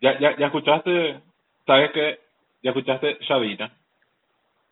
¿Ya, 0.00 0.18
ya, 0.18 0.36
ya 0.36 0.46
escuchaste, 0.46 1.20
sabes 1.66 1.90
que, 1.92 2.20
ya 2.62 2.70
escuchaste 2.70 3.18
Shadina? 3.22 3.70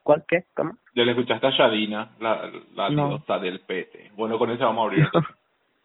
¿Cuál 0.03 0.25
qué? 0.29 0.45
¿Cómo? 0.55 0.73
Ya 0.95 1.03
le 1.05 1.13
escuchaste 1.13 1.47
a 1.47 1.51
Shadina, 1.51 2.11
la, 2.21 2.51
la 2.75 2.91
No. 2.91 3.09
diosa 3.09 3.39
del 3.39 3.61
pete. 3.61 4.11
Bueno, 4.15 4.39
con 4.39 4.51
eso 4.51 4.65
vamos 4.65 4.83
a 4.83 4.85
abrir. 4.89 5.09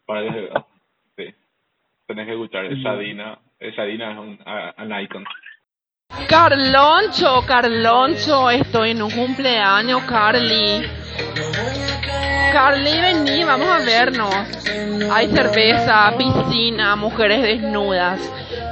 para 0.05 0.21
que, 0.23 0.51
sí. 1.17 1.35
Tenés 2.07 2.25
que 2.25 2.33
escuchar, 2.33 2.65
No. 2.69 2.75
Shadina, 2.77 3.39
eh, 3.59 3.71
Shadina 3.71 4.11
es 4.11 4.17
un, 4.17 4.39
a- 4.45 4.73
an 4.77 5.01
icon. 5.01 5.25
Carloncho, 6.27 7.41
Carloncho, 7.47 8.49
estoy 8.49 8.91
en 8.91 9.01
un 9.03 9.11
cumpleaños, 9.11 10.01
Carly. 10.03 10.83
Carly, 12.51 13.01
vení, 13.01 13.43
vamos 13.45 13.67
a 13.67 13.79
vernos. 13.85 14.33
Hay 15.11 15.27
cerveza, 15.29 16.11
piscina, 16.17 16.95
mujeres 16.95 17.41
desnudas. 17.41 18.19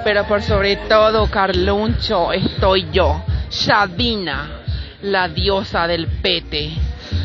Pero 0.04 0.24
por 0.26 0.42
sobre 0.42 0.78
todo, 0.88 1.30
Carloncho, 1.30 2.32
estoy 2.32 2.88
yo, 2.92 3.24
Shadina, 3.50 4.64
la 5.02 5.28
diosa 5.28 5.88
del 5.88 6.08
pete. 6.22 6.72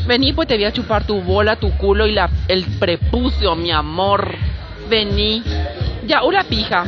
Vení, 0.05 0.33
pues 0.33 0.47
te 0.47 0.55
voy 0.55 0.65
a 0.65 0.73
chupar 0.73 1.07
tu 1.07 1.21
bola, 1.21 1.55
tu 1.55 1.71
culo 1.77 2.05
y 2.05 2.11
la, 2.11 2.29
el 2.49 2.65
prepucio, 2.79 3.55
mi 3.55 3.71
amor. 3.71 4.35
Vení. 4.89 5.41
Ya, 6.05 6.23
una 6.23 6.43
pija. 6.43 6.83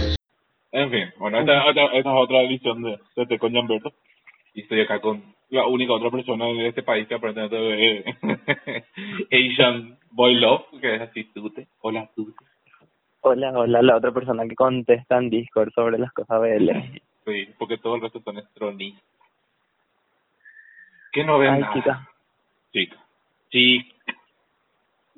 En 0.71 0.91
fin, 0.91 1.13
bueno, 1.17 1.39
esta, 1.39 1.69
es 1.93 2.05
otra 2.05 2.41
edición 2.41 2.81
de, 2.83 2.99
de 3.15 3.25
Te 3.25 3.37
Gianberto. 3.37 3.93
Y 4.53 4.61
estoy 4.61 4.81
acá 4.81 4.99
con 4.99 5.23
la 5.49 5.65
única 5.67 5.93
otra 5.93 6.11
persona 6.11 6.45
de 6.47 6.67
este 6.67 6.83
país 6.83 7.07
que 7.07 7.15
aparentemente 7.15 7.57
ve 7.57 8.83
Asian 9.31 9.97
Boy 10.11 10.35
Love, 10.35 10.65
que 10.81 10.95
es 10.95 11.01
así, 11.01 11.23
Tute. 11.33 11.67
Hola, 11.81 12.09
Tute. 12.15 12.33
Hola, 13.27 13.51
hola, 13.57 13.81
la 13.81 13.95
otra 13.95 14.11
persona 14.11 14.47
que 14.47 14.53
contesta 14.53 15.17
en 15.17 15.31
Discord 15.31 15.71
sobre 15.73 15.97
las 15.97 16.11
cosas 16.13 16.39
BL. 16.39 16.69
Sí, 17.25 17.49
porque 17.57 17.79
todo 17.79 17.95
el 17.95 18.01
resto 18.01 18.21
son 18.21 18.37
estronistas. 18.37 19.03
¿Qué 21.11 21.23
no 21.23 21.39
ven 21.39 21.53
Ay, 21.53 21.61
nada? 21.61 21.73
chica. 21.73 22.09
Chica. 22.71 22.97
Chica. 23.49 23.95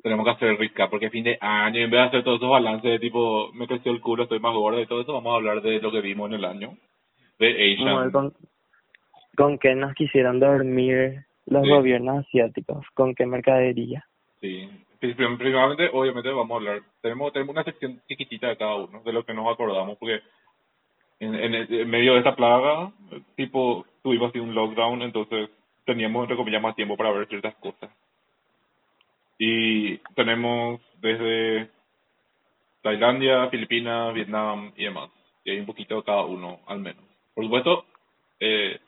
Tenemos 0.01 0.23
que 0.25 0.31
hacer 0.31 0.57
rica 0.57 0.89
porque 0.89 1.07
es 1.07 1.11
fin 1.11 1.25
de 1.25 1.37
año. 1.41 1.81
En 1.81 1.91
vez 1.91 1.99
de 1.99 2.07
hacer 2.07 2.23
todos 2.23 2.37
esos 2.37 2.49
balances 2.49 2.89
de 2.91 2.99
tipo, 2.99 3.51
me 3.51 3.67
creció 3.67 3.91
el 3.91 3.99
culo, 3.99 4.23
estoy 4.23 4.39
más 4.39 4.53
gorda 4.53 4.79
y 4.79 4.85
todo 4.85 5.01
eso, 5.01 5.11
vamos 5.11 5.33
a 5.33 5.35
hablar 5.35 5.61
de 5.61 5.81
lo 5.81 5.91
que 5.91 5.99
vimos 5.99 6.29
en 6.29 6.35
el 6.35 6.45
año. 6.45 6.77
De 7.39 7.73
Asian. 7.73 8.11
¿con, 8.11 8.33
¿Con 9.35 9.59
qué 9.59 9.75
nos 9.75 9.93
quisieron 9.95 10.39
dormir 10.39 11.25
los 11.45 11.63
Sí. 11.63 11.69
gobiernos 11.71 12.25
asiáticos? 12.25 12.85
¿Con 12.93 13.13
qué 13.15 13.25
mercadería? 13.25 14.05
Sí. 14.39 14.69
Prim- 14.99 15.15
prim- 15.15 15.37
Primeramente, 15.37 15.89
obviamente, 15.93 16.29
vamos 16.29 16.51
a 16.51 16.55
hablar. 16.57 16.81
Tenemos, 17.01 17.33
tenemos 17.33 17.53
una 17.53 17.63
sección 17.63 18.01
chiquitita 18.07 18.47
de 18.47 18.57
cada 18.57 18.75
uno, 18.75 19.01
de 19.03 19.13
lo 19.13 19.25
que 19.25 19.33
nos 19.33 19.51
acordamos, 19.51 19.97
porque 19.97 20.21
en, 21.19 21.35
en, 21.35 21.55
en 21.55 21.89
medio 21.89 22.13
de 22.13 22.19
esta 22.19 22.35
plaga, 22.35 22.91
tipo, 23.35 23.85
tuvimos 24.03 24.29
así 24.29 24.39
un 24.39 24.55
lockdown, 24.55 25.01
entonces 25.01 25.49
teníamos, 25.85 26.23
entre 26.23 26.37
comillas, 26.37 26.61
más 26.61 26.75
tiempo 26.75 26.97
para 26.97 27.11
ver 27.11 27.27
ciertas 27.27 27.55
cosas. 27.55 27.89
Y 29.39 29.97
tenemos 30.15 30.81
desde 30.99 31.69
Tailandia, 32.81 33.49
Filipinas, 33.49 34.13
Vietnam 34.13 34.73
y 34.75 34.85
demás. 34.85 35.09
Y 35.43 35.51
hay 35.51 35.59
un 35.59 35.65
poquito 35.65 36.03
cada 36.03 36.23
uno, 36.25 36.59
al 36.67 36.79
menos. 36.79 37.03
Por 37.33 37.43
supuesto, 37.45 37.85
eh, 38.39 38.79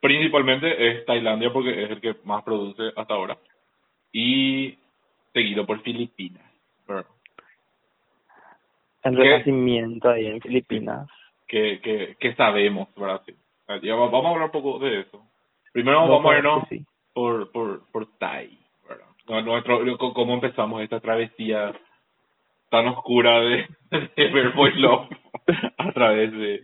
principalmente 0.00 0.88
es 0.88 1.04
Tailandia 1.06 1.52
porque 1.52 1.84
es 1.84 1.90
el 1.90 2.00
que 2.00 2.16
más 2.24 2.42
produce 2.44 2.92
hasta 2.96 3.14
ahora. 3.14 3.38
Y 4.12 4.78
seguido 5.34 5.66
por 5.66 5.82
Filipinas. 5.82 6.42
El 9.02 9.16
renacimiento 9.16 10.08
ahí 10.08 10.26
en 10.28 10.40
Filipinas. 10.40 11.06
Que, 11.46 11.80
que, 11.82 12.16
que 12.18 12.34
sabemos, 12.36 12.88
va- 13.90 14.06
vamos 14.08 14.26
a 14.26 14.30
hablar 14.30 14.46
un 14.46 14.50
poco 14.62 14.78
de 14.78 15.00
eso. 15.00 15.22
Primero 15.72 16.00
No, 16.00 16.08
vamos 16.12 16.32
a 16.32 16.66
sí. 16.70 16.86
por, 17.12 17.52
por, 17.52 17.86
por 17.92 18.06
Tai, 18.16 18.58
¿verdad? 18.88 19.04
No- 19.28 19.42
Nuestro, 19.42 19.98
cómo 20.14 20.34
empezamos 20.34 20.80
esta 20.82 21.00
travesía 21.00 21.74
tan 22.70 22.86
oscura 22.88 23.40
de, 23.40 23.68
de 24.16 24.30
Love 24.76 25.08
a 25.78 25.92
través 25.92 26.32
de, 26.32 26.62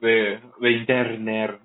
de, 0.00 0.40
de 0.60 0.70
internet. 0.70 1.58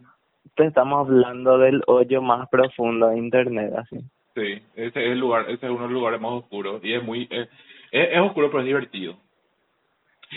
Te 0.55 0.65
estamos 0.65 1.07
hablando 1.07 1.59
del 1.59 1.83
hoyo 1.85 2.21
más 2.23 2.49
profundo 2.49 3.09
de 3.09 3.19
internet, 3.19 3.71
así. 3.77 3.99
Sí, 4.35 4.61
ese 4.75 4.87
es 5.05 5.11
el 5.11 5.19
lugar, 5.19 5.43
ese 5.49 5.65
es 5.65 5.71
uno 5.71 5.81
de 5.81 5.85
los 5.87 5.91
lugares 5.91 6.21
más 6.21 6.31
oscuros 6.31 6.81
y 6.83 6.93
es 6.93 7.03
muy, 7.03 7.27
es, 7.29 7.49
es, 7.91 8.09
es 8.11 8.19
oscuro 8.19 8.47
pero 8.49 8.61
es 8.61 8.65
divertido. 8.67 9.17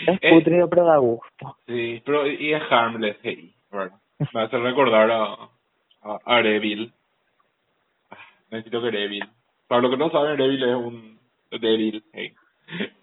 Es 0.06 0.18
Eh. 0.20 0.30
putrido, 0.30 0.68
pero 0.68 0.84
da 0.86 0.96
gusto. 0.98 1.56
Sí, 1.66 2.02
pero 2.04 2.26
y 2.26 2.52
es 2.52 2.62
harmless, 2.70 3.16
hey, 3.22 3.54
¿verdad? 3.70 3.96
Me 4.32 4.40
hace 4.42 4.58
recordar 4.58 5.10
a, 5.10 5.22
a, 6.02 6.18
a 6.24 6.42
Revil. 6.42 6.92
Ah, 8.10 8.16
Necesito 8.50 8.82
que 8.82 8.90
Revil. 8.90 9.24
Para 9.68 9.82
los 9.82 9.90
que 9.92 9.96
no 9.96 10.10
saben, 10.10 10.36
Revil 10.36 10.62
es 10.64 10.74
un 10.74 11.18
Devil, 11.50 12.02
hey. 12.12 12.32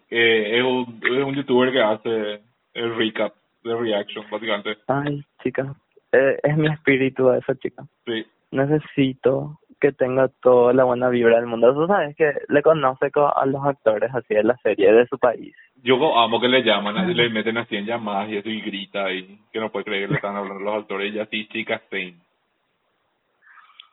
Eh, 0.09 0.57
es, 0.57 0.63
un, 0.63 0.99
es 1.03 1.23
un 1.23 1.33
youtuber 1.35 1.71
que 1.71 1.81
hace 1.81 2.41
el 2.73 2.95
recap 2.97 3.33
de 3.63 3.75
reaction, 3.75 4.25
básicamente. 4.29 4.77
Ay, 4.87 5.23
chica. 5.41 5.73
Eh, 6.11 6.37
es 6.43 6.57
mi 6.57 6.67
espíritu 6.67 7.31
eso, 7.31 7.53
chica. 7.55 7.85
Sí, 8.05 8.25
Necesito 8.51 9.59
que 9.81 9.91
tenga 9.91 10.29
toda 10.41 10.71
la 10.73 10.83
buena 10.85 11.09
vibra 11.09 11.35
del 11.37 11.47
mundo. 11.47 11.73
Tú 11.73 11.87
sabes 11.87 12.15
que 12.15 12.31
le 12.47 12.61
conoce 12.61 13.11
co- 13.11 13.35
a 13.35 13.45
los 13.45 13.65
actores 13.65 14.13
así 14.13 14.33
de 14.35 14.43
la 14.43 14.55
serie 14.57 14.93
de 14.93 15.05
su 15.07 15.17
país. 15.17 15.53
yo 15.83 15.95
amo 16.19 16.39
que 16.39 16.47
le 16.47 16.61
llaman, 16.63 16.95
así 16.97 17.13
le 17.15 17.29
meten 17.29 17.57
así 17.57 17.75
en 17.75 17.85
llamadas 17.87 18.29
y 18.29 18.37
eso 18.37 18.47
y 18.49 18.61
grita 18.61 19.11
y 19.11 19.39
que 19.51 19.59
no 19.59 19.71
puede 19.71 19.85
creer 19.85 20.03
que 20.03 20.11
le 20.11 20.15
están 20.17 20.35
hablando 20.35 20.63
los 20.63 20.81
actores 20.83 21.13
y 21.13 21.19
así, 21.19 21.47
chicas. 21.47 21.81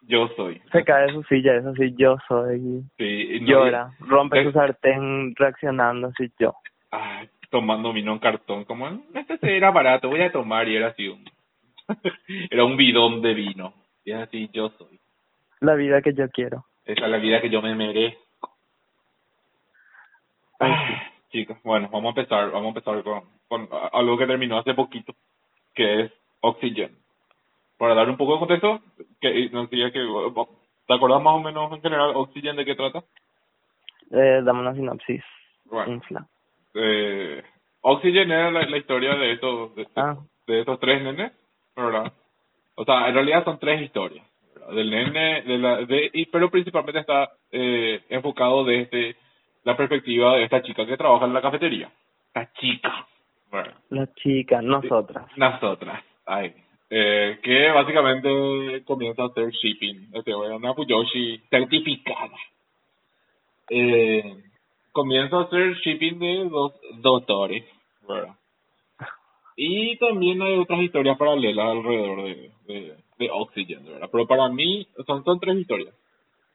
Yo 0.06 0.28
soy. 0.36 0.60
Se 0.72 0.84
cae 0.84 1.06
de 1.06 1.12
su 1.12 1.22
silla, 1.24 1.54
eso 1.56 1.74
sí, 1.74 1.94
yo 1.96 2.16
soy. 2.28 2.82
Sí, 2.96 3.04
y 3.36 3.40
no- 3.40 3.46
Llora, 3.46 3.90
rompe 4.00 4.40
es- 4.40 4.46
su 4.46 4.52
sartén 4.52 5.34
reaccionando 5.36 6.08
así 6.08 6.30
yo. 6.38 6.54
Ay, 6.90 7.28
tomando 7.50 7.92
vino 7.92 8.12
en 8.12 8.18
cartón, 8.18 8.64
como 8.64 8.88
este 9.14 9.56
era 9.56 9.70
barato, 9.70 10.08
voy 10.08 10.22
a 10.22 10.32
tomar 10.32 10.68
y 10.68 10.76
era 10.76 10.88
así 10.88 11.08
un 11.08 11.24
era 12.50 12.64
un 12.64 12.76
bidón 12.76 13.20
de 13.22 13.34
vino. 13.34 13.72
Y 14.04 14.12
es 14.12 14.18
así, 14.18 14.48
yo 14.52 14.70
soy. 14.78 14.98
La 15.60 15.74
vida 15.74 16.02
que 16.02 16.14
yo 16.14 16.28
quiero. 16.30 16.64
Esa 16.84 17.04
es 17.04 17.10
la 17.10 17.18
vida 17.18 17.40
que 17.40 17.50
yo 17.50 17.60
me 17.62 17.74
merezco. 17.74 18.56
Ay, 20.58 20.70
Ay, 20.72 20.94
chicos, 21.30 21.58
bueno, 21.62 21.88
vamos 21.92 22.16
a 22.16 22.20
empezar, 22.20 22.50
vamos 22.50 22.66
a 22.66 22.78
empezar 22.78 23.02
con, 23.02 23.22
con 23.48 23.68
algo 23.92 24.18
que 24.18 24.26
terminó 24.26 24.58
hace 24.58 24.74
poquito, 24.74 25.14
que 25.74 26.02
es 26.02 26.12
Oxygen. 26.40 26.96
Para 27.76 27.94
dar 27.94 28.08
un 28.08 28.16
poco 28.16 28.32
de 28.34 28.38
contexto, 28.40 28.80
que 29.20 29.50
nos 29.50 29.70
decía 29.70 29.90
que 29.92 30.00
¿te 30.86 30.94
acordás 30.94 31.22
más 31.22 31.34
o 31.34 31.40
menos 31.40 31.70
en 31.72 31.80
general 31.82 32.12
Oxygen 32.16 32.56
de 32.56 32.64
qué 32.64 32.74
trata? 32.74 33.04
Eh, 34.10 34.40
dame 34.42 34.60
una 34.60 34.74
sinopsis. 34.74 35.22
Bueno, 35.66 35.92
Infla. 35.92 36.26
eh, 36.74 37.42
Oxygen 37.82 38.30
era 38.32 38.50
la, 38.50 38.62
la 38.62 38.76
historia 38.78 39.14
de 39.14 39.32
estos 39.32 39.74
de, 39.76 39.86
Ah. 39.96 40.16
de 40.46 40.60
estos 40.60 40.80
tres 40.80 41.02
nenes, 41.02 41.32
¿verdad? 41.76 42.12
O 42.74 42.84
sea, 42.84 43.08
en 43.08 43.14
realidad 43.14 43.44
son 43.44 43.58
tres 43.58 43.82
historias. 43.82 44.26
Del 44.74 44.90
nene, 44.90 45.42
de 45.42 45.58
la, 45.58 45.76
de, 45.84 46.10
y, 46.12 46.26
pero 46.26 46.50
principalmente 46.50 47.00
está 47.00 47.30
eh, 47.50 48.02
enfocado 48.08 48.64
desde 48.64 49.16
la 49.64 49.76
perspectiva 49.76 50.36
de 50.36 50.44
esta 50.44 50.62
chica 50.62 50.86
que 50.86 50.96
trabaja 50.96 51.26
en 51.26 51.34
la 51.34 51.42
cafetería. 51.42 51.90
La 52.34 52.52
chica, 52.52 53.06
¿verdad? 53.50 53.74
La 53.90 54.14
chica, 54.14 54.62
nosotras. 54.62 55.26
Nosotras, 55.36 56.02
ay. 56.26 56.54
Eh, 56.90 57.38
que 57.42 57.70
básicamente 57.70 58.82
comienza 58.84 59.22
a 59.22 59.26
hacer 59.26 59.50
shipping, 59.50 60.08
este, 60.14 60.34
una 60.34 60.72
Fuyoshi 60.72 61.38
certificada. 61.50 62.36
Eh, 63.68 64.36
comienza 64.92 65.36
a 65.36 65.42
hacer 65.42 65.74
shipping 65.74 66.18
de 66.18 66.48
dos 66.48 66.72
doctores. 67.00 67.64
Y 69.56 69.98
también 69.98 70.40
hay 70.40 70.56
otras 70.56 70.80
historias 70.80 71.18
paralelas 71.18 71.66
alrededor 71.66 72.22
de, 72.22 72.50
de, 72.66 72.96
de 73.18 73.30
Oxygen, 73.30 73.84
¿verdad? 73.84 74.08
Pero 74.10 74.26
para 74.26 74.48
mí 74.48 74.86
son, 75.06 75.24
son 75.24 75.40
tres 75.40 75.56
historias. 75.56 75.94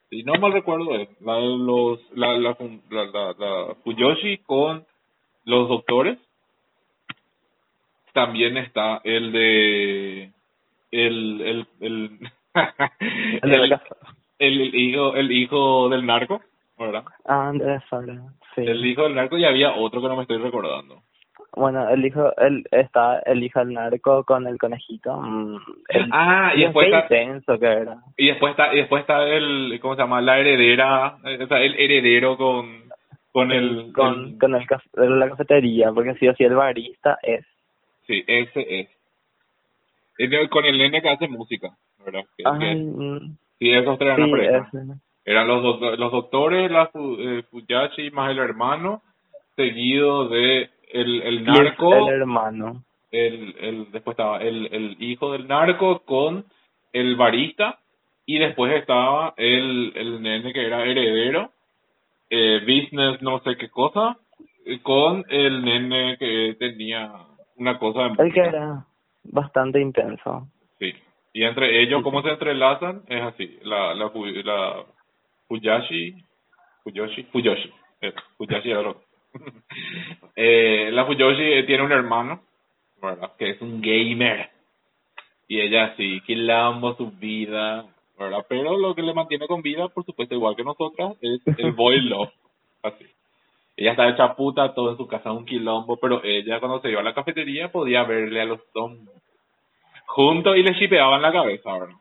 Si 0.10 0.24
no 0.24 0.34
mal 0.36 0.54
recuerdo 0.54 0.96
es 0.96 1.10
la 1.22 1.36
de 1.36 1.58
los, 1.58 2.00
la, 2.14 2.38
la, 2.38 2.56
la, 2.90 3.06
la, 3.06 3.36
la 3.38 3.76
Fuyoshi 3.84 4.38
con 4.40 4.86
los 5.46 5.68
doctores. 5.68 6.20
También 8.14 8.58
está 8.58 9.02
el 9.04 9.32
de 9.32 10.32
el 10.92 11.42
el 11.42 11.68
el 11.80 12.30
El 14.38 14.76
hijo 14.76 15.16
el 15.16 15.32
hijo 15.32 15.90
del 15.90 16.06
narco, 16.06 16.42
¿verdad? 16.78 17.06
Ah, 17.26 17.52
sí. 18.54 18.62
El 18.62 18.86
hijo 18.86 19.04
del 19.04 19.16
narco 19.16 19.38
y 19.38 19.46
había 19.46 19.74
otro 19.74 20.02
que 20.02 20.08
no 20.08 20.16
me 20.16 20.24
estoy 20.24 20.38
recordando. 20.38 21.02
Bueno, 21.56 21.88
el 21.90 22.06
hijo, 22.06 22.36
el, 22.38 22.66
está 22.72 23.20
el 23.20 23.44
hijo 23.44 23.60
del 23.60 23.74
narco 23.74 24.24
con 24.24 24.48
el 24.48 24.58
conejito. 24.58 25.16
mm, 25.22 25.56
el, 25.90 26.10
Ah, 26.12 26.52
y 26.56 26.62
después 26.62 26.88
está, 26.88 27.02
intenso 27.04 27.60
que 27.60 27.66
era. 27.66 27.98
y 28.18 28.28
después 28.28 28.52
está 28.52 28.74
y 28.74 28.78
después 28.78 29.02
está 29.02 29.24
el 29.28 29.78
¿cómo 29.82 29.96
se 29.96 30.02
llama? 30.02 30.22
La 30.22 30.40
heredera, 30.40 31.18
eh, 31.26 31.44
o 31.44 31.48
sea, 31.48 31.62
el 31.62 31.76
heredero 31.76 32.38
con 32.38 32.84
con 33.32 33.52
el 33.52 33.92
con, 33.94 34.14
el- 34.26 34.38
con 34.40 34.56
el 34.56 34.68
caf- 34.68 34.94
la 34.94 35.30
cafetería, 35.30 35.92
porque 35.92 36.14
sí 36.16 36.28
o 36.28 36.36
sí 36.36 36.44
el 36.44 36.56
barista 36.56 37.18
es. 37.24 37.46
Sí, 38.08 38.24
ese 38.28 38.80
es. 38.82 38.90
Es 40.18 40.50
con 40.50 40.66
el 40.66 40.78
nene 40.78 41.02
que 41.02 41.10
hace 41.10 41.28
música, 41.28 41.72
¿verdad? 42.06 42.24
Que- 42.38 42.44
Ay, 42.46 42.60
que- 42.60 43.20
sí, 43.60 43.72
esos 43.72 43.98
tres 43.98 44.14
eran 44.18 44.26
sí, 44.26 44.32
pareja. 44.32 44.70
ese. 44.72 44.84
Eran 45.26 45.48
los, 45.48 45.80
los 45.98 46.12
doctores, 46.12 46.70
la 46.70 46.92
eh, 46.94 47.44
Fuyashi 47.50 48.12
más 48.12 48.30
el 48.32 48.40
hermano, 48.40 49.02
seguido 49.56 50.28
de 50.28 50.70
el, 50.94 51.22
el 51.22 51.44
narco, 51.44 52.10
el 52.10 52.22
hermano. 52.22 52.84
el, 53.12 53.56
el, 53.60 53.92
después 53.92 54.14
estaba 54.14 54.38
el, 54.40 54.68
el 54.72 54.96
hijo 55.00 55.32
del 55.34 55.48
narco 55.48 56.00
con 56.06 56.46
el 56.94 57.16
barista 57.16 57.80
y 58.26 58.38
después 58.38 58.74
estaba 58.74 59.34
el, 59.36 59.92
el 59.96 60.22
nene 60.22 60.54
que 60.54 60.66
era 60.66 60.86
heredero, 60.86 61.52
eh, 62.30 62.60
business 62.62 63.22
no 63.22 63.40
sé 63.40 63.58
qué 63.58 63.70
cosa, 63.70 64.18
eh, 64.66 64.80
con 64.82 65.26
el 65.30 65.64
nene 65.64 66.18
que 66.18 66.56
tenía 66.58 67.12
una 67.58 67.78
cosa 67.78 68.10
de 68.10 68.24
El 68.24 68.34
que 68.34 68.40
era 68.40 68.86
bastante 69.24 69.82
intenso. 69.82 70.48
Sí. 70.80 70.94
Y 71.34 71.44
entre 71.44 71.82
ellos, 71.82 72.04
¿cómo 72.04 72.22
se 72.22 72.30
entrelazan? 72.30 73.02
Es 73.08 73.22
así. 73.22 73.60
La, 73.64 73.94
la, 73.96 74.12
la 74.44 74.84
Fuyashi, 75.48 76.16
Fuyoshi, 76.84 77.24
Fuyoshi. 77.24 77.72
Fuyashi 78.38 78.72
era. 78.72 78.94
eh, 80.36 80.90
la 80.92 81.06
Fuyoshi 81.06 81.66
tiene 81.66 81.84
un 81.84 81.92
hermano, 81.92 82.42
¿verdad? 83.02 83.32
Que 83.38 83.52
es 83.52 83.62
un 83.62 83.82
gamer. 83.82 84.50
Y 85.48 85.60
ella 85.60 85.94
sí, 85.98 86.22
quilombo 86.26 86.96
su 86.96 87.12
vida, 87.12 87.86
¿verdad? 88.18 88.46
Pero 88.48 88.78
lo 88.78 88.96
que 88.96 89.02
le 89.02 89.14
mantiene 89.14 89.48
con 89.48 89.62
vida, 89.62 89.88
por 89.90 90.06
supuesto, 90.06 90.34
igual 90.36 90.56
que 90.56 90.64
nosotras, 90.64 91.16
es 91.22 91.42
el 91.58 91.72
boy 91.74 92.00
love. 92.02 92.30
Así. 92.82 93.06
Ella 93.76 93.92
está 93.92 94.08
hecha 94.10 94.36
puta, 94.36 94.74
todo 94.74 94.92
en 94.92 94.98
su 94.98 95.08
casa 95.08 95.32
un 95.32 95.46
quilombo, 95.46 95.98
pero 95.98 96.22
ella 96.24 96.60
cuando 96.60 96.80
se 96.80 96.92
iba 96.92 97.02
a 97.02 97.04
la 97.04 97.14
cafetería 97.16 97.72
podía 97.72 98.04
verle 98.04 98.42
a 98.42 98.46
los 98.46 98.60
dos 98.74 98.92
juntos 100.06 100.56
y 100.58 100.62
le 100.64 100.76
chipeaban 100.78 101.22
la 101.22 101.32
cabeza, 101.32 101.74
¿verdad? 101.74 101.96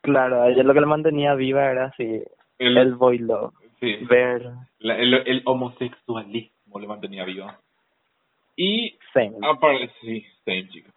Claro, 0.00 0.44
ella 0.46 0.62
lo 0.64 0.74
que 0.74 0.80
le 0.80 0.86
mantenía 0.86 1.34
viva 1.34 1.70
era 1.70 1.86
así, 1.86 2.22
El, 2.58 2.76
el 2.76 2.94
boy 2.96 3.18
love. 3.18 3.52
sí, 3.80 3.96
Ver 4.08 4.46
la- 4.80 4.98
el, 4.98 5.14
el 5.14 5.42
homosexualismo 5.44 6.55
le 6.78 6.86
mantenía 6.86 7.24
viva. 7.24 7.58
Y 8.56 8.96
same. 9.12 9.36
aparte, 9.42 9.90
sí, 10.00 10.24
same 10.44 10.68
chica. 10.68 10.90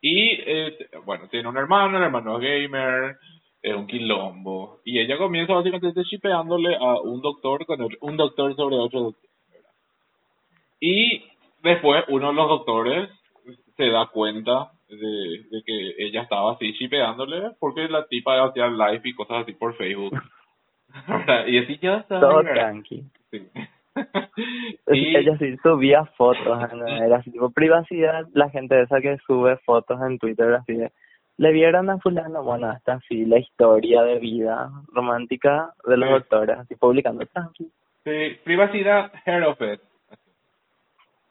Y, 0.00 0.32
eh, 0.32 0.76
bueno, 1.04 1.28
tiene 1.28 1.48
un 1.48 1.56
hermano, 1.56 1.96
el 1.96 2.04
hermano 2.04 2.38
es 2.38 2.42
gamer, 2.42 3.16
es 3.62 3.74
un 3.74 3.86
quilombo. 3.86 4.80
Y 4.84 4.98
ella 4.98 5.16
comienza 5.16 5.54
básicamente 5.54 6.04
chipeándole 6.04 6.76
a 6.76 7.00
un 7.00 7.22
doctor 7.22 7.64
con 7.64 7.88
un 8.00 8.16
doctor 8.16 8.54
sobre 8.54 8.76
otro 8.76 9.00
doctor. 9.00 9.30
Y 10.78 11.24
después 11.62 12.04
uno 12.08 12.28
de 12.28 12.34
los 12.34 12.48
doctores 12.48 13.08
se 13.78 13.88
da 13.88 14.06
cuenta 14.08 14.72
de, 14.88 15.44
de 15.50 15.62
que 15.64 15.94
ella 15.98 16.22
estaba 16.22 16.52
así 16.52 16.74
chipeándole 16.74 17.52
porque 17.58 17.88
la 17.88 18.06
tipa 18.06 18.44
hacía 18.44 18.68
live 18.68 19.00
y 19.04 19.14
cosas 19.14 19.42
así 19.42 19.52
por 19.52 19.74
Facebook. 19.76 20.20
y 21.46 21.58
así 21.58 21.78
ya 21.80 21.96
está. 21.96 22.20
Todo 22.20 22.42
tranqui. 22.42 23.02
Sí. 23.30 23.48
Y, 24.88 25.16
Ella 25.16 25.36
sí 25.38 25.56
subía 25.62 26.04
fotos, 26.16 26.72
¿no? 26.72 26.86
era 26.86 27.18
así 27.18 27.30
tipo 27.30 27.50
privacidad, 27.50 28.26
la 28.32 28.50
gente 28.50 28.80
esa 28.82 29.00
que 29.00 29.16
sube 29.26 29.56
fotos 29.58 30.00
en 30.02 30.18
Twitter 30.18 30.52
así 30.54 30.74
de, 30.74 30.92
le 31.36 31.52
vieron 31.52 31.90
a 31.90 31.98
fulano, 31.98 32.42
bueno, 32.42 32.68
hasta 32.70 32.94
así 32.94 33.24
la 33.24 33.38
historia 33.38 34.02
de 34.02 34.18
vida 34.18 34.70
romántica 34.92 35.72
de 35.84 35.96
los 35.96 36.08
Sí. 36.08 36.12
doctores, 36.14 36.58
así 36.58 36.74
publicando. 36.76 37.24
Sí, 38.04 38.36
privacidad, 38.44 39.12
hair 39.24 39.44
of 39.44 39.60
it. 39.60 39.80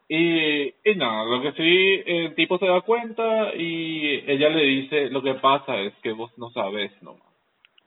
Y, 0.09 0.66
y 0.83 0.95
no, 0.95 1.25
lo 1.25 1.42
que 1.42 1.54
sí, 1.54 2.04
el 2.06 2.36
tipo 2.36 2.57
se 2.59 2.68
da 2.68 2.81
cuenta 2.81 3.56
y 3.56 4.24
ella 4.30 4.50
le 4.50 4.63
dice, 4.63 5.09
lo 5.09 5.21
que 5.24 5.36
pasa 5.36 5.80
es 5.80 5.94
que 6.04 6.12
vos 6.12 6.31
no 6.38 6.50
sabes 6.51 6.92
nomás, 7.01 7.21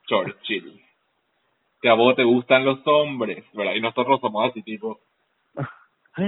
Churchill, 0.07 0.81
que 1.81 1.89
a 1.89 1.93
vos 1.93 2.15
te 2.15 2.23
gustan 2.23 2.65
los 2.65 2.79
hombres, 2.85 3.43
¿verdad? 3.53 3.73
Y 3.75 3.81
nosotros 3.81 4.19
somos 4.21 4.49
así, 4.49 4.61
tipo, 4.63 4.99
sí, 6.15 6.21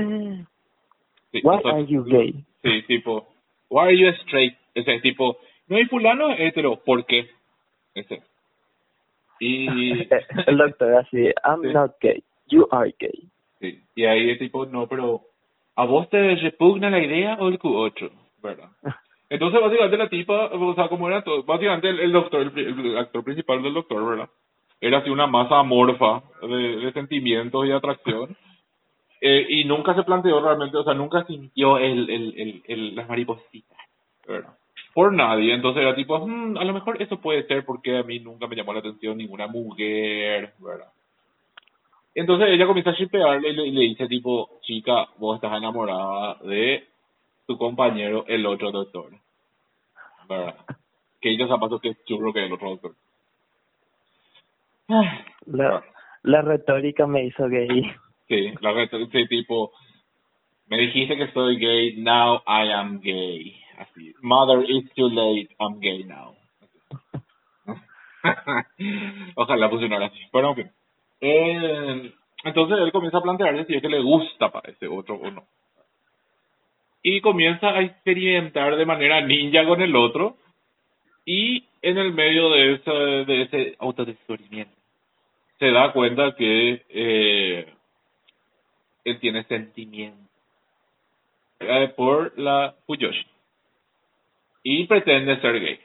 Why 1.34 1.42
nosotros- 1.44 1.74
are 1.74 1.86
you 1.86 2.04
gay? 2.04 2.44
Sí, 2.64 2.82
tipo, 2.84 3.28
why 3.70 3.82
are 3.88 3.98
you 3.98 4.08
straight? 4.24 4.56
Ese 4.76 5.00
tipo, 5.00 5.38
no 5.68 5.78
hay 5.78 5.86
fulano 5.86 6.32
es 6.32 6.40
hetero, 6.40 6.78
¿por 6.84 7.06
qué? 7.06 7.30
Ese. 7.96 8.22
Y, 9.40 9.68
El 10.48 10.58
doctor 10.58 10.96
así, 10.96 11.18
I'm 11.44 11.62
Sí. 11.62 11.74
not 11.74 11.96
gay, 12.02 12.24
you 12.48 12.68
are 12.72 12.94
gay. 13.00 13.30
Sí, 13.60 13.82
y 13.96 14.06
ahí 14.06 14.30
el 14.32 14.40
tipo, 14.40 14.66
no, 14.66 14.88
pero 14.88 15.22
¿a 15.76 15.86
vos 15.86 16.10
te 16.10 16.36
repugna 16.36 16.90
la 16.90 17.00
idea 17.00 17.36
o 17.40 17.48
el 17.50 17.60
Q8? 17.60 18.12
¿Verdad? 18.42 18.70
Entonces, 19.30 19.62
básicamente 19.62 19.98
la 19.98 20.10
tipa, 20.10 20.46
o 20.48 20.74
sea, 20.76 20.88
como 20.90 21.08
era 21.08 21.24
todo, 21.24 21.44
básicamente 21.44 21.90
el, 21.90 22.00
el 22.00 22.12
doctor, 22.12 22.42
el, 22.42 22.58
el 22.80 22.98
actor 22.98 23.24
principal 23.24 23.62
del 23.62 23.74
doctor, 23.76 24.04
¿verdad? 24.06 24.30
Era 24.82 25.00
así 25.00 25.10
una 25.10 25.28
masa 25.28 25.60
amorfa 25.60 26.24
de, 26.42 26.78
de 26.78 26.94
sentimientos 26.94 27.66
y 27.66 27.72
atracción. 27.72 28.36
Eh, 29.22 29.46
y 29.50 29.66
nunca 29.66 29.94
se 29.96 30.04
planteó 30.04 30.40
realmente, 30.42 30.78
o 30.78 30.84
sea, 30.84 30.94
nunca 30.94 31.26
sintió 31.26 31.78
el, 31.78 32.10
el, 32.10 32.34
el, 32.40 32.64
el, 32.68 32.96
las 32.96 33.10
maripositas, 33.10 33.78
¿verdad? 34.28 34.58
Por 34.94 35.14
nadie. 35.14 35.54
Entonces 35.54 35.82
era 35.82 35.94
tipo, 35.96 36.18
"Hmm, 36.20 36.58
a 36.58 36.64
lo 36.64 36.74
mejor 36.74 37.02
eso 37.02 37.20
puede 37.20 37.44
ser 37.48 37.66
porque 37.66 37.98
a 37.98 38.04
mí 38.04 38.20
nunca 38.20 38.48
me 38.48 38.56
llamó 38.56 38.74
la 38.74 38.80
atención 38.80 39.18
ninguna 39.18 39.48
mujer, 39.48 40.54
¿verdad? 40.60 40.88
Entonces 42.16 42.50
ella 42.50 42.66
comienza 42.66 42.92
a 42.92 42.94
shipearle 42.96 43.50
y 43.50 43.54
le, 43.54 43.72
le 43.72 43.82
dice 43.82 44.08
tipo, 44.08 44.60
chica, 44.62 45.08
vos 45.18 45.36
estás 45.36 45.58
enamorada 45.58 46.36
de 46.44 46.88
tu 47.48 47.58
compañero, 47.58 48.26
el 48.28 48.46
otro 48.46 48.72
doctor. 48.72 49.12
¿Verdad? 50.28 50.56
Que 51.22 51.32
ella 51.32 51.48
zapatos 51.48 51.82
que 51.82 51.90
es 51.90 52.06
churro 52.06 52.32
que 52.34 52.46
el 52.46 52.54
otro 52.54 52.70
doctor. 52.70 52.96
La, 55.46 55.84
la 56.24 56.42
retórica 56.42 57.06
me 57.06 57.26
hizo 57.26 57.48
gay. 57.48 57.84
Sí, 58.28 58.54
la 58.62 58.88
sí, 59.12 59.28
tipo, 59.28 59.72
me 60.68 60.78
dijiste 60.78 61.16
que 61.16 61.32
soy 61.32 61.58
gay, 61.58 61.96
now 61.98 62.42
I 62.48 62.72
am 62.72 63.00
gay. 63.02 63.56
Así, 63.78 64.14
mother, 64.22 64.66
it's 64.68 64.94
too 64.96 65.10
late, 65.10 65.50
I'm 65.60 65.80
gay 65.80 66.04
now. 66.04 66.36
Ojalá 69.36 69.70
funcionara 69.70 70.08
así, 70.08 70.20
fin. 70.56 70.72
Eh, 71.22 72.14
entonces 72.44 72.78
él 72.80 72.92
comienza 72.92 73.20
a 73.20 73.22
plantearse 73.22 73.66
si 73.66 73.76
es 73.76 73.82
que 73.82 73.90
le 73.90 74.02
gusta 74.02 74.52
para 74.52 74.72
ese 74.72 74.88
otro 74.88 75.16
o 75.16 75.32
no. 75.32 75.44
Y 77.02 77.22
comienza 77.22 77.70
a 77.70 77.82
experimentar 77.82 78.76
de 78.76 78.86
manera 78.86 79.22
ninja 79.22 79.66
con 79.66 79.82
el 79.82 79.96
otro. 79.96 80.36
Y 81.26 81.64
en 81.82 81.98
el 81.98 82.12
medio 82.14 82.50
de 82.50 82.74
ese, 82.74 82.92
de 82.92 83.42
ese 83.44 83.76
autodescubrimiento 83.80 84.79
se 85.60 85.72
da 85.72 85.92
cuenta 85.94 86.36
que 86.36 86.84
eh, 86.90 87.74
él 89.04 89.20
tiene 89.20 89.44
sentimientos 89.44 90.20
eh, 91.60 91.94
por 91.96 92.38
la 92.40 92.76
Fuyoshi. 92.86 93.26
Y 94.64 94.88
pretende 94.88 95.40
ser 95.42 95.60
gay. 95.60 95.80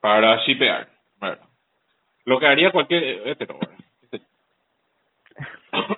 Para 0.00 0.36
shipear. 0.44 0.88
¿verdad? 1.20 1.44
Lo 2.24 2.38
que 2.38 2.46
haría 2.46 2.70
cualquier 2.70 3.28
hetero. 3.28 3.58
¿verdad? 3.58 3.76
¿Qué 4.00 4.18
sé 4.18 4.18
yo? 5.72 5.96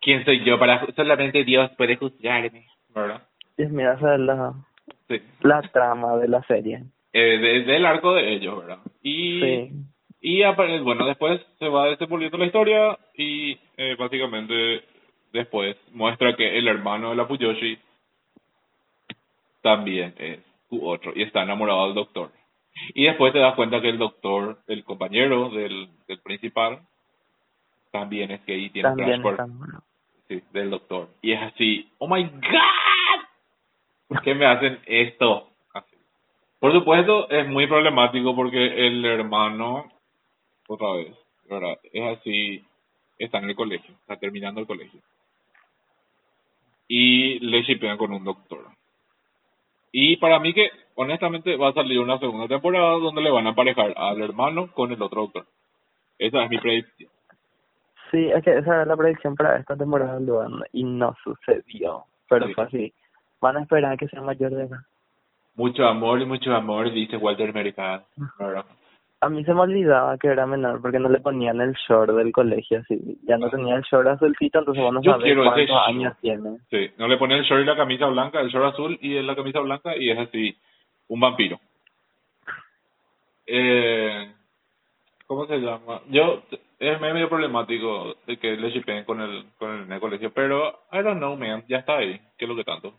¿Quién 0.00 0.24
soy 0.24 0.44
yo 0.44 0.58
para 0.58 0.86
solamente 0.94 1.44
Dios 1.44 1.70
puede 1.76 1.96
juzgarme? 1.96 2.66
¿Verdad? 2.94 3.22
Es 3.56 3.70
la, 3.72 4.54
Sí. 5.08 5.22
la 5.42 5.62
trama 5.62 6.16
de 6.18 6.28
la 6.28 6.42
serie. 6.42 6.82
Eh, 7.12 7.38
de- 7.38 7.62
del 7.62 7.86
arco 7.86 8.12
de 8.14 8.32
ellos, 8.34 8.58
¿verdad? 8.58 8.78
Y 9.02 9.40
Sí. 9.40 9.70
Y 10.26 10.42
bueno, 10.80 11.04
después 11.04 11.38
se 11.58 11.68
va 11.68 11.90
desenvolviendo 11.90 12.38
la 12.38 12.46
historia 12.46 12.98
y 13.14 13.58
eh, 13.76 13.94
básicamente 13.98 14.82
después 15.34 15.76
muestra 15.92 16.34
que 16.34 16.56
el 16.56 16.66
hermano 16.66 17.10
de 17.10 17.16
la 17.16 17.26
Fuyoshi 17.26 17.78
también 19.60 20.14
es 20.16 20.38
su 20.70 20.82
otro 20.88 21.12
y 21.14 21.24
está 21.24 21.42
enamorado 21.42 21.84
del 21.84 21.94
doctor. 21.94 22.30
Y 22.94 23.04
después 23.04 23.34
te 23.34 23.38
das 23.38 23.54
cuenta 23.54 23.82
que 23.82 23.90
el 23.90 23.98
doctor, 23.98 24.60
el 24.66 24.82
compañero 24.82 25.50
del, 25.50 25.90
del 26.08 26.20
principal, 26.20 26.80
también 27.92 28.30
es 28.30 28.46
gay 28.46 28.64
y 28.64 28.70
tiene 28.70 28.88
También 28.88 29.22
sí, 30.26 30.42
del 30.54 30.70
doctor. 30.70 31.08
Y 31.20 31.32
es 31.32 31.42
así, 31.42 31.86
oh 31.98 32.08
my 32.08 32.24
god, 32.24 33.26
¿por 34.08 34.22
qué 34.22 34.34
me 34.34 34.46
hacen 34.46 34.80
esto? 34.86 35.50
Así. 35.74 35.96
Por 36.60 36.72
supuesto, 36.72 37.28
es 37.28 37.46
muy 37.46 37.66
problemático 37.66 38.34
porque 38.34 38.86
el 38.86 39.04
hermano, 39.04 39.90
otra 40.68 40.92
vez, 40.92 41.14
¿verdad? 41.48 41.78
Es 41.92 42.18
así, 42.18 42.64
está 43.18 43.38
en 43.38 43.50
el 43.50 43.56
colegio, 43.56 43.94
está 44.00 44.16
terminando 44.16 44.60
el 44.60 44.66
colegio. 44.66 45.00
Y 46.88 47.38
le 47.40 47.62
shipean 47.62 47.96
con 47.96 48.12
un 48.12 48.24
doctor. 48.24 48.66
Y 49.92 50.16
para 50.16 50.38
mí 50.38 50.52
que, 50.52 50.70
honestamente, 50.96 51.56
va 51.56 51.68
a 51.68 51.72
salir 51.74 51.98
una 52.00 52.18
segunda 52.18 52.48
temporada 52.48 52.98
donde 52.98 53.22
le 53.22 53.30
van 53.30 53.46
a 53.46 53.50
aparejar 53.50 53.94
al 53.96 54.20
hermano 54.20 54.70
con 54.72 54.92
el 54.92 55.00
otro 55.00 55.22
doctor. 55.22 55.46
Esa 56.18 56.44
es 56.44 56.50
mi 56.50 56.58
predicción. 56.58 57.10
Sí, 58.10 58.28
es 58.30 58.44
que 58.44 58.58
esa 58.58 58.74
era 58.74 58.84
la 58.86 58.96
predicción 58.96 59.34
para 59.34 59.56
esta 59.58 59.76
temporada 59.76 60.20
y 60.72 60.84
no 60.84 61.16
sucedió. 61.24 62.04
Pero 62.28 62.46
Sí. 62.48 62.54
fue 62.54 62.64
así. 62.64 62.92
van 63.40 63.58
a 63.58 63.62
esperar 63.62 63.92
a 63.92 63.96
que 63.98 64.08
sea 64.08 64.22
mayor 64.22 64.52
de 64.52 64.64
edad. 64.64 64.78
Mucho 65.54 65.86
amor 65.86 66.20
y 66.20 66.24
mucho 66.24 66.54
amor, 66.54 66.90
dice 66.92 67.16
Walter 67.18 67.52
Mercado. 67.52 68.06
A 69.24 69.30
mí 69.30 69.42
se 69.42 69.54
me 69.54 69.60
olvidaba 69.60 70.18
que 70.18 70.28
era 70.28 70.46
menor 70.46 70.82
porque 70.82 70.98
no 70.98 71.08
le 71.08 71.18
ponían 71.18 71.58
el 71.58 71.72
short 71.72 72.12
del 72.12 72.30
colegio 72.30 72.80
así. 72.80 73.18
Ya 73.22 73.38
no 73.38 73.48
tenía 73.48 73.76
el 73.76 73.82
short 73.82 74.06
azulcito, 74.06 74.58
entonces 74.58 74.84
Yo 75.00 75.12
sabés 75.12 75.24
quiero 75.24 75.42
ese 75.44 75.66
cuántos 75.66 75.88
años 75.88 76.14
tiene. 76.20 76.58
Sí, 76.68 76.90
no 76.98 77.08
le 77.08 77.16
pone 77.16 77.38
el 77.38 77.44
short 77.44 77.62
y 77.62 77.64
la 77.64 77.74
camisa 77.74 78.04
blanca, 78.06 78.42
el 78.42 78.50
short 78.50 78.74
azul 78.74 78.98
y 79.00 79.22
la 79.22 79.34
camisa 79.34 79.60
blanca 79.60 79.96
y 79.96 80.10
es 80.10 80.18
así, 80.18 80.54
un 81.08 81.20
vampiro. 81.20 81.58
Eh, 83.46 84.30
¿Cómo 85.26 85.46
se 85.46 85.56
llama? 85.56 86.02
Yo, 86.10 86.42
es 86.78 87.00
medio 87.00 87.30
problemático 87.30 88.16
de 88.26 88.36
que 88.36 88.58
le 88.58 88.70
shippeen 88.72 89.04
con 89.04 89.22
el, 89.22 89.46
con 89.56 89.70
el, 89.70 89.82
en 89.84 89.92
el 89.92 90.00
colegio, 90.00 90.34
pero 90.34 90.80
I 90.92 90.98
don't 90.98 91.16
know, 91.16 91.34
man, 91.34 91.64
ya 91.66 91.78
está 91.78 91.96
ahí, 91.96 92.20
¿qué 92.36 92.44
es 92.44 92.48
lo 92.48 92.56
que 92.56 92.64
tanto? 92.64 92.92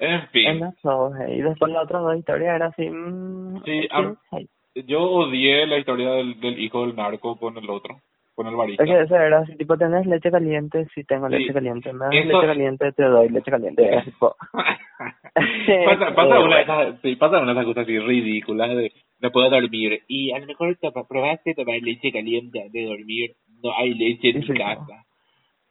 En 0.00 0.12
En 0.12 0.28
fin, 0.28 0.62
eh. 0.64 1.34
Y 1.36 1.42
después 1.42 1.70
la 1.72 1.82
otra 1.82 1.98
dos 2.00 2.16
historias 2.16 2.56
era 2.56 2.66
así... 2.66 2.88
mm, 2.88 3.62
Sí, 3.64 3.88
hey. 4.32 4.48
yo 4.86 5.02
odié 5.02 5.66
la 5.66 5.78
historia 5.78 6.10
del, 6.12 6.40
del 6.40 6.58
hijo 6.58 6.86
del 6.86 6.96
narco 6.96 7.36
con 7.38 7.56
el 7.58 7.68
otro, 7.68 8.00
con 8.34 8.46
el 8.46 8.56
barista. 8.56 8.82
Es 8.84 8.88
que 8.90 9.00
ese 9.02 9.14
era 9.14 9.40
así, 9.40 9.56
tipo, 9.56 9.76
¿tenés 9.76 10.06
leche 10.06 10.30
caliente? 10.30 10.86
Sí, 10.94 11.04
tengo 11.04 11.28
Sí. 11.28 11.34
leche 11.36 11.52
caliente. 11.52 11.92
¿Me 11.92 12.06
das 12.06 12.14
Eso- 12.14 12.26
leche 12.32 12.46
caliente? 12.46 12.92
Te 12.92 13.02
doy 13.04 13.28
leche 13.28 13.50
caliente. 13.50 13.94
Es 13.98 14.04
tipo... 14.06 14.34
pasa, 15.84 16.14
pasa 16.14 16.36
Eh, 16.36 16.42
una 16.44 16.56
de 16.58 16.64
bueno. 16.64 16.82
esas, 16.82 17.00
sí, 17.02 17.16
pasa 17.16 17.38
una 17.38 17.46
de 17.46 17.60
esas 17.60 17.64
cosas 17.66 17.82
así 17.84 17.98
ridículas 17.98 18.70
de 18.70 18.92
no 19.20 19.30
puedo 19.30 19.50
dormir 19.50 20.00
y 20.08 20.32
a 20.32 20.38
lo 20.38 20.46
mejor 20.46 20.76
te 20.76 20.90
probaste 20.90 21.54
tomar 21.54 21.76
leche 21.82 22.10
caliente 22.10 22.58
antes 22.62 22.72
de 22.72 22.84
dormir, 22.86 23.32
no 23.62 23.70
hay 23.76 23.92
leche 23.94 24.30
en 24.30 24.42
Sí, 24.42 24.50
mi 24.52 24.56
sí. 24.56 24.62
casa. 24.62 25.04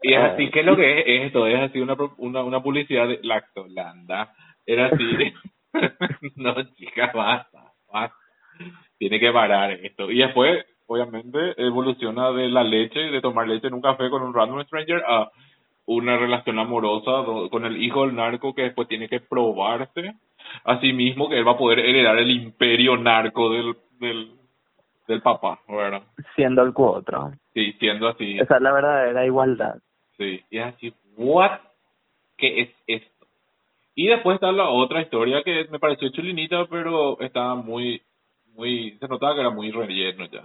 Y 0.02 0.14
es 0.14 0.20
Ah. 0.20 0.26
así, 0.34 0.50
¿qué 0.50 0.62
es 0.62 0.66
lo 0.66 0.76
que 0.76 1.00
es 1.00 1.26
esto? 1.28 1.46
Es 1.48 1.60
así 1.60 1.80
una, 1.82 1.96
una, 2.18 2.44
una 2.44 2.64
publicidad 2.64 3.08
de 3.08 3.20
Lactolanda. 3.24 4.34
Era 4.66 4.88
así, 4.88 5.34
no 6.36 6.56
chica, 6.76 7.12
basta, 7.14 7.60
basta. 7.92 8.16
Tiene 8.98 9.20
que 9.20 9.32
parar 9.32 9.72
esto. 9.72 10.10
Y 10.12 10.20
después, 10.20 10.66
obviamente, 10.88 11.54
evoluciona 11.58 12.32
de 12.32 12.50
la 12.50 12.64
leche, 12.64 13.00
de 13.00 13.22
tomar 13.22 13.48
leche 13.48 13.68
en 13.68 13.74
un 13.74 13.82
café 13.82 14.10
con 14.10 14.22
un 14.22 14.34
random 14.34 14.64
stranger 14.66 15.04
a 15.08 15.30
una 15.86 16.18
relación 16.18 16.60
amorosa 16.60 17.26
con 17.50 17.66
el 17.66 17.82
hijo 17.82 18.06
del 18.06 18.16
narco 18.16 18.54
que 18.54 18.64
después 18.64 18.88
tiene 18.88 19.10
que 19.10 19.22
probarse 19.22 20.14
a 20.64 20.80
sí 20.80 20.94
mismo 20.94 21.28
que 21.30 21.38
él 21.40 21.48
va 21.48 21.54
a 21.54 21.58
poder 21.58 21.80
heredar 21.80 22.18
el 22.18 22.30
imperio 22.30 22.96
narco 22.98 23.50
del, 23.52 23.76
del, 24.00 24.32
del 25.08 25.22
papá, 25.22 25.60
¿verdad? 25.68 26.04
Siendo 26.36 26.62
el 26.62 26.74
cuotro. 26.74 27.32
Sí, 27.56 27.74
siendo 27.80 28.08
así, 28.08 28.38
Esa 28.38 28.58
es 28.58 28.62
la 28.62 28.72
verdadera 28.72 29.26
igualdad. 29.26 29.76
Sí, 30.20 30.44
y 30.52 30.58
es 30.60 30.66
así, 30.66 30.94
¿what? 31.18 31.60
¿Qué 32.38 32.62
es 32.62 32.70
esto? 32.86 33.26
Y 33.96 34.08
después 34.08 34.36
está 34.36 34.52
la 34.52 34.70
otra 34.70 35.02
historia 35.02 35.42
que 35.44 35.66
me 35.72 35.80
pareció 35.80 36.10
chulinita, 36.10 36.66
pero 36.68 37.20
estaba 37.20 37.56
muy, 37.56 38.02
muy, 38.56 38.92
se 39.00 39.08
notaba 39.08 39.34
que 39.34 39.42
era 39.42 39.50
muy 39.50 39.72
relleno 39.72 40.26
ya. 40.28 40.44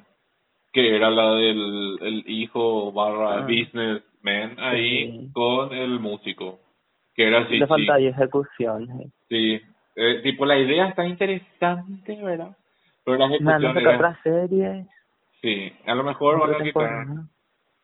Que 0.73 0.97
era 0.97 1.09
la 1.11 1.35
del 1.35 1.99
el 2.01 2.25
hijo 2.27 2.91
barra 2.91 3.39
Ah. 3.39 3.41
businessman 3.43 4.59
ahí 4.59 5.11
Sí. 5.21 5.31
con 5.33 5.73
el 5.73 6.01
músico. 6.01 6.59
Que 7.15 7.29
era 7.29 7.43
así, 7.43 7.61
sí, 7.61 7.67
falta 7.67 7.95
ahí 7.95 8.07
ejecución. 8.09 9.13
sí. 9.29 9.61
Eh, 9.97 10.21
tipo, 10.25 10.45
la 10.45 10.59
idea 10.59 10.89
está 10.89 11.07
interesante, 11.07 12.17
¿verdad? 12.21 12.57
Pero 13.05 13.17
la 13.19 13.27
ejecución 13.27 13.65
a 13.65 13.69
sacar 13.69 13.83
era- 13.83 13.95
otra 13.97 14.21
serie. 14.25 14.87
Sí, 15.41 15.73
a 15.87 15.95
lo 15.95 16.03
mejor 16.03 16.41
van 16.41 16.55
a 16.61 16.65
quitar... 16.65 17.07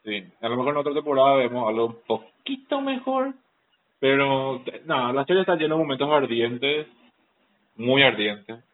Sí, 0.05 0.25
a 0.41 0.49
lo 0.49 0.57
mejor 0.57 0.73
en 0.73 0.79
otra 0.79 0.95
temporada 0.95 1.35
vemos 1.35 1.69
algo 1.69 1.87
un 1.87 1.99
poquito 2.07 2.81
mejor, 2.81 3.35
pero 3.99 4.63
no, 4.87 5.13
la 5.13 5.25
serie 5.27 5.43
está 5.43 5.57
llena 5.57 5.75
de 5.75 5.81
momentos 5.81 6.11
ardientes, 6.11 6.87
muy 7.77 8.03
ardientes, 8.03 8.65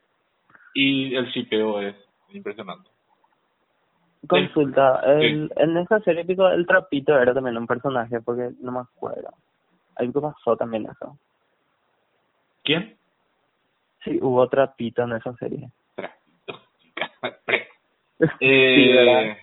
y 0.75 1.15
el 1.17 1.27
shipeo 1.27 1.81
es 1.81 1.97
impresionante. 2.31 2.89
Consulta, 4.29 5.01
Sí. 5.03 5.25
el, 5.27 5.53
en 5.57 5.77
esa 5.79 6.01
serie 6.01 6.25
pico, 6.25 6.49
el 6.49 6.67
trapito 6.67 7.19
era 7.19 7.35
también 7.35 7.57
un 7.57 7.67
personaje, 7.67 8.21
porque 8.21 8.51
no 8.61 8.73
me 8.73 8.81
acuerdo. 8.81 9.31
Algo 9.97 10.21
pasó 10.21 10.57
también 10.57 10.85
eso. 10.91 11.19
¿Quién? 12.65 12.97
Sí, 14.05 14.19
hubo 14.21 14.49
trapito 14.49 15.03
en 15.05 15.13
esa 15.13 15.33
serie. 15.37 15.71
Trapito, 15.95 16.61
pre. 17.45 17.69
sí. 18.19 18.27
Eh, 18.41 19.37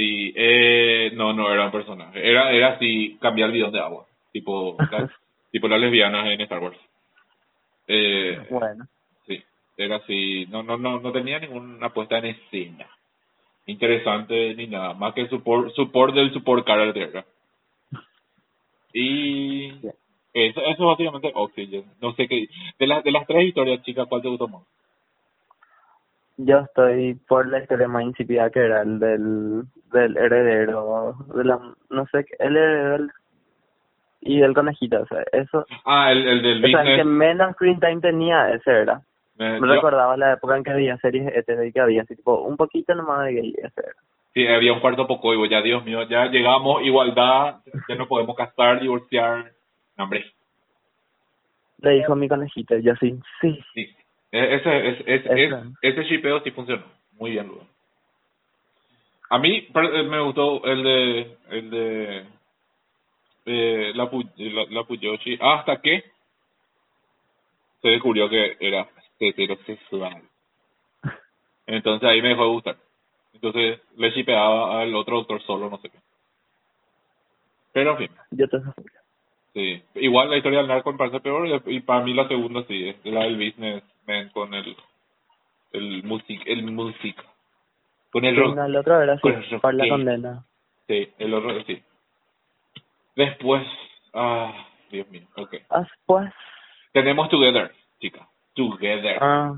sí, 0.00 0.32
eh, 0.34 1.10
no, 1.14 1.32
no 1.34 1.52
era 1.52 1.66
un 1.66 1.70
personaje, 1.72 2.26
era, 2.26 2.50
era 2.52 2.68
así, 2.74 3.18
cambiar 3.20 3.52
bidón 3.52 3.72
de 3.72 3.80
agua, 3.80 4.06
tipo, 4.32 4.76
la- 4.90 5.10
tipo 5.52 5.68
las 5.68 5.78
lesbianas 5.80 6.26
en 6.30 6.40
Star 6.40 6.60
Wars. 6.60 6.78
Eh, 7.86 8.46
Bueno, 8.50 8.86
Sí, 9.26 9.42
era 9.76 9.96
así, 9.96 10.46
no, 10.46 10.62
no, 10.62 10.78
no, 10.78 11.00
no 11.00 11.12
tenía 11.12 11.38
ninguna 11.38 11.92
puesta 11.92 12.16
en 12.18 12.26
escena 12.26 12.86
interesante 13.66 14.54
ni 14.54 14.66
nada, 14.66 14.94
más 14.94 15.12
que 15.14 15.20
el 15.20 15.28
support, 15.30 15.72
support 15.74 16.14
del 16.14 16.32
support 16.32 16.66
character. 16.66 17.24
Y 18.92 19.68
eso, 20.32 20.60
eso 20.62 20.86
básicamente 20.86 21.30
Oxygen. 21.34 21.84
No 22.00 22.12
sé 22.14 22.26
qué, 22.26 22.48
de 22.78 22.86
las 22.86 23.04
de 23.04 23.12
las 23.12 23.26
tres 23.26 23.44
historias, 23.46 23.82
chicas, 23.84 24.08
¿cuál 24.08 24.22
te 24.22 24.28
gustó 24.28 24.48
más? 24.48 24.62
Yo 26.44 26.58
estoy 26.60 27.14
por 27.28 27.46
la 27.48 27.58
historia 27.60 27.88
más 27.88 28.02
insípida 28.04 28.50
que 28.50 28.60
era 28.60 28.82
el 28.82 28.98
del, 28.98 29.62
del 29.92 30.16
heredero, 30.16 31.14
de 31.34 31.44
la, 31.44 31.58
no 31.90 32.06
sé, 32.06 32.26
el 32.38 32.56
heredero 32.56 32.92
del- 32.92 33.10
y 34.22 34.40
del 34.40 34.52
conejito, 34.54 35.00
o 35.00 35.06
sea, 35.06 35.24
eso, 35.32 35.64
Ah, 35.86 36.12
el, 36.12 36.26
el 36.28 36.42
del 36.42 36.64
o 36.64 36.68
sea, 36.68 36.82
el 36.82 36.96
que 36.98 37.04
menos 37.04 37.52
screen 37.54 37.80
time 37.80 38.00
tenía, 38.00 38.50
ese 38.52 38.70
era. 38.70 39.00
me- 39.36 39.58
Me 39.60 39.66
yo- 39.68 39.74
recordaba 39.74 40.16
la 40.16 40.34
época 40.34 40.56
en 40.56 40.62
que 40.64 40.70
había 40.70 40.96
series 40.98 41.34
ETV 41.34 41.68
y 41.68 41.72
que 41.72 41.80
había 41.80 42.02
así, 42.02 42.16
tipo, 42.16 42.40
un 42.42 42.56
poquito 42.56 42.94
nomás 42.94 43.24
de 43.26 43.32
gay, 43.32 43.54
ese 43.56 43.80
era. 43.80 43.94
sí, 44.34 44.46
había 44.46 44.72
un 44.74 44.80
cuarto 44.80 45.06
poco, 45.06 45.34
y 45.34 45.48
ya, 45.48 45.62
Dios 45.62 45.84
mío, 45.84 46.02
ya 46.08 46.26
llegamos, 46.26 46.82
igualdad, 46.82 47.60
ya 47.88 47.94
no 47.94 48.06
podemos 48.06 48.36
casar, 48.36 48.78
divorciar. 48.80 49.52
No, 49.96 50.04
hombre, 50.04 50.24
Le 51.78 51.90
dijo 51.92 52.14
mi 52.14 52.28
conejito, 52.28 52.76
yo 52.78 52.92
así, 52.92 53.18
sí, 53.40 53.58
Sí, 53.72 53.88
E- 54.32 54.54
ese, 54.54 54.88
es, 54.88 55.00
es, 55.06 55.26
es- 55.26 55.30
Eso. 55.52 55.62
ese 55.82 56.04
shipeo 56.04 56.40
sí 56.42 56.50
funcionó. 56.52 56.84
Muy 57.12 57.32
bien, 57.32 57.48
Ludo. 57.48 57.66
A 59.30 59.38
mí 59.38 59.68
eh, 59.74 60.02
me 60.04 60.20
gustó 60.20 60.64
el 60.64 60.82
de 60.82 61.36
el 61.50 61.70
de 61.70 62.26
eh, 63.46 63.92
la, 63.94 64.10
la, 64.36 64.64
la 64.70 64.84
Puyoshi 64.84 65.38
hasta 65.40 65.80
que 65.80 66.04
se 67.82 67.88
descubrió 67.88 68.28
que 68.28 68.56
era 68.60 68.88
heterosexual. 69.18 70.22
Entonces 71.66 72.08
ahí 72.08 72.20
me 72.22 72.30
dejó 72.30 72.42
de 72.44 72.48
gustar. 72.50 72.76
Entonces 73.32 73.80
le 73.96 74.10
shipeaba 74.10 74.80
al 74.82 74.94
otro 74.94 75.16
autor 75.18 75.42
solo, 75.42 75.70
no 75.70 75.78
sé 75.78 75.90
qué. 75.90 75.98
Pero 77.72 77.92
en 77.92 77.98
fin. 77.98 78.10
yo 78.32 78.48
te 78.48 78.58
Sí, 79.52 79.82
igual 79.96 80.30
la 80.30 80.36
historia 80.36 80.58
del 80.58 80.68
narco 80.68 80.92
me 80.92 80.98
parece 80.98 81.20
peor 81.20 81.46
y- 81.66 81.80
para 81.80 82.04
mí 82.04 82.14
la 82.14 82.28
segunda 82.28 82.62
sí, 82.68 82.88
es 82.88 82.96
la 83.04 83.24
del 83.24 83.36
businessman 83.36 84.28
con 84.32 84.54
el 84.54 84.76
el 85.72 86.02
music, 86.04 86.42
el 86.46 86.64
músico. 86.64 87.22
Con 88.12 88.24
el 88.24 88.36
rock. 88.36 88.56
No, 88.56 88.64
el 88.64 88.76
otro 88.76 89.00
era 89.00 89.18
Con 89.20 89.34
rock 89.50 89.60
por 89.60 89.74
la 89.74 89.88
condena. 89.88 90.44
Sí, 90.88 91.12
el 91.18 91.34
otro 91.34 91.62
sí. 91.64 91.82
Después, 93.16 93.66
ah, 94.14 94.52
Dios 94.90 95.08
mío, 95.10 95.26
ok. 95.36 95.52
Después, 95.52 96.32
Tenemos 96.92 97.28
Together, 97.28 97.72
chica. 98.00 98.28
Together. 98.54 99.18
ah, 99.20 99.54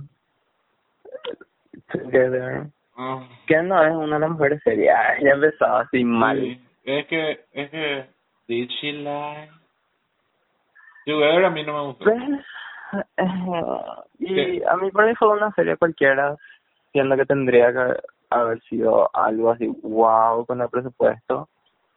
Together. 1.92 2.66
Ah, 2.96 3.26
Que 3.46 3.62
no 3.62 3.82
es 3.82 3.92
una 3.92 4.16
de 4.16 4.20
las 4.20 4.30
mejores 4.30 4.62
series. 4.62 4.90
Ay, 4.94 5.24
ya 5.24 5.30
empezaba 5.30 5.80
así 5.82 6.04
mal. 6.04 6.38
sí. 6.40 6.60
Es 6.84 7.06
que, 7.06 7.40
es 7.52 7.70
que, 7.70 8.06
did 8.48 8.68
she 8.80 8.92
lie? 8.92 9.48
Together 11.04 11.44
a 11.44 11.50
mí 11.50 11.64
no 11.64 11.72
me 11.72 11.86
gustó. 11.88 12.10
Eh, 12.10 13.26
y 14.18 14.34
¿Qué? 14.34 14.62
a 14.68 14.76
mí 14.76 14.90
para 14.90 15.08
mí 15.08 15.14
fue 15.16 15.28
una 15.28 15.50
serie 15.52 15.76
cualquiera, 15.76 16.36
siendo 16.92 17.16
que 17.16 17.24
tendría 17.26 17.72
que 17.72 17.94
haber 18.30 18.60
sido 18.62 19.08
algo 19.14 19.50
así 19.50 19.66
wow 19.82 20.44
con 20.46 20.60
el 20.60 20.68
presupuesto. 20.68 21.48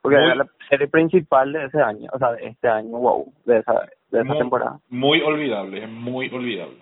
Porque 0.02 0.18
Muy- 0.18 0.26
era 0.26 0.36
la 0.36 0.48
serie 0.70 0.88
principal 0.88 1.52
de 1.52 1.66
ese 1.66 1.82
año, 1.82 2.10
o 2.14 2.18
sea, 2.20 2.32
de 2.34 2.48
este 2.48 2.68
año, 2.70 2.90
wow, 2.90 3.34
de 3.46 3.58
esa, 3.58 3.74
de 4.12 4.20
esa 4.20 4.24
Muy- 4.24 4.38
temporada. 4.38 4.80
Muy 4.90 5.22
olvidable, 5.22 5.84
es 5.84 5.90
muy 5.90 6.30
olvidable. 6.34 6.78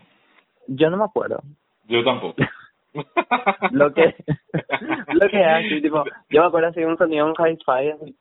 Yo 0.67 0.89
no 0.89 0.97
me 0.97 1.05
acuerdo. 1.05 1.41
Yo 1.87 2.03
tampoco. 2.03 2.35
lo 3.71 3.91
que 3.93 4.15
lo 5.13 5.27
que 5.29 5.41
es 5.41 5.47
así 5.47 5.81
tipo 5.81 6.03
yo 6.29 6.41
me 6.41 6.47
acuerdo 6.47 6.67
así 6.69 6.83
un 6.83 6.95
sonido 6.95 7.25
un 7.25 7.33
hi-fi 7.33 7.89
así 7.89 8.15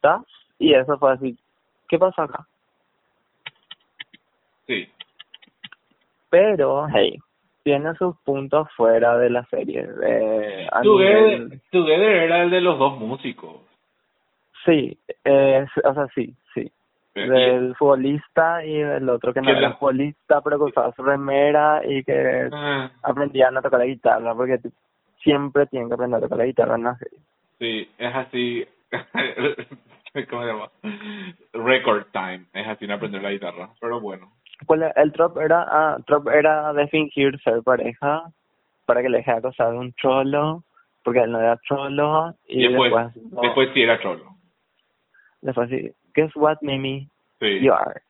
y 0.59 0.73
eso 0.73 0.97
fue 0.99 1.13
así 1.13 1.37
¿qué 1.89 1.99
pasó 1.99 2.23
acá? 2.23 2.47
Sí, 4.67 4.89
pero 6.33 6.87
hey 6.89 7.19
tiene 7.63 7.95
sus 7.95 8.17
puntos 8.25 8.67
fuera 8.75 9.19
de 9.19 9.29
la 9.29 9.45
serie 9.45 9.87
eh, 10.03 10.67
Together, 10.83 11.41
nivel- 11.41 11.61
Together 11.71 12.17
era 12.17 12.43
el 12.43 12.51
de 12.51 12.61
los 12.63 12.79
dos 12.79 12.99
músicos. 12.99 13.57
sí 14.65 14.99
eh, 15.25 15.67
o 15.85 15.95
sea 15.95 16.09
sí 16.15 16.35
sí 16.55 16.71
del 17.15 17.77
futbolista 17.77 18.65
y 18.65 18.79
del 18.79 19.07
otro 19.11 19.35
que 19.35 19.43
no 19.43 19.51
era 19.51 19.61
la- 19.61 19.75
futbolista 19.75 20.41
pero 20.41 20.57
que 20.57 20.65
usaba 20.65 20.93
su 20.95 21.03
remera 21.03 21.83
y 21.87 22.03
que 22.03 22.49
ah, 22.51 22.91
aprendían 23.03 23.57
a 23.59 23.63
tocar 23.63 23.81
la 23.81 23.87
guitarra 23.87 24.35
porque 24.35 24.59
siempre 25.23 25.67
tienen 25.67 25.89
que 25.89 25.95
aprender 25.95 26.19
a 26.19 26.23
tocar 26.23 26.39
la 26.39 26.47
guitarra 26.47 26.75
en 26.77 26.85
la 26.85 26.97
serie. 26.97 27.19
Sí, 27.59 27.89
es 27.99 28.15
así. 28.15 28.67
¿Cómo 30.31 30.43
se 30.43 30.49
llama? 30.49 30.71
Record 31.53 32.07
time. 32.13 32.45
Es 32.55 32.67
así 32.67 32.87
en 32.87 32.91
aprender 32.93 33.23
la 33.23 33.31
guitarra. 33.31 33.69
Pero 33.81 34.01
bueno. 34.01 34.33
¿Cuál 34.67 34.83
era? 34.83 34.93
El 35.03 35.13
trop 35.13 35.37
era, 35.39 35.67
ah, 35.69 35.97
trop 36.07 36.29
era 36.29 36.73
de 36.73 36.87
fingir 36.89 37.41
ser 37.43 37.63
pareja 37.63 38.23
para 38.87 39.03
que 39.03 39.09
le 39.09 39.19
deje 39.19 39.31
acosar 39.33 39.75
un 39.75 39.93
trolo 39.95 40.65
porque 41.05 41.21
él 41.21 41.33
no 41.33 41.41
era 41.41 41.57
trolo 41.69 42.35
y, 42.47 42.63
después, 42.69 42.93
después, 42.93 43.33
no, 43.33 43.41
después 43.43 43.69
sí 43.75 43.83
era 43.83 44.01
cholo. 44.01 44.25
después 45.41 45.69
sí, 45.71 45.91
guess 46.15 46.35
what 46.37 46.59
Mimi 46.63 47.09
Sí. 47.41 47.61
you 47.61 47.73
are 47.73 48.01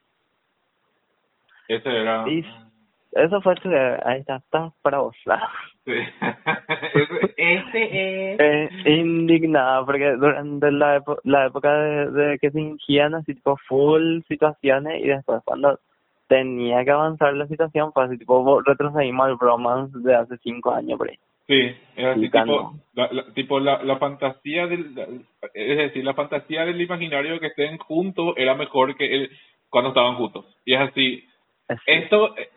Ese 1.67 1.89
era. 1.89 2.25
Y- 2.29 2.45
eso 3.13 3.41
fue 3.41 3.53
ahí 4.05 4.19
está, 4.21 4.37
está 4.37 4.71
para 4.81 4.99
vos 4.99 5.15
Sí. 5.85 5.91
ese, 6.93 7.33
ese 7.37 8.33
es. 8.33 8.39
eh, 8.39 8.69
indignada 8.85 9.85
porque 9.85 10.11
durante 10.13 10.71
la, 10.71 11.03
la 11.23 11.45
época 11.47 11.73
de, 11.73 12.11
de 12.11 12.39
que 12.39 12.51
fingían 12.51 13.15
así 13.15 13.35
tipo 13.35 13.57
full 13.67 14.21
situaciones 14.27 15.01
y 15.03 15.07
después 15.07 15.41
cuando 15.45 15.79
tenía 16.27 16.83
que 16.85 16.91
avanzar 16.91 17.33
la 17.33 17.47
situación 17.47 17.91
fue 17.93 18.05
así 18.05 18.17
tipo 18.17 18.61
retrocedimos 18.61 19.27
al 19.27 19.35
bromance 19.35 19.97
de 19.99 20.15
hace 20.15 20.37
cinco 20.37 20.71
años 20.73 20.97
por 20.97 21.09
ahí 21.09 21.17
Sí, 21.45 21.75
era 21.97 22.13
así 22.13 22.21
Sí, 22.21 22.31
tipo, 22.31 22.73
la, 22.93 23.09
la- 23.11 23.33
tipo 23.33 23.59
la, 23.59 23.83
la 23.83 23.97
fantasía 23.97 24.65
del, 24.65 24.95
la- 24.95 25.07
es 25.53 25.77
decir, 25.77 26.05
la 26.05 26.13
fantasía 26.13 26.63
del 26.63 26.79
imaginario 26.79 27.37
que 27.41 27.47
estén 27.47 27.77
juntos 27.79 28.33
era 28.37 28.55
mejor 28.55 28.95
que 28.95 29.13
el, 29.13 29.29
cuando 29.69 29.89
estaban 29.89 30.15
juntos. 30.15 30.45
Y 30.63 30.73
es 30.73 30.79
así, 30.79 31.27
Así. 31.67 31.81
esto 31.85 32.37
eh, 32.37 32.49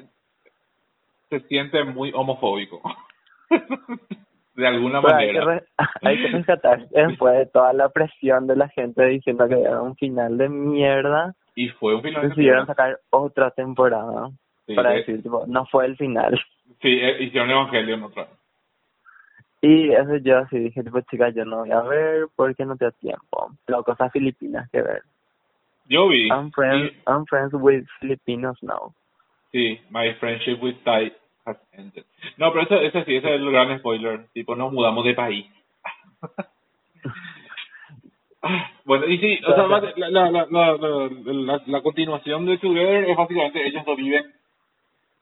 se 1.31 1.41
siente 1.49 1.83
muy 1.83 2.13
homofóbico. 2.15 2.81
de 4.55 4.67
alguna 4.67 5.03
Pero 5.03 5.17
hay 5.17 5.27
que, 5.33 5.39
manera. 5.41 5.63
hay 6.03 6.17
que 6.23 6.29
rescatar 6.29 6.89
después 6.89 7.35
de 7.39 7.47
toda 7.47 7.73
la 7.73 7.89
presión 7.89 8.47
de 8.47 8.57
la 8.57 8.69
gente 8.69 9.05
diciendo 9.07 9.49
que 9.49 9.61
era 9.61 9.83
un 9.83 9.97
final 9.97 10.39
de 10.39 10.49
mierda 10.49 11.35
Y 11.57 11.71
fue 11.71 11.97
un 11.97 12.03
final 12.03 12.23
de 12.23 12.29
decidieron 12.29 12.67
sacar 12.67 13.01
otra 13.11 13.51
temporada 13.51 14.31
Sí, 14.67 14.75
para 14.75 14.95
eh, 14.95 14.99
decir 14.99 15.23
tipo 15.23 15.45
no 15.47 15.67
fue 15.67 15.87
el 15.87 15.97
final 15.97 16.39
sí, 16.81 16.89
eh, 16.89 17.23
hicieron 17.25 17.51
Evangelion 17.51 18.03
otra 18.05 18.25
vez. 18.25 18.33
Y 19.63 19.91
eso 19.91 20.17
yo 20.19 20.39
así 20.39 20.59
dije, 20.59 20.85
tipo, 20.85 21.01
chica, 21.01 21.31
yo 21.31 21.45
no 21.45 21.59
voy 21.59 21.71
a 21.73 21.81
ver 21.81 22.27
porque 22.37 22.65
no 22.65 22.77
tengo 22.77 22.93
tiempo. 22.93 23.51
Tengo 23.65 23.83
cosas 23.83 24.13
filipinas 24.13 24.71
que 24.71 24.83
ver. 24.83 25.03
Yo 25.89 26.09
vi. 26.09 26.29
I'm 26.29 26.53
friends, 26.53 26.93
y- 26.93 27.11
I'm 27.11 27.25
friends 27.27 27.55
with 27.55 27.85
Filipinos 28.01 28.57
now. 28.63 28.95
Sí, 29.53 29.81
my 29.91 30.13
friendship 30.21 30.61
with 30.61 30.77
Thai 30.85 31.13
has 31.47 31.57
ended. 31.73 32.05
No, 32.37 32.53
pero 32.53 32.65
eso, 32.65 32.75
eso 32.81 33.05
sí, 33.05 33.17
ese 33.17 33.35
es 33.35 33.41
el 33.41 33.51
gran 33.51 33.79
spoiler. 33.79 34.27
Tipo, 34.35 34.55
nos 34.57 34.73
mudamos 34.73 35.05
de 35.05 35.15
país. 35.15 35.47
Ah, 38.49 38.71
bueno, 38.85 39.07
y 39.07 39.19
sí, 39.19 39.39
o 39.47 39.55
sea, 39.55 39.67
la, 39.67 39.81
la, 40.11 40.31
la, 40.31 40.47
la, 40.51 41.63
la, 41.67 41.83
continuación 41.83 42.47
de 42.47 42.59
Together 42.59 43.11
es 43.11 43.17
básicamente 43.17 43.67
ellos 43.67 43.83
no 43.87 43.97
viven 43.97 44.25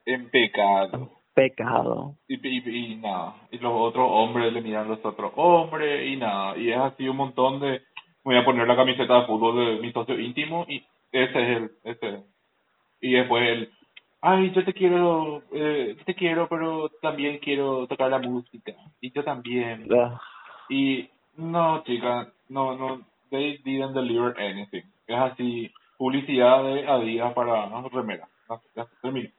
en 0.07 0.31
pecado. 0.31 1.11
Pecado. 1.35 2.15
Y, 2.29 2.35
y, 2.47 2.93
y 2.93 2.97
nada, 2.97 3.35
y 3.51 3.59
los 3.59 3.73
otros 3.75 4.07
hombres 4.09 4.53
le 4.53 4.61
miran 4.61 4.87
a 4.87 4.89
los 4.91 5.05
otros 5.05 5.33
hombres 5.37 6.07
y 6.07 6.17
nada, 6.17 6.57
y 6.57 6.71
es 6.71 6.79
así 6.79 7.09
un 7.09 7.17
montón 7.17 7.61
de, 7.61 7.83
voy 8.23 8.37
a 8.37 8.45
poner 8.45 8.69
la 8.69 8.77
camiseta 8.77 9.21
de 9.21 9.27
fútbol 9.27 9.57
de 9.57 9.83
mi 9.83 9.93
socio 9.93 10.19
íntimo 10.19 10.65
y 10.69 10.85
ese 11.11 11.43
es 11.43 11.57
el, 11.57 11.71
ese 11.85 12.09
es. 12.09 12.21
Y 13.01 13.13
después 13.13 13.49
el, 13.49 13.71
ay, 14.21 14.53
yo 14.53 14.65
te 14.65 14.73
quiero, 14.73 15.43
eh, 15.53 15.95
yo 15.99 16.05
te 16.05 16.15
quiero, 16.15 16.49
pero 16.49 16.89
también 17.03 17.39
quiero 17.39 17.87
tocar 17.87 18.11
la 18.11 18.19
música, 18.19 18.73
y 19.01 19.11
yo 19.13 19.25
también. 19.25 19.91
Ugh. 19.93 20.19
Y 20.69 21.09
no, 21.37 21.83
chica, 21.85 22.33
no, 22.49 22.77
no, 22.77 23.01
they 23.35 23.59
didn't 23.65 23.95
deliver 23.95 24.35
anything. 24.39 24.83
Es 25.07 25.19
así, 25.19 25.73
publicidad 25.99 26.63
de 26.65 26.87
Adidas 26.87 27.33
para 27.35 27.67
no, 27.67 27.89
remera. 27.89 28.29
No, 28.49 28.61
ya 28.77 28.87
termino. 29.03 29.31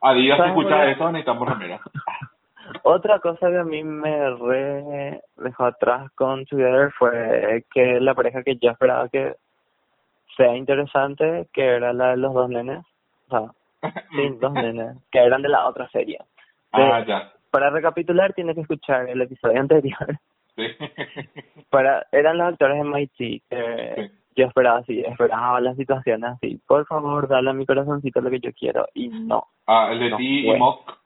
Adidas, 0.00 0.36
si 0.36 0.42
¿Sabes 0.42 0.50
escucha 0.56 0.74
una- 0.76 0.90
eso, 0.90 1.12
necesitamos 1.12 1.48
remera. 1.48 1.80
Otra 2.82 3.18
cosa 3.20 3.48
que 3.48 3.58
a 3.58 3.64
mí 3.64 3.82
me 3.82 4.30
re 4.36 5.22
dejó 5.36 5.64
atrás 5.64 6.10
con 6.14 6.44
Together 6.44 6.92
fue 6.98 7.64
que 7.72 7.98
la 8.00 8.14
pareja 8.14 8.42
que 8.42 8.56
yo 8.56 8.70
esperaba 8.70 9.08
que 9.08 9.36
sea 10.36 10.54
interesante, 10.54 11.48
que 11.52 11.64
era 11.64 11.92
la 11.92 12.10
de 12.10 12.16
los 12.18 12.34
dos 12.34 12.48
nenes. 12.50 12.84
O 13.28 13.30
sea, 13.30 13.52
sí, 14.10 14.36
dos 14.40 14.52
nenes, 14.52 14.96
que 15.10 15.18
eran 15.18 15.42
de 15.42 15.48
la 15.48 15.66
otra 15.66 15.88
serie. 15.88 16.18
Ah, 16.72 17.02
ya. 17.06 17.32
Para 17.50 17.70
recapitular, 17.70 18.34
tienes 18.34 18.54
que 18.54 18.60
escuchar 18.62 19.08
el 19.08 19.22
episodio 19.22 19.58
anterior. 19.60 20.18
Sí. 20.58 20.66
para 21.70 22.04
eran 22.10 22.36
los 22.38 22.48
actores 22.48 22.78
de 22.78 22.84
Mighty 22.84 23.40
que 23.48 23.94
Sí. 23.96 24.10
yo 24.36 24.46
esperaba 24.46 24.78
así 24.78 25.00
esperaba 25.00 25.60
las 25.60 25.76
situaciones 25.76 26.30
así 26.32 26.60
por 26.66 26.84
favor 26.86 27.28
dale 27.28 27.50
a 27.50 27.52
mi 27.52 27.64
corazoncito 27.64 28.20
lo 28.20 28.28
que 28.30 28.40
yo 28.40 28.52
quiero 28.52 28.86
y 28.92 29.08
no 29.08 29.44
Ah, 29.66 29.90
el 29.92 30.00
de 30.00 30.10
No 30.10 30.16
ti 30.16 30.50
y. 30.50 30.56
Mock. 30.56 30.98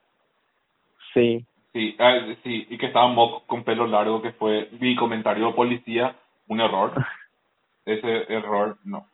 sí 1.13 1.45
Sí, 1.73 1.95
ah, 1.99 2.19
sí, 2.43 2.67
y 2.69 2.77
que 2.77 2.85
estaba 2.87 3.07
Mock 3.07 3.47
con 3.47 3.63
pelo 3.63 3.87
largo, 3.87 4.21
que 4.21 4.31
fue 4.33 4.69
mi 4.79 4.95
comentario 4.95 5.55
policía, 5.55 6.15
un 6.47 6.61
error. 6.61 6.91
Ese 7.85 8.31
error, 8.31 8.77
no. 8.85 9.07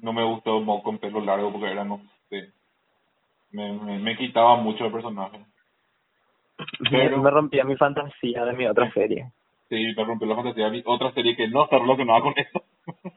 No 0.00 0.12
me 0.12 0.24
gustó 0.24 0.60
Mock 0.60 0.82
con 0.82 0.98
pelo 0.98 1.20
largo 1.20 1.52
porque 1.52 1.70
era, 1.70 1.84
no 1.84 2.00
sé. 2.28 2.50
Me, 3.52 3.72
me, 3.72 3.98
me 4.00 4.16
quitaba 4.16 4.56
mucho 4.56 4.84
el 4.86 4.90
personaje. 4.92 5.38
Pero- 6.90 7.18
me 7.22 7.30
rompía 7.30 7.62
mi 7.64 7.76
fantasía 7.76 8.44
de 8.44 8.52
mi 8.54 8.66
otra 8.66 8.90
serie 8.92 9.30
Sí, 9.68 9.94
me 9.96 10.04
rompió 10.04 10.28
la 10.28 10.36
fantasía. 10.36 10.68
Vi 10.68 10.82
Otra 10.86 11.12
serie 11.12 11.34
que 11.36 11.48
no 11.48 11.64
está 11.64 11.78
relacionada 11.78 12.20
con 12.20 12.34
esto. 12.36 12.62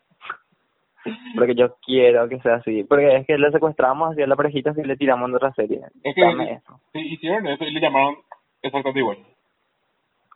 porque 1.35 1.55
yo 1.55 1.75
quiero 1.85 2.27
que 2.27 2.39
sea 2.41 2.55
así 2.55 2.83
porque 2.83 3.15
es 3.15 3.25
que 3.25 3.37
le 3.37 3.49
secuestramos 3.51 4.11
así 4.11 4.21
a 4.21 4.27
la 4.27 4.35
parejita 4.35 4.73
si 4.73 4.83
le 4.83 4.97
tiramos 4.97 5.29
en 5.29 5.35
otra 5.35 5.53
serie 5.53 5.79
Es 6.03 6.13
que- 6.13 6.21
dame 6.21 6.51
eso 6.53 6.79
Sí, 6.91 6.99
hicieron 6.99 7.47
eso 7.47 7.63
y 7.63 7.71
le 7.71 7.79
llamaron 7.79 8.15
exactamente 8.61 8.99
igual. 8.99 9.17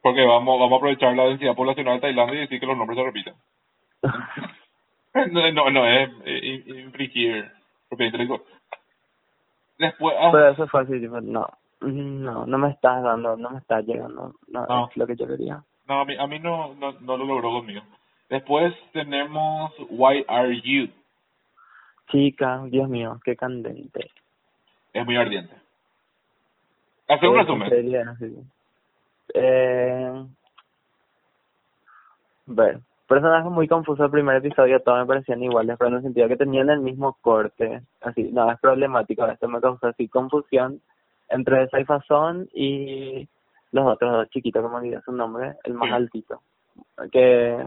Porque 0.01 0.23
vamos, 0.25 0.59
vamos 0.59 0.73
a 0.73 0.75
aprovechar 0.77 1.15
la 1.15 1.25
densidad 1.25 1.55
poblacional 1.55 1.95
de 1.95 2.01
Tailandia 2.01 2.35
y 2.37 2.41
decir 2.41 2.59
que 2.59 2.65
los 2.65 2.77
nombres 2.77 2.97
se 2.97 3.03
repiten. 3.05 3.33
No, 5.31 5.51
no, 5.51 5.69
no 5.69 5.85
es 5.87 6.09
eh, 6.25 6.39
in- 6.65 6.79
infringir 6.79 7.45
propiedad 7.87 8.13
intelectual. 8.13 8.41
Después, 9.77 10.15
ah, 10.19 10.29
pero 10.31 10.49
eso 10.49 10.67
así 10.77 10.99
tipo 10.99 11.21
no 11.21 11.45
no 11.81 12.45
no 12.47 12.57
me 12.57 12.69
estás 12.71 13.03
dando 13.03 13.37
no 13.37 13.51
me 13.51 13.59
estás 13.59 13.85
llegando 13.85 14.33
no, 14.47 14.65
No. 14.65 14.87
es 14.89 14.97
lo 14.97 15.05
que 15.05 15.15
yo 15.15 15.27
quería 15.27 15.61
no, 15.93 16.01
a 16.01 16.05
mí, 16.05 16.15
a 16.17 16.27
mí 16.27 16.39
no, 16.39 16.73
no, 16.75 16.93
no 16.99 17.17
lo 17.17 17.25
logró 17.25 17.51
conmigo. 17.51 17.81
Después 18.29 18.73
tenemos 18.93 19.71
Why 19.89 20.25
Are 20.27 20.61
You. 20.61 20.89
chica 22.09 22.63
Dios 22.65 22.89
mío 22.89 23.19
qué 23.23 23.35
candente 23.35 24.09
Es 24.91 25.05
muy 25.05 25.15
ardiente. 25.15 25.53
Hacer 27.07 27.29
un 27.29 27.39
Esa 27.39 27.43
resumen. 27.43 27.95
era 27.95 28.11
así. 28.11 28.35
Eh, 29.35 30.25
ver, 32.47 32.79
personajes 33.07 33.51
muy 33.51 33.67
confusos 33.67 34.05
el 34.05 34.11
primer 34.11 34.37
episodio, 34.37 34.81
todos 34.81 34.99
me 34.99 35.05
parecían 35.05 35.43
iguales, 35.43 35.75
pero 35.77 35.89
en 35.89 35.97
el 35.97 36.03
sentido 36.03 36.27
que 36.27 36.37
tenían 36.37 36.69
el 36.69 36.79
mismo 36.79 37.17
corte. 37.21 37.81
Así, 38.01 38.31
no, 38.31 38.51
es 38.51 38.59
problemático, 38.59 39.25
esto 39.27 39.47
me 39.47 39.61
causó 39.61 39.87
así 39.87 40.07
confusión 40.07 40.81
entre 41.29 41.67
Saifazón 41.69 42.49
y 42.53 43.27
los 43.73 43.85
otros 43.85 44.11
dos 44.13 44.29
chiquitos, 44.29 44.61
como 44.63 44.77
olvidé 44.77 45.01
su 45.01 45.11
nombre, 45.11 45.55
el 45.65 45.73
más 45.73 45.91
altito. 45.91 46.41
Que 47.11 47.63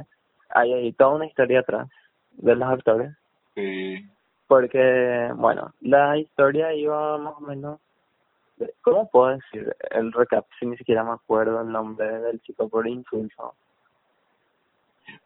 hay 0.48 0.72
ahí 0.72 0.92
toda 0.92 1.16
una 1.16 1.26
historia 1.26 1.60
atrás 1.60 1.88
de 2.32 2.56
los 2.56 2.68
actores 2.68 3.12
Sí. 3.54 4.04
porque, 4.46 5.30
bueno, 5.36 5.72
la 5.80 6.16
historia 6.18 6.72
iba 6.74 7.18
más 7.18 7.34
o 7.36 7.40
menos... 7.40 7.80
¿Cómo 8.82 9.10
puedo 9.10 9.36
decir 9.36 9.74
el 9.90 10.12
recap 10.12 10.46
si 10.58 10.64
ni 10.66 10.76
siquiera 10.78 11.04
me 11.04 11.10
acuerdo 11.12 11.60
el 11.60 11.70
nombre 11.70 12.06
del 12.20 12.40
chico 12.40 12.68
por 12.70 12.86
insulto? 12.88 13.54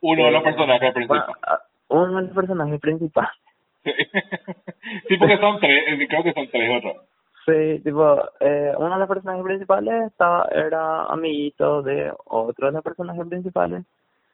Uno 0.00 0.24
de 0.24 0.30
los 0.32 0.40
Eh, 0.40 0.44
personajes 0.44 0.92
principales. 0.94 1.36
ah, 1.46 1.60
uno 1.88 2.16
de 2.16 2.22
los 2.22 2.34
personajes 2.34 2.80
principales. 2.80 3.30
Sí. 3.84 3.92
sí, 5.08 5.16
porque 5.16 5.38
son 5.38 5.60
tres, 5.60 6.08
creo 6.08 6.22
que 6.24 6.32
son 6.32 6.48
tres 6.50 6.76
otros. 6.78 7.06
Sí, 7.46 7.80
tipo, 7.82 8.16
eh, 8.40 8.72
uno 8.76 8.94
de 8.94 8.98
los 8.98 9.08
personajes 9.08 9.42
principales 9.42 10.06
estaba, 10.06 10.46
era 10.52 11.04
amiguito 11.04 11.82
de 11.82 12.12
otro 12.26 12.66
de 12.66 12.72
los 12.72 12.84
personajes 12.84 13.26
principales. 13.26 13.84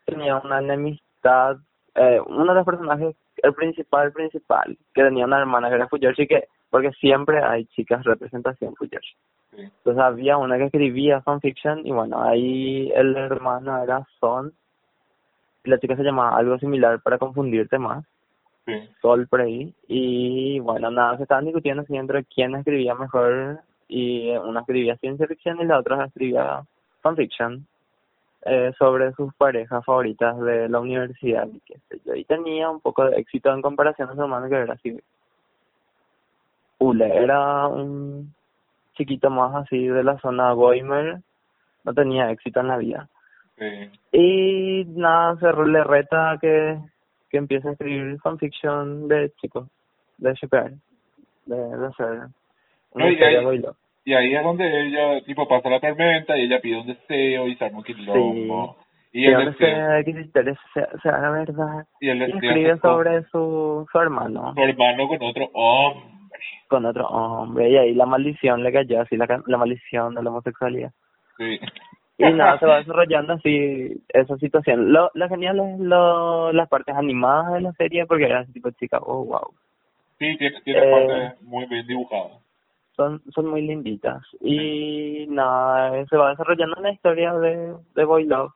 Tenía 0.04 0.36
una 0.38 0.58
enemistad, 0.58 1.56
eh, 1.94 2.20
uno 2.26 2.46
de 2.46 2.54
los 2.54 2.66
personajes, 2.66 3.14
el 3.42 3.54
principal 3.54 4.12
principal, 4.12 4.76
que 4.92 5.02
tenía 5.02 5.24
una 5.24 5.38
hermana 5.38 5.68
que 5.68 5.76
era 5.76 5.88
Fuyoshi, 5.88 6.26
que, 6.26 6.48
porque 6.68 6.90
siempre 6.92 7.42
hay 7.42 7.66
chicas 7.66 8.04
representación 8.04 8.74
Fuyoshi. 8.74 9.16
Entonces 9.56 10.02
había 10.02 10.36
una 10.36 10.58
que 10.58 10.64
escribía 10.64 11.22
fanfiction 11.22 11.86
y 11.86 11.92
bueno, 11.92 12.22
ahí 12.22 12.90
el 12.94 13.16
hermano 13.16 13.82
era 13.82 14.06
Son 14.20 14.52
y 15.64 15.70
la 15.70 15.78
chica 15.78 15.96
se 15.96 16.02
llamaba 16.02 16.36
algo 16.36 16.58
similar 16.58 17.00
para 17.00 17.18
confundirte 17.18 17.78
más. 17.78 18.04
Sí. 18.66 18.88
Sol 19.00 19.26
por 19.28 19.40
ahí. 19.40 19.72
Y 19.88 20.58
bueno, 20.60 20.90
nada, 20.90 21.16
se 21.16 21.22
estaban 21.22 21.44
discutiendo 21.44 21.82
así 21.82 21.96
entre 21.96 22.24
quién 22.24 22.54
escribía 22.54 22.94
mejor. 22.94 23.60
Y 23.88 24.30
una 24.30 24.60
escribía 24.60 24.96
ciencia 24.96 25.26
ficción 25.26 25.60
y 25.60 25.64
la 25.64 25.78
otra 25.78 26.04
escribía 26.04 26.62
fanfiction. 27.00 27.66
Eh, 28.48 28.72
sobre 28.78 29.12
sus 29.14 29.34
parejas 29.34 29.84
favoritas 29.84 30.38
de 30.38 30.68
la 30.68 30.78
universidad 30.78 31.48
y 31.48 31.58
qué 31.66 31.80
sé 31.88 32.00
yo. 32.04 32.14
Y 32.14 32.24
tenía 32.24 32.70
un 32.70 32.80
poco 32.80 33.04
de 33.04 33.16
éxito 33.16 33.52
en 33.52 33.60
comparación 33.60 34.08
a 34.08 34.14
su 34.14 34.22
hermano 34.22 34.48
que 34.48 34.54
era 34.54 34.74
así. 34.74 34.96
Ule 36.78 37.16
era 37.16 37.66
un 37.66 38.32
chiquito 38.94 39.30
más 39.30 39.52
así 39.52 39.88
de 39.88 40.04
la 40.04 40.16
zona 40.20 40.52
Goimer. 40.52 41.18
No 41.82 41.92
tenía 41.92 42.30
éxito 42.30 42.60
en 42.60 42.68
la 42.68 42.76
vida. 42.76 43.08
Sí. 43.58 43.90
Y 44.12 44.84
nada, 44.90 45.36
se 45.40 45.52
le 45.52 45.82
reta 45.82 46.38
que, 46.40 46.78
que 47.36 47.38
empiece 47.38 47.68
a 47.68 47.72
escribir 47.72 48.18
fanfiction 48.20 49.08
de 49.08 49.30
chicos, 49.40 49.68
de 50.18 50.32
shipear, 50.34 50.70
de, 51.44 51.56
de 51.56 51.86
hacer 51.86 52.28
una 52.92 53.10
historia 53.10 53.38
ay. 53.40 53.44
boilo. 53.44 53.76
Y 54.04 54.14
ahí 54.14 54.34
es 54.34 54.42
donde 54.42 54.64
ella, 54.86 55.20
tipo, 55.24 55.46
pasa 55.48 55.68
la 55.68 55.80
tormenta 55.80 56.36
y 56.38 56.42
ella 56.42 56.60
pide 56.60 56.80
un 56.80 56.86
deseo 56.86 57.48
y 57.48 57.56
se 57.56 57.64
arma 57.64 57.78
un 57.78 57.84
quilombo. 57.84 58.76
Y 59.12 59.26
Y 59.26 59.30
deseo, 59.30 59.52
se, 59.98 60.04
que 60.04 60.20
historia 60.20 60.58
se, 60.72 60.86
se 61.02 61.08
haga 61.08 61.30
verdad. 61.30 61.86
y 62.00 62.10
Y 62.10 62.22
escribe 62.22 62.78
sobre 62.78 63.22
su, 63.24 63.86
su 63.90 63.98
hermano 63.98 64.54
su 64.54 64.60
hermano 64.62 65.08
con 65.08 65.22
otro 65.22 65.50
hombre. 65.54 66.04
con 66.68 66.84
otro 66.86 67.06
hombre. 67.08 67.70
Y 67.70 67.76
ahí 67.76 67.94
la 67.94 68.06
maldición 68.06 68.62
le 68.62 68.72
cayó, 68.72 69.00
así 69.00 69.16
la, 69.16 69.26
la 69.46 69.58
maldición 69.58 70.14
de 70.14 70.22
la 70.22 70.30
homosexualidad. 70.30 70.92
Sí. 71.36 71.58
Y 72.18 72.24
nada, 72.32 72.58
se 72.58 72.66
va 72.66 72.76
desarrollando 72.78 73.34
así 73.34 74.02
esa 74.08 74.36
situación. 74.38 74.92
Lo, 74.92 75.10
lo 75.14 75.28
genial 75.28 75.60
es 75.60 75.78
lo, 75.80 76.52
las 76.52 76.68
partes 76.68 76.94
animadas 76.96 77.52
de 77.54 77.60
la 77.60 77.72
serie 77.72 78.06
porque 78.06 78.24
era 78.24 78.40
así 78.40 78.52
tipo 78.52 78.70
chica, 78.70 78.98
oh 79.02 79.24
wow. 79.24 79.52
Sí, 80.18 80.36
tiene, 80.38 80.60
tiene 80.62 80.80
Eh, 80.80 80.90
partes 80.90 81.42
muy 81.42 81.66
bien 81.66 81.86
dibujadas. 81.86 82.32
son 82.96 83.20
son 83.34 83.48
muy 83.48 83.60
linditas 83.62 84.22
y 84.40 85.26
nada 85.28 86.04
se 86.06 86.16
va 86.16 86.30
desarrollando 86.30 86.76
una 86.80 86.92
historia 86.92 87.34
de 87.34 87.74
de 87.94 88.04
Boy 88.04 88.24
Love 88.24 88.52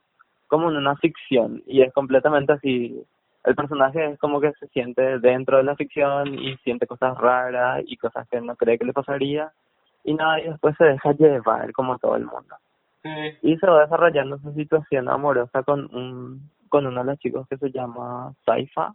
como 0.49 0.71
en 0.71 0.77
una 0.79 0.97
ficción 0.97 1.63
y 1.67 1.83
es 1.83 1.93
completamente 1.93 2.55
así 2.55 3.03
el 3.45 3.55
personaje 3.55 4.13
es 4.13 4.19
como 4.19 4.41
que 4.41 4.53
se 4.53 4.69
siente 4.69 5.19
dentro 5.19 5.59
de 5.59 5.65
la 5.65 5.77
ficción 5.77 6.39
y 6.39 6.57
siente 6.65 6.87
cosas 6.87 7.17
raras 7.19 7.83
y 7.87 7.97
cosas 7.99 8.27
que 8.31 8.41
no 8.41 8.57
cree 8.57 8.79
que 8.79 8.87
le 8.87 8.95
pasaría 8.95 9.53
y 10.05 10.15
nada 10.15 10.41
y 10.41 10.49
después 10.49 10.75
se 10.79 10.85
deja 10.85 11.13
llevar 11.13 11.73
como 11.73 11.99
todo 11.99 12.17
el 12.17 12.25
mundo 12.25 12.57
Sí. 13.03 13.09
y 13.43 13.57
se 13.57 13.67
va 13.67 13.83
desarrollando 13.83 14.39
su 14.39 14.53
situación 14.53 15.09
amorosa 15.09 15.63
con 15.63 15.95
un 15.95 16.51
con 16.69 16.87
uno 16.87 17.01
de 17.01 17.07
los 17.11 17.19
chicos 17.19 17.49
que 17.49 17.57
se 17.57 17.71
llama 17.71 18.35
Saifa 18.45 18.95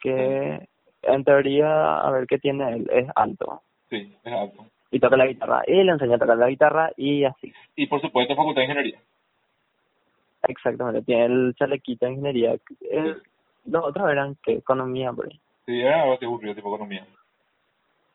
que 0.00 0.68
en 1.02 1.24
teoría 1.24 1.98
a 2.00 2.10
ver 2.10 2.26
qué 2.26 2.38
tiene 2.38 2.72
él 2.74 2.90
es 2.92 3.08
alto 3.14 3.62
Sí, 3.88 4.14
es 4.24 4.32
alto. 4.32 4.66
y 4.90 4.98
toca 5.00 5.16
la 5.16 5.26
guitarra 5.26 5.62
y 5.66 5.82
le 5.84 5.92
enseña 5.92 6.16
a 6.16 6.18
tocar 6.18 6.36
la 6.38 6.48
guitarra 6.48 6.90
y 6.96 7.24
así 7.24 7.52
Y 7.76 7.86
por 7.86 8.00
supuesto, 8.00 8.34
Facultad 8.34 8.60
de 8.62 8.64
Ingeniería. 8.66 8.98
exactamente 10.42 11.02
tiene 11.02 11.24
el 11.26 11.54
chalequito 11.56 12.06
de 12.06 12.12
ingeniería 12.12 12.54
Eh, 12.80 13.16
los 13.66 13.84
otros 13.84 14.10
eran 14.10 14.36
que 14.42 14.54
economía 14.54 15.12
por 15.12 15.26
ahí 15.26 15.40
Sí, 15.66 15.80
era 15.80 16.02
algo 16.02 16.18
aburrido, 16.20 16.54
tipo 16.54 16.68
economía. 16.74 17.06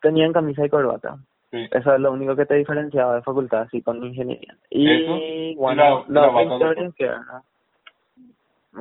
tenían 0.01 0.33
camisa 0.33 0.65
y 0.65 0.69
corbata 0.69 1.17
Sí. 1.55 1.67
eso 1.71 1.93
es 1.95 1.99
lo 2.01 2.11
único 2.11 2.35
que 2.35 2.45
te 2.45 2.55
diferenciaba 2.55 3.15
de 3.15 3.21
facultad 3.21 3.61
así 3.61 3.81
con 3.81 4.03
ingeniería 4.03 4.55
y 4.69 4.91
Eso, 4.91 5.59
bueno 5.61 6.05
la- 6.09 6.27
de 6.29 6.93
que 6.97 7.05
eran 7.05 7.23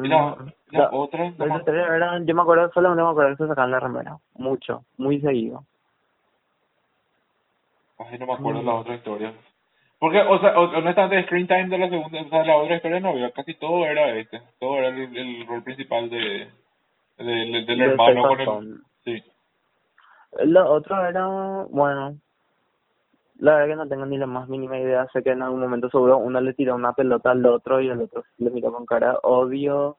Y 0.03 0.09
la, 0.09 0.35
Mm, 0.37 0.53
la 0.73 0.91
otra, 0.91 1.31
no 1.39 1.45
eran 1.95 2.27
yo 2.27 2.35
me 2.35 2.43
acuerdo 2.43 2.71
solamente 2.73 3.03
me 3.05 3.11
acuerdo 3.11 3.31
que 3.37 3.43
se 3.45 3.49
sacaban 3.49 3.71
la 3.71 3.79
remera 3.81 4.17
mucho 4.35 4.85
muy 4.97 5.21
seguido 5.21 5.65
ay, 7.99 8.19
no 8.19 8.27
me 8.27 8.33
acuerdo 8.33 8.63
Mm. 8.63 8.67
las 8.67 8.75
otras 8.81 8.97
historias. 8.99 9.35
Porque, 10.01 10.21
o 10.21 10.39
sea, 10.41 10.59
o- 10.59 10.77
honestamente, 10.79 11.17
el 11.19 11.25
screen 11.25 11.47
time 11.47 11.69
de 11.69 11.79
la 11.79 11.89
segunda, 11.89 12.21
o 12.21 12.29
sea, 12.29 12.41
de 12.41 12.47
la 12.47 12.57
otra 12.57 12.77
historia 12.77 13.01
no 13.01 13.09
había, 13.11 13.31
casi 13.31 13.55
todo 13.55 13.87
era 13.87 14.11
este. 14.17 14.43
Todo 14.59 14.77
era 14.79 14.89
el, 14.89 15.17
el 15.17 15.47
rol 15.47 15.63
principal 15.63 16.11
de, 16.11 16.49
de- 17.19 17.25
del- 17.25 17.65
del 17.67 17.79
De 17.79 17.85
hermano 17.85 18.23
con 18.29 18.41
el... 18.41 18.79
Sí. 19.05 19.23
Lo 20.45 20.71
otro 20.73 21.07
era, 21.07 21.27
bueno, 21.71 22.17
la 23.45 23.55
verdad 23.57 23.69
que 23.69 23.77
no 23.77 23.89
tengo 23.89 24.07
ni 24.07 24.17
la 24.19 24.27
más 24.27 24.49
mínima 24.49 24.79
idea. 24.79 25.07
Sé 25.13 25.23
que 25.23 25.31
en 25.33 25.43
algún 25.43 25.61
momento 25.61 25.91
seguro 25.91 26.17
uno 26.19 26.41
le 26.41 26.55
tiró 26.55 26.75
una 26.75 26.93
pelota 26.95 27.31
al 27.33 27.45
otro 27.45 27.81
y 27.81 27.89
el 27.91 28.01
otro 28.01 28.25
le 28.39 28.51
miró 28.51 28.73
con 28.73 28.87
cara 28.87 29.13
de 29.13 29.19
odio. 29.23 29.97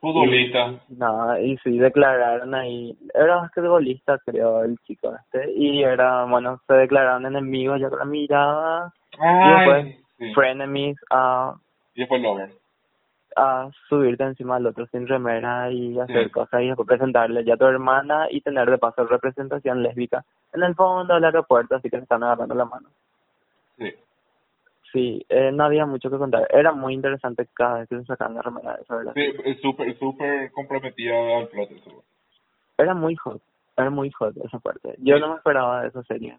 Futbolista. 0.00 0.74
Nada, 0.90 1.40
y 1.40 1.56
sí, 1.64 1.78
declararon 1.78 2.54
ahí. 2.54 2.96
Era 3.14 3.36
basquetbolista, 3.36 4.18
creo, 4.26 4.62
el 4.62 4.76
chico 4.86 5.14
este. 5.16 5.50
Y 5.56 5.82
era, 5.82 6.24
bueno, 6.26 6.60
se 6.66 6.74
declararon 6.74 7.24
enemigos 7.24 7.80
ya 7.80 7.88
con 7.88 7.98
la 8.00 8.04
mirada. 8.04 8.92
Y 9.14 9.16
Ay, 9.22 9.54
después, 9.54 10.04
sí. 10.18 10.34
frenemies 10.34 10.96
a, 11.10 11.54
Y 11.94 12.00
después 12.00 12.20
Lover. 12.20 12.50
a 13.36 13.70
subirte 13.88 14.24
encima 14.24 14.56
del 14.56 14.66
otro 14.66 14.86
sin 14.88 15.06
remera 15.08 15.70
y 15.70 15.98
hacer 15.98 16.24
Sí. 16.26 16.30
cosas 16.30 16.60
y 16.62 16.66
después 16.68 16.86
presentarle 16.86 17.42
ya 17.44 17.54
a 17.54 17.56
tu 17.56 17.64
hermana 17.64 18.26
y 18.30 18.42
tener 18.42 18.70
de 18.70 18.78
paso 18.78 19.06
representación 19.06 19.82
lésbica 19.82 20.24
en 20.56 20.62
el 20.64 20.74
fondo 20.74 21.14
del 21.14 21.24
aeropuerto, 21.24 21.76
así 21.76 21.88
que 21.90 21.96
se 21.96 22.02
están 22.02 22.22
agarrando 22.22 22.54
la 22.54 22.64
mano. 22.64 22.88
Sí. 23.78 23.92
Sí, 24.92 25.26
eh, 25.28 25.50
no 25.52 25.64
había 25.64 25.84
mucho 25.84 26.10
que 26.10 26.16
contar. 26.16 26.46
Era 26.50 26.72
muy 26.72 26.94
interesante 26.94 27.46
cada 27.54 27.80
vez 27.80 27.88
que 27.88 27.96
se 27.98 28.04
sacaban 28.04 28.34
la 28.36 28.42
remera, 28.42 28.78
esa 28.80 28.96
verdad. 28.96 29.12
Sí, 29.14 29.32
es 29.44 29.60
súper, 29.60 29.98
súper 29.98 30.50
comprometida 30.52 31.38
al 31.38 31.48
plot 31.48 31.70
eso. 31.72 32.02
Era 32.78 32.94
muy 32.94 33.14
hot, 33.16 33.42
era 33.76 33.90
muy 33.90 34.10
hot 34.12 34.34
esa 34.44 34.58
parte. 34.58 34.94
Yo 34.98 35.18
no 35.18 35.30
me 35.30 35.36
esperaba 35.36 35.82
de 35.82 35.88
esa 35.88 36.02
serie. 36.04 36.38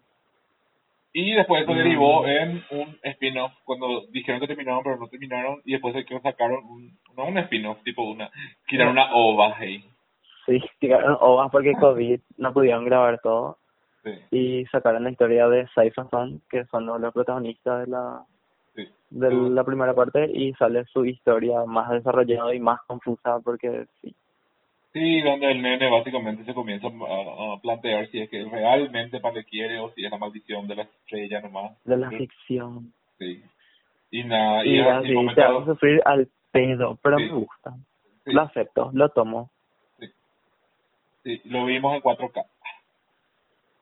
Y 1.12 1.34
después 1.34 1.62
eso 1.62 1.72
Mm. 1.72 1.76
derivó 1.76 2.26
en 2.26 2.64
un 2.70 2.98
spin-off, 3.02 3.52
cuando 3.64 4.06
dijeron 4.10 4.40
que 4.40 4.46
terminaron, 4.46 4.82
pero 4.82 4.96
no 4.98 5.08
terminaron, 5.08 5.60
y 5.64 5.72
después 5.72 5.94
de 5.94 6.04
que 6.04 6.20
sacaron 6.20 6.64
un, 6.66 6.98
no 7.16 7.26
un 7.26 7.38
spin-off, 7.38 7.82
tipo 7.82 8.02
una, 8.02 8.30
tiraron 8.68 8.92
una 8.92 9.12
ova 9.14 9.56
ahí. 9.56 9.84
Sí, 10.46 10.60
tiraron 10.78 11.16
ovas 11.20 11.50
porque 11.50 11.72
COVID 11.74 12.20
no 12.38 12.52
pudieron 12.52 12.84
grabar 12.84 13.20
todo 13.20 13.58
Sí, 14.04 14.10
y 14.30 14.64
sacaron 14.66 15.04
la 15.04 15.10
historia 15.10 15.48
de 15.48 15.66
Cypher 15.74 16.06
Son, 16.10 16.40
que 16.50 16.64
son 16.66 16.86
los, 16.86 17.00
los 17.00 17.12
protagonistas 17.12 17.84
de 17.84 17.90
la 17.90 18.22
sí. 18.76 18.88
de 19.10 19.30
la 19.50 19.64
primera 19.64 19.92
parte 19.94 20.30
y 20.32 20.52
sale 20.54 20.84
su 20.86 21.04
historia 21.04 21.64
más 21.66 21.90
desarrollada 21.90 22.54
y 22.54 22.60
más 22.60 22.80
confusa 22.86 23.40
porque 23.40 23.86
sí 24.00 24.14
Sí, 24.92 25.20
donde 25.20 25.50
el 25.50 25.60
nene 25.60 25.90
básicamente 25.90 26.44
se 26.44 26.54
comienza 26.54 26.86
a, 26.86 26.90
a 27.54 27.60
plantear 27.60 28.06
si 28.08 28.20
es 28.20 28.30
que 28.30 28.42
realmente 28.44 29.20
para 29.20 29.34
le 29.34 29.44
quiere 29.44 29.78
o 29.80 29.90
si 29.90 30.04
es 30.04 30.10
la 30.10 30.16
maldición 30.18 30.66
de 30.66 30.76
la 30.76 30.82
estrella 30.84 31.40
nomás. 31.42 31.72
de 31.84 31.96
la 31.96 32.08
Sí. 32.10 32.16
ficción 32.18 32.92
Sí. 33.18 33.42
Y 34.10 34.24
nada, 34.24 34.64
y, 34.64 34.76
y 34.76 34.80
así 34.80 35.34
te 35.34 35.42
hace 35.42 35.64
sufrir 35.66 36.00
al 36.04 36.28
pedo 36.52 36.98
pero 37.02 37.18
Sí. 37.18 37.24
me 37.24 37.32
gusta 37.32 37.74
Sí. 38.24 38.32
lo 38.32 38.42
acepto 38.42 38.90
lo 38.94 39.08
tomo 39.10 39.50
Sí, 41.24 41.42
lo 41.44 41.66
vimos 41.66 41.94
en 41.94 42.00
4K. 42.00 42.44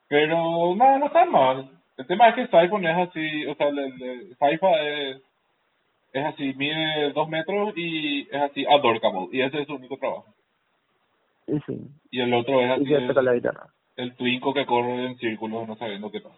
Pero 0.08 0.74
no, 0.74 0.98
no 0.98 1.06
está 1.06 1.24
mal. 1.24 1.70
El 1.96 2.06
tema 2.06 2.28
es 2.28 2.34
que 2.34 2.46
Siphon 2.46 2.86
es 2.86 3.08
así, 3.08 3.46
o 3.46 3.54
sea, 3.54 3.68
el, 3.68 3.78
el, 3.78 4.36
Saifa 4.36 4.70
es, 4.82 5.22
es 6.12 6.24
así, 6.24 6.52
mide 6.54 7.12
dos 7.12 7.28
metros 7.28 7.72
y 7.76 8.22
es 8.22 8.42
así 8.42 8.66
adorable. 8.66 9.28
Y 9.32 9.40
ese 9.40 9.62
es 9.62 9.66
su 9.66 9.74
único 9.74 9.96
trabajo. 9.96 10.26
y 11.46 11.58
sí 11.60 11.78
Y 12.10 12.20
el 12.20 12.34
otro 12.34 12.60
es 12.60 12.70
así, 12.70 12.92
el, 12.92 13.24
la 13.24 13.34
guitarra 13.34 13.66
el 13.96 14.14
twinco 14.14 14.52
que 14.52 14.66
corre 14.66 15.06
en 15.06 15.16
círculos 15.16 15.66
no 15.66 15.76
sabiendo 15.76 16.10
qué 16.10 16.20
pasa. 16.20 16.36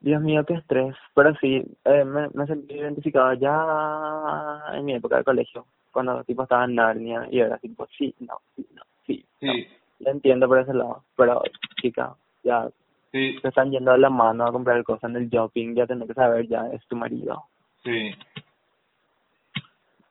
Dios 0.00 0.20
mío 0.20 0.44
qué 0.44 0.54
estrés 0.54 0.94
pero 1.14 1.34
sí 1.40 1.64
eh, 1.84 2.04
me, 2.04 2.28
me 2.34 2.46
sentí 2.46 2.74
identificado 2.74 3.32
ya 3.34 4.76
en 4.76 4.84
mi 4.84 4.94
época 4.94 5.16
de 5.16 5.24
colegio 5.24 5.66
cuando 5.92 6.22
tipo 6.24 6.42
estaba 6.42 6.64
en 6.64 6.74
Narnia 6.74 7.26
y 7.30 7.40
era 7.40 7.56
tipo 7.58 7.86
sí 7.96 8.14
no 8.20 8.38
sí 8.54 8.66
no 8.74 8.82
sí 9.06 9.24
no. 9.40 9.52
Sí, 9.52 9.66
lo 10.00 10.10
entiendo 10.10 10.46
por 10.46 10.60
ese 10.60 10.74
lado 10.74 11.04
pero 11.16 11.42
chica 11.80 12.14
ya 12.42 12.68
sí, 13.14 13.38
te 13.40 13.48
están 13.48 13.70
yendo 13.70 13.92
de 13.92 13.98
la 13.98 14.10
mano 14.10 14.44
a 14.44 14.50
comprar 14.50 14.82
cosas 14.82 15.08
en 15.08 15.16
el 15.16 15.30
shopping 15.30 15.74
ya 15.74 15.86
tenés 15.86 16.08
que 16.08 16.14
saber 16.14 16.48
ya 16.48 16.66
es 16.72 16.84
tu 16.88 16.96
marido 16.96 17.44
sí. 17.84 18.12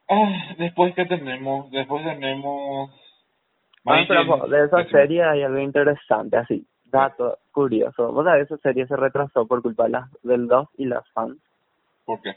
Ah, 0.09 0.53
después 0.57 0.93
que 0.95 1.05
tenemos, 1.05 1.69
después 1.71 2.03
tenemos... 2.03 2.91
Ah, 3.85 4.05
pero 4.07 4.25
po, 4.25 4.47
de 4.47 4.65
esa 4.65 4.85
serie 4.85 5.23
hay 5.23 5.43
algo 5.43 5.59
interesante, 5.59 6.37
así, 6.37 6.65
dato 6.85 7.39
curioso. 7.51 8.11
Vos 8.11 8.23
sabés, 8.23 8.45
esa 8.45 8.57
serie 8.57 8.87
se 8.87 8.95
retrasó 8.95 9.45
por 9.45 9.61
culpa 9.61 9.85
de 9.85 9.89
las, 9.89 10.21
del 10.21 10.47
2 10.47 10.69
y 10.77 10.85
las 10.85 11.09
fans. 11.11 11.37
¿Por 12.05 12.21
qué? 12.21 12.35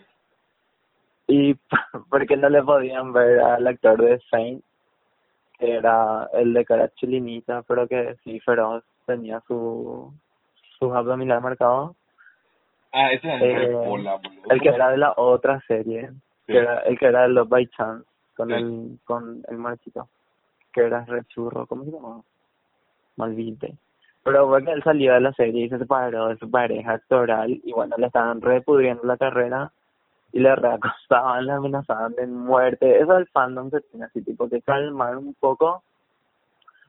Y 1.28 1.54
porque 2.10 2.36
no 2.36 2.48
le 2.48 2.62
podían 2.62 3.12
ver 3.12 3.40
al 3.40 3.66
actor 3.66 4.02
de 4.02 4.20
Saint, 4.30 4.64
que 5.58 5.72
era 5.72 6.28
el 6.32 6.52
de 6.52 6.64
cara 6.64 6.88
chilinita, 6.94 7.62
pero 7.62 7.86
que 7.86 8.16
sí, 8.24 8.40
feroz, 8.40 8.84
tenía 9.06 9.40
su 9.46 10.12
sus 10.78 10.92
abdominales 10.92 11.42
marcados. 11.42 11.96
Ah, 12.92 13.12
ese 13.12 13.34
es 13.34 13.42
Eh, 13.42 13.64
el 13.66 13.72
bola, 13.74 14.16
boludo. 14.16 14.50
El 14.50 14.60
que 14.60 14.68
era 14.68 14.90
de 14.90 14.96
la 14.98 15.12
otra 15.16 15.60
serie, 15.66 16.10
Sí. 16.46 16.52
que 16.52 16.58
era 16.58 16.80
el 16.80 16.98
que 16.98 17.06
era 17.06 17.22
de 17.22 17.28
Love 17.28 17.48
by 17.48 17.66
Chance, 17.68 18.08
con 18.36 18.48
Sí. 18.48 18.54
el 18.54 18.98
con 19.04 19.42
el 19.48 19.58
marchito, 19.58 20.08
que 20.72 20.82
era 20.82 21.04
re 21.04 21.24
churro, 21.24 21.66
¿cómo 21.66 21.84
se 21.84 21.90
llamaba? 21.90 22.20
Malvite. 23.16 23.74
Pero 24.22 24.48
fue 24.48 24.64
que 24.64 24.72
él 24.72 24.82
salió 24.82 25.14
de 25.14 25.20
la 25.20 25.32
serie 25.32 25.66
y 25.66 25.68
se 25.68 25.78
separó 25.78 26.28
de 26.28 26.36
su 26.36 26.50
pareja 26.50 26.92
actoral 26.94 27.60
y 27.62 27.72
bueno, 27.72 27.94
le 27.96 28.06
estaban 28.06 28.40
repudriendo 28.42 29.04
la 29.04 29.16
carrera 29.16 29.70
y 30.32 30.40
le 30.40 30.54
reacostaban, 30.56 31.46
le 31.46 31.52
amenazaban 31.52 32.12
de 32.14 32.26
muerte. 32.26 32.98
Eso 33.00 33.16
el 33.16 33.26
fandom 33.28 33.70
se 33.70 33.80
tiene 33.82 34.06
así, 34.06 34.22
tipo 34.22 34.48
que 34.48 34.60
calmar 34.62 35.16
un 35.16 35.34
poco. 35.34 35.82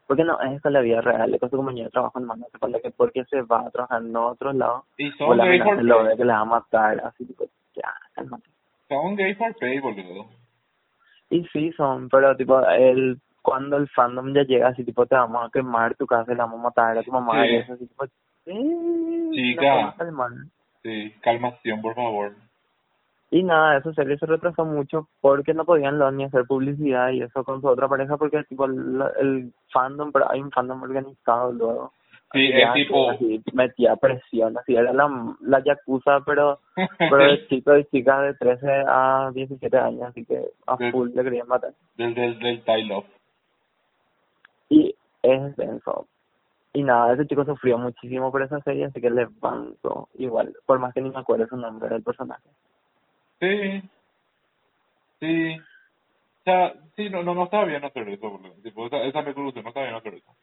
Porque 0.07 0.23
no, 0.23 0.39
es 0.41 0.63
la 0.63 0.79
vida 0.79 1.01
real, 1.01 1.37
con 1.39 1.49
su 1.49 1.57
compañero 1.57 1.85
de 1.87 1.91
trabajo 1.91 2.19
no 2.21 2.35
se 2.35 2.57
para 2.59 2.79
que 2.79 2.91
porque 2.91 3.25
se 3.25 3.41
va 3.41 3.61
a 3.67 3.71
trabajar 3.71 4.01
en 4.01 4.15
otro 4.15 4.53
lado, 4.53 4.85
Y 4.97 5.09
o 5.09 5.13
son 5.17 5.37
la 5.37 5.45
gay 5.45 5.59
for 5.59 5.83
lo 5.83 6.03
de 6.05 6.15
que 6.15 6.23
le 6.25 6.31
va 6.31 6.39
a 6.39 6.45
matar, 6.45 7.01
así 7.05 7.25
tipo, 7.25 7.43
ya, 7.75 7.93
cálmate. 8.13 8.49
Son 8.87 9.15
gay 9.17 9.35
for 9.35 9.53
pay, 9.59 9.79
boludo. 9.79 10.27
Y 11.29 11.45
sí 11.51 11.73
son, 11.73 12.07
pero 12.07 12.37
tipo, 12.37 12.65
el, 12.69 13.19
cuando 13.41 13.75
el 13.75 13.89
fandom 13.89 14.33
ya 14.33 14.43
llega 14.43 14.69
así, 14.69 14.85
tipo, 14.85 15.05
te 15.05 15.15
vamos 15.15 15.45
a 15.45 15.49
quemar 15.51 15.95
tu 15.95 16.07
casa 16.07 16.31
y 16.31 16.35
le 16.35 16.41
vamos 16.41 16.61
a 16.61 16.63
matar 16.63 16.97
a 16.97 17.03
tu 17.03 17.11
mamá 17.11 17.43
Sí. 17.43 17.49
y 17.49 17.55
eso, 17.57 17.73
así 17.73 17.85
tipo, 17.87 18.05
eh, 18.45 19.29
Chica. 19.33 19.93
no. 20.09 20.27
Sí, 20.83 21.13
calmación, 21.21 21.81
por 21.81 21.95
favor. 21.95 22.33
Y 23.29 23.43
nada, 23.43 23.77
esa 23.77 23.93
serie 23.93 24.17
se 24.17 24.25
retrasó 24.25 24.63
mucho 24.63 25.09
porque 25.19 25.53
no 25.53 25.65
podían 25.65 25.99
lo, 25.99 26.09
ni 26.11 26.23
hacer 26.23 26.45
publicidad 26.45 27.11
y 27.11 27.21
eso 27.21 27.43
con 27.43 27.59
su 27.59 27.67
otra 27.67 27.89
pareja 27.89 28.15
porque 28.15 28.43
tipo 28.43 28.65
el, 28.65 29.03
el 29.19 29.53
fandom, 29.71 30.11
pero 30.13 30.31
hay 30.31 30.39
un 30.39 30.51
fandom 30.51 30.81
organizado 30.81 31.51
luego. 31.51 31.91
Sí, 32.31 32.49
es 32.51 32.73
tipo... 32.73 33.09
Así, 33.09 33.41
metía 33.53 33.95
presión, 33.95 34.57
así 34.57 34.75
era 34.75 34.93
la, 34.93 35.09
la 35.41 35.63
yakuza, 35.63 36.21
pero 36.25 36.59
pero 36.97 37.17
de 37.17 37.47
chicos 37.47 37.79
y 37.79 37.85
chicas 37.85 38.21
de 38.21 38.33
13 38.35 38.67
a 38.87 39.31
17 39.33 39.77
años, 39.77 40.03
así 40.03 40.25
que 40.25 40.41
a 40.65 40.77
full 40.91 41.11
le 41.13 41.23
querían 41.23 41.47
matar. 41.47 41.73
del, 41.97 42.13
del, 42.13 42.39
del. 42.39 42.63
Y 44.69 44.95
es 45.21 45.55
denso. 45.55 46.07
Y 46.73 46.83
nada, 46.83 47.13
ese 47.13 47.25
chico 47.27 47.43
sufrió 47.43 47.77
muchísimo 47.77 48.31
por 48.31 48.43
esa 48.43 48.59
serie, 48.61 48.85
así 48.85 49.01
que 49.01 49.09
le 49.09 49.27
banco 49.39 50.09
igual, 50.15 50.53
por 50.65 50.79
más 50.79 50.93
que 50.93 51.01
ni 51.01 51.09
me 51.09 51.19
acuerdo 51.19 51.47
su 51.47 51.57
nombre 51.57 51.89
del 51.89 52.03
personaje. 52.03 52.47
Sí. 53.39 53.81
Sí. 55.19 55.57
O 55.59 56.43
sea, 56.43 56.73
sí, 56.95 57.09
no, 57.09 57.23
no, 57.23 57.33
no 57.35 57.43
estaba 57.45 57.65
bien 57.65 57.83
hacer 57.83 58.07
eso, 58.09 58.29
boludo. 58.29 58.53
Tipo, 58.63 58.87
esa, 58.87 59.03
esa 59.03 59.19
es 59.19 59.25
mi 59.27 59.33
conclusión, 59.33 59.63
no 59.63 59.69
estaba 59.69 59.85
bien 59.85 59.97
hacer 59.97 60.13
eso. 60.15 60.35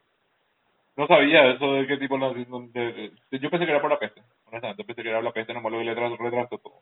No 0.97 1.07
sabía 1.07 1.47
eso 1.47 1.73
de 1.75 1.87
qué 1.87 1.97
tipo... 1.97 2.17
la- 2.19 2.31
de- 2.33 2.45
de- 2.45 3.13
de- 3.31 3.39
yo 3.39 3.51
pensé 3.51 3.65
que 3.65 3.73
era 3.73 3.81
por 3.81 3.91
la 3.91 3.99
peste. 3.99 4.23
Honestamente, 4.47 4.85
pensé 4.85 5.03
que 5.03 5.09
era 5.09 5.23
la 5.23 5.33
peste, 5.33 5.53
nomás 5.55 5.73
lo 5.73 5.79
que 5.79 5.85
le 5.85 5.95
retrasó, 5.95 6.59
todo. 6.59 6.75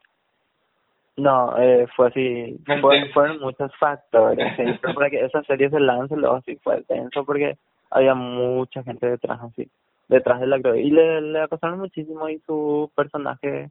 No, 1.16 1.56
eh, 1.58 1.86
fue 1.94 2.08
así, 2.08 2.58
fue- 2.80 2.90
fueron 3.12 3.40
muchos 3.40 3.70
factores, 3.76 4.38
sí, 4.56 4.64
para 4.94 5.10
que 5.10 5.24
esa 5.24 5.42
serie 5.44 5.68
se 5.70 5.78
lance 5.78 6.16
luego 6.16 6.36
así 6.36 6.56
fue 6.56 6.82
tenso 6.84 7.24
porque 7.24 7.56
había 7.90 8.14
mucha 8.14 8.82
gente 8.82 9.06
detrás 9.06 9.38
así, 9.42 9.68
detrás 10.08 10.40
del 10.40 10.54
actor, 10.54 10.76
y 10.78 10.90
le, 10.90 11.20
le 11.20 11.40
acosaron 11.42 11.78
muchísimo 11.80 12.28
y 12.30 12.38
su 12.46 12.90
personaje, 12.96 13.70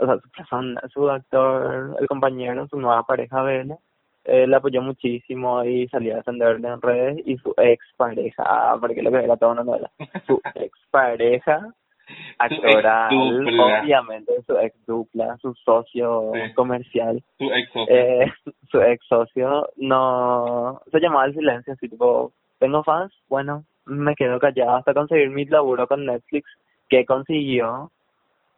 o 0.00 0.06
sea, 0.06 0.18
su 0.18 0.30
persona, 0.30 0.80
su 0.92 1.08
actor, 1.10 1.96
el 2.00 2.06
compañero, 2.08 2.66
su 2.68 2.80
nueva 2.80 3.02
pareja 3.04 3.42
Belle, 3.42 3.76
eh, 4.24 4.46
le 4.46 4.56
apoyó 4.56 4.82
muchísimo 4.82 5.64
y 5.64 5.88
salía 5.88 6.14
a 6.14 6.16
defenderle 6.18 6.68
en 6.68 6.82
redes 6.82 7.22
y 7.24 7.36
su 7.38 7.54
ex 7.56 7.84
pareja, 7.96 8.76
porque 8.80 9.02
lo 9.02 9.10
que 9.10 9.18
era 9.24 9.36
toda 9.36 9.52
una 9.52 9.64
novela, 9.64 9.90
su 10.26 10.40
ex 10.54 10.72
pareja 10.90 11.66
actoral, 12.38 13.46
obviamente 13.46 14.32
su 14.46 14.56
ex 14.58 14.74
dupla, 14.86 15.36
su 15.40 15.54
socio 15.54 16.32
Sí. 16.34 16.54
comercial, 16.54 17.22
Su 17.38 17.44
ex 17.52 17.72
socio. 17.72 17.94
eh, 17.96 18.32
su 18.70 18.80
ex 18.82 19.06
socio, 19.06 19.68
no, 19.76 20.80
se 20.90 21.00
llamaba 21.00 21.26
el 21.26 21.34
silencio, 21.34 21.72
así 21.72 21.88
tipo, 21.88 22.32
tengo 22.58 22.82
fans, 22.82 23.12
bueno, 23.28 23.64
me 23.86 24.14
quedo 24.14 24.38
callado 24.38 24.76
hasta 24.76 24.94
conseguir 24.94 25.30
mi 25.30 25.44
laburo 25.46 25.86
con 25.86 26.04
Netflix, 26.04 26.48
que 26.88 27.04
consiguió, 27.06 27.90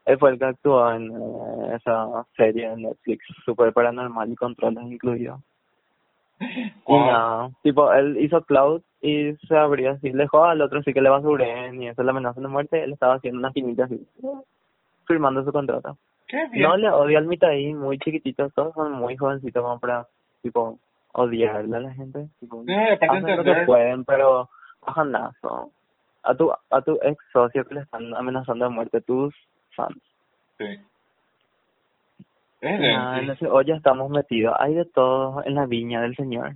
él 0.05 0.19
fue 0.19 0.31
el 0.31 0.39
que 0.39 0.45
actuó 0.47 0.93
en 0.93 1.11
eh, 1.11 1.77
esa 1.77 2.27
serie 2.37 2.71
de 2.71 2.77
Netflix, 2.77 3.25
super 3.45 3.73
paranormal 3.73 4.31
y 4.31 4.37
controles 4.37 4.85
incluido. 4.85 5.41
Y 6.41 6.97
nada, 6.97 7.51
tipo, 7.63 7.93
él 7.93 8.17
hizo 8.21 8.43
Cloud 8.43 8.83
y 9.01 9.33
se 9.47 9.57
abrió 9.57 9.93
así, 9.93 10.11
le 10.11 10.25
dejó 10.25 10.45
al 10.45 10.61
otro 10.61 10.83
sí 10.83 10.93
que 10.93 11.01
le 11.01 11.09
basuren 11.09 11.81
y 11.81 11.89
eso 11.89 12.03
le 12.03 12.11
amenaza 12.11 12.41
de 12.41 12.49
muerte, 12.49 12.83
él 12.83 12.93
estaba 12.93 13.15
haciendo 13.15 13.39
una 13.39 13.53
finita 13.53 13.85
así, 13.85 14.05
firmando 15.07 15.45
su 15.45 15.53
contrato. 15.53 15.97
Qué 16.27 16.49
bien. 16.51 16.69
No 16.69 16.77
le 16.77 16.91
odio 16.91 17.19
al 17.19 17.27
Mitaí, 17.27 17.73
muy 17.75 17.99
chiquitito, 17.99 18.51
todos 18.51 18.75
son 18.75 18.93
muy 18.93 19.17
jovencitos 19.17 19.63
como 19.63 19.79
para, 19.79 20.09
tipo, 20.43 20.79
odiarle 21.13 21.77
a 21.77 21.81
la 21.81 21.95
gente. 21.95 22.27
Tipo, 22.41 22.65
Sí, 22.65 22.73
hacen 22.73 23.37
lo 23.37 23.45
que 23.45 23.55
pueden, 23.67 24.05
pero 24.05 24.49
bajanazo. 24.85 25.71
A 26.25 26.35
tu, 26.35 26.51
a 26.53 26.83
tu 26.83 26.99
ex 27.03 27.19
socio 27.33 27.65
que 27.65 27.75
le 27.75 27.81
están 27.83 28.15
amenazando 28.15 28.65
de 28.65 28.71
muerte 28.71 29.01
tus 29.01 29.35
fans. 29.75 29.99
Sí. 30.59 30.67
Ah, 32.65 33.19
en 33.21 33.31
ese 33.31 33.47
hoyo 33.49 33.75
estamos 33.75 34.09
metidos. 34.11 34.55
Hay 34.59 34.75
de 34.75 34.85
todo 34.85 35.43
en 35.45 35.55
la 35.57 35.67
viña 35.67 36.01
del 36.01 36.15
Señor. 36.15 36.55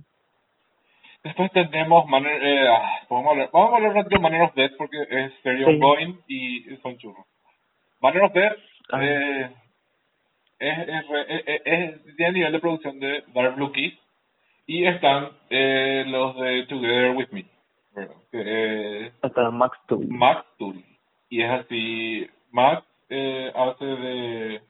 Después 1.23 1.51
tenemos 1.51 2.05
Manner, 2.07 2.41
eh, 2.41 2.67
ah, 2.69 2.99
vamos 3.09 3.27
a 3.27 3.31
hablar 3.75 3.89
un 3.89 3.95
ratito 3.95 4.15
de 4.15 4.21
Manner 4.21 4.41
of 4.43 4.53
Death 4.55 4.71
porque 4.77 4.97
es 5.09 5.33
serie 5.43 5.65
Sí. 5.65 5.71
ongoing 5.73 6.21
y 6.27 6.61
son 6.77 6.97
churros. 6.97 7.25
Manner 7.99 8.23
of 8.23 8.33
Death 8.33 8.53
eh, 9.01 9.51
es, 10.59 10.79
es, 10.87 11.07
re- 11.09 11.35
es, 11.35 11.43
es, 11.47 11.61
es- 11.65 12.15
tiene 12.15 12.31
nivel 12.33 12.51
de 12.53 12.59
producción 12.59 12.99
de 12.99 13.23
Dark 13.33 13.55
Blue 13.55 13.71
Kiss 13.73 13.93
y 14.67 14.85
están 14.85 15.31
eh, 15.49 16.05
los 16.07 16.37
de 16.37 16.65
Together 16.67 17.11
With 17.17 17.29
Me, 17.31 17.45
¿verdad? 17.93 18.15
Que 18.31 19.11
Hasta 19.21 19.51
Max 19.51 19.77
Tool. 19.87 20.07
Max 20.07 20.45
Tool. 20.57 20.81
Y 21.29 21.41
es 21.41 21.51
así, 21.51 22.29
Max 22.51 22.85
eh, 23.09 23.51
hace 23.55 23.85
de 23.85 24.61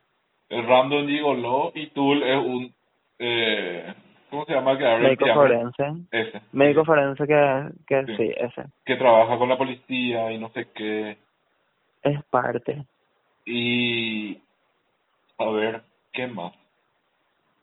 el 0.50 0.68
Random 0.68 1.08
Gigolo 1.08 1.72
y 1.76 1.88
Tool 1.88 2.24
es 2.24 2.38
un, 2.38 2.74
eh, 3.20 3.94
¿cómo 4.30 4.46
se 4.46 4.54
llama? 4.54 4.74
Médico 4.76 5.26
forense. 5.34 5.84
Ese. 6.12 6.42
Médico 6.54 6.86
forense 6.86 7.28
que, 7.28 7.70
que 7.88 8.06
Sí. 8.06 8.16
sí, 8.18 8.34
ese. 8.38 8.64
que 8.86 8.96
trabaja 8.96 9.38
con 9.38 9.50
la 9.50 9.58
policía 9.58 10.32
y 10.32 10.38
no 10.38 10.50
sé 10.50 10.68
qué. 10.74 11.18
Es 12.04 12.24
parte. 12.26 12.86
Y 13.46 14.38
a 15.38 15.50
ver, 15.52 15.82
¿qué 16.14 16.28
más? 16.28 16.54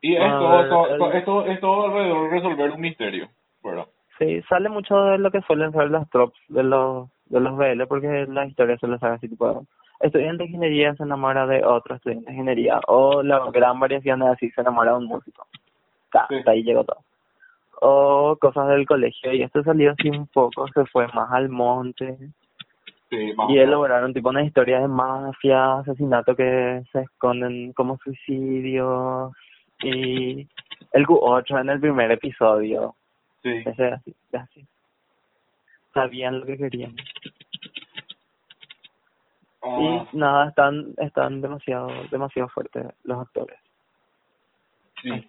Y 0.01 0.17
A 0.17 0.27
esto, 0.27 0.83
ver, 0.83 1.11
el- 1.11 1.17
esto, 1.19 1.47
esto 1.47 1.85
alrededor 1.87 2.25
de 2.31 2.37
resolver 2.37 2.71
un 2.73 2.81
misterio, 2.81 3.29
¿verdad? 3.63 3.87
Sí, 4.19 4.43
sale 4.49 4.69
mucho 4.69 4.95
de 4.97 5.19
lo 5.19 5.31
que 5.31 5.41
suelen 5.43 5.73
ser 5.73 5.91
las 5.91 6.09
tropes 6.11 6.39
de 6.49 6.63
los 6.63 7.09
de 7.27 7.41
los 7.41 7.57
BL 7.57 7.87
porque 7.89 8.27
la 8.29 8.47
historia 8.47 8.77
suele 8.77 8.99
ser 8.99 9.11
así 9.11 9.29
tipo 9.29 9.65
estudiante 10.01 10.43
de 10.45 10.49
ingeniería 10.49 10.95
se 10.95 11.03
enamora 11.03 11.47
de 11.47 11.65
otro 11.65 11.95
estudiante 11.97 12.27
de 12.27 12.33
ingeniería 12.33 12.81
o 12.87 13.23
la 13.23 13.51
gran 13.51 13.79
variación 13.81 14.23
es 14.23 14.29
así 14.29 14.51
se 14.51 14.61
enamora 14.61 14.93
de 14.93 14.99
un 14.99 15.07
músico. 15.07 15.47
Ta, 16.13 16.27
Sí. 16.29 16.37
hasta 16.37 16.51
ahí 16.51 16.63
llegó 16.63 16.85
todo. 16.85 16.99
O 17.81 18.37
cosas 18.41 18.69
del 18.69 18.87
colegio 18.87 19.33
y 19.33 19.43
esto 19.43 19.63
salió 19.63 19.93
así 19.93 20.09
un 20.09 20.27
poco, 20.29 20.67
se 20.69 20.85
fue 20.87 21.07
más 21.09 21.31
al 21.33 21.49
monte 21.49 22.17
Sí, 23.11 23.33
más 23.37 23.51
y 23.51 23.59
elaboraron 23.59 24.13
tipo 24.15 24.31
una 24.31 24.43
historia 24.43 24.81
de 24.81 24.89
mafia, 24.89 25.75
asesinato 25.79 26.35
que 26.35 26.83
se 26.91 27.01
esconden 27.03 27.73
como 27.75 27.99
suicidios 27.99 29.33
y 29.83 30.49
el 30.93 31.07
Q8 31.07 31.61
en 31.61 31.69
el 31.71 31.81
primer 31.81 32.11
episodio 32.13 32.95
Sí. 33.43 33.63
ese 33.67 33.85
así, 33.89 34.15
así. 34.33 34.67
Sabían 35.93 36.41
lo 36.41 36.47
que 36.47 36.57
querían. 36.57 36.97
Ah, 39.65 39.79
Y 39.81 40.17
nada, 40.17 40.49
están 40.49 40.95
están 40.99 41.41
demasiado 41.41 41.89
demasiado 42.11 42.49
fuertes 42.51 42.87
los 43.05 43.19
actores. 43.21 43.59
sí. 45.03 45.29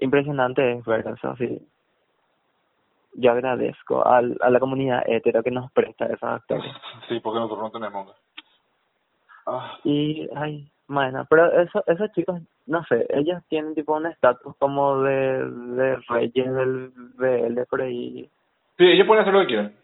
Impresionante 0.00 0.74
es 0.74 0.84
ver 0.84 1.04
eso, 1.08 1.34
sí. 1.36 1.60
Yo 3.14 3.32
agradezco 3.32 4.06
al, 4.06 4.36
a 4.40 4.48
la 4.48 4.60
comunidad 4.60 5.02
hetero 5.06 5.42
que 5.42 5.50
nos 5.50 5.72
presta 5.72 6.06
esos 6.06 6.22
actores. 6.22 6.72
Sí, 7.08 7.18
porque 7.18 7.40
nosotros 7.40 7.64
no 7.64 7.70
tenemos. 7.72 8.14
Ah, 9.44 9.76
Y, 9.82 10.28
ay, 10.36 10.70
bueno, 10.86 11.26
pero 11.28 11.50
eso, 11.60 11.82
esos 11.88 12.12
chicos, 12.12 12.40
no 12.66 12.84
sé, 12.84 13.06
ellos 13.08 13.42
tienen 13.48 13.74
tipo 13.74 13.96
un 13.96 14.06
estatus 14.06 14.54
como 14.58 15.00
de, 15.00 15.44
de 15.50 15.96
reyes 16.08 16.54
del 16.54 16.92
BL 17.16 17.62
por 17.68 17.82
ahí. 17.82 18.30
sí, 18.76 18.84
ellos 18.84 19.06
pueden 19.06 19.22
hacer 19.22 19.34
lo 19.34 19.40
que 19.40 19.46
quieran. 19.48 19.76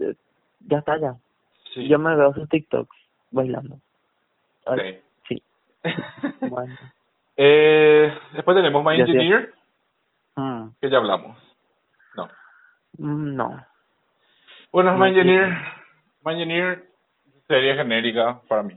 Eh, 0.00 0.14
Ya 0.60 0.78
está, 0.78 0.96
ya. 0.98 1.16
Sí. 1.74 1.88
Yo 1.88 1.98
me 1.98 2.14
veo 2.16 2.32
sus 2.34 2.48
TikToks 2.48 2.96
bailando. 3.30 3.76
Sí. 4.76 4.98
Sí, 5.28 5.42
bueno. 6.40 6.74
eh, 7.36 8.16
después 8.32 8.56
tenemos 8.56 8.82
My. 8.84 9.00
Engineer, 9.00 9.52
Mm, 10.36 10.70
que 10.80 10.90
ya 10.90 10.96
hablamos. 10.96 11.36
No. 12.16 12.24
mm, 12.98 13.34
no. 13.36 13.64
Bueno, 14.72 14.92
No, 14.92 14.98
My. 14.98 15.08
Engineer, 15.10 15.56
My 16.24 16.32
Engineer, 16.32 16.84
serie 17.46 17.74
genérica 17.76 18.40
para 18.48 18.62
mí. 18.64 18.74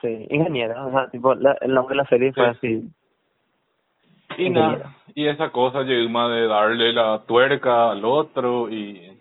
Sí, 0.00 0.26
ingeniero. 0.30 0.86
O 0.86 0.90
sea, 0.90 1.08
tipo, 1.10 1.34
la, 1.34 1.52
el 1.60 1.72
nombre 1.74 1.94
de 1.96 2.02
la 2.02 2.08
serie 2.08 2.32
fue 2.32 2.52
Sí. 2.54 2.58
así. 2.58 4.42
Y 4.42 4.50
nada, 4.50 4.94
y 5.14 5.26
esa 5.28 5.50
cosa 5.50 5.82
Yuma 5.82 6.28
de 6.28 6.46
darle 6.46 6.92
la 6.92 7.22
tuerca 7.26 7.90
al 7.90 8.04
otro 8.04 8.68
y 8.70 9.18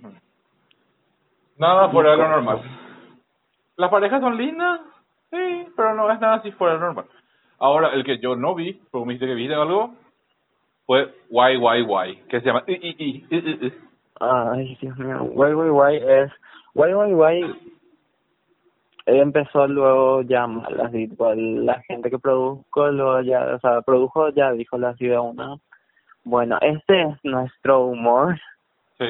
Nada 1.57 1.89
fuera 1.89 2.12
de 2.12 2.17
lo 2.17 2.27
normal. 2.29 2.62
Las 3.82 3.89
parejas 3.89 4.22
son 4.22 4.38
lindas, 4.38 4.80
sí, 5.32 5.67
pero 5.76 5.96
no 5.96 6.12
es 6.12 6.20
nada 6.22 6.36
así 6.36 6.52
fuera 6.52 6.78
normal. 6.78 7.06
Ahora, 7.58 7.89
el 7.96 8.04
que 8.04 8.20
yo 8.20 8.36
no 8.36 8.54
vi, 8.54 8.74
porque 8.91 9.08
me 9.08 9.13
dijiste 9.13 9.26
que 9.26 9.34
viste 9.34 9.56
algo, 9.56 9.96
fue 10.86 11.12
YYY, 11.32 12.28
que 12.30 12.41
se 12.41 12.46
llama... 12.46 12.63
I, 12.67 12.74
I, 12.74 13.26
I. 13.32 13.74
Ay, 14.20 14.78
Dios 14.80 14.96
mío. 15.00 15.24
Guay, 15.24 15.54
guay, 15.54 15.70
guay 15.70 15.98
es... 15.98 16.32
Guay, 16.76 16.94
guay, 16.94 17.13
guay 17.13 17.41
empezó 19.08 19.65
luego 19.65 20.22
ya 20.22 20.46
mal, 20.46 20.80
así, 20.80 21.08
tipo, 21.08 21.34
la 21.34 21.82
gente 21.82 22.12
que 22.12 22.20
produjo, 22.20 22.91
luego 22.91 23.22
ya, 23.22 23.56
o 23.56 23.60
sea, 23.62 23.82
produjo 23.82 24.30
ya 24.30 24.52
dijo 24.52 24.78
la 24.78 24.94
ciudad 24.94 25.22
una, 25.22 25.58
bueno, 26.24 26.60
este 26.62 27.02
es 27.02 27.17
nuestro 27.24 27.86
humor. 27.86 28.39
Sí. 29.00 29.06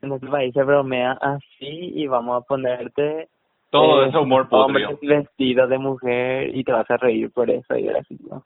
En 0.00 0.08
nuestro 0.08 0.30
país 0.30 0.54
se 0.54 0.62
bromea 0.62 1.18
así 1.20 1.92
y 1.94 2.06
vamos 2.06 2.42
a 2.42 2.46
ponerte 2.46 3.28
Todo 3.70 4.02
eh, 4.04 4.08
ese 4.08 4.18
humor 4.18 4.46
hombre 4.50 4.86
podrido. 4.86 5.16
vestido 5.16 5.66
de 5.66 5.78
mujer 5.78 6.56
y 6.56 6.64
te 6.64 6.72
vas 6.72 6.90
a 6.90 6.96
reír 6.96 7.30
por 7.30 7.50
eso 7.50 7.76
y 7.76 7.86
era 7.86 8.00
así, 8.00 8.18
¿no? 8.28 8.44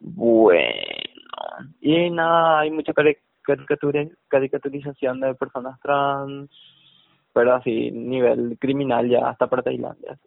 Bueno, 0.00 0.64
y 1.80 2.10
nada, 2.10 2.60
hay 2.60 2.70
mucha 2.70 2.92
cari- 2.92 3.18
caricatura, 3.42 4.06
caricaturización 4.28 5.20
de 5.20 5.34
personas 5.34 5.78
trans, 5.80 6.50
pero 7.32 7.54
así, 7.54 7.90
nivel 7.90 8.56
criminal 8.58 9.08
ya 9.08 9.28
hasta 9.28 9.46
para 9.46 9.62
Tailandia. 9.62 10.18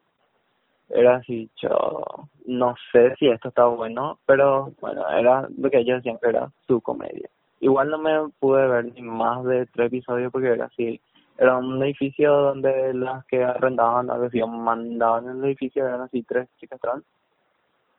Era 0.90 1.16
así, 1.16 1.50
yo 1.62 2.04
no 2.46 2.76
sé 2.92 3.16
si 3.16 3.28
esto 3.28 3.48
está 3.48 3.66
bueno, 3.66 4.20
pero 4.28 4.74
bueno, 4.80 5.10
era 5.10 5.48
lo 5.58 5.70
que 5.72 5.80
ellos 5.80 5.98
decían 5.98 6.20
que 6.22 6.30
era 6.30 6.52
su 6.68 6.82
comedia. 6.82 7.30
Igual 7.62 7.90
no 7.90 7.98
me 7.98 8.30
pude 8.40 8.68
ver 8.68 8.86
ni 8.94 9.02
más 9.02 9.44
de 9.46 9.66
tres 9.68 9.88
episodios 9.88 10.32
porque 10.32 10.50
era 10.50 10.66
así, 10.66 11.00
era 11.44 11.58
un 11.58 11.82
edificio 11.84 12.32
donde 12.32 12.94
las 12.94 13.26
que 13.26 13.44
arrendaban, 13.44 14.10
algo 14.10 14.26
así, 14.26 14.42
mandaban 14.42 15.26
en 15.30 15.38
el 15.40 15.46
edificio, 15.46 15.86
eran 15.86 16.02
así 16.02 16.24
tres 16.24 16.48
chicas 16.58 16.80
trans 16.80 17.04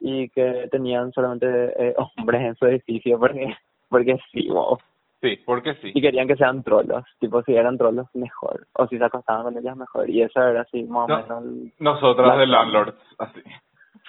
y 0.00 0.28
que 0.30 0.68
tenían 0.70 1.12
solamente 1.12 1.46
eh, 1.78 1.94
hombres 2.18 2.42
en 2.42 2.54
su 2.56 2.66
edificio 2.66 3.18
porque 3.18 3.54
porque 3.88 4.18
sí, 4.32 4.48
wow. 4.48 4.78
Sí, 5.20 5.38
porque 5.46 5.74
sí. 5.76 5.92
y 5.94 6.02
querían 6.02 6.26
que 6.28 6.36
sean 6.36 6.62
trolos, 6.62 7.04
tipo 7.18 7.42
si 7.44 7.54
eran 7.56 7.78
trolos 7.78 8.06
mejor, 8.14 8.66
o 8.74 8.86
si 8.88 8.98
se 8.98 9.04
acostaban 9.04 9.44
con 9.44 9.56
ellas 9.56 9.74
mejor, 9.76 10.10
y 10.10 10.20
eso 10.22 10.42
era 10.42 10.62
así 10.62 10.82
más 10.84 11.04
o 11.04 11.08
No. 11.08 11.16
menos 11.22 11.44
el- 11.44 11.72
Nosotras 11.78 12.36
de 12.38 12.46
Landlords, 12.46 12.98
así. 13.18 13.40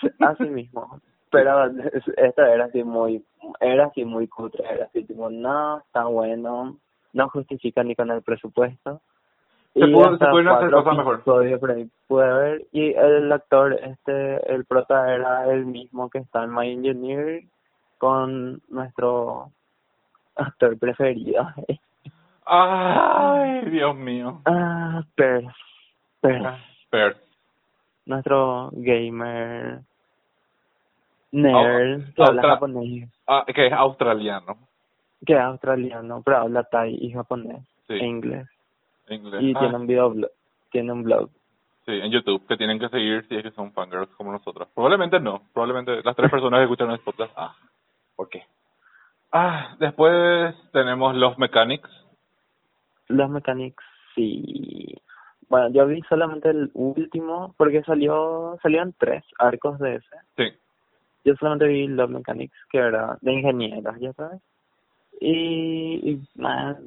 así 0.20 0.44
mismo. 0.50 1.00
Pero 1.32 1.66
es- 1.68 2.08
esto 2.18 2.42
era 2.46 2.66
así 2.66 2.84
muy, 2.84 3.24
era 3.62 3.86
así 3.86 4.04
muy 4.04 4.28
cutre, 4.28 4.64
era 4.70 4.86
así 4.86 5.04
tipo, 5.06 5.30
no, 5.30 5.78
está 5.80 6.04
bueno, 6.06 6.78
no 7.14 7.30
justifica 7.30 7.82
ni 7.84 7.96
con 7.96 8.12
el 8.12 8.22
presupuesto. 8.22 9.00
Se 9.82 9.88
pudo- 9.88 10.06
hasta 10.14 10.26
se 10.26 10.32
pudieron 10.32 10.56
hacer 10.56 10.72
cosas 10.72 10.98
mejor. 10.98 11.24
pude 12.08 12.34
ver, 12.34 12.62
y 12.72 12.94
el 12.94 13.32
actor, 13.32 13.74
este, 13.74 14.54
el 14.54 14.66
prota 14.66 15.14
era 15.14 15.52
el 15.52 15.66
mismo 15.66 16.10
que 16.10 16.20
está 16.20 16.44
en 16.46 16.54
My 16.56 16.72
Engineer, 16.72 17.44
con 17.98 18.62
nuestro 18.70 19.52
actor 20.36 20.78
preferido. 20.80 21.48
Ay, 22.46 23.66
Dios 23.70 23.96
mío. 23.96 24.42
Ah, 24.46 25.02
Perth. 25.16 25.48
Perth. 26.22 26.58
Pero, 26.90 27.16
Nuestro 28.06 28.70
gamer 28.74 29.80
nerd 31.32 32.14
que 32.14 32.22
Ah, 32.22 32.28
habla 32.28 32.42
japonés, 32.44 33.10
ah, 33.28 33.44
que 33.54 33.68
es 33.68 33.74
australiano. 33.74 34.58
que 35.26 35.34
es 35.34 35.40
australiano, 35.40 36.22
pero 36.24 36.38
habla 36.38 36.64
thai 36.64 36.96
y 37.02 37.12
japonés 37.12 37.62
Sí, 37.88 37.94
e 37.94 38.06
inglés. 38.06 38.48
Inglés. 39.10 39.42
Y 39.44 39.54
Ah, 39.56 39.60
tiene 39.60 39.76
un 39.76 39.88
video, 39.88 40.14
tiene 40.72 40.92
un 40.92 41.04
blog. 41.04 41.30
Sí, 41.86 41.92
en 41.92 42.12
YouTube, 42.12 42.46
que 42.48 42.58
tienen 42.58 42.80
que 42.80 42.90
seguir 42.90 43.26
si 43.28 43.36
es 43.36 43.44
que 43.44 43.52
son 43.52 43.72
fangirls 43.72 44.10
como 44.16 44.32
nosotros. 44.32 44.68
Probablemente 44.74 45.20
no, 45.20 45.44
probablemente 45.54 46.02
las 46.04 46.16
tres 46.16 46.32
personas 46.32 46.60
que 46.60 46.64
escuchan 46.64 46.90
el 46.90 47.00
podcast. 47.00 47.32
Ah, 47.36 47.56
¿por 48.16 48.28
qué? 48.30 48.44
Ah, 49.32 49.76
después 49.80 50.56
tenemos 50.72 51.16
Los 51.16 51.38
Mechanics. 51.38 51.90
Los 53.08 53.30
Mechanics, 53.30 53.84
sí. 54.16 54.96
Bueno, 55.48 55.70
yo 55.70 55.86
vi 55.86 56.02
solamente 56.10 56.50
el 56.50 56.72
último 56.74 57.54
porque 57.58 57.84
salió, 57.84 58.58
salieron 58.64 58.96
tres 58.98 59.24
arcos 59.38 59.78
de 59.78 59.96
ese. 59.98 60.16
Sí, 60.38 60.46
Yo 61.24 61.36
solamente 61.36 61.68
vi 61.68 61.88
Love 61.88 62.10
Mechanics, 62.10 62.58
que 62.72 62.80
era 62.80 63.18
de 63.22 63.32
ingenieros, 63.34 63.96
ya 64.00 64.12
sabes. 64.14 64.42
Y, 65.22 66.12
y 66.12 66.22
nada, 66.36 66.80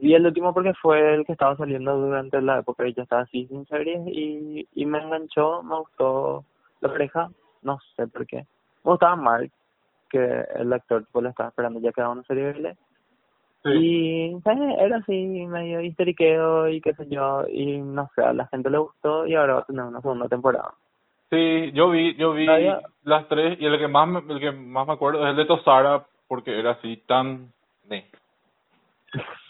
vi 0.00 0.14
el 0.14 0.26
último 0.26 0.54
porque 0.54 0.72
fue 0.74 1.14
el 1.14 1.24
que 1.26 1.32
estaba 1.32 1.56
saliendo 1.56 1.96
durante 1.96 2.40
la 2.40 2.60
época 2.60 2.84
que 2.84 2.92
yo 2.94 3.02
estaba 3.02 3.22
así 3.22 3.46
sin 3.46 3.66
series 3.66 4.00
y, 4.06 4.66
y 4.74 4.86
me 4.86 4.98
enganchó, 4.98 5.62
me 5.62 5.76
gustó 5.78 6.44
la 6.80 6.88
pareja, 6.90 7.28
no 7.62 7.78
sé 7.96 8.06
por 8.06 8.26
qué. 8.26 8.36
Me 8.84 8.92
gustaba 8.92 9.16
Mark, 9.16 9.50
que 10.08 10.44
el 10.56 10.72
actor 10.72 11.04
pues 11.12 11.22
lo 11.24 11.30
estaba 11.30 11.48
esperando 11.50 11.80
ya 11.80 11.92
que 11.92 12.00
era 12.00 12.10
una 12.10 12.22
serie 12.22 12.44
de 12.44 12.50
él. 12.50 12.76
sí. 13.64 13.70
Y 13.70 14.34
eh, 14.34 14.76
era 14.78 14.98
así, 14.98 15.46
medio 15.46 15.80
histeriqueo 15.80 16.68
y 16.68 16.80
qué 16.80 16.94
sé 16.94 17.06
yo, 17.08 17.44
y 17.48 17.78
no 17.78 18.08
sé, 18.14 18.22
a 18.22 18.32
la 18.32 18.46
gente 18.46 18.70
le 18.70 18.78
gustó 18.78 19.26
y 19.26 19.34
ahora 19.34 19.54
va 19.54 19.60
a 19.60 19.64
tener 19.64 19.84
una 19.84 20.00
segunda 20.00 20.28
temporada. 20.28 20.72
Sí, 21.30 21.72
yo 21.72 21.90
vi, 21.90 22.14
yo 22.16 22.32
vi 22.32 22.46
Todavía- 22.46 22.80
las 23.02 23.28
tres 23.28 23.60
y 23.60 23.66
el 23.66 23.78
que 23.78 23.88
más 23.88 24.08
me, 24.08 24.20
el 24.32 24.40
que 24.40 24.52
más 24.52 24.86
me 24.86 24.94
acuerdo 24.94 25.24
es 25.24 25.30
el 25.30 25.36
de 25.36 25.44
Tosara 25.44 26.06
porque 26.26 26.58
era 26.58 26.70
así 26.72 26.96
tan 27.06 27.52
ne. 27.88 28.10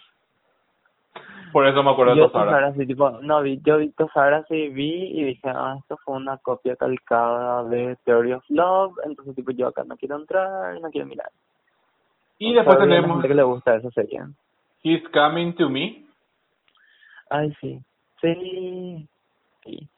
Por 1.53 1.67
eso 1.67 1.83
me 1.83 1.91
acuerdo 1.91 2.15
de 2.15 2.19
Yo 2.19 2.27
Tosara. 2.27 2.45
Tosara 2.47 2.67
así, 2.69 2.87
tipo, 2.87 3.11
no 3.11 3.43
vi, 3.43 3.61
yo 3.65 3.79
vi 3.79 3.91
Tosara 3.91 4.39
así, 4.39 4.69
vi 4.69 5.19
y 5.19 5.25
dije, 5.25 5.49
ah, 5.49 5.77
esto 5.79 5.97
fue 6.05 6.17
una 6.17 6.37
copia 6.39 6.77
calcada 6.77 7.65
de 7.65 7.97
Theory 8.05 8.33
of 8.33 8.45
Love, 8.49 8.95
entonces 9.05 9.35
tipo 9.35 9.51
yo 9.53 9.69
acá 9.69 9.85
no 9.85 9.97
quiero 9.97 10.17
entrar, 10.17 10.81
no 10.81 10.91
quiero 10.91 11.07
mirar. 11.07 11.31
Y 12.39 12.55
después 12.55 12.79
tenemos 12.79 13.11
gente 13.13 13.29
que 13.29 13.35
le 13.35 13.43
gusta 13.43 13.77
esa 13.77 13.91
serie. 13.91 14.23
He's 14.83 15.03
Coming 15.09 15.55
to 15.55 15.69
Me. 15.69 16.05
Ay, 17.31 17.55
sí, 17.61 17.81
sí, 18.21 19.09
sí. 19.65 19.89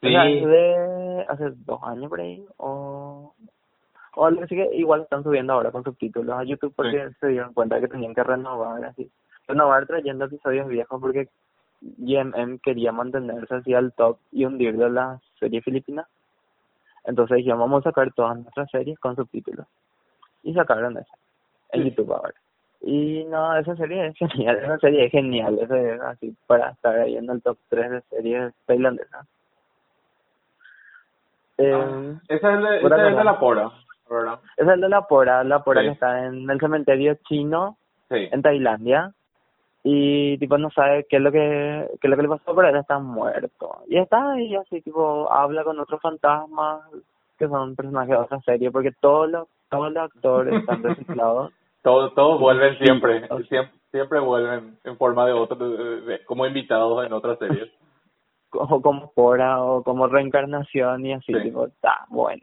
Sí. 0.00 0.06
O 0.06 0.08
sea, 0.08 0.28
es 0.28 0.46
de 0.46 1.26
hace 1.28 1.50
dos 1.64 1.80
años 1.82 2.08
por 2.08 2.20
ahí, 2.20 2.44
o... 2.58 3.32
O 4.18 4.24
algo 4.24 4.42
así 4.42 4.56
que 4.56 4.74
igual 4.74 5.02
están 5.02 5.22
subiendo 5.22 5.52
ahora 5.52 5.70
con 5.70 5.84
subtítulos 5.84 6.34
a 6.38 6.42
YouTube 6.42 6.72
porque 6.74 7.10
se 7.20 7.26
dieron 7.28 7.52
cuenta 7.52 7.78
que 7.80 7.86
tenían 7.86 8.14
que 8.14 8.24
renovar 8.24 8.82
así. 8.86 9.10
Renovar 9.48 9.86
trayendo 9.86 10.24
episodios 10.24 10.66
viejos 10.68 11.00
porque 11.00 11.28
GMM 11.80 12.58
quería 12.60 12.90
mantenerse 12.92 13.54
así 13.54 13.74
al 13.74 13.92
top 13.92 14.18
y 14.32 14.44
hundir 14.44 14.76
de 14.76 14.90
la 14.90 15.20
serie 15.38 15.62
filipina. 15.62 16.06
Entonces 17.04 17.36
dijeron, 17.38 17.60
vamos 17.60 17.86
a 17.86 17.90
sacar 17.90 18.12
todas 18.12 18.36
nuestras 18.38 18.68
series 18.70 18.98
con 18.98 19.14
subtítulos. 19.14 19.66
Y 20.42 20.52
sacaron 20.54 20.96
eso 20.98 21.12
en 21.72 21.82
Sí. 21.82 21.90
YouTube 21.90 22.12
ahora. 22.12 22.34
Y 22.80 23.24
no, 23.24 23.56
esa 23.56 23.74
serie 23.76 24.06
es 24.08 24.16
genial, 24.18 24.56
esa 24.58 24.78
serie 24.78 25.04
es 25.06 25.10
genial, 25.12 25.58
esa 25.60 25.78
es 25.78 26.00
así 26.02 26.36
para 26.46 26.70
estar 26.70 26.98
ahí 26.98 27.16
en 27.16 27.28
el 27.30 27.42
top 27.42 27.58
3 27.68 27.90
de 27.90 28.00
series 28.10 28.54
tailandesas. 28.66 29.26
Eh, 31.58 31.72
Ah, 31.74 32.20
esa 32.28 32.52
es, 32.54 32.62
de, 32.62 32.76
esa 32.86 33.08
es 33.08 33.16
de 33.16 33.24
la 33.24 33.38
Pora, 33.38 33.70
¿verdad? 34.10 34.40
es 34.56 34.68
el 34.68 34.80
de 34.80 34.88
la 34.88 35.02
Pora, 35.06 35.42
la 35.42 35.64
Pora 35.64 35.80
Sí. 35.80 35.86
que 35.88 35.92
está 35.94 36.26
en 36.26 36.48
el 36.50 36.60
cementerio 36.60 37.14
chino 37.28 37.78
Sí. 38.10 38.28
en 38.30 38.42
Tailandia 38.42 39.12
y 39.88 40.36
tipo 40.38 40.58
no 40.58 40.68
sabe 40.70 41.06
qué 41.08 41.16
es 41.16 41.22
lo 41.22 41.30
que 41.30 41.88
qué 42.00 42.06
es 42.08 42.10
lo 42.10 42.16
que 42.16 42.22
le 42.22 42.28
pasó 42.28 42.54
pero 42.56 42.68
él 42.68 42.76
está 42.76 42.98
muerto 42.98 43.82
y 43.86 43.98
está 43.98 44.32
ahí 44.32 44.56
así 44.56 44.80
tipo 44.82 45.30
habla 45.30 45.62
con 45.62 45.78
otros 45.78 46.00
fantasmas 46.00 46.80
que 47.38 47.46
son 47.46 47.76
personajes 47.76 48.10
de 48.10 48.16
otra 48.16 48.40
serie 48.40 48.72
porque 48.72 48.90
todos 49.00 49.30
los 49.30 49.46
todos 49.70 49.92
los 49.92 50.02
actores 50.04 50.54
están 50.60 50.82
reciclados 50.82 51.52
Todos, 51.82 52.12
todos 52.16 52.40
vuelven 52.40 52.76
Sí, 52.78 52.84
siempre, 52.84 53.28
siempre, 53.48 53.70
siempre 53.92 54.18
vuelven 54.18 54.76
en 54.82 54.96
forma 54.96 55.24
de 55.24 55.32
otro, 55.34 55.56
de- 55.56 56.00
de- 56.00 56.24
como 56.24 56.44
invitados 56.44 57.06
en 57.06 57.12
otras 57.12 57.38
series. 57.38 57.70
o 58.50 58.82
como 58.82 59.12
Pora 59.12 59.62
o 59.62 59.84
como 59.84 60.08
reencarnación 60.08 61.06
y 61.06 61.12
así 61.12 61.32
Sí. 61.32 61.42
tipo 61.44 61.64
está 61.66 62.06
bueno 62.08 62.42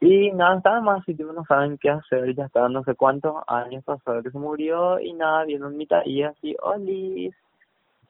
y 0.00 0.30
nada 0.32 0.58
está 0.58 0.80
más 0.80 1.04
tipo 1.06 1.32
no 1.32 1.44
saben 1.44 1.78
qué 1.78 1.90
hacer 1.90 2.34
ya 2.34 2.44
está 2.44 2.68
no 2.68 2.82
sé 2.84 2.94
cuántos 2.94 3.36
años 3.46 3.82
pasó 3.84 4.22
que 4.22 4.30
se 4.30 4.38
murió 4.38 5.00
y 5.00 5.12
nada 5.14 5.44
viene 5.44 5.66
un 5.66 5.76
mitad 5.76 6.02
y 6.04 6.22
así 6.22 6.54
olis 6.62 7.34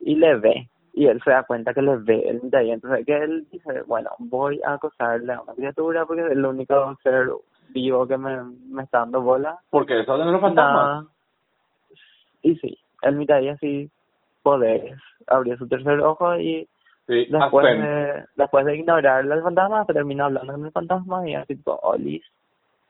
y 0.00 0.14
le 0.16 0.36
ve. 0.36 0.68
Y 0.92 1.06
él 1.06 1.20
se 1.22 1.30
da 1.30 1.42
cuenta 1.42 1.74
que 1.74 1.82
le 1.82 1.96
ve 1.96 2.28
el 2.28 2.42
mitad 2.42 2.62
y 2.62 2.72
entonces 2.72 3.06
que 3.06 3.16
él 3.16 3.46
dice 3.52 3.82
bueno 3.82 4.10
voy 4.18 4.60
a 4.64 4.74
acosarle 4.74 5.32
a 5.32 5.42
una 5.42 5.54
criatura 5.54 6.06
porque 6.06 6.22
es 6.22 6.32
el 6.32 6.44
único 6.44 6.96
ser 7.02 7.30
vivo 7.68 8.06
que 8.06 8.16
me, 8.16 8.42
me 8.42 8.82
está 8.82 9.00
dando 9.00 9.20
bola 9.20 9.58
Porque 9.70 10.00
eso 10.00 10.14
hacen 10.14 10.32
los 10.32 10.40
fantasmas. 10.40 11.06
Y 12.42 12.56
sí 12.56 12.78
el 13.02 13.16
mitad 13.16 13.40
y 13.40 13.48
así 13.48 13.90
poderes 14.42 14.98
abrió 15.26 15.56
su 15.56 15.68
tercer 15.68 16.00
ojo 16.00 16.36
y 16.36 16.68
Sí, 17.06 17.26
después 17.30 17.66
de, 17.66 18.24
después 18.34 18.66
de 18.66 18.76
ignorar 18.76 19.30
al 19.30 19.42
fantasma, 19.42 19.84
termina 19.86 20.24
hablando 20.24 20.52
con 20.52 20.66
el 20.66 20.72
fantasma 20.72 21.28
y 21.28 21.34
así 21.34 21.54
tipo, 21.54 21.78
Olis, 21.82 22.24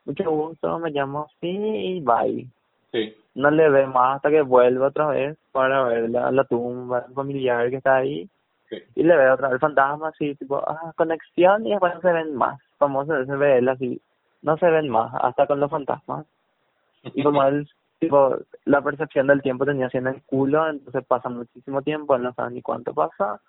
mucho 0.07 0.31
gusto, 0.31 0.79
me 0.79 0.91
llamo 0.91 1.27
así 1.27 1.49
y 1.49 2.01
bye. 2.01 2.47
Sí, 2.93 3.15
No 3.35 3.51
le 3.51 3.69
ve 3.69 3.87
más 3.87 4.17
hasta 4.17 4.31
que 4.31 4.41
vuelve 4.41 4.85
otra 4.87 5.09
vez 5.09 5.37
para 5.53 5.85
ver 5.85 6.09
la, 6.09 6.31
la 6.31 6.45
tumba 6.45 7.05
familiar 7.15 7.69
que 7.69 7.77
está 7.77 7.97
ahí 7.97 8.29
Sí. 8.69 8.77
Y 8.97 9.03
le 9.05 9.17
veo 9.17 9.35
otra 9.35 9.49
vez 9.49 9.55
el 9.55 9.61
fantasma 9.61 10.09
así, 10.09 10.35
tipo, 10.35 10.57
ah, 10.67 10.93
conexión 10.97 11.67
y 11.67 11.71
después 11.71 11.95
no 11.95 12.01
se 12.01 12.13
ven 12.13 12.35
más. 12.35 12.61
Famoso 12.79 13.25
se 13.25 13.37
ve 13.37 13.59
él 13.59 13.69
así, 13.69 14.01
no 14.43 14.57
se 14.59 14.69
ven 14.69 14.89
más, 14.89 15.13
hasta 15.23 15.47
con 15.47 15.61
los 15.61 15.71
fantasmas. 15.71 16.27
Y 17.03 17.23
como 17.23 17.43
él, 17.45 17.69
tipo, 18.01 18.37
la 18.65 18.83
percepción 18.83 19.29
del 19.29 19.43
tiempo 19.43 19.65
tenía 19.65 19.87
así 19.87 19.99
en 19.99 20.09
el 20.09 20.23
culo, 20.23 20.69
entonces 20.69 21.05
pasa 21.07 21.29
muchísimo 21.29 21.83
tiempo, 21.83 22.17
él 22.17 22.23
no 22.23 22.35
sabe 22.35 22.53
ni 22.53 22.63
cuánto 22.63 22.93
pasa. 22.93 23.41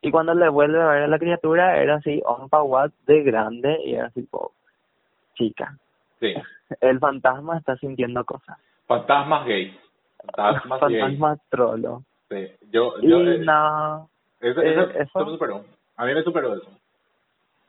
Y 0.00 0.10
cuando 0.10 0.34
le 0.34 0.48
vuelve 0.48 0.80
a 0.80 0.86
ver 0.86 1.02
a 1.04 1.08
la 1.08 1.18
criatura, 1.18 1.76
era 1.76 1.96
así, 1.96 2.22
un 2.24 2.48
watt 2.50 2.92
de 3.06 3.22
grande 3.22 3.78
y 3.84 3.94
era 3.94 4.06
así, 4.06 4.22
tipo, 4.22 4.52
chica. 5.34 5.76
Sí. 6.20 6.34
El 6.80 6.98
fantasma 6.98 7.58
está 7.58 7.76
sintiendo 7.76 8.24
cosas. 8.24 8.58
Fantasmas 8.86 9.46
gays. 9.46 9.74
Fantasmas 10.24 10.80
gays. 10.80 11.00
Fantasma 11.00 11.38
trolo. 11.48 12.02
Sí. 12.28 12.46
Yo, 12.70 13.00
yo, 13.00 13.22
Y 13.22 13.28
eh, 13.30 13.44
eso, 14.40 14.60
eh, 14.62 14.92
eso 15.00 15.24
me 15.24 15.32
superó. 15.32 15.64
A 15.96 16.04
mí 16.04 16.14
me 16.14 16.22
superó 16.22 16.54
eso. 16.54 16.70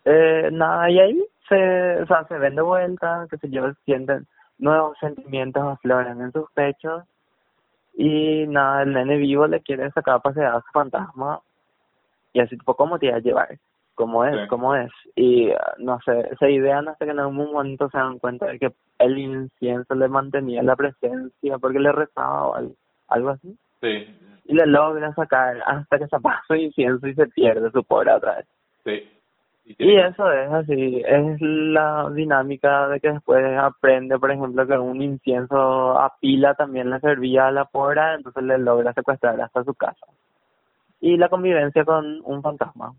eh, 0.06 0.50
nada, 0.52 0.90
y 0.90 1.00
ahí 1.00 1.24
se, 1.48 2.02
o 2.02 2.06
sea, 2.06 2.26
se 2.26 2.38
ven 2.38 2.56
de 2.56 2.62
vuelta, 2.62 3.26
que 3.30 3.38
se 3.38 3.50
yo, 3.50 3.72
sienten 3.86 4.28
nuevos 4.60 4.98
sentimientos 5.00 5.64
afloran 5.64 6.22
en 6.22 6.32
sus 6.32 6.50
pechos 6.52 7.04
y 7.96 8.46
nada, 8.48 8.84
el 8.84 8.94
nene 8.94 9.18
vivo 9.18 9.48
le 9.48 9.62
quiere 9.62 9.90
sacar 9.92 10.16
a 10.16 10.20
pasear 10.20 10.56
a 10.56 10.62
su 10.62 10.68
fantasma 10.72 11.40
y 12.34 12.40
así 12.42 12.58
tipo, 12.58 12.76
¿cómo 12.76 13.00
te 13.00 13.08
iba 13.08 13.18
a 13.18 13.20
llevar? 13.22 13.58
¿Cómo 13.96 14.24
es? 14.24 14.34
Sí. 14.42 14.48
¿Cómo 14.48 14.76
es? 14.76 14.92
Y 15.16 15.52
ah, 15.52 15.74
no 15.80 16.00
sé, 16.06 16.30
se 16.40 16.52
idean 16.52 16.88
hasta 16.88 17.04
que 17.06 17.12
en 17.12 17.20
algún 17.20 17.36
momento 17.52 17.90
se 17.90 17.98
dan 17.98 18.18
cuenta 18.20 18.46
de 18.46 18.58
que 18.60 18.72
el 19.00 19.18
incienso 19.18 19.94
le 19.96 20.08
mantenía 20.08 20.64
la 20.64 20.76
presencia 20.78 21.58
porque 21.58 21.80
le 21.80 21.92
rezaba 21.92 22.48
o 22.48 22.56
al- 22.56 22.76
algo 23.10 23.30
así 23.32 23.58
Sí. 23.82 24.08
y 24.46 24.54
le 24.54 24.66
logra 24.68 25.14
sacar 25.16 25.58
hasta 25.66 25.98
que 26.00 26.08
se 26.08 26.16
apaga 26.16 26.42
su 26.48 26.56
incienso 26.56 27.08
y 27.08 27.14
se 27.16 27.28
pierde 27.28 27.72
su 27.72 27.84
pobre 27.84 28.14
otra 28.14 28.36
vez. 28.38 28.46
Sí. 28.86 29.10
Y, 29.66 29.76
Y 29.92 29.98
eso 29.98 30.32
es 30.32 30.50
así, 30.52 31.04
es 31.06 31.38
la 31.42 32.10
dinámica 32.12 32.88
de 32.88 33.00
que 33.00 33.12
después 33.12 33.44
aprende, 33.58 34.18
por 34.18 34.32
ejemplo, 34.32 34.66
que 34.66 34.78
un 34.78 35.02
incienso 35.02 36.00
a 36.00 36.14
pila 36.20 36.56
también 36.56 36.90
le 36.90 37.00
servía 37.02 37.48
a 37.48 37.52
la 37.52 37.66
pora, 37.66 38.16
entonces 38.16 38.44
le 38.44 38.58
logra 38.58 38.94
secuestrar 38.94 39.40
hasta 39.42 39.64
su 39.64 39.74
casa. 39.76 40.08
Y 41.02 41.18
la 41.18 41.30
convivencia 41.30 41.86
con 41.86 42.22
un 42.24 42.42
fantasma, 42.42 42.94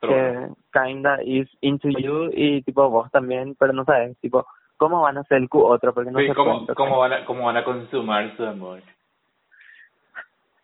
que 0.00 0.48
kinda 0.72 1.22
is 1.24 1.48
into 1.60 1.88
you 1.88 2.30
y 2.32 2.62
tipo 2.62 2.88
vos 2.90 3.10
también, 3.10 3.56
pero 3.58 3.72
no 3.72 3.84
sabes, 3.84 4.16
tipo, 4.20 4.46
¿cómo 4.76 5.00
van 5.02 5.16
a 5.16 5.20
hacer 5.22 5.38
el 5.38 5.48
otro? 5.50 5.92
Porque 5.94 6.10
no 6.10 6.18
Sí, 6.20 6.26
se 6.26 6.34
¿cómo, 6.34 6.56
cuenta. 6.58 6.74
cómo, 6.74 6.98
van 6.98 7.12
a, 7.12 7.24
¿Cómo 7.24 7.46
van 7.46 7.56
a 7.56 7.64
consumar 7.64 8.36
su 8.36 8.44
amor? 8.44 8.80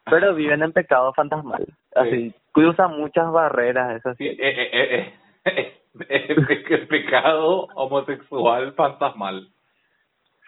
Pero 0.05 0.35
viven 0.35 0.63
en 0.63 0.73
pecado 0.73 1.13
fantasmal, 1.15 1.67
así, 1.95 2.35
cruza 2.53 2.89
muchas 2.89 3.31
barreras, 3.33 3.97
eso 3.99 4.15
Sí, 4.15 4.29
sí. 4.29 4.37
eh, 4.41 4.71
eh, 4.71 4.71
eh, 4.73 5.15
eh, 5.45 5.81
eh, 6.09 6.35
pe- 6.47 6.75
el 6.75 6.89
pecado 6.89 7.67
homosexual 7.75 8.73
fantasmal. 8.75 9.49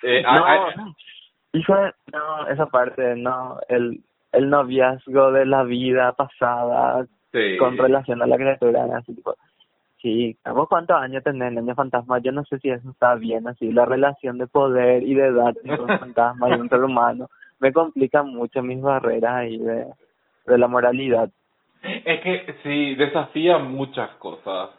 Eh, 0.03 0.23
No, 0.23 0.31
ah, 0.45 0.67
ah, 0.77 0.93
hijo 1.53 1.75
de- 1.77 1.95
no, 2.13 2.49
esa 2.49 2.67
parte, 2.67 3.15
no, 3.17 3.59
el, 3.69 4.03
el 4.33 4.51
noviazgo 4.51 5.33
de 5.33 5.47
la 5.47 5.63
vida 5.63 6.13
pasada 6.13 7.07
sí. 7.33 7.57
con 7.59 7.77
relación 7.77 8.23
a 8.23 8.27
la 8.27 8.37
criatura, 8.37 8.85
así 8.97 9.15
tipo, 9.15 9.35
sí, 10.01 10.37
¿vos 10.45 10.69
cuántos 10.69 10.97
años 10.97 11.23
tenés, 11.23 11.53
niño 11.53 11.75
fantasma? 11.75 12.19
Yo 12.19 12.33
no 12.33 12.45
sé 12.45 12.59
si 12.59 12.71
eso 12.71 12.91
está 12.91 13.15
bien, 13.15 13.47
así, 13.47 13.71
la 13.73 13.85
relación 13.85 14.39
de 14.39 14.47
poder 14.47 15.03
y 15.03 15.15
de 15.15 15.27
edad 15.27 15.55
entre 15.63 15.83
un 15.83 15.99
fantasma 15.99 16.49
y 16.51 16.61
un 16.61 16.69
ser 16.69 16.83
humano 16.83 17.29
me 17.61 17.73
complica 17.73 18.23
mucho 18.23 18.63
mis 18.63 18.81
barreras 18.81 19.35
ahí 19.35 19.59
de, 19.59 19.87
de 20.47 20.59
la 20.59 20.67
moralidad. 20.67 21.31
Es 21.83 22.21
que 22.21 22.55
sí, 22.63 22.95
desafía 22.97 23.59
muchas 23.59 24.11
cosas. 24.17 24.71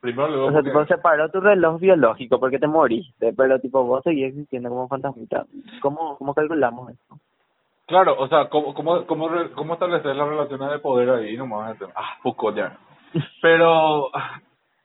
Primero 0.00 0.28
luego 0.28 0.46
O 0.46 0.52
sea, 0.52 0.62
tipo, 0.62 0.84
separó 0.84 1.30
tu 1.30 1.40
reloj 1.40 1.80
biológico 1.80 2.38
porque 2.38 2.58
te 2.58 2.66
moriste, 2.66 3.32
pero 3.32 3.58
tipo, 3.58 3.82
vos 3.84 4.02
seguís 4.04 4.26
existiendo 4.26 4.68
como 4.68 4.88
fantasmita. 4.88 5.46
¿Cómo, 5.80 6.16
cómo 6.18 6.34
calculamos 6.34 6.90
eso? 6.90 7.18
Claro, 7.86 8.16
o 8.18 8.26
sea, 8.28 8.48
¿cómo, 8.48 8.74
cómo, 8.74 9.06
cómo, 9.06 9.28
cómo 9.54 9.74
establecer 9.74 10.16
las 10.16 10.28
relaciones 10.28 10.70
de 10.70 10.78
poder 10.80 11.10
ahí 11.10 11.36
nomás? 11.36 11.76
Ah, 11.94 12.16
Foucault 12.22 12.56
ya. 12.56 12.76
Pero 13.42 14.10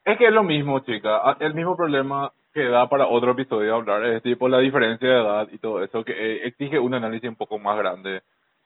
es 0.04 0.18
que 0.18 0.26
es 0.26 0.32
lo 0.32 0.42
mismo, 0.44 0.78
chica. 0.80 1.16
Ah, 1.22 1.36
El 1.40 1.54
mismo 1.54 1.76
problema 1.76 2.30
que 2.54 2.64
da 2.68 2.88
para 2.88 3.06
otro 3.08 3.32
episodio 3.32 3.74
hablar 3.74 4.04
es 4.04 4.22
tipo 4.22 4.48
la 4.48 4.58
diferencia 4.58 5.08
de 5.08 5.20
edad 5.20 5.48
y 5.50 5.58
todo 5.58 5.82
eso, 5.82 6.04
que 6.04 6.12
eh, 6.12 6.46
exige 6.46 6.78
un 6.78 6.94
análisis 6.94 7.28
un 7.28 7.36
poco 7.36 7.58
más 7.58 7.76
grande 7.78 8.22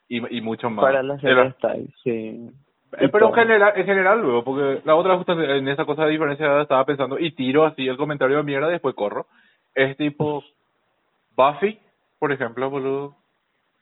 y, 0.09 0.37
y 0.37 0.41
mucho 0.41 0.68
más. 0.68 0.84
Para 0.84 1.03
la 1.03 1.14
de 1.14 1.20
serie 1.20 1.45
la- 1.45 1.53
style, 1.53 1.95
sí. 2.03 2.51
Eh, 2.99 3.09
pero 3.11 3.28
en 3.28 3.34
general, 3.34 3.72
en 3.76 3.84
general 3.87 4.20
luego, 4.22 4.45
porque 4.45 4.80
la 4.84 4.95
otra 4.95 5.16
justo 5.16 5.32
en 5.32 5.68
esa 5.68 5.84
cosa 5.84 6.05
de 6.05 6.12
diferencia 6.12 6.47
de 6.47 6.53
edad 6.53 6.62
estaba 6.62 6.84
pensando 6.84 7.18
y 7.18 7.32
tiro 7.32 7.64
así 7.64 7.87
el 7.87 7.97
comentario 7.97 8.37
de 8.39 8.43
mierda 8.43 8.68
y 8.68 8.72
después 8.72 8.95
corro. 8.95 9.26
Es 9.74 9.97
tipo, 9.97 10.43
Buffy, 11.37 11.78
por 12.18 12.32
ejemplo, 12.32 12.70
boludo. 12.70 13.14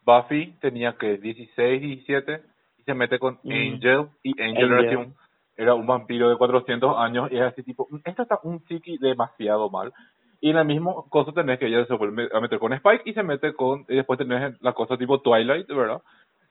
Buffy 0.05 0.55
tenía 0.61 0.94
que 0.98 1.18
16, 1.18 1.80
17 1.80 2.40
y 2.78 2.82
se 2.82 2.94
mete 2.94 3.18
con 3.18 3.38
Mm. 3.42 3.52
Angel 3.52 4.07
y 4.22 4.40
Angel, 4.42 4.72
Angel. 4.72 4.86
Era, 4.88 4.98
un, 4.98 5.14
era 5.57 5.74
un 5.74 5.86
vampiro 5.86 6.28
de 6.30 6.36
400 6.36 6.96
años 6.98 7.30
y 7.32 7.36
es 7.36 7.42
así 7.42 7.62
tipo, 7.62 7.86
"Mm, 7.90 7.98
esto 8.05 8.22
está 8.22 8.38
un 8.42 8.64
chiqui 8.64 8.98
demasiado 8.98 9.70
mal. 9.70 9.92
Y 10.40 10.50
el 10.50 10.64
mismo 10.66 11.09
cosa 11.09 11.32
tenés 11.32 11.59
que 11.59 11.66
ella 11.66 11.86
se 11.86 11.94
vuelve 11.94 12.28
a 12.32 12.40
meter 12.40 12.59
con 12.59 12.72
Spike 12.74 13.02
y 13.09 13.14
se 13.14 13.22
mete 13.22 13.55
con, 13.55 13.86
y 13.88 13.96
después 13.96 14.18
tenés 14.18 14.61
la 14.61 14.72
cosa 14.74 14.98
tipo 14.98 15.20
Twilight, 15.20 15.66
¿verdad? 15.68 16.02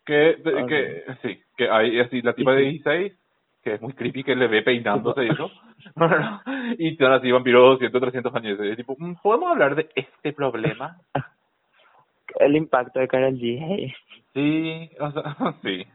Que, 0.06 0.38
Ah, 0.46 0.66
que 0.68 1.04
sí, 1.22 1.40
que 1.56 1.70
hay 1.70 2.00
así 2.00 2.22
la 2.24 2.34
tipa 2.34 2.54
de 2.54 2.62
16, 2.64 3.14
que 3.64 3.76
es 3.76 3.82
muy 3.82 3.94
creepy, 3.94 4.24
que 4.24 4.36
le 4.36 4.48
ve 4.48 4.64
peinándose 4.64 5.24
y 5.26 5.30
eso, 5.30 5.52
y 6.80 6.96
son 6.96 7.12
así 7.14 7.32
vampiros 7.32 7.74
200, 7.74 8.02
300 8.02 8.36
años. 8.36 8.60
Y 8.64 8.70
es 8.70 8.78
tipo, 8.78 8.96
"Mm, 8.98 9.16
¿podemos 9.22 9.52
hablar 9.52 9.76
de 9.76 9.90
este 9.96 10.34
problema? 10.34 10.98
El 12.40 12.56
impacto 12.56 13.00
de 13.00 13.08
Karol 13.08 13.36
G. 13.36 13.94
Sí, 14.34 14.90
o 15.00 15.12
sea, 15.12 15.36
sí. 15.62 15.86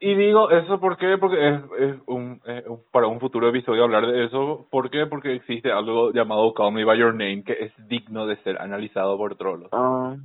Y 0.00 0.14
digo 0.16 0.50
eso 0.50 0.80
¿por 0.80 0.96
qué? 0.98 1.16
porque 1.16 1.48
es, 1.48 1.60
es 1.78 1.96
un, 2.06 2.40
es 2.44 2.66
un- 2.66 2.82
para 2.90 3.06
un 3.06 3.20
futuro 3.20 3.48
episodio 3.48 3.84
hablar 3.84 4.06
de 4.06 4.24
eso. 4.24 4.66
¿Por 4.70 4.90
qué? 4.90 5.06
Porque 5.06 5.32
existe 5.34 5.70
algo 5.72 6.12
llamado 6.12 6.52
Call 6.54 6.72
Me 6.72 6.84
By 6.84 6.98
Your 6.98 7.12
Name 7.14 7.44
que 7.44 7.52
es 7.52 7.72
digno 7.88 8.26
de 8.26 8.36
ser 8.42 8.60
analizado 8.60 9.16
por 9.16 9.36
trolos. 9.36 9.68
Ah, 9.72 10.16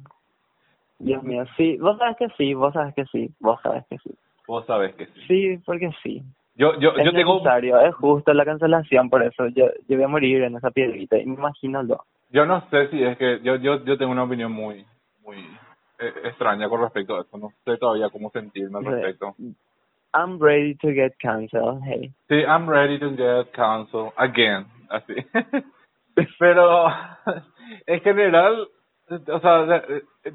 Dios 1.00 1.24
mío, 1.24 1.46
sí, 1.56 1.78
vos 1.78 1.98
sabes 2.00 2.18
que 2.18 2.28
sí, 2.38 2.54
vos 2.56 2.74
sabes 2.74 2.94
que 2.96 3.06
sí, 3.06 3.30
vos 3.40 3.60
sabes 3.62 3.86
que 3.90 3.98
sí. 4.00 4.10
Vos 4.48 4.66
sabes 4.66 4.96
que 4.96 5.06
sí. 5.06 5.22
Sí, 5.28 5.58
porque 5.66 5.92
sí. 6.04 6.24
Yo, 6.58 6.80
yo, 6.80 6.90
Es 6.98 7.06
yo 7.06 7.12
tengo, 7.12 7.36
necesario, 7.36 7.80
es 7.82 7.94
justo 7.96 8.34
la 8.34 8.44
cancelación, 8.44 9.12
por 9.12 9.22
eso 9.22 9.48
yo, 9.50 9.68
yo 9.88 9.96
voy 9.96 10.04
a 10.04 10.08
morir 10.08 10.42
en 10.42 10.56
esa 10.56 10.72
piedrita, 10.72 11.18
y 11.18 11.26
me 11.28 11.36
imagino 11.36 11.84
lo. 11.84 12.04
yo 12.32 12.48
no 12.48 12.68
sé 12.72 12.90
si 12.90 13.04
es 13.04 13.16
que, 13.18 13.40
yo, 13.44 13.58
yo, 13.58 13.86
yo 13.86 13.96
tengo 13.98 14.12
una 14.12 14.24
opinión 14.24 14.52
muy, 14.52 14.84
muy 15.24 15.38
eh, 16.00 16.14
extraña 16.24 16.68
con 16.68 16.82
respecto 16.82 17.16
a 17.16 17.22
eso. 17.22 17.38
No 17.38 17.52
sé 17.64 17.78
todavía 17.78 18.10
cómo 18.10 18.32
sentirme 18.32 18.80
al 18.80 18.86
respecto. 18.86 19.36
I'm 20.14 20.40
ready 20.40 20.74
to 20.76 20.88
get 20.90 21.16
canceled, 21.20 21.82
hey. 21.86 22.12
Sí, 22.28 22.42
I'm 22.42 22.68
ready 22.68 22.98
to 23.00 23.12
get 23.12 23.52
counsel 23.54 24.12
again, 24.18 24.66
así. 24.90 25.14
Pero 26.40 26.88
en 27.86 28.02
general, 28.02 28.68
o 29.10 29.40
sea, 29.40 29.84
eh, 30.24 30.34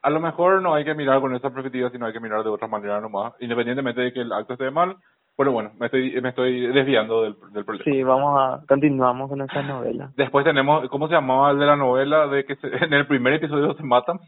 a 0.00 0.10
lo 0.10 0.20
mejor 0.20 0.62
no 0.62 0.74
hay 0.74 0.84
que 0.84 0.94
mirar 0.94 1.20
con 1.20 1.34
esa 1.34 1.50
perspectiva, 1.50 1.90
sino 1.90 2.06
hay 2.06 2.12
que 2.12 2.20
mirar 2.20 2.42
de 2.42 2.50
otra 2.50 2.68
manera 2.68 3.00
nomás, 3.00 3.34
independientemente 3.40 4.00
de 4.00 4.12
que 4.12 4.20
el 4.20 4.32
acto 4.32 4.54
esté 4.54 4.70
mal. 4.70 4.96
Pero 5.36 5.50
bueno, 5.50 5.72
me 5.80 5.86
estoy 5.86 6.20
me 6.20 6.28
estoy 6.28 6.68
desviando 6.68 7.22
del, 7.22 7.34
del 7.52 7.64
problema. 7.64 7.84
Sí, 7.84 8.02
vamos 8.04 8.38
a, 8.40 8.64
continuamos 8.68 9.28
con 9.28 9.40
esta 9.40 9.62
novela. 9.62 10.10
Después 10.16 10.44
tenemos, 10.44 10.88
¿cómo 10.88 11.08
se 11.08 11.14
llamaba 11.14 11.50
el 11.50 11.58
de 11.58 11.66
la 11.66 11.74
novela 11.76 12.28
de 12.28 12.44
que 12.44 12.54
se- 12.56 12.68
en 12.84 12.92
el 12.92 13.06
primer 13.06 13.32
episodio 13.34 13.74
se 13.74 13.82
matan? 13.82 14.20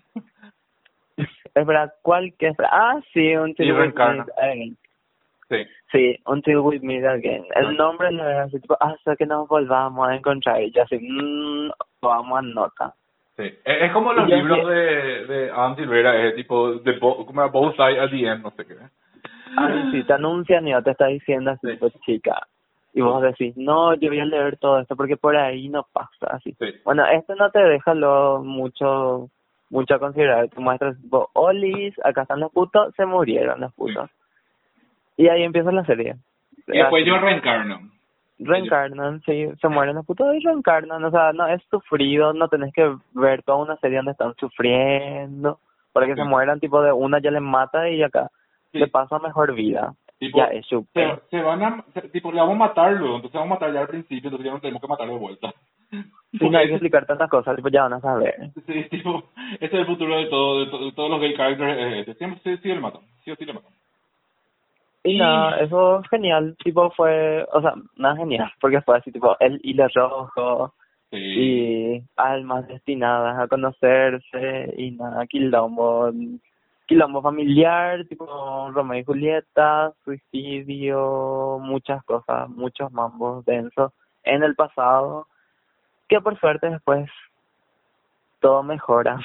Espera, 1.55 1.93
¿cuál 2.03 2.35
que 2.39 2.49
es? 2.49 2.57
Ah, 2.61 3.01
sí, 3.13 3.35
Until 3.37 3.73
We. 3.73 3.87
Meet 3.87 3.99
Again. 3.99 4.77
Sí. 5.49 5.57
Sí, 5.93 6.17
Until 6.27 6.59
We 6.59 6.81
Meet 6.81 7.05
Again. 7.07 7.45
El 7.55 7.77
nombre 7.77 8.09
es 8.11 8.21
así, 8.21 8.61
tipo, 8.61 8.77
hasta 8.81 9.17
que 9.17 9.25
nos 9.27 9.49
volvamos 9.49 10.09
a 10.09 10.15
encontrar. 10.17 10.61
Y 10.61 10.73
yo 10.73 10.83
así, 10.83 10.99
mmm, 11.01 11.71
vamos 12.03 12.39
a 12.39 12.43
nota. 12.43 12.95
Sí, 13.37 13.45
es 13.65 13.93
como 13.93 14.13
los 14.13 14.29
libros 14.29 14.59
que- 14.59 14.67
de, 14.67 15.27
de 15.27 15.53
Silvera, 15.77 16.17
es 16.27 16.35
tipo, 16.35 16.73
de 16.75 16.99
bo, 16.99 17.25
como 17.25 17.49
Both 17.51 17.77
Sides 17.77 17.99
at 18.01 18.11
the 18.11 18.27
End, 18.27 18.43
no 18.43 18.51
sé 18.51 18.67
qué. 18.67 18.75
Ay, 19.57 19.91
sí, 19.93 20.03
te 20.05 20.13
anuncian 20.13 20.67
y 20.67 20.71
ya 20.71 20.83
te 20.83 20.91
está 20.91 21.07
diciendo 21.07 21.51
así, 21.53 21.67
Sí. 21.71 21.77
pues 21.79 21.93
chica. 22.01 22.47
Y 22.95 23.03
vos 23.03 23.21
decís, 23.23 23.55
no, 23.59 23.93
yo 23.95 24.09
voy 24.09 24.21
a 24.21 24.25
leer 24.25 24.57
todo 24.57 24.81
esto 24.81 24.97
porque 24.97 25.17
por 25.19 25.37
ahí 25.37 25.69
no 25.69 25.87
pasa 25.93 26.29
así. 26.31 26.57
Sí. 26.59 26.67
Bueno, 26.85 27.05
esto 27.07 27.35
no 27.35 27.51
te 27.51 27.59
deja 27.63 27.93
lo 27.95 28.43
mucho, 28.43 29.29
mucho 29.69 29.95
a 29.95 29.99
considerar. 29.99 30.49
Tu 30.49 30.63
muestra 30.63 30.91
es 30.91 31.03
tipo, 31.03 31.29
olis, 31.35 31.95
acá 32.05 32.23
están 32.23 32.41
los 32.41 32.51
putos, 32.53 32.95
se 32.97 33.05
murieron 33.05 33.61
los 33.61 33.73
putos. 33.75 34.09
Y 35.19 35.29
ahí 35.29 35.43
empieza 35.43 35.71
la 35.73 35.85
serie. 35.85 36.17
Y 36.69 36.79
después 36.79 37.03
Así. 37.03 37.11
yo 37.11 37.19
reencarno. 37.19 37.81
Reencarnan, 38.39 39.23
sí, 39.23 39.47
se 39.61 39.69
mueren 39.69 39.97
los 39.97 40.05
putos 40.07 40.35
y 40.35 40.41
reencarnan, 40.41 41.03
o 41.05 41.11
sea, 41.11 41.33
no 41.33 41.47
es 41.49 41.63
sufrido, 41.71 42.33
no 42.35 42.49
tenés 42.49 42.73
que 42.75 42.95
ver 43.15 43.43
toda 43.43 43.59
una 43.59 43.77
serie 43.77 43.97
donde 43.99 44.13
están 44.13 44.35
sufriendo, 44.37 45.59
para 45.93 46.07
que 46.07 46.15
Sí. 46.15 46.21
se 46.21 46.25
mueran, 46.29 46.61
tipo 46.61 46.83
de 46.83 46.93
una 46.93 47.19
ya 47.19 47.31
les 47.31 47.41
mata 47.43 47.89
y 47.89 48.03
acá. 48.03 48.31
Sí. 48.77 48.81
le 48.81 48.89
paso 48.89 49.17
a 49.17 49.19
mejor 49.21 49.55
vida. 49.55 49.95
Tipo, 50.19 50.39
ya 50.39 50.45
es 50.47 50.65
se, 50.67 50.77
súper. 50.77 51.21
se 51.31 51.43
van 51.43 51.63
a, 51.63 51.85
se- 51.93 52.09
tipo, 52.09 52.33
le 52.33 52.41
vamos 52.41 52.55
a 52.57 52.59
matar 52.59 52.93
luego, 52.95 53.17
entonces 53.17 53.39
vamos 53.39 53.51
a 53.51 53.55
matar 53.57 53.75
ya 53.75 53.81
al 53.81 53.89
principio, 53.89 54.29
entonces 54.29 54.47
ya 54.47 54.53
no 54.53 54.61
tenemos 54.61 54.81
que 54.81 54.89
matar 54.89 55.09
de 55.09 55.15
vuelta. 55.19 55.53
Sí, 55.91 56.49
no 56.51 56.59
hay 56.59 56.67
que 56.69 56.73
explicar 56.75 57.07
tantas 57.07 57.29
cosas, 57.31 57.55
tipo, 57.57 57.69
ya 57.69 57.83
van 57.83 57.93
a 57.95 58.01
saber. 58.01 58.51
Sí, 58.67 58.85
tipo, 58.91 59.25
ese 59.61 59.67
es 59.67 59.73
el 59.75 59.87
futuro 59.87 60.17
de 60.17 60.27
todo, 60.27 60.61
de, 60.65 60.67
to- 60.71 60.85
de 60.87 60.93
todos 60.93 61.11
los 61.11 61.21
gay 61.21 61.35
characters, 61.35 61.79
eh, 61.79 62.01
este. 62.01 62.15
siempre 62.15 62.41
sí, 62.43 62.57
sí 62.63 62.69
le 62.69 62.81
matan, 62.81 63.03
sí 63.25 63.31
o 63.31 63.37
sí 63.37 63.45
le 63.45 63.53
matan. 63.53 63.73
Y 65.05 65.13
Y- 65.17 65.19
nada, 65.19 65.59
eso 65.61 66.03
genial, 66.11 66.57
tipo, 66.65 66.91
fue, 66.91 67.47
o 67.53 67.61
sea, 67.61 67.75
nada 67.97 68.17
genial, 68.17 68.51
porque 68.61 68.81
fue 68.81 68.97
así, 68.99 69.13
tipo, 69.13 69.37
el 69.39 69.61
hilo 69.63 69.87
rojo 69.95 70.73
Sí. 71.11 71.17
y 71.19 72.03
almas 72.17 72.67
destinadas 72.67 73.39
a 73.39 73.47
conocerse 73.47 74.75
y 74.77 74.91
nada, 74.93 75.25
quilombo, 75.27 76.11
quilombo 76.87 77.21
familiar, 77.23 78.05
tipo 78.09 78.71
Romeo 78.73 79.01
y 79.01 79.05
Julieta, 79.05 79.93
suicidio, 80.05 81.59
muchas 81.61 82.03
cosas, 82.05 82.49
muchos 82.49 82.93
mambos 82.93 83.45
densos 83.45 83.93
en 84.25 84.43
el 84.43 84.55
pasado, 84.55 85.27
que 86.09 86.21
por 86.21 86.39
suerte 86.39 86.71
después 86.71 87.11
todo 88.41 88.63
mejora. 88.63 89.19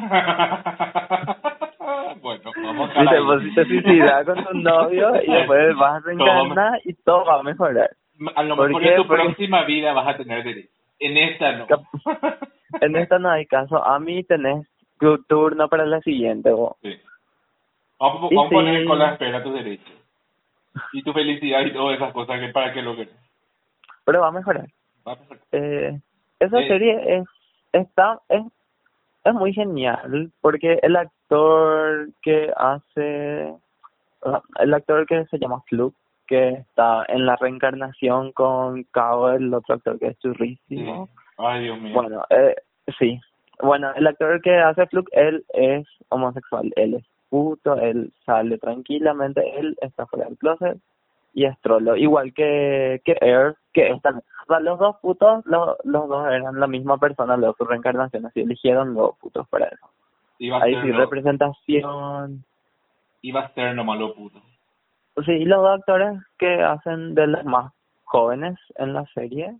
bueno, 2.23 2.51
vamos 2.63 2.91
a 2.95 3.05
te 3.11 3.21
pusiste 3.23 3.65
suicida 3.65 4.25
con 4.25 4.45
tu 4.45 4.55
novio 4.59 5.23
y 5.23 5.33
después 5.33 5.77
vas 5.81 5.95
a 5.95 6.01
reencarnar 6.07 6.81
y 6.85 6.95
todo 6.95 7.25
va 7.25 7.41
a 7.41 7.43
mejorar. 7.43 7.91
A 8.35 8.43
lo 8.43 8.57
¿Por 8.57 8.69
mejor 8.69 8.83
en 8.85 8.97
tu 8.97 9.07
Porque- 9.07 9.23
próxima 9.25 9.65
vida 9.65 9.93
vas 9.93 10.09
a 10.09 10.17
tener 10.17 10.43
derecho. 10.45 10.71
En 10.99 11.17
esta 11.17 11.53
no. 11.53 11.67
En 12.81 12.97
esta 12.97 13.19
no 13.19 13.31
hay 13.31 13.47
caso. 13.47 13.83
A 13.83 13.99
mí 14.01 14.25
tenés 14.25 14.67
tu 14.99 15.19
turno 15.25 15.69
para 15.69 15.87
la 15.87 16.01
siguiente. 16.01 16.51
vos. 16.51 16.77
sí. 16.83 16.95
Vamos, 17.99 18.31
vamos 18.31 18.47
a 18.47 18.51
poner 18.51 18.81
sí. 18.83 18.87
con 18.87 18.99
la 18.99 19.13
espera 19.13 19.43
tus 19.43 19.55
derechos. 19.55 19.93
Y 20.93 21.03
tu 21.03 21.13
felicidad 21.15 21.63
y 21.65 21.73
todas 21.73 21.97
esas 21.97 22.13
cosas 22.13 22.39
que 22.41 22.49
para 22.49 22.73
que 22.75 22.83
lo 22.83 22.95
quieras. 22.95 23.15
Pero 24.05 24.21
va 24.21 24.29
a 24.29 24.33
mejorar. 24.33 24.67
Va 25.09 25.13
a. 25.13 25.19
Eh, 25.53 25.99
esa 26.39 26.61
Eh. 26.61 26.69
serie 26.69 27.17
es 27.19 27.25
está 27.73 28.21
es, 28.29 28.43
es 29.25 29.33
muy 29.35 29.55
genial 29.55 30.31
porque 30.43 30.79
el 30.83 30.97
actor 30.97 32.09
que 32.23 32.53
hace 32.55 33.55
el 34.59 34.75
actor 34.75 35.07
que 35.07 35.25
se 35.27 35.39
llama 35.39 35.63
Fluke 35.67 35.97
que 36.27 36.49
está 36.51 37.05
en 37.09 37.25
la 37.25 37.37
reencarnación 37.37 38.33
con 38.33 38.83
Cabo 38.85 39.31
el 39.31 39.53
otro 39.55 39.77
actor 39.77 39.99
que 39.99 40.09
es 40.09 40.17
Sí. 40.17 40.23
churrísimo 40.29 41.09
Ay, 41.39 41.65
Dios 41.65 41.81
mío. 41.81 41.95
Bueno, 41.95 42.25
eh, 42.31 42.55
sí. 42.99 43.21
Bueno, 43.63 43.91
el 43.95 44.07
actor 44.07 44.41
que 44.43 44.55
hace 44.57 44.87
Fluke, 44.87 45.09
él 45.13 45.45
es 45.55 45.87
homosexual, 46.11 46.73
él 46.77 46.95
es 46.95 47.05
puto, 47.31 47.75
él 47.77 48.13
sale 48.25 48.59
tranquilamente, 48.59 49.43
él 49.59 49.77
está 49.81 50.07
fuera 50.07 50.27
del 50.27 50.37
closet 50.39 50.79
y 51.35 51.45
es 51.45 51.59
trolo, 51.61 51.97
igual 51.97 52.33
que, 52.35 53.01
que 53.05 53.17
Air, 53.21 53.57
que 53.73 53.89
están, 53.91 54.17
o 54.19 54.23
sea, 54.49 54.61
los 54.61 54.79
dos 54.79 54.97
putos, 55.03 55.45
los, 55.47 55.77
los 55.85 56.09
dos 56.09 56.27
eran 56.29 56.59
la 56.61 56.67
misma 56.67 56.99
persona, 56.99 57.37
los 57.37 57.57
su 57.57 57.65
reencarnación, 57.65 58.27
así 58.27 58.41
eligieron 58.41 58.95
los 58.95 59.17
putos 59.19 59.47
para 59.49 59.67
eso. 59.67 59.87
iba 60.39 60.63
Ahí 60.63 60.75
sí, 60.81 60.89
lo- 60.89 60.99
representación, 60.99 62.45
iba 63.23 63.41
a 63.41 63.53
ser 63.55 63.75
nomás 63.75 63.99
lo 63.99 64.15
puto. 64.15 64.41
sí, 65.25 65.33
y 65.33 65.45
los 65.45 65.63
dos 65.63 65.79
actores 65.81 66.19
que 66.39 66.63
hacen 66.63 67.15
de 67.15 67.27
los 67.27 67.45
más 67.45 67.73
jóvenes 68.05 68.59
en 68.77 68.93
la 68.95 69.05
serie, 69.15 69.55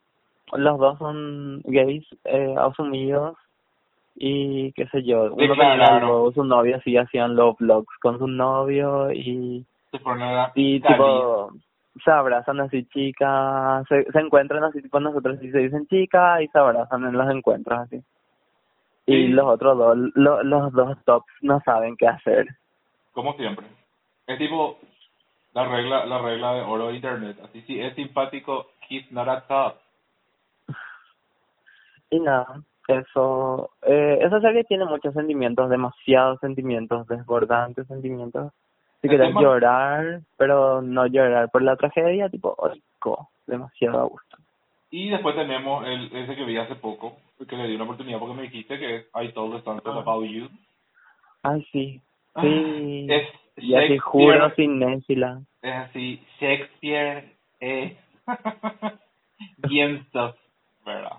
los 0.53 0.79
dos 0.79 0.99
son 0.99 1.61
gays 1.65 2.07
eh, 2.25 2.55
asumidos 2.59 3.37
y 4.19 4.73
qué 4.73 4.87
sé 4.89 5.03
yo, 5.05 5.25
uno 5.25 5.33
tenía 5.35 5.49
Declararon. 5.73 6.03
algo, 6.05 6.33
su 6.33 6.43
novio 6.45 6.81
sí 6.83 6.97
hacían 6.97 7.37
los 7.37 7.57
vlogs 7.59 7.95
con 8.01 8.19
su 8.19 8.27
novio 8.27 9.13
y, 9.13 9.65
y 10.55 10.81
tipo 10.81 11.53
se 12.05 12.11
abrazan 12.11 12.61
así 12.61 12.85
chicas, 12.87 13.87
se, 13.89 14.05
se 14.11 14.19
encuentran 14.19 14.65
así 14.65 14.83
tipo 14.83 15.01
nosotros 15.01 15.39
sí 15.41 15.51
se 15.51 15.59
dicen 15.59 15.87
chicas 15.87 16.43
y 16.43 16.49
se 16.49 16.59
abrazan 16.59 17.05
en 17.05 17.13
los 17.13 17.31
encuentros 17.31 17.79
así. 17.81 18.03
Y 19.09 19.29
los 19.29 19.47
otros 19.47 19.79
dos, 19.79 19.97
lo- 20.15 20.43
los 20.43 20.73
dos 20.73 20.99
tops 21.05 21.33
no 21.41 21.61
saben 21.65 21.97
qué 21.97 22.09
hacer. 22.09 22.49
Como 23.13 23.35
siempre. 23.35 23.67
Es 24.27 24.37
tipo 24.39 24.79
la 25.55 25.65
regla, 25.69 26.05
la 26.07 26.19
regla 26.19 26.55
de 26.55 26.63
oro 26.63 26.89
de 26.89 26.97
internet. 26.97 27.39
Así 27.45 27.63
si 27.63 27.81
es 27.81 27.95
simpático, 27.95 28.67
he's 28.91 29.11
not 29.13 29.29
a 29.29 29.41
top. 29.47 29.75
Y 32.11 32.21
nada, 32.21 32.61
eso, 32.89 33.71
eh, 33.83 34.19
esa 34.23 34.41
serie 34.41 34.65
tiene 34.65 34.85
muchos 34.85 35.13
sentimientos, 35.15 35.69
demasiados 35.71 36.39
sentimientos, 36.41 37.07
desbordantes 37.09 37.87
sentimientos. 37.87 38.53
Si 39.03 39.09
querés 39.09 39.29
tema- 39.29 39.41
llorar, 39.43 40.21
pero 40.37 40.81
no 40.83 41.07
llorar 41.07 41.51
por 41.51 41.63
la 41.63 41.77
tragedia, 41.77 42.29
tipo, 42.29 42.55
oico, 42.59 43.29
demasiado 43.47 44.01
a 44.01 44.05
gusto. 44.05 44.37
Y 44.91 45.11
después 45.11 45.35
tenemos 45.35 45.85
el 45.87 46.15
ese 46.17 46.35
que 46.37 46.45
vi 46.45 46.57
hace 46.57 46.77
poco, 46.77 47.17
que 47.49 47.57
le 47.57 47.67
di 47.69 47.75
una 47.75 47.85
oportunidad 47.85 48.19
porque 48.19 48.35
me 48.35 48.43
dijiste 48.43 48.79
que 48.79 48.97
es 48.97 49.07
I 49.15 49.33
Told 49.33 49.57
the 49.57 49.63
Sunset 49.63 49.87
Ah. 49.87 49.99
About 50.01 50.25
You. 50.25 50.49
Ay, 51.43 51.67
sí, 51.73 52.01
Ah, 52.35 52.43
sí. 52.43 53.07
Es 53.11 53.29
y 53.59 53.75
así 53.75 53.99
juro 53.99 54.51
sin 54.55 54.79
Nésila. 54.79 55.41
es 55.63 55.75
así, 55.75 56.23
Shakespeare 56.41 57.33
es 57.61 57.97
bien 59.69 60.05
stuff, 60.09 60.35
¿verdad? 60.85 61.17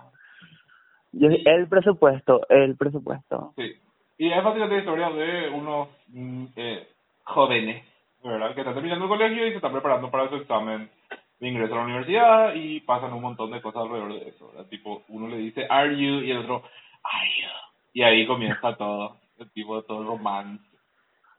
Yo, 1.12 1.28
el 1.28 1.68
presupuesto, 1.68 2.42
el 2.48 2.76
presupuesto. 2.76 3.52
Sí. 3.56 3.74
Y 4.18 4.32
es 4.32 4.42
básicamente 4.42 4.78
historia 4.78 5.10
de 5.10 5.48
unos 5.48 5.88
mm, 6.08 6.44
eh, 6.56 6.88
jóvenes, 7.24 7.84
¿verdad? 8.22 8.54
Que 8.54 8.60
están 8.60 8.74
terminando 8.74 9.04
el 9.04 9.10
colegio 9.10 9.46
y 9.46 9.50
se 9.50 9.56
están 9.56 9.72
preparando 9.72 10.10
para 10.10 10.28
su 10.28 10.36
examen 10.36 10.90
de 11.38 11.48
ingreso 11.48 11.74
a 11.74 11.78
la 11.78 11.84
universidad 11.84 12.54
y 12.54 12.80
pasan 12.80 13.12
un 13.12 13.22
montón 13.22 13.50
de 13.52 13.62
cosas 13.62 13.82
alrededor 13.82 14.12
de 14.12 14.28
eso, 14.28 14.48
¿verdad? 14.48 14.68
Tipo, 14.68 15.02
uno 15.08 15.28
le 15.28 15.38
dice, 15.38 15.66
are 15.70 15.96
you? 15.96 16.20
Y 16.20 16.32
el 16.32 16.38
otro, 16.38 16.64
are 17.04 17.30
you? 17.40 17.48
Y 17.94 18.02
ahí 18.02 18.26
comienza 18.26 18.76
todo, 18.76 19.16
el 19.38 19.50
tipo, 19.52 19.82
todo 19.82 20.00
el 20.02 20.08
romance. 20.08 20.64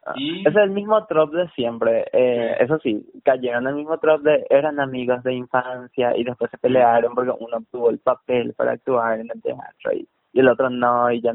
Ah, 0.06 0.14
Y- 0.16 0.48
Es 0.48 0.56
el 0.56 0.70
mismo 0.72 1.06
trop 1.08 1.32
de 1.34 1.48
siempre. 1.50 2.06
Eh, 2.14 2.56
Sí. 2.58 2.64
Eso 2.64 2.80
sí, 2.80 3.06
cayeron 3.24 3.64
en 3.64 3.70
el 3.70 3.76
mismo 3.76 3.98
trop 3.98 4.22
de 4.22 4.46
eran 4.50 4.80
amigos 4.80 5.22
de 5.24 5.34
infancia 5.34 6.16
y 6.16 6.24
después 6.24 6.50
se 6.52 6.58
pelearon 6.58 7.14
porque 7.14 7.32
uno 7.38 7.58
obtuvo 7.58 7.90
el 7.90 8.00
papel 8.00 8.54
para 8.54 8.72
actuar 8.72 9.20
en 9.20 9.30
el 9.34 9.42
teatro 9.42 9.92
y, 9.94 10.08
y 10.34 10.40
el 10.40 10.48
otro 10.48 10.70
no. 10.70 11.12
Y 11.12 11.22
ya, 11.22 11.34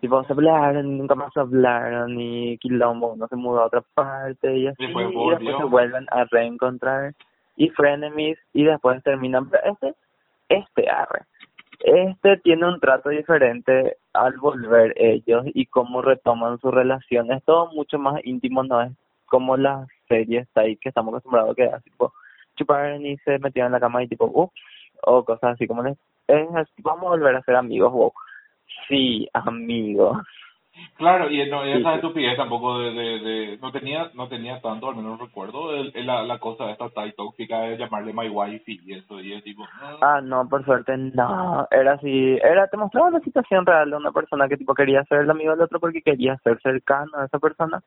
tipo, 0.00 0.22
se 0.24 0.34
pelearon 0.34 0.86
y 0.86 0.98
nunca 0.98 1.14
más 1.14 1.34
hablaron 1.36 2.18
y 2.20 2.58
quilombo, 2.58 3.12
uno 3.12 3.28
se 3.28 3.36
mudó 3.36 3.62
a 3.62 3.66
otra 3.66 3.82
parte 3.94 4.56
y 4.56 4.66
así. 4.66 4.84
Después 4.84 5.06
y 5.12 5.30
después 5.30 5.56
se 5.58 5.64
vuelven 5.64 6.06
a 6.10 6.24
reencontrar 6.24 7.14
y 7.56 7.68
frenemies 7.70 8.38
y 8.52 8.64
después 8.64 9.02
terminan. 9.04 9.48
Pero 9.48 9.62
este, 9.72 9.94
este 10.48 10.90
arre. 10.90 11.22
Este 11.80 12.36
tiene 12.38 12.66
un 12.66 12.80
trato 12.80 13.08
diferente 13.08 13.96
al 14.12 14.36
volver 14.38 14.94
ellos 14.96 15.44
y 15.46 15.66
cómo 15.66 16.02
retoman 16.02 16.58
su 16.58 16.70
relación. 16.70 17.32
Es 17.32 17.42
todo 17.44 17.72
mucho 17.72 17.98
más 17.98 18.20
íntimo, 18.24 18.62
no 18.62 18.80
es 18.82 18.92
como 19.26 19.56
las 19.56 19.88
series 20.08 20.46
ahí 20.54 20.76
que 20.76 20.90
estamos 20.90 21.12
acostumbrados 21.12 21.56
que 21.56 21.64
así, 21.64 21.90
tipo, 21.90 22.12
chuparon 22.56 23.04
y 23.04 23.16
se 23.18 23.38
metieron 23.38 23.68
en 23.68 23.72
la 23.72 23.80
cama 23.80 24.02
y 24.02 24.08
tipo, 24.08 24.30
ups, 24.32 24.54
o 25.02 25.24
cosas 25.24 25.54
así 25.54 25.66
como 25.66 25.82
les, 25.82 25.98
es 26.28 26.48
vamos 26.78 27.06
a 27.06 27.10
volver 27.10 27.34
a 27.36 27.42
ser 27.42 27.56
amigos, 27.56 27.92
wow. 27.92 28.12
Sí, 28.88 29.28
amigos. 29.32 30.18
Claro, 30.96 31.30
y 31.30 31.48
no, 31.48 31.62
esa 31.64 31.96
estupidez 31.96 32.36
tampoco 32.36 32.78
de, 32.78 32.92
de, 32.92 33.18
de, 33.20 33.58
no 33.58 33.70
tenía, 33.72 34.10
no 34.14 34.28
tenía 34.28 34.60
tanto, 34.60 34.88
al 34.88 34.96
menos 34.96 35.20
recuerdo, 35.20 35.72
el, 35.74 35.92
el- 35.94 36.06
la, 36.06 36.22
la 36.22 36.38
cosa 36.38 36.70
esta 36.70 36.88
tan 36.90 37.12
tóxica 37.12 37.60
de 37.60 37.76
llamarle 37.76 38.12
my 38.12 38.28
wife 38.28 38.64
y 38.66 38.92
eso, 38.92 39.20
y 39.20 39.32
es 39.34 39.42
tipo, 39.44 39.64
ah, 39.80 39.96
Ah, 40.00 40.20
no, 40.20 40.48
por 40.48 40.64
suerte 40.64 40.96
no. 40.96 41.66
Era 41.70 41.92
así, 41.94 42.38
era, 42.42 42.66
te 42.68 42.76
mostraba 42.76 43.10
la 43.10 43.20
situación 43.20 43.64
real 43.66 43.90
de 43.90 43.96
una 43.96 44.12
persona 44.12 44.48
que 44.48 44.56
tipo 44.56 44.74
quería 44.74 45.04
ser 45.04 45.20
el 45.20 45.30
amigo 45.30 45.52
del 45.52 45.62
otro 45.62 45.78
porque 45.80 46.02
quería 46.02 46.36
ser 46.38 46.60
cercano 46.60 47.10
a 47.18 47.26
esa 47.26 47.38
persona, 47.38 47.80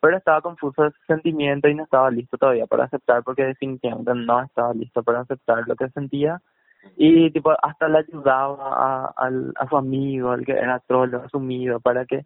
pero 0.00 0.16
estaba 0.16 0.40
confuso 0.42 0.82
de 0.82 0.90
su 0.90 1.02
sentimiento 1.06 1.68
y 1.68 1.74
no 1.74 1.84
estaba 1.84 2.10
listo 2.10 2.36
todavía 2.36 2.66
para 2.66 2.84
aceptar 2.84 3.22
porque 3.22 3.44
definitivamente 3.44 4.12
no 4.14 4.42
estaba 4.42 4.74
listo 4.74 5.02
para 5.02 5.20
aceptar 5.20 5.64
lo 5.66 5.74
que 5.76 5.88
sentía 5.90 6.40
y 6.96 7.30
tipo 7.30 7.52
hasta 7.62 7.88
le 7.88 7.98
ayudaba 7.98 8.68
a, 8.72 9.12
al, 9.16 9.52
a 9.56 9.68
su 9.68 9.76
amigo, 9.76 10.34
el 10.34 10.44
que 10.44 10.52
era 10.52 10.78
trolo, 10.80 11.22
asumido, 11.22 11.80
para 11.80 12.06
que 12.06 12.24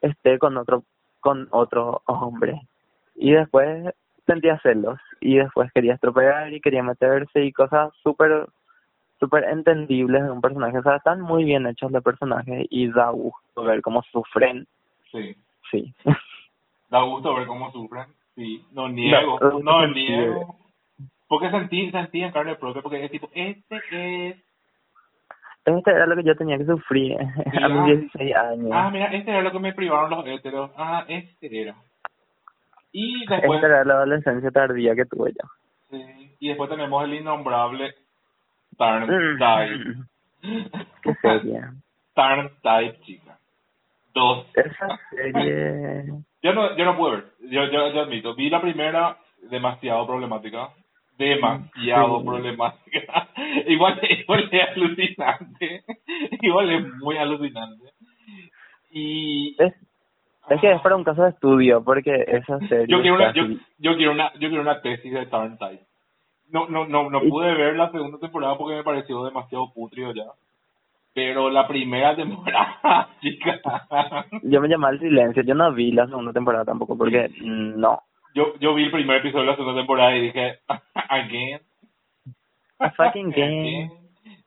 esté 0.00 0.38
con 0.38 0.56
otro, 0.56 0.84
con 1.20 1.48
otro 1.50 2.02
hombre. 2.06 2.60
Y 3.14 3.32
después 3.32 3.94
sentía 4.26 4.58
celos 4.60 4.98
y 5.20 5.36
después 5.36 5.72
quería 5.72 5.94
estropear 5.94 6.52
y 6.52 6.60
quería 6.60 6.82
meterse 6.82 7.44
y 7.44 7.52
cosas 7.52 7.92
súper 8.02 8.48
súper 9.18 9.44
entendibles 9.44 10.24
de 10.24 10.30
un 10.32 10.40
personaje, 10.40 10.78
o 10.78 10.82
sea, 10.82 10.96
están 10.96 11.20
muy 11.20 11.44
bien 11.44 11.64
hechos 11.68 11.92
los 11.92 12.02
personajes 12.02 12.66
y 12.70 12.88
da 12.88 13.10
gusto 13.10 13.62
ver 13.62 13.80
cómo 13.80 14.02
sufren, 14.10 14.66
sí. 15.12 15.36
sí. 15.70 15.94
Da 16.90 17.02
gusto 17.04 17.34
ver 17.36 17.46
cómo 17.46 17.70
sufren, 17.70 18.06
sí, 18.34 18.66
no 18.72 18.88
niego, 18.88 19.38
no 19.62 19.86
niego. 19.86 20.56
Porque 21.32 21.50
sentí, 21.50 21.90
sentí 21.90 22.22
en 22.22 22.30
carne 22.30 22.56
propia, 22.56 22.82
porque 22.82 23.02
es 23.02 23.10
tipo, 23.10 23.30
este 23.32 23.76
es, 23.90 24.36
Este 25.64 25.90
era 25.90 26.04
lo 26.04 26.14
que 26.14 26.24
yo 26.24 26.36
tenía 26.36 26.58
que 26.58 26.66
sufrir 26.66 27.16
a 27.62 27.68
mis 27.70 27.80
ah. 27.80 27.86
16 27.86 28.36
años. 28.36 28.70
ah, 28.70 28.90
mira, 28.92 29.06
este 29.06 29.30
era 29.30 29.40
lo 29.40 29.50
que 29.50 29.58
me 29.58 29.72
privaron 29.72 30.10
los 30.10 30.26
héteros, 30.26 30.70
ah, 30.76 31.06
este 31.08 31.62
era. 31.62 31.74
Y 32.92 33.24
después, 33.24 33.50
Esta 33.50 33.66
era 33.66 33.84
la 33.86 33.94
adolescencia 33.94 34.50
tardía 34.50 34.94
que 34.94 35.06
tuve 35.06 35.32
yo. 35.32 35.48
sí, 35.88 36.36
y 36.38 36.48
después 36.48 36.68
tenemos 36.68 37.02
el 37.02 37.14
innombrable 37.14 37.94
Tarn 38.76 39.38
Type. 39.38 40.04
Mm. 40.42 40.64
Qué 41.02 41.14
serie. 41.14 41.60
Tarn 42.14 42.50
Type, 42.62 43.00
chica. 43.06 43.38
Dos. 44.12 44.48
Esa 44.54 45.00
serie... 45.08 46.04
Yo 46.42 46.52
no, 46.52 46.76
yo 46.76 46.84
no 46.84 46.96
pude 46.96 47.12
ver, 47.12 47.24
yo, 47.42 47.64
yo, 47.70 47.92
yo 47.92 48.00
admito, 48.02 48.34
vi 48.34 48.50
la 48.50 48.60
primera 48.60 49.16
demasiado 49.48 50.04
problemática, 50.08 50.70
demasiado 51.18 52.24
problemática, 52.24 53.28
igual, 53.66 54.00
igual 54.02 54.48
es 54.50 54.68
alucinante, 54.76 55.84
igual 56.40 56.70
es 56.70 56.94
muy 56.96 57.16
alucinante. 57.16 57.92
Y 58.90 59.54
Es, 59.58 59.74
es 60.48 60.60
que 60.60 60.72
es 60.72 60.80
para 60.80 60.96
un 60.96 61.04
caso 61.04 61.22
de 61.22 61.30
estudio, 61.30 61.82
porque 61.82 62.24
esa 62.26 62.58
serie... 62.68 62.86
yo 62.88 63.00
quiero 63.00 63.16
una, 63.16 63.32
yo, 63.32 63.44
yo 63.78 63.96
quiero 63.96 64.12
una, 64.12 64.32
yo 64.34 64.48
quiero 64.48 64.62
una 64.62 64.80
tesis 64.80 65.12
de 65.12 65.26
Tarn 65.26 65.56
Type. 65.58 65.84
No, 66.50 66.68
no, 66.68 66.86
no, 66.86 67.08
no 67.08 67.20
pude 67.22 67.54
ver 67.54 67.76
la 67.76 67.90
segunda 67.90 68.18
temporada 68.18 68.58
porque 68.58 68.76
me 68.76 68.84
pareció 68.84 69.24
demasiado 69.24 69.72
putrio 69.72 70.12
ya. 70.12 70.24
Pero 71.14 71.50
la 71.50 71.66
primera 71.66 72.14
temporada, 72.16 73.08
chica, 73.20 73.60
Yo 74.42 74.60
me 74.60 74.68
llamaba 74.68 74.92
el 74.92 75.00
silencio, 75.00 75.42
yo 75.42 75.54
no 75.54 75.72
vi 75.72 75.92
la 75.92 76.06
segunda 76.06 76.32
temporada 76.32 76.64
tampoco, 76.64 76.96
porque 76.96 77.30
no. 77.40 78.02
Yo, 78.34 78.58
yo 78.58 78.74
vi 78.74 78.84
el 78.84 78.90
primer 78.90 79.18
episodio 79.18 79.42
de 79.44 79.50
la 79.50 79.56
segunda 79.56 79.80
temporada 79.80 80.16
y 80.16 80.22
dije, 80.22 80.58
again. 81.08 81.60
A 82.78 82.90
fucking 82.90 83.30
game. 83.36 83.90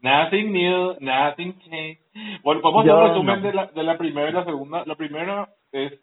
Nothing 0.01 0.51
new, 0.51 0.95
nothing 0.99 1.57
changed. 1.61 2.01
Bueno, 2.43 2.61
podemos 2.61 2.83
hacer 2.83 2.93
un 2.95 3.09
resumen 3.09 3.41
no. 3.41 3.47
de, 3.47 3.53
la, 3.53 3.65
de 3.67 3.83
la 3.83 3.97
primera 3.97 4.29
y 4.29 4.33
la 4.33 4.45
segunda. 4.45 4.83
La 4.85 4.95
primera 4.95 5.49
es, 5.71 5.93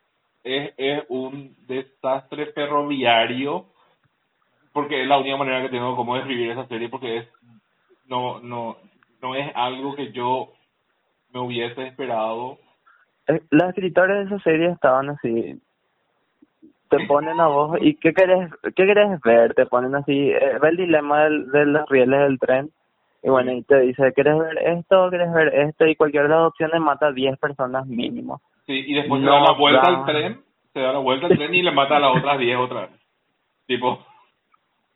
es, 0.42 0.74
es 0.76 1.04
un 1.08 1.54
desastre 1.66 2.46
ferroviario, 2.52 3.66
porque 4.72 5.02
es 5.02 5.08
la 5.08 5.18
única 5.18 5.36
manera 5.36 5.62
que 5.62 5.68
tengo 5.68 5.94
como 5.94 6.16
describir 6.16 6.50
esa 6.50 6.66
serie, 6.66 6.88
porque 6.88 7.18
es 7.18 7.28
no 8.06 8.40
no 8.40 8.76
no 9.22 9.34
es 9.36 9.50
algo 9.54 9.94
que 9.94 10.12
yo 10.12 10.52
me 11.32 11.40
hubiese 11.40 11.86
esperado. 11.86 12.58
Eh, 13.28 13.40
Los 13.50 13.68
escritores 13.68 14.18
de 14.28 14.34
esa 14.34 14.44
serie 14.44 14.70
estaban 14.70 15.10
así, 15.10 15.60
te 16.92 17.06
ponen 17.06 17.40
a 17.40 17.46
vos, 17.46 17.78
¿y 17.80 17.94
qué 17.94 18.12
querés, 18.12 18.50
qué 18.62 18.86
querés 18.86 19.18
ver? 19.22 19.54
Te 19.54 19.64
ponen 19.64 19.94
así, 19.94 20.12
eh, 20.12 20.58
ve 20.60 20.68
el 20.68 20.76
dilema 20.76 21.24
del, 21.24 21.50
de 21.50 21.64
los 21.64 21.88
rieles 21.88 22.20
del 22.20 22.38
tren, 22.38 22.70
y 23.22 23.30
bueno, 23.30 23.50
y 23.52 23.62
te 23.62 23.80
dice, 23.80 24.12
¿querés 24.14 24.38
ver 24.38 24.58
esto? 24.58 25.08
¿Querés 25.10 25.32
ver 25.32 25.54
esto? 25.54 25.86
Y 25.86 25.96
cualquiera 25.96 26.28
de 26.28 26.34
las 26.34 26.48
opciones 26.48 26.78
mata 26.82 27.06
a 27.06 27.12
10 27.12 27.38
personas 27.38 27.86
mínimo. 27.86 28.42
Sí, 28.66 28.84
y 28.86 28.94
después 28.94 29.22
No 29.22 29.28
se 29.28 29.38
da 29.38 29.40
la 29.40 29.58
vuelta 29.58 29.86
al 29.86 30.04
tren, 30.04 30.40
se 30.74 30.80
da 30.80 30.92
la 30.92 30.98
vuelta 30.98 31.26
al 31.28 31.36
tren 31.38 31.54
y 31.54 31.62
le 31.62 31.70
mata 31.70 31.96
a 31.96 32.00
las 32.00 32.16
otras 32.16 32.38
10 32.38 32.58
otra 32.58 32.80
vez. 32.82 33.00
Tipo, 33.66 34.04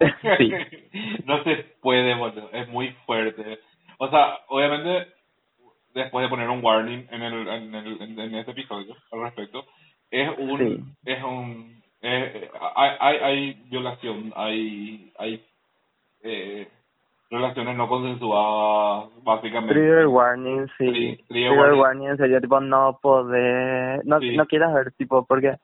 sí. 0.39 0.53
no 1.25 1.43
se 1.45 1.57
puede, 1.81 2.15
boludo. 2.15 2.51
Es 2.53 2.69
muy 2.69 2.91
fuerte. 3.07 3.59
O 3.99 4.11
sea, 4.11 4.41
obviamente, 4.49 5.09
después 5.95 6.25
de 6.25 6.29
poner 6.29 6.51
un 6.51 6.63
warning 6.63 7.07
en 7.11 7.23
el 7.23 7.49
en, 7.49 7.75
el, 7.75 8.03
en, 8.03 8.21
en 8.21 8.35
este 8.35 8.51
episodio 8.51 8.95
al 9.13 9.23
respecto, 9.23 9.65
es 10.11 10.29
un 10.37 10.59
Sí. 10.59 10.85
es 11.07 11.23
un 11.25 11.86
eh, 12.03 12.51
hay, 12.77 12.91
hay 13.01 13.17
hay 13.19 13.53
violación, 13.71 14.33
hay 14.37 15.13
hay 15.19 15.45
eh, 16.23 16.69
relaciones 17.31 17.77
no 17.77 17.89
consensuadas, 17.89 19.11
básicamente. 19.23 19.75
Trigger 19.75 20.07
warning, 20.07 20.67
sí. 20.79 20.85
Trigger 20.87 21.27
trigger 21.29 21.75
warning. 21.75 22.17
serio, 22.17 22.41
tipo, 22.41 22.61
no 22.61 22.99
poder, 23.03 24.05
no, 24.05 24.21
Sí. 24.21 24.37
no 24.37 24.47
quieras 24.47 24.73
ver, 24.75 24.93
tipo, 24.93 25.25
porque 25.27 25.57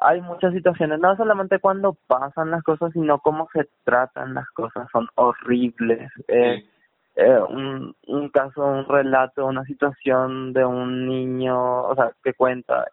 hay 0.00 0.20
muchas 0.20 0.52
situaciones, 0.52 0.98
no 1.00 1.16
solamente 1.16 1.58
cuando 1.60 1.96
pasan 2.06 2.50
las 2.50 2.62
cosas, 2.62 2.92
sino 2.92 3.18
cómo 3.20 3.48
se 3.52 3.66
tratan 3.84 4.34
las 4.34 4.48
cosas, 4.50 4.88
son 4.92 5.08
horribles. 5.14 6.10
Eh, 6.28 6.58
Sí. 6.62 6.70
eh, 7.16 7.38
un, 7.48 7.94
un 8.08 8.28
caso, 8.30 8.64
un 8.64 8.86
relato, 8.86 9.46
una 9.46 9.64
situación 9.64 10.52
de 10.52 10.64
un 10.64 11.06
niño, 11.06 11.84
o 11.84 11.94
sea, 11.94 12.10
que 12.22 12.34
cuenta 12.34 12.86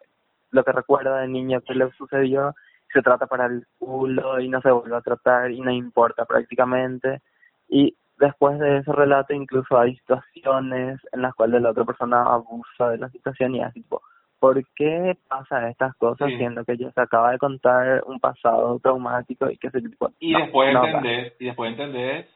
lo 0.52 0.64
que 0.64 0.72
recuerda 0.72 1.20
del 1.20 1.32
niño 1.32 1.60
que 1.62 1.74
le 1.74 1.90
sucedió, 1.92 2.54
se 2.92 3.02
trata 3.02 3.26
para 3.26 3.46
el 3.46 3.66
culo 3.78 4.38
y 4.40 4.48
no 4.48 4.60
se 4.60 4.70
vuelve 4.70 4.96
a 4.96 5.00
tratar 5.00 5.50
y 5.50 5.60
no 5.60 5.70
importa 5.70 6.24
prácticamente. 6.24 7.20
Y 7.68 7.96
después 8.18 8.58
de 8.58 8.78
ese 8.78 8.92
relato 8.92 9.32
incluso 9.32 9.78
hay 9.78 9.96
situaciones 9.96 11.00
en 11.12 11.22
las 11.22 11.34
cuales 11.34 11.60
la 11.62 11.70
otra 11.70 11.84
persona 11.84 12.22
abusa 12.22 12.90
de 12.90 12.98
la 12.98 13.08
situación 13.08 13.54
y 13.54 13.62
así, 13.62 13.80
tipo, 13.80 14.02
¿por 14.38 14.62
qué 14.74 15.16
pasa 15.28 15.70
estas 15.70 15.94
cosas 15.96 16.28
Sí. 16.28 16.36
siendo 16.36 16.64
que 16.64 16.72
ella 16.72 16.90
se 16.92 17.00
acaba 17.00 17.32
de 17.32 17.38
contar 17.38 18.02
un 18.06 18.20
pasado 18.20 18.78
traumático 18.80 19.50
y 19.50 19.56
que 19.56 19.70
se 19.70 19.80
tipo, 19.80 20.10
Y 20.20 20.32
no, 20.32 20.40
después 20.40 20.72
no, 20.74 20.84
entendés, 20.84 21.34
y 21.40 21.46
después 21.46 21.70
entendés, 21.70 22.26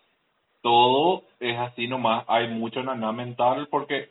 todo 0.63 1.25
es 1.39 1.59
así 1.59 1.87
nomás, 1.87 2.25
hay 2.29 2.49
mucho 2.49 2.83
naná 2.83 3.13
mental 3.13 3.69
porque 3.71 4.11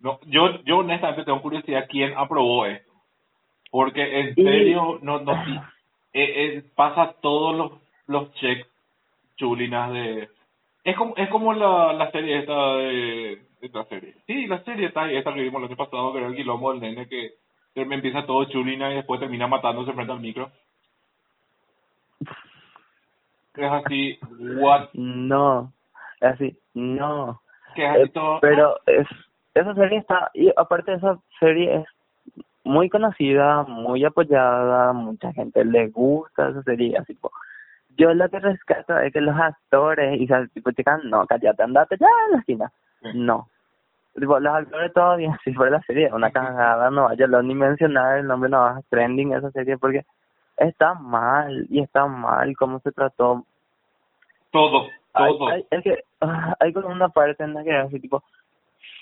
no 0.00 0.20
yo 0.26 0.62
yo 0.64 0.78
honestamente 0.78 1.24
tengo 1.24 1.40
curiosidad 1.40 1.86
quién 1.88 2.12
aprobó 2.16 2.66
esto. 2.66 2.92
Porque 3.76 4.20
en 4.20 4.28
Y- 4.36 4.42
serio 4.42 4.98
no 5.02 5.20
no 5.20 5.34
eh, 5.34 5.60
eh, 6.14 6.62
pasa 6.74 7.12
todos 7.20 7.54
los 7.54 7.72
los 8.06 8.32
checks 8.36 8.66
chulinas 9.36 9.92
de 9.92 10.30
es 10.82 10.96
como 10.96 11.14
es 11.18 11.28
como 11.28 11.52
la 11.52 11.92
la 11.92 12.10
serie 12.10 12.38
esta 12.38 12.76
de 12.76 13.42
esta 13.60 13.84
serie. 13.84 14.14
Sí, 14.26 14.46
la 14.46 14.62
serie 14.64 14.86
está 14.86 15.10
esta 15.12 15.34
que 15.34 15.42
vimos 15.42 15.60
el 15.60 15.66
año 15.68 15.76
pasado 15.76 16.10
que 16.12 16.18
era 16.20 16.28
el 16.28 16.36
quilombo 16.36 16.72
del 16.72 16.80
nene 16.80 17.06
que 17.06 17.34
me 17.84 17.96
empieza 17.96 18.24
todo 18.24 18.46
chulina 18.46 18.90
y 18.90 18.94
después 18.94 19.20
termina 19.20 19.46
matándose 19.46 19.92
frente 19.92 20.10
al 20.12 20.20
micro. 20.20 20.50
Es 23.56 23.70
así, 23.72 24.18
what 24.58 24.88
No, 24.94 25.70
es 26.22 26.28
así, 26.32 26.58
no. 26.72 27.42
que 27.74 27.84
es 27.84 27.90
así 27.90 28.00
Eh, 28.04 28.08
todo. 28.08 28.40
pero 28.40 28.76
es 28.86 29.06
esa 29.54 29.74
serie 29.74 29.98
está 29.98 30.30
y 30.32 30.50
aparte 30.56 30.94
esa 30.94 31.18
serie 31.40 31.76
es 31.76 31.84
muy 32.66 32.90
conocida, 32.90 33.62
muy 33.64 34.04
apoyada, 34.04 34.92
mucha 34.92 35.32
gente 35.32 35.64
le 35.64 35.88
gusta 35.88 36.50
esa 36.50 36.62
serie, 36.62 36.98
así 36.98 37.14
tipo 37.14 37.30
yo 37.96 38.12
lo 38.14 38.28
que 38.28 38.38
rescato 38.38 38.98
es 38.98 39.12
que 39.12 39.20
los 39.20 39.36
actores 39.36 40.20
y 40.20 40.30
o 40.32 40.46
tipo 40.48 40.70
chicas 40.72 41.02
no, 41.04 41.26
cállate, 41.26 41.62
andate 41.62 41.96
ya 41.98 42.06
en 42.26 42.32
la 42.32 42.38
esquina. 42.38 42.72
No. 43.14 43.48
Tipo, 44.14 44.38
los 44.38 44.54
actores 44.54 44.92
todavía, 44.92 45.38
si 45.44 45.52
fuera 45.52 45.78
la 45.78 45.82
serie, 45.82 46.12
una 46.12 46.30
cagada, 46.30 46.90
no 46.90 47.04
vaya 47.04 47.26
ni 47.26 47.54
mencionar 47.54 48.18
el 48.18 48.26
nombre, 48.26 48.50
no 48.50 48.58
va 48.58 48.80
trending 48.88 49.32
esa 49.32 49.50
serie 49.50 49.78
porque 49.78 50.04
está 50.56 50.94
mal, 50.94 51.66
y 51.68 51.80
está 51.80 52.06
mal 52.06 52.56
cómo 52.56 52.80
se 52.80 52.92
trató 52.92 53.44
todo, 54.50 54.88
todo. 55.12 55.48
hay, 55.48 55.66
es 55.70 55.82
que 55.82 56.04
ah, 56.22 56.56
hay 56.60 56.72
como 56.72 56.88
una 56.88 57.10
parte 57.10 57.44
en 57.44 57.52
la 57.52 57.62
que 57.62 57.74
así 57.74 58.00
tipo 58.00 58.22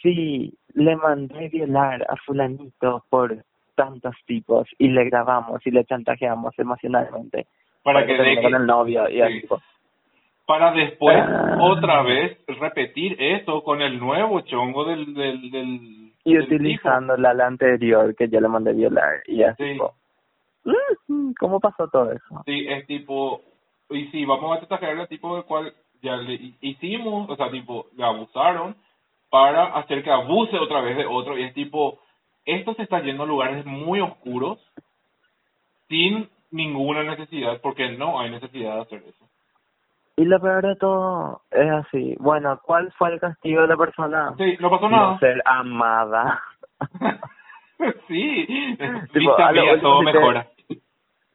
sí 0.02 0.52
le 0.72 0.96
mandé 0.96 1.48
violar 1.48 2.04
a 2.08 2.16
fulanito 2.16 3.04
por 3.08 3.44
tantos 3.74 4.14
tipos 4.26 4.68
y 4.78 4.88
le 4.88 5.04
grabamos 5.04 5.66
y 5.66 5.70
le 5.70 5.84
chantajeamos 5.84 6.58
emocionalmente 6.58 7.46
para 7.82 8.06
que 8.06 8.14
termine 8.14 8.36
deje, 8.36 8.42
con 8.42 8.54
el 8.60 8.66
novio 8.66 9.08
y 9.08 9.20
así 9.20 9.34
Sí. 9.34 9.40
tipo 9.42 9.60
para 10.46 10.72
después 10.72 11.16
Ah. 11.26 11.56
otra 11.60 12.02
vez 12.02 12.38
repetir 12.60 13.16
eso 13.18 13.62
con 13.62 13.80
el 13.82 13.98
nuevo 13.98 14.40
chongo 14.42 14.84
del 14.84 15.14
del 15.14 15.50
del 15.50 16.12
y 16.24 16.34
del 16.34 16.42
utilizando 16.44 17.16
la, 17.16 17.32
la 17.34 17.46
anterior 17.46 18.14
que 18.14 18.28
yo 18.28 18.40
le 18.40 18.48
mandé 18.48 18.72
violar 18.72 19.22
y 19.26 19.42
así 19.42 19.62
Sí. 19.64 19.72
tipo 19.72 19.94
¿cómo 21.38 21.60
pasó 21.60 21.88
todo 21.88 22.10
eso? 22.12 22.24
tipo. 22.28 22.42
Sí, 22.46 22.66
es 22.68 22.86
tipo 22.86 23.42
y 23.90 24.06
sí, 24.06 24.24
vamos 24.24 24.56
a 24.56 24.60
exagerar 24.62 24.98
el 24.98 25.08
tipo 25.08 25.36
de 25.36 25.42
cual 25.42 25.72
ya 26.02 26.16
le 26.16 26.34
hi- 26.34 26.54
hicimos, 26.62 27.28
o 27.28 27.36
sea, 27.36 27.50
tipo 27.50 27.86
le 27.96 28.04
abusaron 28.04 28.74
para 29.30 29.64
hacer 29.78 30.02
que 30.02 30.10
abuse 30.10 30.56
otra 30.58 30.80
vez 30.80 30.96
de 30.96 31.06
otro 31.06 31.36
y 31.38 31.42
es 31.44 31.54
tipo 31.54 31.98
esto 32.44 32.74
se 32.74 32.82
está 32.82 33.00
yendo 33.00 33.22
a 33.24 33.26
lugares 33.26 33.64
muy 33.66 34.00
oscuros 34.00 34.58
sin 35.88 36.28
ninguna 36.50 37.02
necesidad 37.02 37.60
porque 37.60 37.90
no 37.96 38.20
hay 38.20 38.30
necesidad 38.30 38.76
de 38.76 38.80
hacer 38.82 39.02
eso. 39.08 39.28
Y 40.16 40.24
lo 40.26 40.40
peor 40.40 40.64
de 40.64 40.76
todo 40.76 41.42
es 41.50 41.70
así, 41.70 42.14
bueno, 42.20 42.60
¿cuál 42.62 42.92
fue 42.92 43.12
el 43.12 43.20
castigo 43.20 43.62
de 43.62 43.68
la 43.68 43.76
persona? 43.76 44.32
Sí, 44.38 44.56
no 44.60 44.70
pasó 44.70 44.88
No 44.88 44.96
nada. 44.96 45.18
ser 45.18 45.42
amada. 45.44 46.40
sí, 48.08 48.46
Tipo, 49.12 49.36
a 49.38 49.52
mía, 49.52 49.80
todo 49.80 50.00
sí 50.00 50.06
te- 50.06 50.12
mejora. 50.12 50.46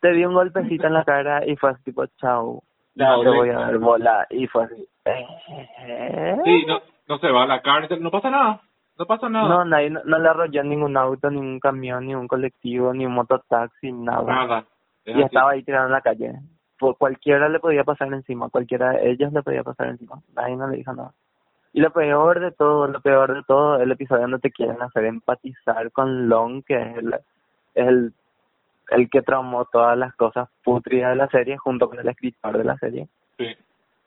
te 0.01 0.11
di 0.13 0.23
un 0.25 0.33
golpecito 0.33 0.87
en 0.87 0.93
la 0.93 1.03
cara 1.03 1.45
y 1.45 1.55
fue 1.57 1.71
así 1.71 1.83
tipo, 1.83 2.05
chau, 2.21 2.61
Ya, 2.95 3.09
no 3.09 3.21
te 3.23 3.29
voy 3.29 3.49
a 3.49 3.53
dar 3.59 3.77
bola. 3.79 4.27
Y 4.29 4.47
fue 4.47 4.63
así, 4.63 4.87
¿eh? 5.05 6.37
Sí, 6.45 6.65
no, 6.65 6.81
no 7.07 7.17
se 7.19 7.29
va 7.31 7.43
a 7.43 7.47
la 7.47 7.61
cárcel, 7.61 8.01
no 8.01 8.11
pasa 8.11 8.29
nada, 8.29 8.61
no 8.99 9.05
pasa 9.05 9.29
nada. 9.29 9.47
No, 9.47 9.65
nadie, 9.65 9.89
no, 9.89 10.01
no 10.03 10.19
le 10.19 10.29
arrolló 10.29 10.63
ningún 10.63 10.95
auto, 10.97 11.31
ningún 11.31 11.59
camión, 11.59 12.05
ni 12.05 12.13
un 12.13 12.27
colectivo, 12.27 12.93
ni 12.93 13.05
un 13.05 13.13
mototaxi, 13.13 13.91
nada. 13.91 14.23
Nada. 14.23 14.65
Es 15.05 15.15
Y 15.15 15.19
así. 15.19 15.23
estaba 15.23 15.51
ahí 15.51 15.63
tirado 15.63 15.87
en 15.87 15.93
la 15.93 16.01
calle. 16.01 16.33
Por 16.77 16.97
cualquiera 16.97 17.49
le 17.49 17.59
podía 17.59 17.83
pasar 17.83 18.13
encima, 18.13 18.49
cualquiera 18.49 18.91
de 18.91 19.09
ellos 19.11 19.33
le 19.33 19.41
podía 19.41 19.63
pasar 19.63 19.87
encima. 19.87 20.21
Nadie 20.35 20.55
no 20.55 20.67
le 20.67 20.77
dijo 20.77 20.93
nada. 20.93 21.13
Y 21.73 21.81
lo 21.81 21.91
peor 21.91 22.39
de 22.39 22.51
todo, 22.51 22.87
lo 22.87 22.99
peor 23.01 23.33
de 23.35 23.43
todo, 23.43 23.79
el 23.81 23.91
episodio 23.91 24.21
donde 24.23 24.39
te 24.39 24.51
quieren 24.51 24.81
hacer 24.81 25.05
empatizar 25.05 25.91
con 25.91 26.27
Long, 26.27 26.63
que 26.63 26.75
es 26.75 26.97
el, 26.97 27.15
el 27.75 28.13
el 28.89 29.09
que 29.09 29.21
tramó 29.21 29.65
todas 29.65 29.97
las 29.97 30.15
cosas 30.15 30.49
putridas 30.63 31.11
de 31.11 31.15
la 31.15 31.27
serie 31.27 31.57
junto 31.57 31.87
con 31.89 31.99
el 31.99 32.07
escritor 32.09 32.57
de 32.57 32.63
la 32.63 32.77
serie. 32.77 33.07
Sí, 33.37 33.45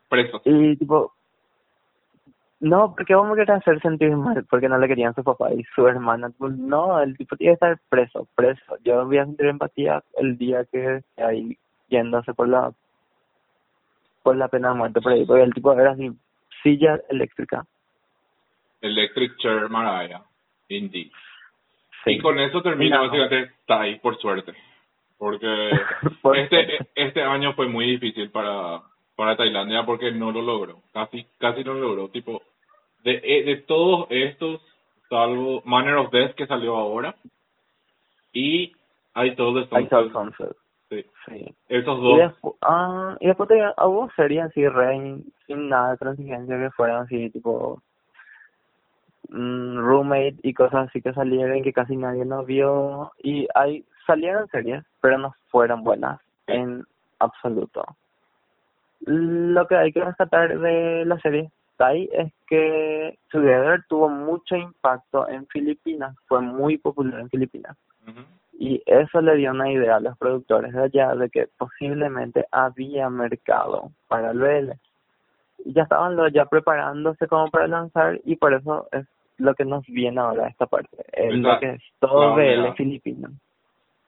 preso. 0.09 0.41
Y 0.45 0.75
tipo, 0.77 1.13
no, 2.63 2.95
porque 2.95 3.13
vos 3.15 3.27
me 3.29 3.35
querés 3.35 3.57
hacer 3.57 3.79
sentir 3.81 4.15
mal 4.15 4.45
porque 4.49 4.69
no 4.69 4.77
le 4.77 4.87
querían 4.87 5.13
su 5.13 5.23
papá 5.23 5.53
y 5.53 5.63
su 5.75 5.85
hermana. 5.87 6.31
Pues, 6.37 6.53
no, 6.57 6.99
el 7.01 7.17
tipo 7.17 7.35
tiene 7.35 7.51
que 7.51 7.53
estar 7.55 7.77
preso, 7.89 8.27
preso. 8.35 8.77
Yo 8.83 9.05
voy 9.05 9.17
a 9.17 9.25
sentir 9.25 9.47
empatía 9.47 10.01
el 10.17 10.37
día 10.37 10.65
que 10.71 10.97
esté 10.97 11.23
ahí 11.23 11.57
yéndose 11.89 12.33
por 12.33 12.47
la 12.47 12.71
por 14.23 14.37
la 14.37 14.47
pena 14.47 14.69
de 14.69 14.75
muerte 14.75 15.01
por 15.01 15.11
ahí, 15.11 15.25
porque 15.25 15.43
el 15.43 15.53
tipo 15.53 15.73
era 15.73 15.91
así, 15.91 16.09
silla 16.63 16.99
eléctrica. 17.09 17.65
Electric 18.81 19.37
Chair 19.37 19.69
Mariah, 19.69 20.21
indeed. 20.69 21.11
Sí. 22.03 22.11
Y 22.11 22.19
con 22.19 22.39
eso 22.39 22.61
termina 22.61 22.97
No. 22.97 23.03
básicamente 23.07 23.51
ahí 23.67 23.99
por 23.99 24.17
suerte. 24.17 24.53
Porque 25.17 25.47
Por 26.21 26.37
este 26.37 26.65
suerte. 26.65 26.87
este 26.95 27.21
año 27.23 27.53
fue 27.53 27.67
muy 27.67 27.85
difícil 27.85 28.29
para 28.31 28.81
para 29.15 29.35
Tailandia 29.37 29.85
porque 29.85 30.11
no 30.11 30.31
lo 30.31 30.41
logró. 30.41 30.79
Casi 30.93 31.25
casi 31.37 31.63
no 31.63 31.73
lo 31.73 31.81
logró. 31.89 32.07
Tipo, 32.09 32.41
de, 33.03 33.21
eh, 33.23 33.43
de 33.45 33.57
todos 33.57 34.07
estos, 34.09 34.61
salvo 35.09 35.61
Manner 35.65 35.95
of 35.95 36.11
Death 36.11 36.35
que 36.35 36.47
salió 36.47 36.75
ahora, 36.75 37.15
y 38.33 38.73
I 39.15 39.35
Told 39.35 39.69
the 39.69 40.09
Sunset. 40.11 40.55
Sí. 40.89 41.05
Sí. 41.25 41.55
Y 41.69 41.75
Esos 41.75 42.01
dos. 42.01 42.17
después, 42.17 42.55
ah, 42.61 43.15
y 43.19 43.27
después 43.27 43.49
te, 43.49 43.55
hubo 43.83 44.09
series 44.15 44.45
así 44.45 44.67
re 44.67 45.21
sin 45.47 45.69
nada 45.69 45.91
de 45.91 45.97
transigencia 45.97 46.57
que 46.57 46.71
fueran 46.71 47.03
así 47.03 47.29
tipo 47.31 47.81
mm, 49.29 49.77
roommate 49.77 50.37
y 50.43 50.53
cosas 50.53 50.89
así 50.89 51.01
que 51.01 51.13
salieron 51.13 51.63
que 51.63 51.73
casi 51.73 51.95
nadie 51.95 52.25
nos 52.25 52.45
vio 52.45 53.11
y 53.23 53.47
hay 53.55 53.83
salieron 54.05 54.47
series 54.49 54.83
pero 55.01 55.17
no 55.17 55.33
fueron 55.49 55.83
buenas 55.83 56.19
en 56.47 56.85
absoluto 57.19 57.83
lo 59.05 59.67
que 59.67 59.75
hay 59.75 59.91
que 59.91 60.03
rescatar 60.03 60.59
de 60.59 61.05
la 61.05 61.19
serie 61.19 61.49
Tai 61.83 62.09
es 62.13 62.31
que 62.47 63.17
Together 63.29 63.83
tuvo 63.89 64.07
mucho 64.07 64.55
impacto 64.55 65.27
en 65.27 65.45
Filipinas 65.47 66.15
fue 66.27 66.41
muy 66.41 66.77
popular 66.77 67.19
en 67.19 67.29
Filipinas 67.29 67.75
y 68.57 68.81
eso 68.85 69.19
le 69.19 69.35
dio 69.35 69.51
una 69.51 69.69
idea 69.69 69.97
a 69.97 69.99
los 69.99 70.17
productores 70.17 70.71
de 70.71 70.83
allá 70.83 71.15
de 71.15 71.29
que 71.29 71.47
posiblemente 71.57 72.45
había 72.51 73.09
mercado 73.09 73.91
para 74.07 74.31
el 74.31 74.39
BL. 74.39 74.71
Y 75.65 75.73
ya 75.73 75.83
estaban 75.83 76.15
los 76.15 76.31
ya 76.31 76.45
preparándose 76.45 77.27
como 77.27 77.49
para 77.49 77.67
lanzar 77.67 78.21
y 78.23 78.37
por 78.37 78.53
eso 78.53 78.87
es 78.91 79.05
lo 79.37 79.53
que 79.55 79.65
nos 79.65 79.85
viene 79.87 80.21
ahora 80.21 80.47
esta 80.47 80.67
parte, 80.67 80.97
es 81.11 81.33
lo 81.35 81.59
que 81.59 81.71
es 81.71 81.81
todo 81.99 82.35
BL 82.35 82.73
filipino. 82.77 83.29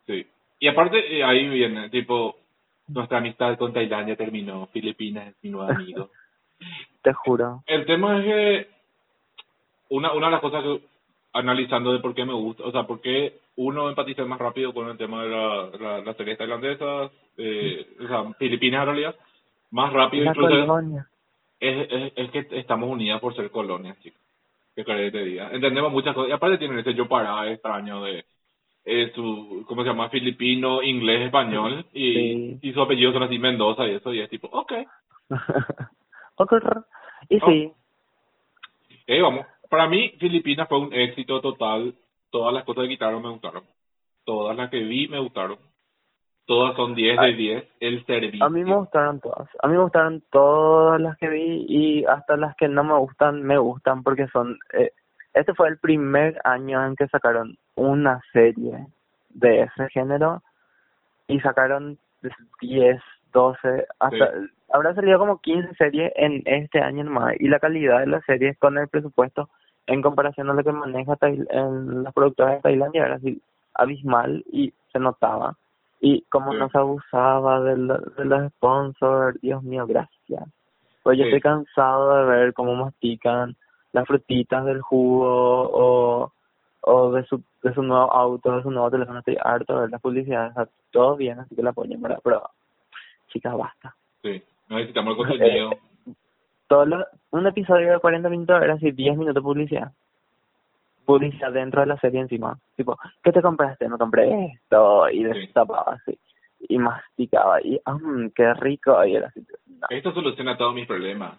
Sí. 0.05 0.25
Y 0.59 0.67
aparte, 0.67 1.17
eh, 1.17 1.23
ahí 1.23 1.49
viene, 1.49 1.89
tipo, 1.89 2.37
nuestra 2.87 3.17
amistad 3.17 3.57
con 3.57 3.73
Tailandia 3.73 4.15
terminó. 4.15 4.67
Filipinas 4.67 5.27
es 5.27 5.35
mi 5.41 5.49
nuevo 5.49 5.69
amigo. 5.69 6.09
Te 7.01 7.13
juro. 7.13 7.63
El 7.67 7.85
tema 7.85 8.17
es 8.19 8.25
que 8.25 8.67
una, 9.89 10.13
una 10.13 10.27
de 10.27 10.31
las 10.31 10.41
cosas 10.41 10.63
que 10.63 10.81
analizando 11.33 11.91
de 11.93 11.99
por 11.99 12.15
qué 12.15 12.25
me 12.25 12.33
gusta, 12.33 12.63
o 12.63 12.71
sea, 12.71 12.83
por 12.83 13.01
qué 13.01 13.39
uno 13.57 13.89
empatiza 13.89 14.23
más 14.25 14.39
rápido 14.39 14.73
con 14.73 14.89
el 14.89 14.97
tema 14.97 15.23
de 15.23 15.29
la, 15.29 15.69
la, 15.79 15.99
las 16.01 16.17
series 16.17 16.37
tailandesas, 16.37 17.11
eh, 17.37 17.85
o 18.03 18.07
sea, 18.07 18.33
Filipinas 18.39 18.81
en 18.81 18.85
realidad, 18.85 19.15
más 19.71 19.91
rápido 19.91 20.25
La 20.25 20.33
colonia. 20.33 21.07
es, 21.59 21.87
es, 21.91 22.13
es 22.15 22.31
que 22.31 22.47
estamos 22.59 22.89
unidas 22.89 23.19
por 23.19 23.35
ser 23.35 23.51
colonias, 23.51 23.99
chicos. 24.01 24.21
¿Qué 24.75 24.83
querés 24.83 25.11
que 25.11 25.19
te 25.19 25.25
diga? 25.25 25.49
Entendemos 25.51 25.91
muchas 25.91 26.13
cosas. 26.13 26.29
Y 26.29 26.33
aparte 26.33 26.57
tienen 26.57 26.79
ese 26.79 26.93
yo 26.93 27.07
para 27.07 27.49
extraño 27.49 28.03
de 28.03 28.25
eh, 28.85 29.11
su, 29.15 29.63
¿cómo 29.67 29.83
se 29.83 29.89
llama? 29.89 30.09
Filipino, 30.09 30.83
inglés, 30.83 31.25
español. 31.25 31.85
Y, 31.93 32.13
Sí. 32.13 32.59
y 32.61 32.73
su 32.73 32.81
apellido 32.81 33.13
son 33.13 33.23
así 33.23 33.39
Mendoza 33.39 33.87
y 33.87 33.91
eso. 33.91 34.13
Y 34.13 34.19
es 34.21 34.29
tipo, 34.29 34.47
ok. 34.51 34.73
Y 37.29 37.39
sí, 37.39 37.73
Eh, 39.07 39.21
vamos. 39.21 39.45
Para 39.69 39.87
mí, 39.87 40.09
Filipinas 40.19 40.67
fue 40.67 40.79
un 40.79 40.93
éxito 40.93 41.41
total. 41.41 41.95
Todas 42.29 42.53
las 42.53 42.63
cosas 42.63 42.83
que 42.83 42.89
quitaron 42.89 43.21
me 43.21 43.29
gustaron. 43.29 43.63
Todas 44.25 44.55
las 44.57 44.69
que 44.69 44.79
vi 44.79 45.07
me 45.07 45.19
gustaron. 45.19 45.57
Todas 46.45 46.75
son 46.75 46.93
10 46.93 47.17
de 47.17 47.25
Ay. 47.25 47.33
10. 47.35 47.67
El 47.79 48.05
servicio. 48.05 48.45
a 48.45 48.49
mí 48.49 48.63
me 48.63 48.75
gustaron 48.75 49.19
todas. 49.19 49.49
A 49.63 49.67
mí 49.67 49.73
me 49.73 49.81
gustaron 49.81 50.23
todas 50.31 51.01
las 51.01 51.17
que 51.17 51.27
vi 51.29 51.65
y 51.67 52.05
hasta 52.05 52.37
las 52.37 52.55
que 52.55 52.67
no 52.67 52.83
me 52.83 52.93
gustan, 52.97 53.41
me 53.41 53.57
gustan 53.57 54.03
porque 54.03 54.27
son... 54.27 54.57
Eh, 54.73 54.91
este 55.33 55.53
fue 55.55 55.67
el 55.69 55.79
primer 55.79 56.39
año 56.43 56.85
en 56.85 56.95
que 56.95 57.07
sacaron 57.07 57.57
una 57.75 58.21
serie 58.31 58.87
de 59.29 59.61
ese 59.63 59.89
género 59.89 60.41
y 61.27 61.39
sacaron 61.41 61.97
10, 62.61 63.01
12, 63.35 63.85
hasta... 63.99 64.31
Habrá 64.73 64.95
salido 64.95 65.19
como 65.19 65.39
15 65.39 65.75
series 65.75 66.11
en 66.15 66.41
este 66.45 66.81
año 66.81 67.03
nomás 67.03 67.35
y 67.39 67.47
la 67.47 67.59
calidad 67.59 67.99
de 67.99 68.07
las 68.07 68.25
series 68.25 68.57
con 68.57 68.77
el 68.77 68.87
presupuesto 68.87 69.47
en 69.87 70.01
comparación 70.01 70.49
a 70.49 70.53
lo 70.53 70.63
que 70.63 70.71
maneja 70.71 71.15
en 71.21 72.03
las 72.03 72.13
productoras 72.13 72.55
de 72.55 72.61
Tailandia 72.61 73.05
era 73.05 73.15
así 73.15 73.39
abismal 73.75 74.43
y 74.51 74.73
se 74.91 74.99
notaba 74.99 75.55
y 76.01 76.21
como 76.29 76.51
Sí. 76.53 76.57
no 76.59 76.69
se 76.69 76.77
abusaba 76.77 77.61
de, 77.61 77.77
lo- 77.77 77.99
de 77.99 78.25
los 78.25 78.51
sponsors, 78.53 79.39
Dios 79.41 79.61
mío, 79.63 79.85
gracias. 79.87 80.43
Pues 81.03 81.17
yo 81.19 81.25
estoy 81.25 81.41
cansado 81.41 82.15
de 82.17 82.25
ver 82.25 82.53
cómo 82.53 82.75
mastican 82.75 83.55
las 83.93 84.07
frutitas 84.07 84.65
del 84.65 84.81
jugo 84.81 85.69
o, 85.71 86.33
o 86.81 87.11
de 87.11 87.23
su 87.25 87.41
de 87.63 87.73
su 87.73 87.81
nuevo 87.83 88.11
auto, 88.11 88.55
de 88.57 88.63
su 88.63 88.71
nuevo 88.71 88.91
teléfono, 88.91 89.19
estoy 89.19 89.37
harto 89.41 89.73
de 89.75 89.81
ver 89.81 89.89
las 89.91 90.01
publicidades, 90.01 90.51
o 90.51 90.55
sea, 90.55 90.67
todo 90.91 91.15
bien, 91.15 91.39
así 91.39 91.55
que 91.55 91.63
la 91.63 91.69
apoyen, 91.71 92.01
¿verdad? 92.01 92.19
Pero, 92.23 92.43
chicas, 93.35 93.53
basta. 93.57 93.95
Sí. 94.23 94.41
Necesitamos 94.69 95.11
el 95.19 95.27
contenido. 95.27 95.69
Todo 96.67 96.85
lo- 96.85 97.05
un 97.31 97.45
episodio 97.45 97.91
de 97.91 97.99
40 97.99 98.29
minutos 98.29 98.61
era 98.63 98.73
así 98.73 98.91
10 98.91 99.17
minutos 99.17 99.35
de 99.35 99.41
publicidad. 99.41 99.91
Publicidad 101.05 101.51
dentro 101.51 101.81
de 101.81 101.87
la 101.87 101.97
serie 101.97 102.21
encima. 102.21 102.57
Tipo, 102.75 102.97
¿qué 103.23 103.31
te 103.31 103.41
compraste? 103.41 103.87
Me 103.87 103.97
compré 103.97 104.45
esto. 104.53 105.07
Y 105.09 105.23
destapaba 105.23 105.93
así. 105.99 106.17
Y 106.67 106.79
masticaba. 106.79 107.61
Y, 107.61 107.79
mmm, 107.85 108.29
qué 108.33 108.53
rico. 108.55 109.05
Y 109.05 109.15
era 109.15 109.27
así. 109.27 109.45
No. 109.67 109.87
Esto 109.89 110.11
soluciona 110.13 110.57
todos 110.57 110.73
mis 110.73 110.87
problemas. 110.87 111.37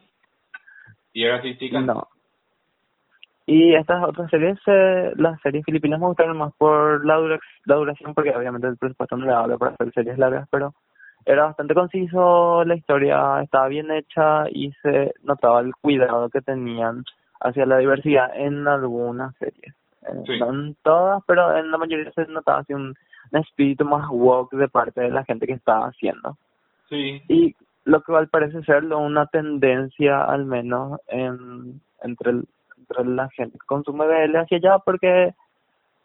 Y 1.12 1.24
ahora 1.26 1.42
sí, 1.42 1.56
chicas. 1.58 1.82
No. 1.84 2.06
Y 3.46 3.74
estas 3.74 4.04
otras 4.04 4.28
series, 4.30 4.58
eh, 4.66 5.12
las 5.16 5.40
series 5.40 5.64
filipinas 5.64 5.98
me 5.98 6.06
gustaron 6.06 6.36
más 6.36 6.52
por 6.58 7.04
la, 7.06 7.14
dura- 7.16 7.40
la 7.64 7.76
duración, 7.76 8.12
porque 8.14 8.30
obviamente 8.36 8.66
el 8.68 8.76
presupuesto 8.76 9.16
no 9.16 9.24
le 9.24 9.32
daba 9.32 9.56
para 9.58 9.72
hacer 9.72 9.92
series 9.92 10.18
largas, 10.18 10.48
pero 10.50 10.74
era 11.26 11.46
bastante 11.46 11.74
conciso, 11.74 12.64
la 12.64 12.76
historia 12.76 13.42
estaba 13.42 13.68
bien 13.68 13.90
hecha 13.90 14.48
y 14.50 14.70
se 14.82 15.12
notaba 15.24 15.60
el 15.60 15.74
cuidado 15.74 16.30
que 16.30 16.40
tenían 16.40 17.04
hacia 17.40 17.66
la 17.66 17.78
diversidad 17.78 18.30
en 18.34 18.66
algunas 18.68 19.34
series. 19.36 19.74
Eh, 20.02 20.22
Sí. 20.24 20.38
No 20.38 20.50
en 20.50 20.76
todas, 20.82 21.22
pero 21.26 21.56
en 21.58 21.70
la 21.70 21.78
mayoría 21.78 22.10
se 22.12 22.26
notaba 22.26 22.60
así 22.60 22.72
un, 22.72 22.94
un 23.32 23.38
espíritu 23.40 23.84
más 23.84 24.08
woke 24.08 24.52
de 24.56 24.68
parte 24.68 25.00
de 25.00 25.10
la 25.10 25.24
gente 25.24 25.46
que 25.46 25.54
estaba 25.54 25.88
haciendo 25.88 26.36
Sí. 26.88 27.20
y 27.28 27.54
lo 27.84 28.00
que 28.02 28.14
al 28.16 28.28
parece 28.28 28.62
ser 28.62 28.84
una 28.84 29.26
tendencia 29.26 30.22
al 30.24 30.44
menos 30.44 31.00
en, 31.08 31.80
entre, 32.02 32.30
el- 32.30 32.44
entre 32.78 33.04
la 33.04 33.28
gente 33.30 33.58
que 33.58 33.66
consume 33.66 34.06
BL 34.06 34.36
hacia 34.36 34.58
allá 34.58 34.78
porque 34.78 35.34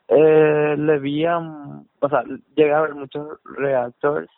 eh, 0.07 0.75
le 0.77 0.99
vi 0.99 1.25
a, 1.25 1.37
o 1.37 2.09
sea, 2.09 2.23
llegué 2.55 2.73
a 2.73 2.81
ver 2.81 2.95
muchos 2.95 3.39
reactors 3.45 4.29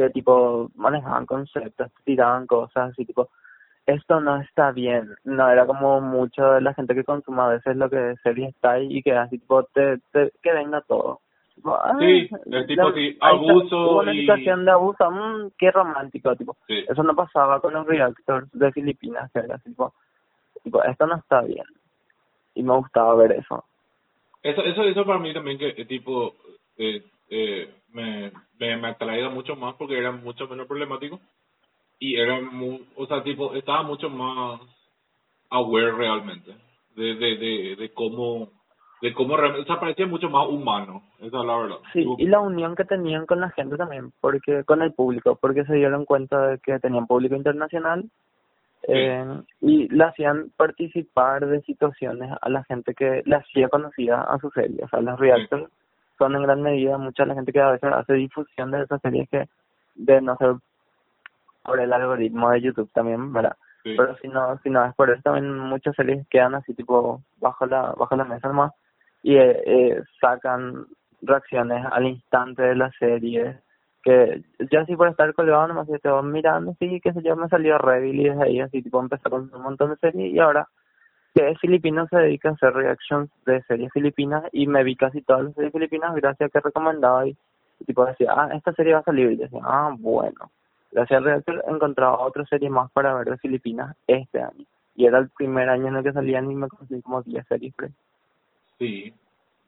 que 0.00 0.10
tipo 0.10 0.70
manejaban 0.76 1.26
conceptos, 1.26 1.90
tiraban 2.04 2.46
cosas 2.46 2.90
así 2.92 3.04
tipo 3.04 3.28
esto 3.86 4.20
no 4.20 4.40
está 4.40 4.70
bien, 4.72 5.08
no 5.24 5.48
era 5.50 5.66
como 5.66 6.00
mucho 6.00 6.42
de 6.52 6.60
la 6.60 6.74
gente 6.74 6.94
que 6.94 7.02
consume 7.04 7.42
a 7.42 7.48
veces 7.48 7.76
lo 7.76 7.90
que 7.90 8.14
serie 8.22 8.48
está 8.48 8.72
ahí 8.72 8.86
y 8.98 9.02
que 9.02 9.12
así 9.16 9.38
tipo 9.38 9.64
te, 9.64 9.98
te 10.12 10.32
que 10.42 10.52
venga 10.52 10.80
todo. 10.82 11.20
Tipo, 11.54 11.74
ah, 11.74 11.96
Sí, 11.98 12.28
es 12.52 12.66
tipo 12.66 12.88
está, 12.90 13.26
abuso 13.26 13.98
una 14.00 14.14
y- 14.14 14.20
situación 14.20 14.64
de 14.64 14.70
abuso, 14.70 15.10
mm, 15.10 15.50
qué 15.58 15.70
romántico, 15.72 16.34
tipo, 16.36 16.56
Sí. 16.66 16.84
eso 16.88 17.02
no 17.02 17.14
pasaba 17.14 17.60
con 17.60 17.74
los 17.74 17.86
reactors 17.86 18.48
de 18.52 18.70
Filipinas, 18.72 19.30
que 19.32 19.40
era 19.40 19.58
tipo, 19.58 19.92
tipo, 20.62 20.82
esto 20.84 21.06
no 21.06 21.16
está 21.16 21.42
bien. 21.42 21.64
Y 22.54 22.62
me 22.62 22.76
gustaba 22.76 23.14
ver 23.16 23.32
eso. 23.32 23.64
Eso, 24.42 24.62
eso, 24.62 24.82
eso 24.84 25.04
para 25.04 25.18
mí 25.18 25.34
también 25.34 25.58
que 25.58 25.68
eh, 25.76 25.84
tipo 25.84 26.34
eh, 26.78 27.02
eh, 27.28 27.68
me, 27.92 28.32
me, 28.58 28.76
me 28.76 28.88
atraía 28.88 29.28
mucho 29.28 29.56
más 29.56 29.74
porque 29.76 29.98
era 29.98 30.12
mucho 30.12 30.46
menos 30.48 30.66
problemático. 30.66 31.20
Y 31.98 32.16
era 32.18 32.40
muy, 32.40 32.86
o 32.96 33.06
sea, 33.06 33.22
tipo, 33.22 33.54
estaba 33.54 33.82
mucho 33.82 34.08
más 34.08 34.60
aware 35.50 35.92
realmente 35.92 36.54
de, 36.96 37.14
de, 37.14 37.36
de, 37.36 37.76
de 37.76 37.92
cómo, 37.92 38.48
de 39.02 39.12
cómo 39.12 39.36
realmente, 39.36 39.62
o 39.62 39.66
sea, 39.66 39.80
parecía 39.80 40.06
mucho 40.06 40.30
más 40.30 40.48
humano, 40.48 41.02
esa 41.18 41.40
es 41.40 41.44
la 41.44 41.56
verdad. 41.56 41.76
Sí, 41.92 42.06
y 42.18 42.26
la 42.26 42.40
unión 42.40 42.74
que 42.74 42.84
tenían 42.84 43.26
con 43.26 43.40
la 43.40 43.50
gente 43.50 43.76
también, 43.76 44.12
porque 44.20 44.64
con 44.64 44.82
el 44.82 44.92
público, 44.92 45.38
porque 45.40 45.64
se 45.64 45.74
dieron 45.74 46.04
cuenta 46.04 46.48
de 46.48 46.58
que 46.58 46.78
tenían 46.78 47.06
público 47.06 47.34
internacional 47.34 48.04
eh, 48.88 49.42
y 49.60 49.88
le 49.88 50.04
hacían 50.04 50.50
participar 50.56 51.46
de 51.46 51.60
situaciones 51.62 52.30
a 52.40 52.48
la 52.48 52.64
gente 52.64 52.94
que 52.94 53.22
le 53.24 53.36
hacía 53.36 53.68
conocida 53.68 54.22
a 54.22 54.38
su 54.38 54.50
serie, 54.50 54.82
o 54.84 54.88
sea, 54.88 55.00
los 55.00 55.18
reactors 55.18 55.70
son 56.20 56.36
en 56.36 56.42
gran 56.42 56.60
medida 56.60 56.98
mucha 56.98 57.24
la 57.24 57.34
gente 57.34 57.50
que 57.50 57.60
a 57.60 57.70
veces 57.70 57.90
hace 57.90 58.12
difusión 58.12 58.70
de 58.70 58.82
esas 58.82 59.00
series 59.00 59.28
que 59.30 59.48
de 59.94 60.20
no 60.20 60.36
ser 60.36 60.56
por 61.64 61.80
el 61.80 61.92
algoritmo 61.92 62.50
de 62.50 62.60
YouTube 62.60 62.90
también, 62.92 63.32
¿verdad? 63.32 63.56
Sí. 63.82 63.94
Pero 63.96 64.14
si 64.18 64.28
no, 64.28 64.58
si 64.62 64.68
no 64.68 64.84
es 64.84 64.94
por 64.94 65.10
eso 65.10 65.22
también 65.22 65.58
muchas 65.58 65.96
series 65.96 66.26
quedan 66.28 66.54
así 66.54 66.74
tipo 66.74 67.22
bajo 67.38 67.64
la 67.64 67.94
bajo 67.98 68.16
la 68.16 68.24
mesa 68.24 68.48
nomás 68.48 68.72
y 69.22 69.36
eh, 69.36 69.62
eh, 69.64 70.02
sacan 70.20 70.86
reacciones 71.22 71.86
al 71.90 72.06
instante 72.06 72.62
de 72.62 72.74
la 72.74 72.90
serie 72.98 73.58
que 74.02 74.42
yo 74.70 74.80
así 74.80 74.96
por 74.96 75.08
estar 75.08 75.32
colgado 75.32 75.66
nomás 75.68 75.88
estaba 75.88 76.22
mirando 76.22 76.74
sí 76.78 77.00
qué 77.02 77.12
sé 77.12 77.22
yo 77.22 77.36
me 77.36 77.48
salió 77.48 77.78
Revil 77.78 78.20
y 78.20 78.28
desde 78.28 78.44
ahí 78.44 78.60
así 78.60 78.82
tipo 78.82 79.00
empecé 79.00 79.28
con 79.30 79.50
un 79.52 79.62
montón 79.62 79.90
de 79.90 79.96
series 79.96 80.32
y 80.32 80.38
ahora 80.38 80.68
que 81.34 81.48
es 81.48 81.58
filipino 81.60 82.06
se 82.08 82.16
dedica 82.16 82.50
a 82.50 82.52
hacer 82.52 82.72
reactions 82.72 83.30
de 83.46 83.62
series 83.62 83.92
filipinas 83.92 84.44
y 84.52 84.66
me 84.66 84.84
vi 84.84 84.96
casi 84.96 85.22
todas 85.22 85.44
las 85.44 85.54
series 85.54 85.72
filipinas 85.72 86.14
gracias 86.14 86.48
a 86.48 86.50
que 86.50 86.60
recomendaba 86.60 87.26
y 87.26 87.36
tipo 87.86 88.04
decía 88.04 88.32
ah 88.36 88.50
esta 88.52 88.72
serie 88.74 88.94
va 88.94 89.00
a 89.00 89.04
salir 89.04 89.30
y 89.32 89.36
decía 89.36 89.60
ah 89.62 89.94
bueno 89.98 90.50
gracias 90.92 91.18
al 91.18 91.24
reactor 91.24 91.64
encontraba 91.68 92.20
otra 92.20 92.44
serie 92.46 92.68
más 92.68 92.90
para 92.92 93.14
ver 93.14 93.30
de 93.30 93.38
Filipinas 93.38 93.96
este 94.06 94.42
año 94.42 94.66
y 95.00 95.06
era 95.06 95.18
el 95.18 95.30
primer 95.30 95.68
año 95.68 95.88
en 95.88 95.96
el 95.96 96.04
que 96.04 96.12
salían 96.12 96.50
y 96.50 96.54
me 96.54 96.68
conseguí 96.68 97.00
como 97.00 97.22
10 97.22 97.46
series 97.46 97.74
pues. 97.74 97.92
Sí. 98.78 99.12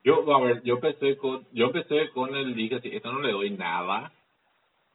Yo, 0.04 0.34
a 0.34 0.40
ver, 0.40 0.62
yo 0.62 0.74
empecé 0.74 1.16
con, 1.16 1.46
yo 1.52 1.66
empecé 1.66 2.10
con 2.10 2.34
el 2.34 2.54
dije 2.54 2.76
así, 2.76 2.90
esto 2.92 3.12
no 3.12 3.20
le 3.20 3.32
doy 3.32 3.50
nada. 3.50 4.12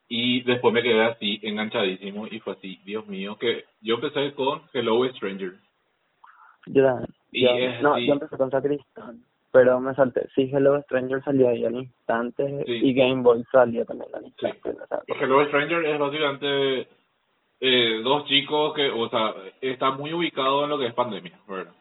Y 0.10 0.42
después 0.44 0.74
me 0.74 0.84
quedé 0.84 1.04
así, 1.04 1.40
enganchadísimo, 1.42 2.28
y 2.28 2.40
fue 2.40 2.54
así, 2.54 2.80
Dios 2.86 3.08
mío, 3.08 3.38
que 3.38 3.66
yo 3.82 3.96
empecé 3.96 4.34
con 4.36 4.62
Hello 4.74 5.04
Stranger. 5.16 5.56
Yo 6.68 6.84
también. 6.84 7.10
Y 7.32 7.44
Yo- 7.44 7.50
es 7.52 7.82
no, 7.82 7.98
yo 8.00 8.14
empecé 8.14 8.38
con 8.38 8.52
Sacristán, 8.52 9.22
pero 9.52 9.80
me 9.80 9.94
salté. 9.96 10.28
Sí, 10.36 10.50
Hello 10.54 10.82
Stranger 10.84 11.24
salió 11.24 11.50
ahí 11.50 11.66
al 11.66 11.76
instante 11.76 12.64
Sí. 12.66 12.72
y 12.84 12.94
Game 12.94 13.22
Boy 13.22 13.44
salió 13.52 13.86
también 13.86 14.10
al 14.16 14.26
instante. 14.26 14.60
Sí. 14.64 14.70
o 14.82 14.88
sea, 14.88 15.02
Hello 15.20 15.46
Stranger 15.48 15.86
es 15.86 16.00
básicamente 16.00 16.88
eh, 17.60 18.02
dos 18.04 18.26
chicos 18.26 18.74
que, 18.76 18.88
o 18.90 19.10
sea, 19.10 19.34
está 19.62 19.90
muy 19.92 20.14
ubicado 20.14 20.64
en 20.64 20.70
lo 20.70 20.78
que 20.78 20.86
es 20.88 20.94
pandemia, 20.94 21.40
¿verdad? 21.48 21.74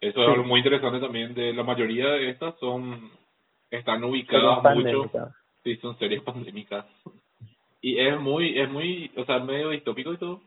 Eso 0.00 0.20
es 0.20 0.26
Sí. 0.26 0.32
algo 0.32 0.44
muy 0.44 0.58
interesante 0.58 0.98
también 0.98 1.34
de 1.34 1.52
la 1.52 1.62
mayoría 1.62 2.08
de 2.08 2.30
estas 2.30 2.58
son, 2.58 3.10
están 3.70 4.02
ubicadas 4.02 4.74
mucho. 4.74 5.08
Sí, 5.62 5.76
son 5.76 5.96
series 5.98 6.22
pandémicas. 6.24 6.84
Y 7.80 7.98
es 7.98 8.18
muy, 8.20 8.58
es 8.58 8.68
muy, 8.70 9.10
o 9.16 9.24
sea, 9.24 9.38
medio 9.38 9.70
distópico 9.70 10.12
y 10.12 10.16
todo. 10.18 10.40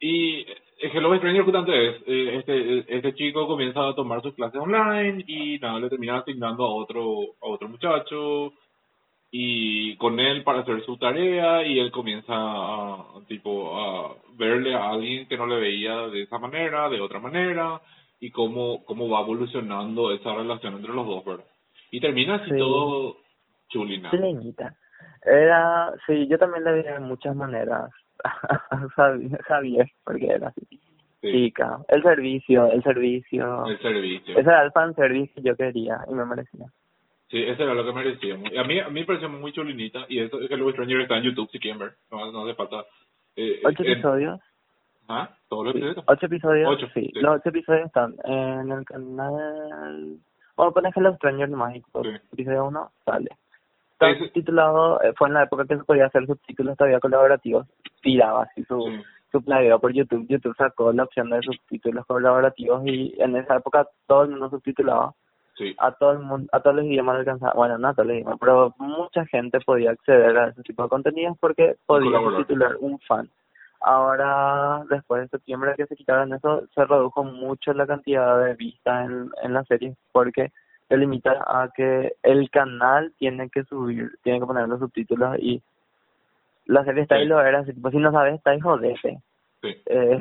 Y 0.00 0.46
Hello 0.78 1.14
Stranger 1.16 1.42
justamente 1.44 1.88
es, 1.88 1.96
eh, 2.06 2.36
este, 2.36 2.96
este 2.96 3.14
chico 3.14 3.46
comienza 3.46 3.88
a 3.88 3.94
tomar 3.94 4.20
sus 4.22 4.34
clases 4.34 4.60
online 4.60 5.24
y 5.26 5.58
nada, 5.58 5.80
le 5.80 5.88
termina 5.88 6.18
asignando 6.18 6.64
a 6.64 6.74
otro, 6.74 7.12
a 7.42 7.46
otro 7.46 7.68
muchacho 7.68 8.52
y 9.30 9.96
con 9.96 10.20
él 10.20 10.44
para 10.44 10.60
hacer 10.60 10.84
su 10.84 10.96
tarea 10.98 11.62
y 11.64 11.78
él 11.78 11.90
comienza 11.90 12.32
a, 12.34 13.04
tipo, 13.26 13.76
a 13.78 14.14
verle 14.34 14.74
a 14.74 14.90
alguien 14.90 15.26
que 15.28 15.36
no 15.36 15.46
le 15.46 15.56
veía 15.60 16.08
de 16.08 16.22
esa 16.22 16.38
manera, 16.38 16.88
de 16.88 17.00
otra 17.00 17.18
manera 17.18 17.80
y 18.20 18.30
cómo, 18.30 18.84
cómo 18.84 19.08
va 19.08 19.20
evolucionando 19.20 20.12
esa 20.12 20.34
relación 20.34 20.74
entre 20.74 20.92
los 20.94 21.06
dos, 21.06 21.24
¿verdad? 21.24 21.44
Y 21.90 22.00
termina 22.00 22.36
así 22.36 22.50
Sí. 22.50 22.58
todo 22.58 23.16
chulina. 23.68 24.10
Era, 25.24 25.92
sí, 26.06 26.28
yo 26.28 26.38
también 26.38 26.64
le 26.64 26.74
vi 26.74 26.82
de 26.82 27.00
muchas 27.00 27.34
maneras 27.34 27.90
Javier, 29.46 29.90
porque 30.04 30.26
era 30.26 30.48
así. 30.48 30.66
Sí, 31.20 31.32
Chica, 31.32 31.78
el 31.88 32.02
servicio, 32.02 32.70
el 32.70 32.82
servicio. 32.82 33.66
el 33.66 33.78
servicio. 33.80 34.32
Ese 34.38 34.48
era 34.48 34.62
el 34.62 34.72
fanservice 34.72 35.32
que 35.34 35.42
yo 35.42 35.56
quería 35.56 35.98
y 36.08 36.14
me 36.14 36.24
merecía. 36.26 36.66
Sí, 37.28 37.42
eso 37.42 37.62
era 37.64 37.74
lo 37.74 37.84
que 37.84 37.92
merecíamos. 37.92 38.52
Y 38.52 38.56
a 38.58 38.64
mí, 38.64 38.78
a 38.78 38.88
mí 38.88 39.00
me 39.00 39.06
pareció 39.06 39.28
muy 39.28 39.52
chulinita 39.52 40.04
y 40.08 40.20
eso 40.20 40.40
es 40.40 40.48
que 40.48 40.54
Hello 40.54 40.70
Stranger 40.70 41.00
está 41.00 41.16
en 41.16 41.24
YouTube 41.24 41.50
si 41.50 41.58
quieren 41.58 41.80
ver. 41.80 41.94
No, 42.10 42.30
no 42.30 42.44
hace 42.44 42.54
falta. 42.54 42.84
Eh, 43.34 43.60
¿Ocho 43.64 43.82
en- 43.82 44.40
¿Ah? 45.08 45.30
¿Todos 45.48 45.66
los 45.66 45.72
Sí, 45.74 45.78
episodios? 45.80 46.04
¿Ocho 46.08 46.26
episodios? 46.26 46.68
Ocho, 46.70 46.86
sí. 46.94 47.10
sí. 47.12 47.20
Los 47.20 47.36
ocho 47.36 47.48
episodios 47.48 47.86
están 47.86 48.14
en 48.24 48.70
el 48.72 48.84
canal... 48.84 50.18
Bueno, 50.56 50.72
pones 50.72 50.96
Hello 50.96 51.14
Stranger 51.16 51.48
nomás 51.48 51.76
y 51.76 51.80
Sí. 51.80 52.08
episodio 52.32 52.66
uno 52.66 52.90
sale. 53.04 53.30
Está 53.98 54.10
Ese- 54.10 54.24
subtitulado, 54.26 55.00
eh, 55.02 55.12
fue 55.16 55.28
en 55.28 55.34
la 55.34 55.44
época 55.44 55.64
que 55.64 55.76
se 55.78 55.84
podía 55.84 56.06
hacer 56.06 56.26
subtítulos 56.26 56.76
todavía 56.76 57.00
colaborativos. 57.00 57.66
Tiraba 58.02 58.42
así 58.42 58.62
su, 58.64 58.78
Sí. 58.82 59.02
su 59.32 59.42
plagueo 59.42 59.78
por 59.80 59.92
YouTube. 59.92 60.26
YouTube 60.28 60.54
sacó 60.56 60.92
la 60.92 61.04
opción 61.04 61.30
de 61.30 61.40
subtítulos 61.40 62.04
colaborativos 62.06 62.82
y 62.86 63.14
en 63.18 63.36
esa 63.36 63.56
época 63.56 63.86
todo 64.06 64.24
el 64.24 64.30
mundo 64.30 64.50
subtitulaba. 64.50 65.12
Sí. 65.56 65.74
A 65.78 65.90
todo 65.92 66.12
el 66.12 66.18
mundo, 66.18 66.46
a 66.52 66.60
todos 66.60 66.76
los 66.76 66.84
idiomas 66.84 67.16
alcanzaba. 67.16 67.54
Bueno, 67.54 67.78
no 67.78 67.88
a 67.88 67.94
todos 67.94 68.08
los 68.08 68.16
idiomas, 68.16 68.36
pero 68.38 68.74
mucha 68.76 69.24
gente 69.24 69.58
podía 69.64 69.92
acceder 69.92 70.36
a 70.36 70.48
ese 70.48 70.62
tipo 70.62 70.82
de 70.82 70.90
contenidos 70.90 71.38
porque 71.40 71.76
podía 71.86 72.18
subtitular 72.20 72.76
un 72.80 72.98
fan. 73.00 73.30
Ahora, 73.80 74.84
después 74.90 75.22
de 75.22 75.28
septiembre 75.28 75.72
que 75.76 75.86
se 75.86 75.96
quitaron 75.96 76.34
eso, 76.34 76.64
se 76.74 76.84
redujo 76.84 77.24
mucho 77.24 77.72
la 77.72 77.86
cantidad 77.86 78.38
de 78.44 78.54
vistas 78.54 79.08
en, 79.08 79.30
en 79.42 79.54
la 79.54 79.64
serie 79.64 79.96
porque 80.12 80.50
se 80.88 80.96
limita 80.96 81.32
a 81.46 81.70
que 81.74 82.14
el 82.22 82.50
canal 82.50 83.12
tiene 83.18 83.50
que 83.50 83.64
subir, 83.64 84.12
tiene 84.22 84.40
que 84.40 84.46
poner 84.46 84.68
los 84.68 84.80
subtítulos 84.80 85.36
y 85.38 85.62
la 86.66 86.84
serie 86.84 87.02
está 87.02 87.16
ahí 87.16 87.22
Sí. 87.22 87.28
lo 87.28 87.40
era, 87.40 87.60
así, 87.60 87.72
tipo, 87.72 87.90
si 87.90 87.98
no 87.98 88.12
sabes, 88.12 88.34
está 88.34 88.50
ahí 88.50 88.60
jodete. 88.60 89.20
Sí. 89.62 89.76
Eh, 89.86 90.20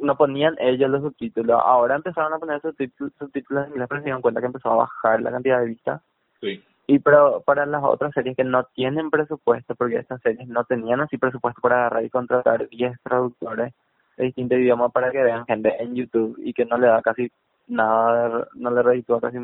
no 0.00 0.16
ponían 0.16 0.56
ellos 0.58 0.90
los 0.90 1.02
subtítulos, 1.02 1.60
ahora 1.64 1.96
empezaron 1.96 2.32
a 2.32 2.38
poner 2.38 2.60
subtítulos, 2.60 3.12
subtítulos 3.18 3.64
en 3.64 3.70
inglés, 3.72 3.88
pero 3.88 4.00
se 4.00 4.04
dieron 4.04 4.22
cuenta 4.22 4.40
que 4.40 4.46
empezó 4.46 4.70
a 4.70 4.76
bajar 4.76 5.20
la 5.20 5.30
cantidad 5.30 5.60
de 5.60 5.66
vistas. 5.66 6.00
Sí. 6.40 6.62
Y 6.86 7.00
pero 7.00 7.42
para 7.42 7.66
las 7.66 7.82
otras 7.84 8.14
series 8.14 8.34
que 8.36 8.44
no 8.44 8.64
tienen 8.74 9.10
presupuesto, 9.10 9.74
porque 9.74 9.98
estas 9.98 10.22
series 10.22 10.48
no 10.48 10.64
tenían 10.64 11.00
así 11.00 11.18
presupuesto 11.18 11.60
para 11.60 11.80
agarrar 11.80 12.04
y 12.04 12.10
contratar 12.10 12.66
10 12.68 12.98
traductores 13.02 13.74
de 14.16 14.24
distintos 14.24 14.58
idiomas 14.58 14.90
para 14.92 15.10
que 15.10 15.22
vean 15.22 15.44
gente 15.44 15.74
en 15.82 15.94
YouTube 15.94 16.36
y 16.38 16.54
que 16.54 16.64
no 16.64 16.78
le 16.78 16.86
da 16.86 17.02
casi 17.02 17.30
nada, 17.68 18.28
de- 18.38 18.44
no 18.54 18.70
le 18.70 18.82
reditúa 18.82 19.20
casi 19.20 19.38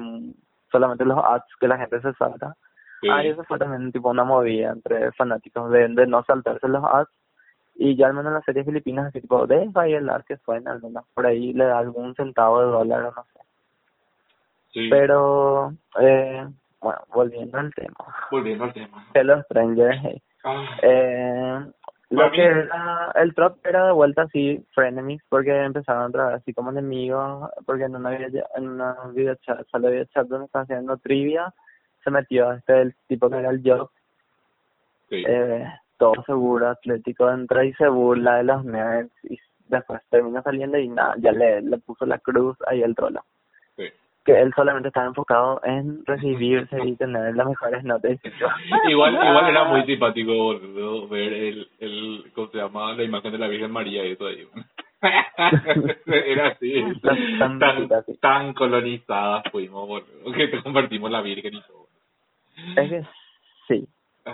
solamente 0.73 1.05
los 1.05 1.19
ads 1.25 1.45
que 1.61 1.69
la 1.69 1.79
gente 1.79 2.01
se 2.01 2.13
salta. 2.15 2.57
Sí. 3.01 3.09
Ah, 3.11 3.23
y 3.25 3.29
eso 3.29 3.45
fue 3.45 3.59
también 3.59 3.93
tipo 3.93 4.09
una 4.11 4.25
movida 4.25 4.71
entre 4.73 5.13
fanáticos 5.13 5.71
de, 5.71 5.89
de 5.89 6.07
no 6.07 6.25
saltarse 6.25 6.67
los 6.69 6.83
ads 6.85 7.11
y 7.77 7.97
ya 7.97 8.07
al 8.07 8.15
menos 8.15 8.29
en 8.31 8.35
las 8.35 8.45
series 8.45 8.65
filipinas 8.65 9.07
así 9.07 9.21
tipo 9.21 9.47
deja 9.47 9.81
ahí 9.81 9.95
el 9.95 10.09
ad 10.09 10.23
que 10.25 10.37
suena 10.39 10.73
alguna 10.73 11.03
por 11.13 11.27
ahí 11.27 11.53
le 11.53 11.65
da 11.65 11.79
algún 11.79 12.15
centavo 12.15 12.61
de 12.61 12.67
dólar 12.67 13.03
o 13.07 13.13
no 13.13 13.25
sé. 13.33 13.41
Sí. 14.73 14.89
Pero, 14.91 15.73
eh, 16.01 16.47
bueno, 16.81 16.99
volviendo 17.13 17.59
al 17.59 17.73
tema. 17.75 17.95
Volviendo 18.31 18.65
al 18.65 18.73
tema. 18.73 19.07
Hello 19.15 19.43
Stranger. 19.43 19.93
hey. 20.03 20.23
Ah, 20.45 20.65
Eh, 20.83 21.61
lo 22.11 22.31
que 22.31 22.45
era, 22.45 23.13
el 23.15 23.35
trop 23.35 23.65
era 23.65 23.87
de 23.87 23.93
vuelta 23.93 24.23
así, 24.23 24.65
frenemies, 24.75 25.23
porque 25.29 25.51
empezaron 25.65 26.03
a 26.03 26.07
entrar 26.07 26.33
así 26.35 26.53
como 26.53 26.71
enemigos, 26.71 27.51
porque 27.67 27.85
en 27.85 27.97
una, 27.97 28.11
video, 28.11 28.47
en 28.57 28.69
una 28.69 28.97
videochat, 29.13 29.67
solo 29.69 29.91
videochat 29.91 30.27
donde 30.27 30.47
estaban 30.47 30.65
haciendo 30.65 30.97
trivia, 30.99 31.53
se 32.03 32.11
metió 32.11 32.53
este 32.53 32.83
el 32.83 32.95
tipo 33.09 33.31
que 33.31 33.39
era 33.39 33.51
el 33.51 33.63
Job, 33.65 33.91
sí. 35.09 35.25
eh, 35.27 35.67
todo 35.97 36.23
seguro, 36.25 36.69
atlético, 36.69 37.31
entra 37.31 37.65
y 37.65 37.73
se 37.75 37.89
burla 37.89 38.37
de 38.37 38.45
los 38.45 38.65
nerds, 38.65 39.13
y 39.25 39.39
después 39.69 40.01
termina 40.11 40.43
saliendo 40.43 40.79
y 40.79 40.89
nada, 40.89 41.15
ya 41.19 41.33
le, 41.33 41.63
le 41.63 41.79
puso 41.79 42.07
la 42.07 42.19
cruz 42.19 42.57
ahí 42.67 42.83
el 42.83 42.95
trolo. 42.95 43.25
Que 44.25 44.41
él 44.41 44.53
solamente 44.57 44.89
estaba 44.89 45.07
enfocado 45.07 45.61
en 45.65 46.05
recibirse 46.07 46.77
y 46.83 46.97
tener 46.97 47.37
las 47.37 47.47
mejores 47.47 47.85
notas. 47.85 48.19
igual 48.89 49.13
igual 49.15 49.49
era 49.51 49.65
muy 49.65 49.83
simpático 49.87 50.33
boludo, 50.33 51.09
ver 51.09 51.33
el, 51.33 51.69
el 51.81 52.33
cómo 52.35 52.49
se 52.49 52.59
llama 52.59 52.95
la 52.95 53.03
imagen 53.03 53.33
de 53.33 53.39
la 53.39 53.49
Virgen 53.49 53.71
María 53.71 54.05
y 54.07 54.13
eso 54.13 54.27
ahí. 54.27 54.47
Era 56.07 56.49
así. 56.49 56.83
Tan- 57.39 57.59
tan, 57.59 57.89
tan- 58.21 58.55
colonizadas 58.55 59.45
fuimos 59.53 59.87
boludo, 59.87 60.33
que 60.35 60.49
te 60.49 60.63
convertimos 60.63 61.09
en 61.09 61.13
la 61.13 61.21
Virgen 61.21 61.55
y 61.55 61.61
todo. 61.63 61.87
Es 62.77 62.89
que 62.91 63.03
sí, 63.69 63.87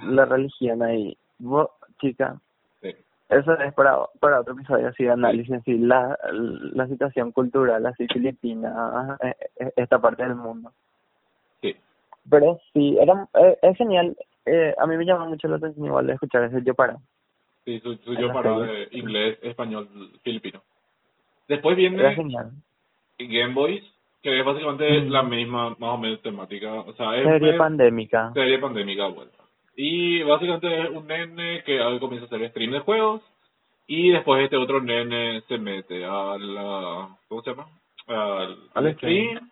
la 0.02 0.24
religión 0.26 0.82
ahí. 0.82 1.16
Vos, 1.38 1.68
chica, 2.00 2.36
eso 3.30 3.52
es 3.58 3.72
para, 3.74 3.98
para 4.20 4.40
otro 4.40 4.54
episodio 4.54 4.88
así 4.88 5.04
de 5.04 5.10
análisis, 5.10 5.52
así 5.54 5.78
la, 5.78 6.18
la 6.32 6.86
situación 6.88 7.32
cultural 7.32 7.84
así 7.86 8.06
filipina, 8.12 9.16
eh, 9.22 9.34
eh, 9.58 9.72
esta 9.76 9.98
parte 10.00 10.22
del 10.24 10.34
mundo. 10.34 10.72
sí, 11.62 11.74
Pero 12.28 12.58
sí, 12.72 12.96
era, 13.00 13.28
eh, 13.34 13.58
es 13.62 13.76
genial. 13.78 14.16
Eh, 14.46 14.74
a 14.78 14.86
mí 14.86 14.96
me 14.96 15.04
llama 15.04 15.26
mucho 15.26 15.48
la 15.48 15.56
atención 15.56 15.86
igual 15.86 16.06
de 16.06 16.14
escuchar 16.14 16.44
ese 16.44 16.62
yo 16.64 16.74
para. 16.74 16.96
sí 17.64 17.78
su, 17.80 17.94
su 17.96 18.14
yo 18.14 18.32
para 18.32 18.58
de 18.60 18.88
inglés, 18.92 19.38
español, 19.42 19.88
filipino 20.22 20.62
después 21.48 21.76
Era 21.78 21.90
viene 21.90 22.14
genial. 22.14 22.50
Game 23.18 23.54
Boys 23.54 23.84
que 24.22 24.38
es 24.38 24.44
básicamente 24.44 25.00
Mm. 25.00 25.08
la 25.10 25.22
misma 25.22 25.70
más 25.78 25.94
o 25.94 25.98
menos 25.98 26.20
temática 26.22 26.72
o 26.74 26.92
sea 26.94 27.16
es 27.16 27.24
Serie 27.24 27.52
es- 27.52 27.58
pandémica. 27.58 28.32
serie 28.34 28.58
pandémica 28.58 29.06
vuelta. 29.08 29.38
Y 29.76 30.22
básicamente 30.22 30.82
es 30.82 30.90
un 30.90 31.06
nene 31.06 31.62
que 31.64 31.78
comienza 32.00 32.24
a 32.24 32.26
hacer 32.26 32.50
stream 32.50 32.72
de 32.72 32.80
juegos 32.80 33.22
y 33.86 34.10
después 34.10 34.44
este 34.44 34.56
otro 34.56 34.80
nene 34.80 35.42
se 35.48 35.58
mete 35.58 36.04
a 36.04 36.36
la, 36.38 37.08
¿cómo 37.28 37.42
se 37.42 37.50
llama? 37.50 37.66
Al, 38.06 38.56
Al 38.74 38.86
al 38.86 38.94
stream 38.94 39.50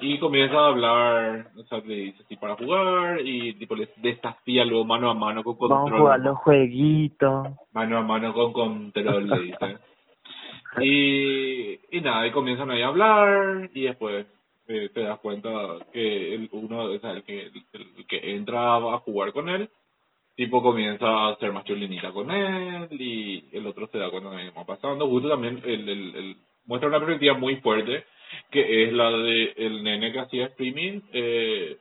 Y 0.00 0.18
comienza 0.18 0.56
a 0.56 0.66
hablar, 0.66 1.50
o 1.56 1.62
sea, 1.64 1.78
le 1.78 1.94
dice 1.94 2.22
así 2.24 2.36
para 2.36 2.56
jugar 2.56 3.20
y 3.24 3.54
tipo 3.54 3.76
le 3.76 3.88
desafía 3.98 4.64
luego 4.64 4.84
mano 4.84 5.10
a 5.10 5.14
mano 5.14 5.44
con 5.44 5.56
control. 5.56 5.78
Vamos 5.78 5.92
a 5.92 5.98
jugar 5.98 6.20
los 6.20 6.38
jueguitos. 6.38 7.48
Mano 7.72 7.98
a 7.98 8.02
mano 8.02 8.32
con 8.32 8.52
control, 8.52 9.28
le 9.28 9.40
dice. 9.42 9.78
y, 10.80 11.96
y 11.96 12.00
nada, 12.00 12.26
y 12.26 12.32
comienzan 12.32 12.70
ahí 12.70 12.82
a 12.82 12.88
hablar 12.88 13.70
y 13.72 13.82
después 13.82 14.26
eh, 14.68 14.90
te 14.92 15.00
das 15.00 15.18
cuenta 15.20 15.50
que 15.92 16.34
el, 16.34 16.48
uno, 16.52 16.84
o 16.84 16.98
sea, 16.98 17.12
el 17.12 17.24
que, 17.24 17.46
el, 17.46 17.52
el 17.72 18.06
que 18.06 18.34
entra 18.36 18.76
a 18.76 18.98
jugar 18.98 19.32
con 19.32 19.48
él, 19.48 19.68
tipo 20.36 20.62
comienza 20.62 21.06
a 21.06 21.30
hacer 21.30 21.52
más 21.52 21.64
chulinita 21.64 22.12
con 22.12 22.30
él 22.30 22.86
y 22.90 23.44
el 23.50 23.66
otro 23.66 23.88
se 23.88 23.98
da 23.98 24.10
cuenta 24.10 24.30
de 24.30 24.44
que 24.44 24.58
va 24.58 24.64
pasando. 24.64 25.08
Justo 25.08 25.28
también 25.28 25.60
el, 25.64 25.88
el, 25.88 26.14
el, 26.14 26.36
muestra 26.66 26.88
una 26.88 27.00
perspectiva 27.00 27.34
muy 27.34 27.56
fuerte 27.56 28.04
que 28.50 28.84
es 28.84 28.92
la 28.92 29.10
de 29.10 29.52
el 29.56 29.82
nene 29.82 30.12
que 30.12 30.20
hacía 30.20 30.46
streaming. 30.46 31.00
Eh, 31.12 31.76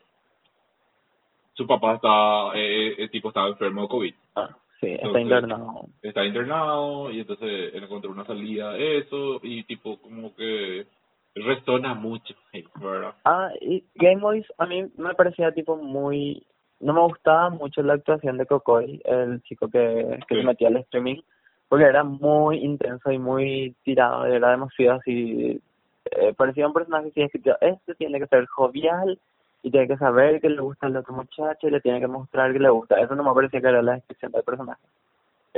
su 1.54 1.68
papá 1.68 1.96
está, 1.96 2.58
eh, 2.58 2.96
el 2.98 3.10
tipo 3.12 3.28
estaba 3.28 3.50
enfermo 3.50 3.84
de 3.84 3.88
COVID. 3.90 4.14
Ah, 4.36 4.58
sí, 4.80 4.88
está 4.88 5.20
internado. 5.20 5.86
Está 6.02 6.26
internado 6.26 7.12
y 7.12 7.20
entonces 7.20 7.74
él 7.74 7.84
encontró 7.84 8.12
una 8.12 8.26
salida 8.26 8.72
a 8.72 8.78
eso 8.78 9.40
y 9.44 9.64
tipo 9.64 10.00
como 10.02 10.36
que 10.36 10.86
resona 11.46 11.94
mucho, 11.94 12.34
¿verdad? 12.76 13.14
Ah, 13.26 13.50
y 13.62 13.84
Game 13.96 14.22
Boys 14.22 14.46
a 14.58 14.66
mí 14.66 14.90
me 14.98 15.14
parecía 15.16 15.52
tipo 15.52 15.76
muy... 15.78 16.44
No 16.80 16.94
me 16.94 17.02
gustaba 17.02 17.50
mucho 17.50 17.82
la 17.82 17.94
actuación 17.94 18.38
de 18.38 18.46
Cocoy, 18.46 19.02
el 19.06 19.42
chico 19.44 19.68
que, 19.68 20.20
que 20.28 20.36
Sí. 20.36 20.42
se 20.42 20.48
metía 20.48 20.68
al 20.68 20.78
streaming, 20.78 21.22
porque 21.68 21.86
era 21.86 22.04
muy 22.04 22.58
intenso 22.60 23.12
y 23.12 23.18
muy 23.18 23.76
tirado, 23.84 24.26
era 24.26 24.52
demasiado 24.52 25.00
así... 25.00 25.60
Eh, 26.12 26.34
parecía 26.38 26.68
un 26.68 26.74
personaje 26.74 27.10
así 27.10 27.22
escrito, 27.22 27.58
este 27.60 27.94
tiene 27.96 28.20
que 28.20 28.28
ser 28.28 28.46
jovial 28.46 29.20
y 29.62 29.72
tiene 29.72 29.88
que 29.90 29.98
saber 29.98 30.40
que 30.40 30.50
le 30.50 30.62
gusta 30.62 30.88
al 30.88 30.96
otro 30.96 31.14
muchacho 31.14 31.68
y 31.68 31.72
le 31.72 31.82
tiene 31.82 32.00
que 32.00 32.08
mostrar 32.08 32.54
que 32.54 32.60
le 32.60 32.70
gusta. 32.70 33.02
Eso 33.02 33.14
no 33.16 33.24
me 33.24 33.34
parecía 33.34 33.60
que 33.60 33.68
era 33.68 33.82
la 33.82 33.96
descripción 33.96 34.32
del 34.32 34.44
personaje. 34.44 34.82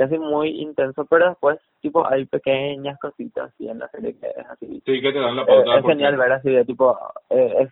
Es 0.00 0.06
así 0.06 0.18
muy 0.18 0.48
intenso, 0.62 1.04
pero 1.04 1.28
después, 1.28 1.58
tipo, 1.82 2.06
hay 2.10 2.24
pequeñas 2.24 2.98
cositas 3.00 3.50
así 3.52 3.68
en 3.68 3.80
la 3.80 3.88
serie 3.88 4.16
que 4.18 4.28
es 4.28 4.46
así 4.48 4.82
Sí, 4.86 5.00
que 5.02 5.12
te 5.12 5.18
dan 5.18 5.36
la 5.36 5.42
eh, 5.42 5.46
pauta. 5.46 5.78
es 5.78 5.84
genial 5.86 6.16
ver 6.16 6.32
así 6.32 6.50
de 6.50 6.64
tipo 6.64 6.98
eh, 7.28 7.54
es 7.60 7.68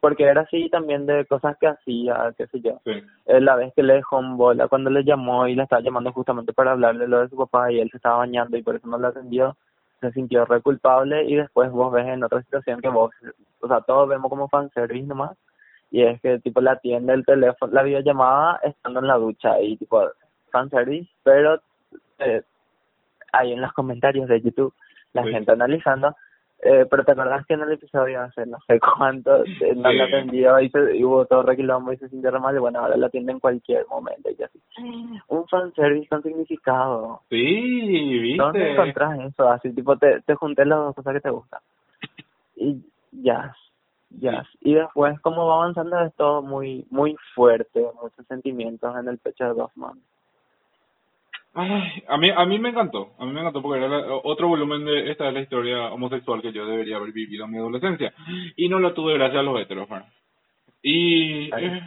porque 0.00 0.24
era 0.24 0.42
así 0.42 0.68
también 0.68 1.06
de 1.06 1.24
cosas 1.26 1.56
que 1.58 1.66
hacía 1.66 2.32
qué 2.36 2.46
sé 2.48 2.60
yo 2.60 2.78
Sí, 2.84 3.02
Eh, 3.26 3.40
la 3.40 3.56
vez 3.56 3.72
que 3.74 3.82
le 3.82 3.94
dejó 3.94 4.20
en 4.20 4.36
bola 4.36 4.68
cuando 4.68 4.90
le 4.90 5.02
llamó 5.02 5.48
y 5.48 5.54
le 5.54 5.62
estaba 5.62 5.80
llamando 5.82 6.12
justamente 6.12 6.52
para 6.52 6.72
hablarle 6.72 7.08
lo 7.08 7.20
de 7.20 7.28
su 7.30 7.36
papá 7.36 7.72
y 7.72 7.80
él 7.80 7.88
se 7.90 7.96
estaba 7.96 8.18
bañando 8.18 8.56
y 8.58 8.62
por 8.62 8.76
eso 8.76 8.86
no 8.86 8.98
lo 8.98 9.08
atendió 9.08 9.56
se 10.00 10.12
sintió 10.12 10.44
re 10.44 10.60
culpable 10.60 11.24
y 11.24 11.36
después 11.36 11.70
vos 11.70 11.90
ves 11.92 12.06
en 12.06 12.22
otra 12.22 12.42
situación 12.42 12.80
que 12.82 12.88
vos 12.90 13.10
o 13.60 13.66
sea 13.68 13.80
todos 13.80 14.08
vemos 14.10 14.28
como 14.28 14.46
fanservice 14.48 15.06
nomás 15.06 15.36
y 15.90 16.02
es 16.02 16.20
que 16.20 16.38
tipo 16.40 16.60
le 16.60 16.70
atiende 16.70 17.14
el 17.14 17.24
teléfono 17.24 17.72
la 17.72 17.82
videollamada 17.82 18.60
estando 18.62 19.00
en 19.00 19.06
la 19.08 19.16
ducha 19.16 19.60
y 19.60 19.76
tipo 19.78 20.00
fanservice 20.52 21.10
pero 21.24 21.60
eh, 22.20 22.42
ahí 23.32 23.52
en 23.52 23.60
los 23.60 23.72
comentarios 23.72 24.28
de 24.28 24.40
YouTube 24.40 24.72
la 25.14 25.24
Sí. 25.24 25.30
gente 25.32 25.50
analizando 25.52 26.14
eh, 26.64 26.86
pero 26.88 27.02
te 27.04 27.10
acordás 27.10 27.44
que 27.46 27.54
en 27.54 27.62
el 27.62 27.72
episodio 27.72 28.20
hace 28.20 28.46
no 28.46 28.58
sé 28.68 28.78
cuánto 28.78 29.44
eh, 29.44 29.74
no 29.74 29.90
Sí. 29.90 29.96
lo 29.96 30.04
atendió 30.04 30.60
y, 30.60 30.68
se, 30.70 30.96
y 30.96 31.02
hubo 31.04 31.24
todo 31.26 31.42
requilombo 31.42 31.92
y 31.92 31.96
se 31.96 32.08
sintió 32.08 32.30
re 32.30 32.38
mal 32.38 32.54
y 32.54 32.60
bueno 32.60 32.78
ahora 32.78 32.96
lo 32.96 33.06
atiende 33.06 33.32
en 33.32 33.40
cualquier 33.40 33.84
momento 33.88 34.30
y 34.30 34.40
así 34.42 34.60
un 35.28 35.48
fanservice 35.48 36.08
con 36.08 36.22
significado 36.22 37.22
sí 37.30 38.36
¿Dónde 38.36 38.58
viste. 38.60 38.72
encontrás 38.74 39.18
eso? 39.20 39.48
Así, 39.50 39.72
tipo, 39.72 39.96
te, 39.96 40.20
te 40.22 40.34
junté 40.36 40.64
las 40.64 40.78
dos 40.78 40.94
cosas 40.94 41.14
que 41.14 41.20
te 41.20 41.30
gustan. 41.30 41.60
Y 42.56 42.80
ya, 43.12 43.54
ya. 44.10 44.44
Y 44.60 44.74
después, 44.74 45.18
como 45.20 45.46
va 45.46 45.56
avanzando, 45.56 45.98
es 46.00 46.14
todo 46.14 46.42
muy 46.42 46.86
muy 46.90 47.16
fuerte, 47.34 47.84
muchos 48.00 48.26
sentimientos 48.26 48.94
en 48.96 49.08
el 49.08 49.18
pecho 49.18 49.44
de 49.44 49.52
Goffman. 49.52 49.98
Ay, 51.54 52.02
a 52.08 52.16
mí 52.16 52.30
a 52.34 52.46
mí 52.46 52.58
me 52.58 52.70
encantó, 52.70 53.12
a 53.18 53.26
mí 53.26 53.32
me 53.32 53.40
encantó 53.40 53.60
porque 53.60 53.78
era 53.84 53.88
la- 53.88 54.06
otro 54.24 54.48
volumen 54.48 54.84
de 54.86 55.10
esta 55.10 55.28
es 55.28 55.34
la 55.34 55.40
historia 55.40 55.92
homosexual 55.92 56.40
que 56.40 56.52
yo 56.52 56.64
debería 56.66 56.96
haber 56.96 57.12
vivido 57.12 57.44
en 57.44 57.50
mi 57.50 57.58
adolescencia 57.58 58.14
y 58.56 58.68
no 58.70 58.78
la 58.78 58.94
tuve 58.94 59.14
gracias 59.14 59.40
a 59.40 59.42
los 59.42 59.60
heteros. 59.60 59.86
Y 60.82 61.52
Ay. 61.54 61.66
eh, 61.66 61.80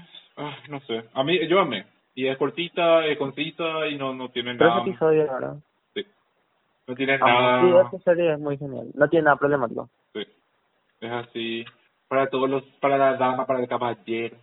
no 0.69 0.79
sé, 0.81 1.05
a 1.13 1.23
mí 1.23 1.47
yo 1.47 1.59
amé 1.59 1.85
y 2.13 2.27
es 2.27 2.37
cortita, 2.37 3.05
es 3.07 3.17
concisa 3.17 3.87
y 3.87 3.97
no 3.97 4.13
no 4.13 4.29
tiene 4.29 4.53
nada, 4.53 4.81
ese 4.81 4.89
episodio, 4.91 5.23
¿verdad? 5.33 5.55
sí, 5.95 6.05
no 6.87 6.95
tiene 6.95 7.13
Ah, 7.15 7.17
sí, 7.17 7.67
nada, 7.67 7.87
esa 7.89 7.99
serie 8.03 8.33
es 8.33 8.39
muy 8.39 8.57
genial. 8.57 8.87
No 8.93 9.09
tiene 9.09 9.25
nada 9.25 9.37
problemático. 9.37 9.89
sí, 10.13 10.21
es 11.01 11.11
así 11.11 11.65
para 12.07 12.29
todos 12.29 12.47
los, 12.49 12.63
para 12.79 12.97
la 12.99 13.15
dama, 13.15 13.47
para 13.47 13.59
el 13.61 13.67
caballero, 13.67 14.37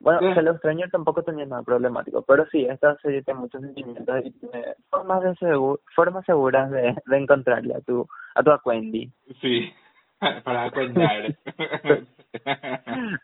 Bueno, 0.00 0.20
Sí. 0.20 0.38
Hello 0.38 0.56
Stranger 0.56 0.90
tampoco 0.90 1.22
tenía 1.22 1.44
nada 1.46 1.62
problemático, 1.62 2.22
pero 2.22 2.46
sí, 2.46 2.64
esta 2.64 2.96
serie 2.96 3.22
tiene 3.22 3.40
muchos 3.40 3.60
sentimientos 3.60 4.24
y 4.24 4.30
tiene 4.32 4.64
formas 4.90 5.22
de 5.22 5.30
segu- 5.34 5.78
formas 5.94 6.24
seguras 6.24 6.70
de, 6.70 6.96
de 7.04 7.16
encontrarle 7.18 7.74
a 7.74 7.80
tu 7.82 8.06
a 8.34 8.42
tu 8.42 8.50
Aquendi. 8.50 9.10
sí, 9.40 9.70
para 10.44 10.70
contar, 10.70 11.36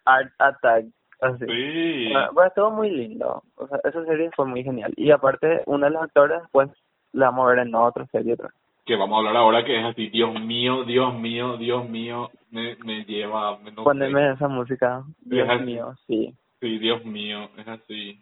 Art 0.05 0.33
Attack, 0.39 0.87
así. 1.21 1.47
sí, 1.47 2.13
Bueno, 2.13 2.33
bueno, 2.33 2.49
estuvo 2.49 2.71
muy 2.71 2.91
lindo. 2.91 3.43
O 3.57 3.67
sea, 3.69 3.81
esa 3.85 4.05
serie 4.05 4.31
fue 4.37 4.47
muy 4.47 4.63
genial. 4.63 4.93
Y 4.97 5.11
aparte, 5.11 5.63
uno 5.67 5.87
de 5.87 5.93
los 5.93 6.03
actores, 6.03 6.41
pues, 6.53 6.69
la 7.13 7.27
vamos 7.27 7.47
a 7.47 7.51
ver 7.55 7.59
en 7.67 7.75
otra 7.75 8.07
serie 8.07 8.35
otra. 8.35 8.51
que 8.85 8.97
vamos 8.97 9.17
a 9.17 9.19
hablar 9.19 9.37
ahora 9.37 9.65
que 9.65 9.79
es 9.79 9.85
así, 9.85 10.09
Dios 10.11 10.39
mío, 10.41 10.85
Dios 10.85 11.15
mío, 11.15 11.57
Dios 11.57 11.89
mío, 11.89 12.31
me, 12.51 12.77
me 12.85 13.05
lleva, 13.05 13.59
me- 13.59 13.71
no 13.71 13.79
sé. 13.79 13.85
Poneme 13.85 14.33
esa 14.33 14.49
música. 14.49 15.03
Dios 15.23 15.49
así. 15.49 15.65
mío, 15.65 15.95
sí. 16.07 16.35
Sí, 16.67 16.79
Dios 16.79 17.05
mío, 17.05 17.49
es 17.57 17.69
así. 17.69 18.21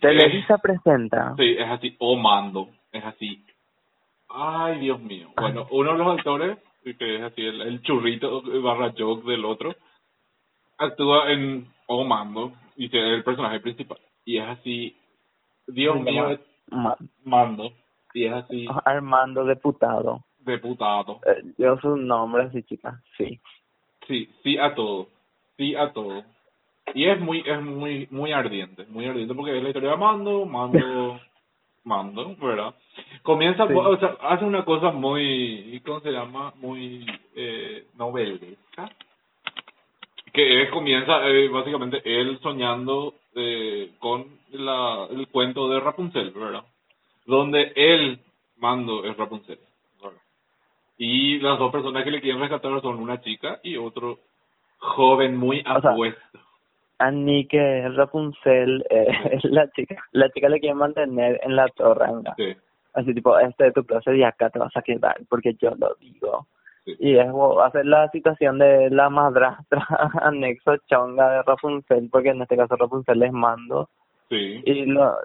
Televisa 0.00 0.56
presenta. 0.56 1.34
Sí, 1.36 1.56
es 1.58 1.68
así, 1.68 1.94
oh 1.98 2.16
mando, 2.16 2.70
es 2.90 3.04
así. 3.04 3.44
Ay, 4.30 4.78
Dios 4.80 4.98
mío. 4.98 5.28
Bueno, 5.36 5.66
uno 5.70 5.92
de 5.92 5.98
los 5.98 6.18
actores, 6.18 6.58
que 6.82 7.16
es 7.16 7.22
así, 7.22 7.42
el, 7.42 7.60
el 7.60 7.82
churrito 7.82 8.42
barra 8.62 8.94
joke 8.96 9.26
del 9.26 9.44
otro, 9.44 9.74
actúa 10.78 11.30
en 11.32 11.68
Oh 11.86 12.04
Mando, 12.04 12.54
y 12.76 12.86
es 12.86 12.94
el 12.94 13.22
personaje 13.22 13.60
principal. 13.60 13.98
Y 14.24 14.38
es 14.38 14.48
así, 14.48 14.96
Dios 15.66 16.00
mío, 16.00 16.30
es 16.30 16.40
Ma- 16.70 16.96
Mando, 17.24 17.74
y 18.14 18.24
es 18.24 18.32
así, 18.32 18.66
Armando 18.86 19.44
Deputado. 19.44 20.24
deputado. 20.38 21.20
Eh, 21.26 21.42
yo 21.58 21.76
su 21.80 21.94
nombre 21.96 22.44
así, 22.44 22.62
chica. 22.62 23.02
Sí. 23.18 23.38
Sí, 24.08 24.30
sí 24.42 24.56
a 24.56 24.74
todo, 24.74 25.08
sí 25.58 25.74
a 25.76 25.92
todo. 25.92 26.24
Y 26.92 27.06
es 27.06 27.18
muy, 27.20 27.42
es 27.46 27.60
muy, 27.62 28.06
muy 28.10 28.32
ardiente, 28.32 28.84
muy 28.88 29.06
ardiente 29.06 29.34
porque 29.34 29.56
es 29.56 29.62
la 29.62 29.70
historia 29.70 29.90
de 29.92 29.96
Mando, 29.96 30.44
Mando, 30.44 31.20
Mando, 31.84 32.36
¿verdad? 32.36 32.74
Comienza, 33.22 33.66
Sí. 33.66 33.72
o 33.74 33.96
sea, 33.98 34.16
hace 34.20 34.44
una 34.44 34.64
cosa 34.64 34.90
muy, 34.90 35.80
¿cómo 35.84 36.00
se 36.00 36.10
llama? 36.12 36.52
Muy 36.56 37.06
eh, 37.34 37.86
novelesca. 37.96 38.90
Que 40.32 40.62
es, 40.62 40.70
comienza 40.70 41.26
eh, 41.28 41.48
básicamente 41.48 42.02
él 42.04 42.38
soñando 42.42 43.14
eh, 43.34 43.92
con 43.98 44.26
la, 44.52 45.06
el 45.10 45.28
cuento 45.28 45.68
de 45.68 45.80
Rapunzel, 45.80 46.30
¿verdad? 46.32 46.64
Donde 47.26 47.72
él, 47.76 48.18
Mando, 48.58 49.04
es 49.04 49.16
Rapunzel. 49.16 49.58
¿verdad? 50.02 50.18
Y 50.98 51.38
las 51.38 51.58
dos 51.58 51.70
personas 51.72 52.04
que 52.04 52.10
le 52.10 52.20
quieren 52.20 52.40
rescatar 52.40 52.80
son 52.82 52.98
una 52.98 53.20
chica 53.20 53.60
y 53.62 53.76
otro 53.76 54.18
joven 54.78 55.36
muy 55.36 55.60
O 55.60 55.80
sea, 55.80 55.90
apuesto. 55.92 56.38
Annie, 56.98 57.46
que 57.48 57.86
es 57.86 57.94
Rapunzel, 57.96 58.84
eh, 58.90 59.06
es 59.32 59.44
la 59.50 59.68
chica. 59.72 59.96
La 60.12 60.28
chica 60.30 60.48
le 60.48 60.60
quiere 60.60 60.74
mantener 60.74 61.40
en 61.42 61.56
la 61.56 61.66
torre. 61.68 62.06
Sí, 62.36 62.54
Así 62.94 63.12
tipo, 63.12 63.36
este 63.38 63.66
es 63.68 63.74
tu 63.74 63.84
closet 63.84 64.14
y 64.16 64.22
acá 64.22 64.50
te 64.50 64.58
vas 64.60 64.76
a 64.76 64.82
quedar 64.82 65.16
porque 65.28 65.54
yo 65.54 65.70
lo 65.76 65.94
digo. 66.00 66.46
sí. 66.84 66.94
Y 67.00 67.16
es 67.18 67.30
bo- 67.32 67.60
hacer 67.62 67.86
la 67.86 68.08
situación 68.10 68.58
de 68.58 68.88
la 68.90 69.10
madrastra 69.10 69.84
anexo 70.22 70.76
chonga 70.88 71.28
de 71.30 71.42
Rapunzel, 71.42 72.08
porque 72.10 72.28
en 72.30 72.42
este 72.42 72.56
caso 72.56 72.76
Rapunzel 72.76 73.22
es 73.22 73.32
mando. 73.32 73.88
Sí, 74.30 74.62
Y 74.64 74.86
lo 74.86 75.16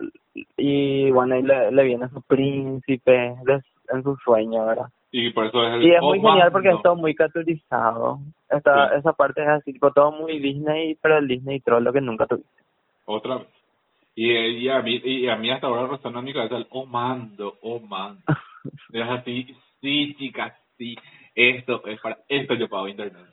y 0.58 1.10
bueno, 1.12 1.38
y 1.38 1.44
le, 1.44 1.72
le 1.72 1.84
viene 1.84 2.10
su 2.10 2.22
príncipe 2.24 3.36
de- 3.46 3.62
en 3.92 4.04
su 4.04 4.16
sueño, 4.18 4.66
¿verdad? 4.66 4.90
y 5.12 5.32
por 5.32 5.46
eso 5.48 5.64
es 5.64 5.74
el 5.74 5.84
Y 5.84 5.96
es 5.96 6.02
muy 6.02 6.20
genial 6.22 6.52
porque 6.52 6.70
es 6.70 6.82
todo 6.84 6.96
muy 6.96 7.16
caracterizado. 7.16 8.20
Esta, 8.50 8.90
Sí. 8.90 8.96
Esa 9.00 9.14
parte 9.14 9.42
es 9.42 9.48
así, 9.48 9.74
tipo 9.74 9.92
todo 9.92 10.12
muy 10.12 10.40
Disney, 10.40 10.96
pero 11.02 11.18
el 11.18 11.28
Disney 11.28 11.60
troll 11.62 11.84
lo 11.84 11.92
que 11.94 12.02
nunca 12.02 12.28
tuviste. 12.28 12.50
Otra 13.06 13.38
vez. 13.38 13.48
Y, 14.16 14.32
y, 14.32 14.70
a 14.70 14.82
mí, 14.82 15.02
y 15.04 15.28
a 15.28 15.36
mí 15.36 15.50
hasta 15.50 15.68
ahora 15.68 15.88
resonó 15.88 16.20
en 16.20 16.26
mi 16.26 16.34
cabeza 16.34 16.58
el 16.58 16.68
oh 16.72 16.86
mando, 16.86 17.58
oh 17.62 17.80
mando. 17.80 18.22
Es 18.94 19.10
así, 19.10 19.56
sí, 19.82 20.14
chicas, 20.18 20.54
sí. 20.78 20.96
Esto 21.34 21.82
es 21.86 22.00
para, 22.02 22.18
esto 22.28 22.54
yo 22.56 22.68
pago 22.68 22.88
internet. 22.90 23.26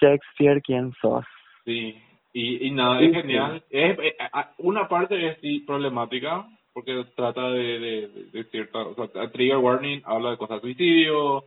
Shakespeare, 0.00 0.60
¿quién 0.62 0.92
sos? 1.00 1.24
Sí, 1.64 1.96
y, 2.32 2.66
y 2.66 2.70
nada, 2.72 2.98
Sí, 2.98 3.04
es 3.06 3.10
sí. 3.12 3.20
genial. 3.20 3.62
Es, 3.70 3.98
eh, 4.00 4.16
una 4.58 4.88
parte 4.88 5.28
es 5.28 5.38
sí 5.40 5.60
problemática, 5.60 6.46
porque 6.72 7.04
trata 7.16 7.50
de, 7.50 7.78
de, 7.78 8.08
de, 8.08 8.24
de 8.32 8.44
cierta, 8.44 8.78
o 8.80 8.94
sea, 8.94 9.30
trigger 9.30 9.56
warning 9.58 10.02
habla 10.04 10.30
de 10.30 10.36
cosas 10.36 10.56
de 10.56 10.60
suicidio, 10.62 11.44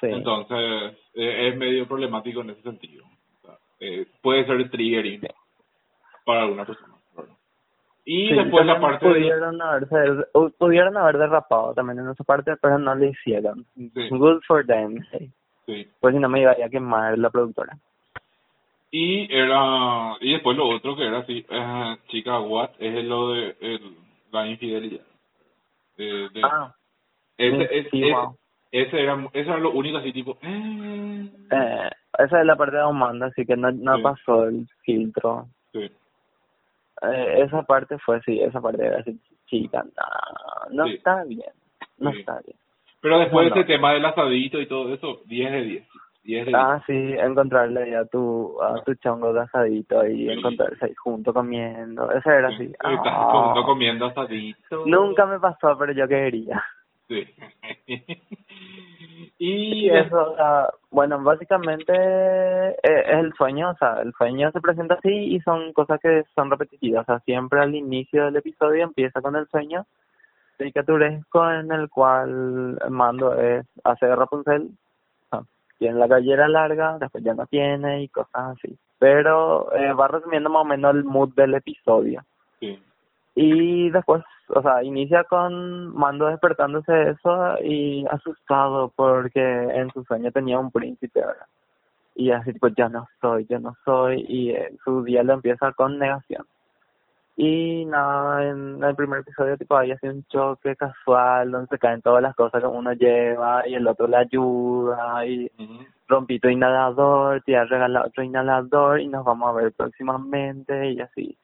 Sí. 0.00 0.06
Entonces, 0.06 0.96
eh, 1.12 1.48
es 1.48 1.56
medio 1.58 1.86
problemático 1.86 2.40
en 2.40 2.48
ese 2.48 2.62
sentido. 2.62 3.04
O 3.04 3.46
sea, 3.46 3.58
eh, 3.80 4.06
puede 4.22 4.46
ser 4.46 4.70
triggering 4.70 5.20
para 6.24 6.44
alguna 6.44 6.64
persona. 6.64 6.94
Y 8.06 8.28
Sí, 8.28 8.34
después 8.34 8.64
la 8.64 8.80
parte 8.80 9.06
de... 9.06 9.12
pudieron 9.12 9.60
haberse 9.60 9.96
u- 10.32 10.50
pudieron 10.58 10.96
haber 10.96 11.18
derrapado 11.18 11.74
también 11.74 11.98
en 11.98 12.08
esa 12.08 12.24
parte 12.24 12.56
pero 12.62 12.78
no 12.78 12.94
lo 12.94 13.04
hicieron 13.04 13.66
good 14.10 14.40
for 14.46 14.64
them 14.64 15.04
sí. 15.66 15.86
pues 16.00 16.14
si 16.14 16.18
no 16.18 16.30
me 16.30 16.40
iba 16.40 16.52
a 16.52 16.68
quemar 16.70 17.18
la 17.18 17.28
productora 17.28 17.76
Y 18.90 19.30
era 19.30 20.16
y 20.20 20.32
después 20.32 20.56
lo 20.56 20.66
otro 20.68 20.96
que 20.96 21.06
era 21.06 21.18
así, 21.18 21.44
eh, 21.48 21.96
chica, 22.08 22.40
what 22.40 22.70
es 22.78 23.04
lo 23.04 23.32
de 23.32 23.54
el, 23.60 23.96
la 24.32 24.46
infidelidad. 24.46 25.04
De, 25.96 26.28
de- 26.30 26.42
ah 26.44 26.74
ese, 27.36 27.56
sí, 27.56 27.66
es- 27.70 27.90
sí, 27.90 28.04
es- 28.08 28.14
wow. 28.14 28.36
ese 28.72 29.02
era 29.02 29.14
ese 29.32 29.48
era 29.48 29.58
lo 29.58 29.70
único 29.72 29.98
así 29.98 30.12
tipo 30.12 30.38
eh, 30.42 31.28
eh, 31.50 31.90
esa 32.18 32.40
es 32.40 32.46
la 32.46 32.56
parte 32.56 32.76
de 32.76 32.82
Amanda 32.82 33.26
así 33.26 33.44
que 33.46 33.56
no 33.56 33.70
no 33.72 33.96
Sí. 33.96 34.02
pasó 34.02 34.44
el 34.44 34.66
filtro 34.84 35.48
sí, 35.72 35.90
eh, 37.02 37.34
esa 37.44 37.62
parte 37.62 37.98
fue 37.98 38.20
sí 38.22 38.40
esa 38.40 38.60
parte 38.60 38.84
era 38.84 39.00
así 39.00 39.18
chica 39.46 39.82
no 39.84 40.74
no 40.84 40.86
está 40.86 41.24
bien 41.24 41.52
no 41.98 42.10
está 42.10 42.40
bien 42.46 42.56
pero 43.00 43.18
después 43.18 43.48
No, 43.48 43.54
ese 43.54 43.60
no. 43.60 43.66
tema 43.66 43.92
del 43.94 44.04
asadito 44.04 44.60
y 44.60 44.66
todo 44.66 44.92
eso, 44.92 45.22
10 45.24 45.50
de 45.52 45.62
10. 45.62 45.88
10 46.22 46.46
de 46.46 46.50
10. 46.50 46.54
ah 46.54 46.82
sí 46.86 47.14
encontrarle 47.18 47.96
a 47.96 48.04
tu 48.06 48.60
a 48.62 48.82
tu 48.84 48.94
chongo 48.94 49.32
de 49.32 49.40
asadito 49.40 50.06
y 50.06 50.26
Sí. 50.26 50.30
encontrarse 50.30 50.84
ahí 50.86 50.94
junto 50.94 51.32
comiendo 51.32 52.10
ese 52.12 52.28
era 52.30 52.48
así 52.48 52.72
ah. 52.84 53.30
junto 53.32 53.64
comiendo 53.64 54.06
asadito. 54.06 54.84
nunca 54.86 55.26
me 55.26 55.38
pasó 55.38 55.76
pero 55.78 55.92
yo 55.92 56.06
quería 56.08 56.62
Sí. 57.08 57.26
Y 59.42 59.88
eso, 59.88 60.32
o 60.32 60.36
sea, 60.36 60.68
bueno, 60.90 61.22
básicamente 61.22 61.92
eh, 61.94 62.76
es 62.82 63.18
el 63.18 63.32
sueño, 63.34 63.70
o 63.70 63.74
sea, 63.76 64.02
el 64.02 64.12
sueño 64.12 64.50
se 64.52 64.60
presenta 64.60 64.94
así 64.96 65.08
y 65.08 65.40
son 65.40 65.72
cosas 65.72 65.98
que 65.98 66.24
son 66.34 66.50
repetitivas, 66.50 67.04
o 67.04 67.06
sea, 67.06 67.20
siempre 67.20 67.58
al 67.60 67.74
inicio 67.74 68.26
del 68.26 68.36
episodio 68.36 68.84
empieza 68.84 69.22
con 69.22 69.36
el 69.36 69.48
sueño 69.48 69.86
caricaturesco 70.58 71.50
en 71.52 71.72
el 71.72 71.88
cual 71.88 72.78
Mando 72.90 73.34
es, 73.40 73.64
hace 73.82 74.14
Rapunzel, 74.14 74.68
tiene 75.80 75.98
la 75.98 76.06
gallera 76.06 76.46
larga, 76.46 76.98
después 77.00 77.24
ya 77.24 77.34
no 77.34 77.46
tiene 77.46 78.02
y 78.02 78.08
cosas 78.08 78.58
así. 78.58 78.76
Pero 78.98 79.74
eh, 79.74 79.94
va 79.94 80.08
resumiendo 80.08 80.50
más 80.50 80.62
o 80.62 80.66
menos 80.66 80.94
el 80.94 81.04
mood 81.04 81.30
del 81.34 81.54
episodio. 81.54 82.22
sí. 82.60 82.78
Y 83.34 83.88
después, 83.90 84.22
o 84.48 84.60
sea, 84.60 84.82
inicia 84.82 85.24
con 85.24 85.96
Mando 85.96 86.26
despertándose 86.26 86.92
de 86.92 87.10
eso 87.12 87.56
y 87.62 88.04
asustado 88.10 88.92
porque 88.94 89.40
en 89.40 89.90
su 89.92 90.04
sueño 90.04 90.30
tenía 90.32 90.58
un 90.58 90.70
príncipe, 90.70 91.20
¿verdad? 91.20 91.46
Y 92.16 92.32
así, 92.32 92.52
pues 92.54 92.74
yo 92.76 92.88
no 92.88 93.08
soy, 93.20 93.46
yo 93.48 93.60
no 93.60 93.76
soy, 93.84 94.26
y 94.28 94.50
eh, 94.50 94.76
su 94.84 95.04
día 95.04 95.22
lo 95.22 95.34
empieza 95.34 95.72
con 95.72 95.98
negación. 95.98 96.44
Y 97.42 97.86
nada, 97.86 98.50
en 98.50 98.84
el 98.84 98.94
primer 98.94 99.20
episodio, 99.20 99.56
tipo, 99.56 99.74
hay 99.74 99.92
así 99.92 100.06
un 100.06 100.22
choque 100.24 100.76
casual 100.76 101.50
donde 101.50 101.68
se 101.68 101.78
caen 101.78 102.02
todas 102.02 102.20
las 102.22 102.36
cosas 102.36 102.60
que 102.60 102.66
uno 102.66 102.92
lleva 102.92 103.66
y 103.66 103.74
el 103.76 103.88
otro 103.88 104.06
le 104.08 104.18
ayuda 104.18 105.24
y 105.24 105.50
tu 106.42 106.48
inhalador, 106.50 107.40
te 107.42 107.52
voy 107.52 107.60
a 107.60 107.64
regalar 107.64 108.06
otro 108.08 108.22
inhalador 108.22 109.00
y 109.00 109.06
nos 109.08 109.24
vamos 109.24 109.48
a 109.48 109.52
ver 109.52 109.72
próximamente 109.72 110.90
y 110.90 111.00
así. 111.00 111.34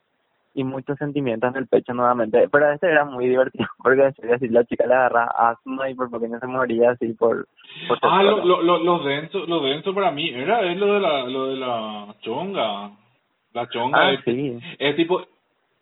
Y 0.54 0.64
muchos 0.64 0.98
sentimientos 0.98 1.50
en 1.50 1.62
el 1.62 1.66
pecho 1.66 1.94
nuevamente. 1.94 2.46
Pero 2.50 2.72
este 2.72 2.90
era 2.90 3.06
muy 3.06 3.26
divertido 3.26 3.66
porque 3.82 4.04
así, 4.04 4.20
así 4.30 4.48
la 4.48 4.64
chica 4.64 4.86
le 4.86 4.92
agarra 4.92 5.24
asma 5.24 5.88
y 5.88 5.94
por 5.94 6.10
pequeño 6.10 6.38
se 6.38 6.46
moría 6.46 6.90
así 6.90 7.14
por... 7.14 7.46
por 7.88 7.98
Ah, 8.02 8.22
lo, 8.22 8.44
lo, 8.44 8.60
lo, 8.60 8.78
lo 8.80 8.98
denso, 8.98 9.46
lo 9.46 9.60
denso 9.62 9.94
para 9.94 10.10
mí 10.10 10.28
era 10.28 10.60
es 10.60 10.76
lo 10.76 10.92
de 10.92 11.00
la, 11.00 11.22
lo 11.24 11.46
de 11.46 11.56
la 11.56 12.14
chonga. 12.20 12.90
La 13.54 13.66
chonga 13.70 13.98
Ah, 13.98 14.12
es, 14.12 14.20
sí. 14.24 14.58
es 14.78 14.96
tipo 14.96 15.22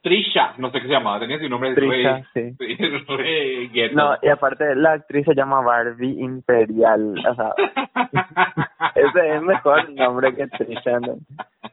Trisha, 0.05 0.53
no 0.59 0.71
sé 0.71 0.83
qué 0.83 0.87
se 0.87 0.93
llamaba, 0.93 1.19
tenía 1.19 1.39
su 1.39 1.49
nombre 1.49 1.75
Trisha, 1.75 2.23
re, 2.35 2.55
sí. 2.59 2.77
re 3.09 3.69
ghetto. 3.73 3.97
No, 3.97 4.15
y 4.21 4.29
aparte 4.29 4.77
la 4.77 4.93
actriz 4.93 5.25
se 5.25 5.35
llama 5.35 5.63
Barbie 5.63 6.21
Imperial. 6.21 7.15
O 7.27 7.35
sea, 7.35 7.55
ese 8.95 9.35
es 9.35 9.43
mejor 9.43 9.89
nombre 9.95 10.35
que 10.35 10.47
Trisha. 10.49 11.01
¿no? 11.01 11.17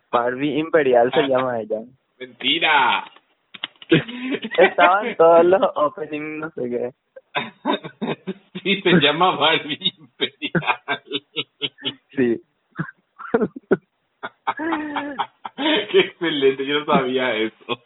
Barbie 0.10 0.60
Imperial 0.60 1.12
se 1.12 1.24
llama 1.24 1.60
ella. 1.60 1.82
Mentira. 2.22 3.04
Estaban 4.58 5.14
todos 5.18 5.44
los 5.44 5.62
openings, 5.76 6.40
no 6.40 6.50
sé 6.52 6.70
qué. 6.70 6.92
sí, 8.64 8.82
se 8.82 8.92
llama 9.02 9.36
Barbie 9.36 9.92
Imperial. 9.98 11.04
Sí. 12.16 12.42
Qué 15.92 16.00
excelente, 16.00 16.66
yo 16.66 16.80
no 16.80 16.86
sabía 16.86 17.36
eso. 17.36 17.84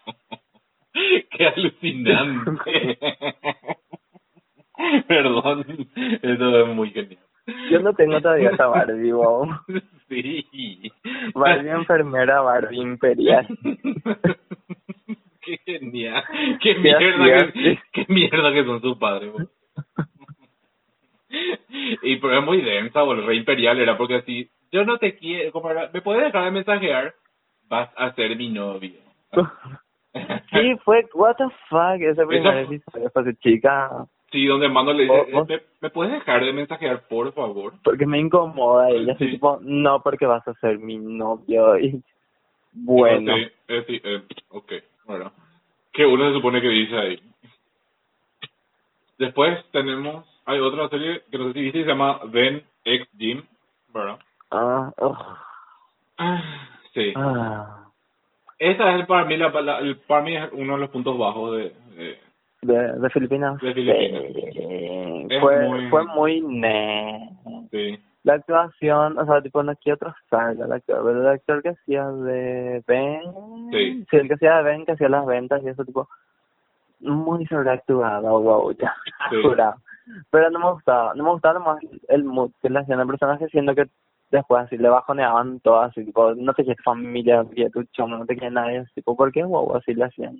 Qué 1.31 1.47
alucinante. 1.47 2.97
Perdón, 5.07 5.65
eso 6.21 6.59
es 6.59 6.75
muy 6.75 6.89
genial. 6.91 7.19
Yo 7.69 7.79
no 7.79 7.93
tengo 7.93 8.19
todavía 8.21 8.49
esa 8.49 8.67
Barbie, 8.67 9.11
wow. 9.11 9.47
Sí. 10.09 10.91
Barbie 11.33 11.69
enfermera, 11.69 12.41
Barbie 12.41 12.79
imperial. 12.79 13.47
Qué 15.41 15.57
genial. 15.65 16.23
Qué 16.61 16.75
Qué 16.75 16.79
mierda 16.79 17.51
que, 17.51 17.79
qué 17.91 18.05
mierda 18.09 18.53
que 18.53 18.65
son 18.65 18.81
sus 18.81 18.97
padres. 18.97 19.31
boludo. 19.31 19.49
Y 22.03 22.17
pero 22.17 22.39
es 22.39 22.45
muy 22.45 22.61
densa, 22.61 23.01
boludo. 23.01 23.27
Re 23.27 23.35
imperial 23.35 23.79
era 23.79 23.97
porque 23.97 24.15
así, 24.15 24.49
yo 24.71 24.85
no 24.85 24.97
te 24.97 25.15
quiero, 25.17 25.51
como 25.51 25.71
era, 25.71 25.89
me 25.91 26.01
puedes 26.01 26.23
dejar 26.23 26.45
de 26.45 26.51
mensajear, 26.51 27.15
vas 27.67 27.89
a 27.97 28.13
ser 28.13 28.35
mi 28.35 28.49
novio. 28.49 28.99
Sí, 30.51 30.75
fue, 30.85 31.05
what 31.13 31.35
the 31.35 31.45
fuck, 31.69 31.99
ese 32.01 32.25
primer 32.25 32.57
Eso- 32.59 32.71
episodio 32.73 33.09
fue 33.11 33.35
chica, 33.37 33.89
Sí, 34.31 34.45
donde 34.47 34.67
Mando 34.69 34.91
le 34.93 35.03
dice, 35.03 35.15
¿Vos- 35.17 35.31
vos? 35.31 35.47
¿Me, 35.47 35.61
¿me 35.81 35.89
puedes 35.89 36.13
dejar 36.13 36.43
de 36.43 36.51
mensajear, 36.53 37.07
por 37.07 37.31
favor? 37.33 37.73
porque 37.83 38.05
me 38.05 38.19
incomoda 38.19 38.89
ella, 38.89 39.13
así 39.13 39.25
Sí. 39.25 39.31
tipo, 39.31 39.59
no, 39.61 40.01
porque 40.01 40.25
vas 40.25 40.45
a 40.47 40.53
ser 40.55 40.79
mi 40.79 40.97
novio, 40.97 41.77
y 41.79 42.01
bueno, 42.73 43.35
Sí, 43.35 43.47
eh, 43.67 43.83
sí, 43.87 44.01
eh, 44.03 44.23
ok, 44.49 44.71
bueno. 45.05 45.31
Que 45.93 46.05
uno 46.05 46.27
se 46.29 46.33
supone 46.35 46.59
que 46.61 46.67
dice 46.69 46.97
ahí. 46.97 47.19
Después 49.17 49.63
tenemos, 49.71 50.25
hay 50.45 50.59
otra 50.59 50.89
serie 50.89 51.21
que 51.31 51.37
no 51.37 51.47
sé 51.47 51.53
si 51.53 51.61
viste, 51.61 51.83
se 51.83 51.87
llama 51.87 52.19
Ben 52.25 52.61
X 52.83 53.07
Jim, 53.17 53.43
¿verdad? 53.93 54.19
ah, 54.51 54.91
Ah, 56.17 56.41
Sí. 56.93 57.13
ah, 57.15 57.84
Esa 58.59 58.97
es 58.97 59.05
para 59.05 59.25
mí, 59.25 59.37
la, 59.37 59.49
la- 59.61 59.79
el- 59.79 59.97
para 59.97 60.21
mí 60.21 60.35
es 60.35 60.49
uno 60.53 60.73
de 60.73 60.79
los 60.79 60.89
puntos 60.89 61.17
bajos 61.17 61.57
de... 61.57 61.73
de- 61.97 62.17
de, 62.61 62.93
de 62.99 63.09
Filipinas, 63.11 63.59
De 63.61 63.73
Filipinas. 63.73 64.23
Sí. 64.33 65.39
Fue, 65.39 65.59
muy- 65.67 65.89
fue 65.89 66.05
muy 66.05 66.41
ne. 66.41 67.29
sí. 67.71 67.99
La 68.23 68.33
actuación, 68.35 69.19
o 69.19 69.25
sea, 69.27 69.39
tipo, 69.43 69.61
no 69.61 69.75
quiero 69.75 69.99
trazarla, 69.99 70.65
la 70.65 70.79
pero 70.87 71.11
el 71.11 71.27
actor 71.27 71.61
que 71.61 71.69
hacía 71.69 72.07
de 72.09 72.81
Ben, 72.87 73.21
Sí. 73.71 74.03
el 74.13 74.27
que 74.27 74.33
hacía 74.33 74.55
de 74.57 74.63
Ben, 74.63 74.83
que 74.83 74.93
hacía 74.93 75.09
las 75.09 75.27
ventas 75.27 75.61
y 75.63 75.67
eso, 75.69 75.85
tipo, 75.85 76.09
muy 77.01 77.45
sobreactuado, 77.45 78.41
wow, 78.41 78.71
ya, 78.71 78.95
Sí. 79.29 79.37
Pero 80.31 80.49
no 80.49 80.59
me 80.59 80.71
gustaba, 80.71 81.13
no 81.13 81.23
me 81.23 81.29
gustaba 81.31 81.59
nomás 81.59 81.77
el 82.09 82.23
mood 82.23 82.49
que 82.63 82.69
le 82.71 82.79
hacían 82.79 82.99
al 82.99 83.07
personaje, 83.07 83.47
siendo 83.49 83.75
que 83.75 83.85
después 84.31 84.63
así 84.63 84.77
le 84.77 84.89
bajoneaban 84.89 85.59
todo, 85.59 85.81
así, 85.81 86.03
tipo, 86.03 86.33
no 86.35 86.53
te 86.53 86.63
quieres 86.63 86.83
familia, 86.83 87.37
no 87.37 87.49
te 87.49 87.55
quieres 87.55 87.73
tu 87.73 87.83
chamo, 87.85 88.17
no 88.17 88.25
te 88.25 88.35
quieres 88.35 88.53
nadie, 88.53 88.79
así, 88.79 88.93
tipo, 88.95 89.15
¿por 89.15 89.31
qué, 89.31 89.43
wow, 89.43 89.75
así 89.75 89.93
le 89.93 90.05
hacían? 90.05 90.37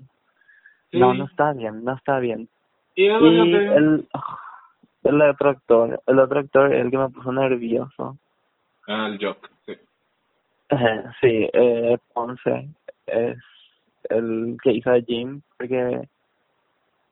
Sí. 0.91 0.99
No, 0.99 1.13
no 1.13 1.25
está 1.25 1.53
bien, 1.53 1.83
no 1.83 1.93
está 1.93 2.19
bien. 2.19 2.47
Y, 2.95 3.05
el, 3.07 4.07
el 5.03 5.21
otro 5.21 5.49
actor, 5.49 6.01
el 6.07 6.19
otro 6.19 6.39
actor, 6.39 6.73
el 6.73 6.91
que 6.91 6.97
me 6.97 7.09
puso 7.09 7.31
nervioso. 7.31 8.17
Ah, 8.87 9.07
el 9.07 9.23
Jock, 9.23 9.49
sí. 9.65 9.73
Sí, 11.21 11.49
eh, 11.53 11.97
Ponce 12.13 12.69
es 13.05 13.37
el 14.09 14.57
que 14.63 14.71
hizo 14.71 14.91
a 14.91 14.99
Jim, 15.01 15.41
porque 15.57 16.07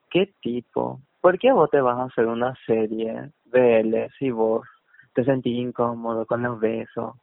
¿qué 0.09 0.31
tipo? 0.41 0.99
¿Por 1.21 1.39
qué 1.39 1.51
vos 1.51 1.69
te 1.69 1.81
vas 1.81 1.97
a 1.97 2.05
hacer 2.05 2.27
una 2.27 2.53
serie 2.65 3.31
de 3.45 3.79
él 3.79 4.09
si 4.19 4.31
vos 4.31 4.67
te 5.13 5.23
sentís 5.23 5.57
incómodo 5.57 6.25
con 6.25 6.43
los 6.43 6.59
besos? 6.59 7.15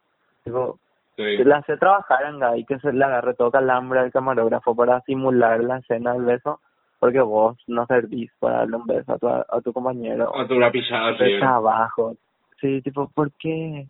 Tipo, 0.44 0.78
Sí. 1.16 1.36
que 1.36 1.44
le 1.44 1.54
hace 1.54 1.76
trabajar 1.76 2.32
Guy, 2.32 2.64
que 2.64 2.78
se 2.78 2.92
le 2.92 3.04
agarre 3.04 3.34
todo 3.34 3.50
calambre 3.50 4.00
al 4.00 4.10
camarógrafo 4.12 4.74
para 4.74 5.00
simular 5.02 5.62
la 5.62 5.78
escena 5.78 6.14
del 6.14 6.24
beso, 6.24 6.60
porque 6.98 7.20
vos 7.20 7.58
no 7.66 7.84
servís 7.86 8.30
para 8.38 8.58
darle 8.58 8.76
un 8.76 8.86
beso 8.86 9.12
a 9.12 9.18
tu, 9.18 9.28
a 9.28 9.60
tu 9.62 9.72
compañero 9.72 10.34
A 10.34 10.46
tu 10.46 10.58
rapillada, 10.58 11.18
sí. 11.18 11.24
de 11.24 11.38
trabajo. 11.38 12.14
Sí, 12.60 12.80
tipo, 12.82 13.08
¿por 13.10 13.32
qué? 13.32 13.86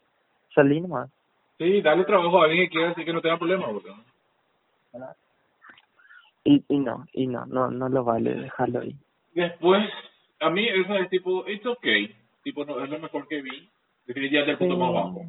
Salí 0.55 0.81
nomás. 0.81 1.09
Sí, 1.59 1.81
dale 1.83 2.05
trabajo 2.05 2.41
a 2.41 2.47
alguien 2.47 2.65
que 2.65 2.71
quiera 2.71 2.91
así 2.91 3.05
que 3.05 3.13
no 3.13 3.21
tenga 3.21 3.37
problema, 3.39 3.67
boludo. 3.67 3.95
Y, 6.45 6.65
y 6.69 6.79
no, 6.79 7.07
y 7.13 7.27
no, 7.27 7.45
no, 7.47 7.71
no 7.71 7.89
lo 7.89 8.03
vale, 8.03 8.35
déjalo 8.35 8.81
ahí. 8.81 8.97
Después, 9.35 9.89
a 10.41 10.51
mí 10.51 10.67
eso 10.67 10.95
es 10.97 11.09
tipo, 11.11 11.47
it's 11.47 11.67
okay. 11.67 12.15
Tipo, 12.43 12.65
no 12.65 12.83
es 12.83 12.91
lo 12.91 12.99
mejor 12.99 13.29
que 13.29 13.43
vi. 13.43 13.69
Definitivamente 14.07 14.53
el 14.53 14.59
punto 14.59 14.77
más 14.77 14.93
bajo. 14.93 15.25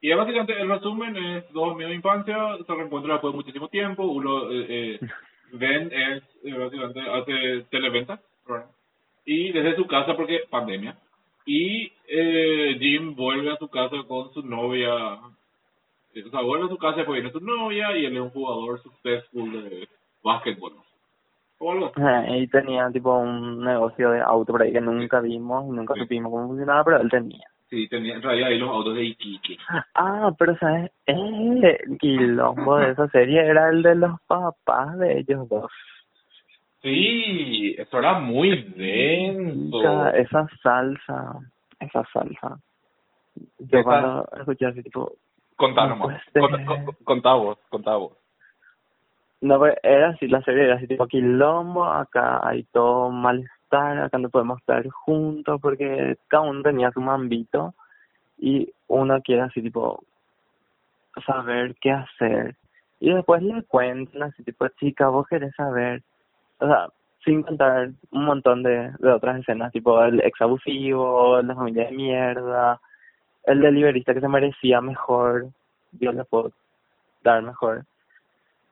Y 0.00 0.12
básicamente 0.12 0.60
el 0.60 0.68
resumen 0.68 1.16
es 1.16 1.52
dos 1.52 1.72
amigos 1.72 1.90
de 1.90 1.96
infancia, 1.96 2.36
se 2.64 2.74
reencuentran 2.74 3.14
después 3.16 3.32
de 3.32 3.36
muchísimo 3.36 3.68
tiempo, 3.68 4.04
uno, 4.04 4.50
eh, 4.50 4.66
eh, 4.68 5.00
Ben 5.52 5.90
es, 5.92 6.22
eh, 6.44 6.52
básicamente 6.52 7.00
hace 7.00 7.66
televenta, 7.70 8.20
y 9.24 9.50
desde 9.52 9.76
su 9.76 9.86
casa 9.86 10.14
porque 10.16 10.40
pandemia, 10.50 10.96
y 11.46 11.90
eh, 12.06 12.76
Jim 12.78 13.14
vuelve 13.16 13.50
a 13.50 13.56
su 13.56 13.68
casa 13.68 13.96
con 14.06 14.32
su 14.34 14.42
novia, 14.42 14.94
o 14.94 16.30
sea, 16.30 16.42
vuelve 16.42 16.66
a 16.66 16.68
su 16.68 16.76
casa 16.78 17.00
y 17.00 17.12
viene 17.12 17.32
su 17.32 17.40
novia, 17.40 17.96
y 17.96 18.04
él 18.04 18.14
es 18.16 18.22
un 18.22 18.30
jugador 18.30 18.80
successful 18.82 19.52
de 19.52 19.88
básquetbol. 20.22 20.74
O 21.60 21.72
algo 21.72 21.86
así. 21.96 22.34
Y 22.36 22.46
tenía 22.48 22.88
tipo 22.92 23.18
un 23.18 23.64
negocio 23.64 24.10
de 24.10 24.20
auto 24.20 24.52
por 24.52 24.62
ahí 24.62 24.72
que 24.72 24.80
nunca 24.80 25.20
vimos, 25.20 25.66
nunca 25.66 25.94
Sí. 25.94 26.00
supimos 26.00 26.30
cómo 26.30 26.46
funcionaba, 26.48 26.84
pero 26.84 27.00
él 27.00 27.10
tenía. 27.10 27.46
Sí, 27.70 27.86
tenía, 27.88 28.14
en 28.14 28.22
realidad 28.22 28.48
ahí 28.48 28.58
los 28.58 28.70
autos 28.70 28.94
de 28.94 29.04
Iquique. 29.04 29.58
Ah, 29.94 30.32
pero 30.38 30.56
¿sabes? 30.56 30.90
El 31.04 31.98
quilombo 32.00 32.78
de 32.78 32.92
esa 32.92 33.08
serie 33.08 33.44
era 33.46 33.68
el 33.68 33.82
de 33.82 33.94
los 33.94 34.18
papás 34.22 34.98
de 34.98 35.18
ellos 35.18 35.46
dos. 35.48 35.70
Sí, 36.80 37.74
eso 37.76 37.98
era 37.98 38.18
muy 38.20 38.62
denso. 38.76 39.78
Chica, 39.78 40.10
esa 40.10 40.46
salsa, 40.62 41.34
esa 41.80 42.04
salsa. 42.12 42.58
Yo 43.58 43.80
Esa- 43.80 43.82
cuando 43.82 44.28
escuché 44.38 44.66
así 44.66 44.82
tipo, 44.82 45.12
Contá 45.56 45.82
no 45.86 45.96
nomás. 45.96 46.22
Contá, 47.04 47.34
vos, 47.34 47.58
contá 47.68 47.96
vos. 47.96 48.16
no, 49.40 49.58
pues, 49.58 49.74
era 49.82 50.10
así, 50.10 50.26
la 50.28 50.40
serie 50.42 50.64
era 50.64 50.76
así 50.76 50.86
tipo 50.86 51.06
quilombo, 51.06 51.84
acá 51.84 52.46
hay 52.46 52.62
todo 52.72 53.10
malestar, 53.68 53.98
acá 54.04 54.18
no 54.18 54.30
podemos 54.30 54.58
estar 54.60 54.86
juntos 54.88 55.60
porque 55.60 56.16
cada 56.28 56.44
uno 56.44 56.62
tenía 56.62 56.90
su 56.92 57.00
mambito 57.00 57.74
y 58.38 58.72
uno 58.88 59.20
quiere 59.22 59.42
así 59.42 59.62
tipo 59.62 60.02
saber 61.26 61.74
qué 61.80 61.92
hacer. 61.92 62.56
Y 63.00 63.12
después 63.12 63.42
le 63.42 63.62
cuentan 63.64 64.24
así 64.24 64.42
tipo, 64.42 64.66
chica, 64.80 65.08
vos 65.08 65.26
querés 65.28 65.54
saber, 65.54 66.02
o 66.58 66.66
sea, 66.66 66.88
sin 67.24 67.42
contar 67.42 67.90
un 68.10 68.24
montón 68.24 68.62
de, 68.62 68.92
de 68.98 69.12
otras 69.12 69.40
escenas, 69.40 69.72
tipo 69.72 70.02
el 70.02 70.20
ex 70.20 70.40
abusivo, 70.40 71.40
la 71.42 71.54
familia 71.54 71.86
de 71.86 71.96
mierda, 71.96 72.80
el 73.44 73.60
deliberista 73.60 74.14
que 74.14 74.20
se 74.20 74.28
merecía 74.28 74.80
mejor, 74.80 75.48
yo 75.92 76.12
le 76.12 76.24
puedo 76.24 76.52
dar 77.22 77.42
mejor. 77.42 77.84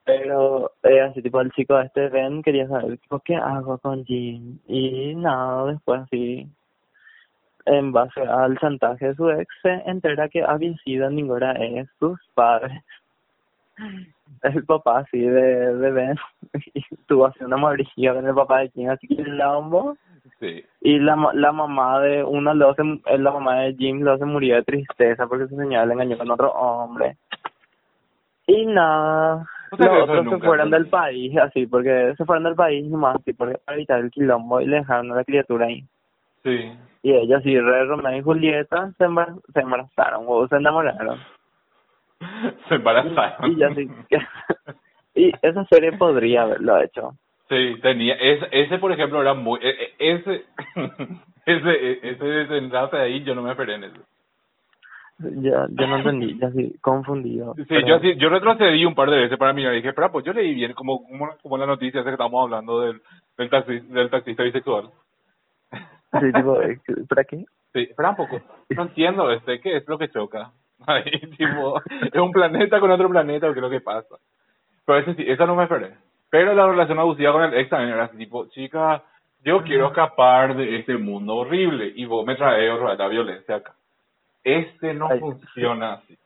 Pero 0.07 0.71
eh, 0.83 1.01
así 1.01 1.21
tipo 1.21 1.41
el 1.41 1.51
chico 1.51 1.77
este 1.81 2.07
Ben 2.07 2.41
quería 2.41 2.65
saber 2.69 2.97
tipo 2.97 3.19
qué 3.19 3.35
hago 3.35 3.77
con 3.77 4.05
Jim 4.05 4.57
y 4.65 5.13
nada, 5.15 5.65
después 5.65 6.01
así 6.03 6.47
en 7.65 7.91
base 7.91 8.21
al 8.21 8.57
chantaje 8.57 9.07
de 9.07 9.15
su 9.15 9.29
ex 9.29 9.53
se 9.61 9.73
entera 9.85 10.29
que 10.29 10.41
había 10.41 10.73
sido 10.77 11.09
ninguna 11.09 11.51
es 11.51 11.89
sus 11.99 12.17
padres. 12.33 12.81
El 14.43 14.65
papá 14.65 14.99
así 14.99 15.19
de, 15.19 15.75
de 15.75 15.91
Ben 15.91 16.15
y 16.73 16.83
tuvo 17.05 17.25
así 17.25 17.43
una 17.43 17.57
amorío 17.57 18.15
con 18.15 18.25
el 18.25 18.33
papá 18.33 18.59
de 18.59 18.69
Jim 18.69 18.89
así 18.89 19.07
que 19.07 19.21
lombo 19.23 19.97
Sí. 20.39 20.63
y 20.81 20.99
la 20.99 21.15
la 21.33 21.51
mamá 21.51 21.99
de 22.01 22.23
uno 22.23 22.53
lo 22.53 22.73
se, 22.75 22.83
eh, 22.83 23.17
la 23.17 23.31
mamá 23.31 23.61
de 23.61 23.75
Jim 23.75 24.01
lo 24.01 24.17
se 24.17 24.25
murió 24.25 24.55
de 24.55 24.63
tristeza 24.63 25.25
porque 25.25 25.47
su 25.47 25.55
señora 25.55 25.85
le 25.85 25.93
engañó 25.93 26.17
con 26.17 26.29
otro 26.29 26.51
hombre 26.51 27.17
y 28.45 28.65
nada 28.67 29.47
O 29.71 29.77
sea, 29.77 29.93
los 29.93 30.03
otros 30.03 30.17
se 30.19 30.23
nunca 30.31 30.45
fueron 30.47 30.69
del 30.71 30.85
entendí. 30.85 30.91
país 30.91 31.37
así 31.37 31.67
porque 31.67 32.13
se 32.17 32.25
fueron 32.25 32.43
del 32.43 32.55
país 32.55 32.85
nomás 32.85 33.15
así 33.17 33.33
porque 33.33 33.57
para 33.65 33.77
evitar 33.77 33.99
el 33.99 34.11
quilombo 34.11 34.61
y 34.61 34.65
le 34.67 34.77
dejaron 34.77 35.11
a 35.11 35.15
la 35.15 35.23
criatura 35.23 35.65
ahí 35.67 35.83
Sí. 36.43 36.71
y 37.03 37.11
ella 37.13 37.37
así 37.37 37.59
re 37.59 37.85
Romeo 37.85 38.17
y 38.17 38.21
Julieta 38.21 38.91
se, 38.97 39.05
embar- 39.05 39.41
se 39.53 39.59
embarazaron 39.59 40.23
o 40.27 40.47
se 40.47 40.55
enamoraron 40.55 41.19
Se 42.69 42.75
embarazaron. 42.75 43.51
y 43.51 43.55
ya 43.57 43.67
así 43.67 43.89
que 44.09 44.17
y 45.15 45.31
esa 45.41 45.65
serie 45.65 45.91
podría 45.93 46.43
haberlo 46.43 46.81
hecho 46.81 47.13
Sí, 47.49 47.75
tenía. 47.81 48.15
Ese, 48.15 48.45
ese 48.51 48.77
por 48.77 48.91
ejemplo, 48.91 49.21
era 49.21 49.33
muy. 49.33 49.57
e- 49.63 49.69
e- 49.69 49.93
Ese. 50.15 50.43
ese 51.45 51.99
ese 52.09 52.25
desenlace 52.25 52.97
de 52.97 53.01
ahí, 53.03 53.23
yo 53.23 53.35
no 53.35 53.41
me 53.41 53.51
esperé 53.51 53.75
en 53.75 53.85
eso. 53.85 54.01
Yo 55.19 55.65
yo 55.69 55.87
no 55.87 55.97
entendí 55.97 56.37
ya 56.39 56.47
así 56.47 56.75
confundido 56.79 57.53
Sí, 57.55 57.63
pero- 57.67 57.87
yo 57.87 57.95
así, 57.95 58.15
yo 58.17 58.29
retrocedí 58.29 58.85
un 58.85 58.95
par 58.95 59.09
de 59.09 59.17
veces 59.17 59.37
para 59.37 59.53
mirar 59.53 59.73
y 59.73 59.77
dije, 59.77 59.89
espera, 59.89 60.11
pues 60.11 60.25
yo 60.25 60.33
leí 60.33 60.53
bien 60.53 60.73
como, 60.73 61.03
como, 61.07 61.29
como 61.41 61.57
la 61.57 61.65
noticia 61.65 62.01
esa 62.01 62.09
que 62.09 62.13
estábamos 62.13 62.43
hablando 62.43 62.81
del, 62.81 63.01
del, 63.37 63.49
taxi, 63.49 63.79
del 63.79 64.09
taxista 64.09 64.43
bisexual. 64.43 64.89
Sí, 66.19 66.31
tipo, 66.33 66.61
eh, 66.61 66.79
¿para 67.09 67.23
qué? 67.23 67.45
Sí, 67.73 67.79
espera 67.81 68.11
un 68.11 68.15
poco. 68.15 68.39
No 68.69 68.83
entiendo, 68.83 69.31
este, 69.31 69.59
¿qué 69.59 69.77
es 69.77 69.87
lo 69.87 69.97
que 69.97 70.09
choca? 70.09 70.51
Ahí, 70.87 71.03
tipo, 71.37 71.81
¿es 72.13 72.21
un 72.21 72.31
planeta 72.31 72.79
con 72.79 72.91
otro 72.91 73.09
planeta 73.09 73.49
o 73.49 73.53
qué 73.53 73.59
es 73.59 73.63
lo 73.63 73.69
que 73.69 73.81
pasa? 73.81 74.15
Pero 74.85 74.99
ese 74.99 75.15
sí, 75.15 75.23
esa 75.27 75.45
no 75.45 75.55
me 75.55 75.63
esperé. 75.63 75.95
Pero 76.29 76.53
la 76.53 76.67
relación 76.67 76.99
abusiva 76.99 77.31
con 77.33 77.43
el 77.43 77.53
ex 77.55 77.69
también 77.69 77.93
era 77.93 78.05
así, 78.05 78.17
tipo, 78.17 78.45
chica, 78.49 79.03
yo 79.43 79.63
quiero 79.63 79.87
escapar 79.87 80.55
de 80.55 80.77
este 80.77 80.97
mundo 80.97 81.35
horrible 81.35 81.91
y 81.95 82.05
vos 82.05 82.25
me 82.25 82.35
traes 82.35 82.71
la 82.97 83.07
violencia 83.07 83.55
acá. 83.55 83.73
Este 84.47 84.93
no 84.93 85.09
Ay. 85.09 85.19
funciona 85.19 85.93
así. 85.95 86.17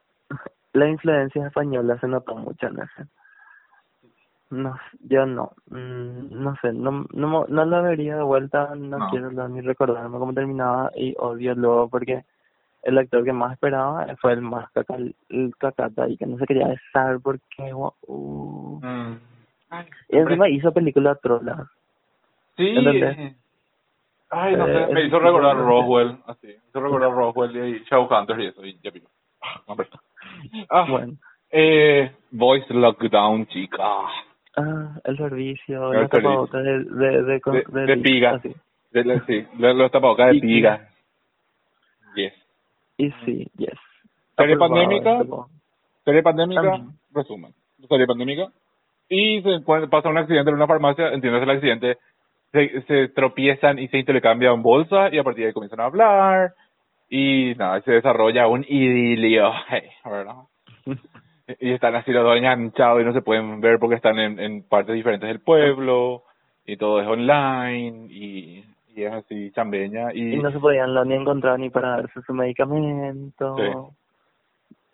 La 0.73 0.87
influencia 0.87 1.47
española 1.47 1.97
se 1.99 2.07
notó 2.07 2.35
mucho 2.35 2.67
en 2.67 2.79
ese. 2.79 3.09
No, 4.51 4.77
yo 4.99 5.25
no, 5.25 5.53
mm, 5.69 6.43
no 6.43 6.55
sé, 6.61 6.71
no, 6.73 7.05
no, 7.13 7.45
no 7.47 7.65
la 7.65 7.81
vería 7.81 8.17
de 8.17 8.23
vuelta, 8.23 8.75
no, 8.75 8.99
No. 8.99 9.09
quiero 9.09 9.31
ni 9.47 9.61
recordarme 9.61 10.19
cómo 10.19 10.33
terminaba 10.33 10.91
y 10.95 11.15
odio 11.17 11.55
luego 11.55 11.89
porque 11.89 12.23
el 12.83 12.97
actor 12.97 13.23
que 13.23 13.33
más 13.33 13.53
esperaba 13.53 14.05
fue 14.19 14.33
el 14.33 14.41
más 14.41 14.69
caca, 14.71 14.97
el 14.97 15.55
cacata 15.57 16.07
y 16.07 16.17
que 16.17 16.25
no 16.27 16.37
se 16.37 16.45
quería 16.45 16.67
besar 16.67 17.19
porque 17.21 17.73
uh. 17.73 18.79
Mm. 18.83 19.19
Ay, 19.69 19.85
y 20.09 20.17
encima 20.17 20.49
hizo 20.49 20.71
película 20.73 21.15
trola. 21.15 21.67
Sí. 22.57 22.67
¿Entendés? 22.77 23.35
Ay, 24.31 24.55
no 24.55 24.65
sé, 24.65 24.83
Eh, 24.83 24.87
me 24.93 25.03
hizo 25.05 25.19
recordar. 25.19 25.57
Roswell, 25.57 26.17
así. 26.25 26.47
Me 26.47 26.53
hizo 26.69 26.79
recordar 26.79 27.11
Roswell 27.11 27.55
y 27.75 27.83
Shadowhunter 27.83 28.39
y 28.39 28.45
eso, 28.47 28.65
y 28.65 28.79
ya 28.81 28.91
vino. 28.91 29.07
Ah, 29.41 29.61
hombre. 29.65 29.87
Ah, 30.69 30.85
Bueno, 30.89 31.13
eh, 31.51 32.11
Voice 32.31 32.73
Lockdown, 32.73 33.45
chica. 33.47 33.83
ah, 34.57 34.95
el 35.03 35.17
servicio, 35.17 35.93
El 35.93 36.07
tapabocas 36.09 36.63
de, 36.63 36.79
de, 36.85 37.23
de, 37.23 37.41
De, 37.43 37.63
de, 37.67 37.85
de 37.87 37.97
piga. 37.97 38.31
así. 38.35 38.55
De, 38.91 39.03
la- 39.05 39.25
sí, 39.25 39.45
de 39.53 39.73
los 39.73 39.91
tapabocas 39.91 40.31
de 40.33 40.39
piga. 40.39 40.87
Yes. 42.15 42.33
Y 42.97 43.11
sí, 43.25 43.47
yes. 43.57 43.77
Serie 44.37 44.57
pandémica. 44.57 45.23
Serie 46.05 46.23
pandémica, 46.23 46.81
resumen. 47.13 47.53
Serie 47.87 48.07
pandémica. 48.07 48.47
Y 49.09 49.41
se 49.41 49.49
encuentra- 49.55 49.89
pasa 49.89 50.09
un 50.09 50.17
accidente 50.17 50.49
en 50.49 50.55
una 50.55 50.67
farmacia, 50.67 51.09
entiendes 51.13 51.43
el 51.43 51.49
accidente, 51.49 51.97
se, 52.51 52.81
se 52.83 53.07
tropiezan 53.09 53.79
y 53.79 53.87
se 53.87 53.97
intercambian 53.97 54.61
bolsa 54.61 55.09
y 55.11 55.17
a 55.17 55.23
partir 55.23 55.43
de 55.43 55.47
ahí 55.47 55.53
comienzan 55.53 55.79
a 55.81 55.85
hablar 55.85 56.53
y 57.09 57.53
nada, 57.57 57.81
se 57.81 57.91
desarrolla 57.91 58.47
un 58.47 58.65
idilio, 58.67 59.51
¿verdad? 60.05 60.35
y 61.59 61.71
están 61.71 61.95
así 61.95 62.11
los 62.11 62.23
dos 62.23 62.37
enganchados 62.37 63.01
y 63.01 63.05
no 63.05 63.13
se 63.13 63.21
pueden 63.21 63.59
ver 63.59 63.77
porque 63.79 63.95
están 63.95 64.17
en, 64.19 64.39
en 64.39 64.63
partes 64.63 64.95
diferentes 64.95 65.27
del 65.27 65.41
pueblo 65.41 66.23
y 66.65 66.77
todo 66.77 67.01
es 67.01 67.07
online 67.07 68.07
y, 68.09 68.63
y 68.95 69.03
es 69.03 69.11
así 69.11 69.51
chambeña 69.51 70.13
y, 70.13 70.35
y 70.35 70.37
no 70.37 70.51
se 70.51 70.59
podían 70.59 70.93
ni 71.07 71.15
encontrar 71.15 71.59
ni 71.59 71.69
para 71.69 71.97
darse 71.97 72.21
su 72.21 72.33
medicamento. 72.33 73.93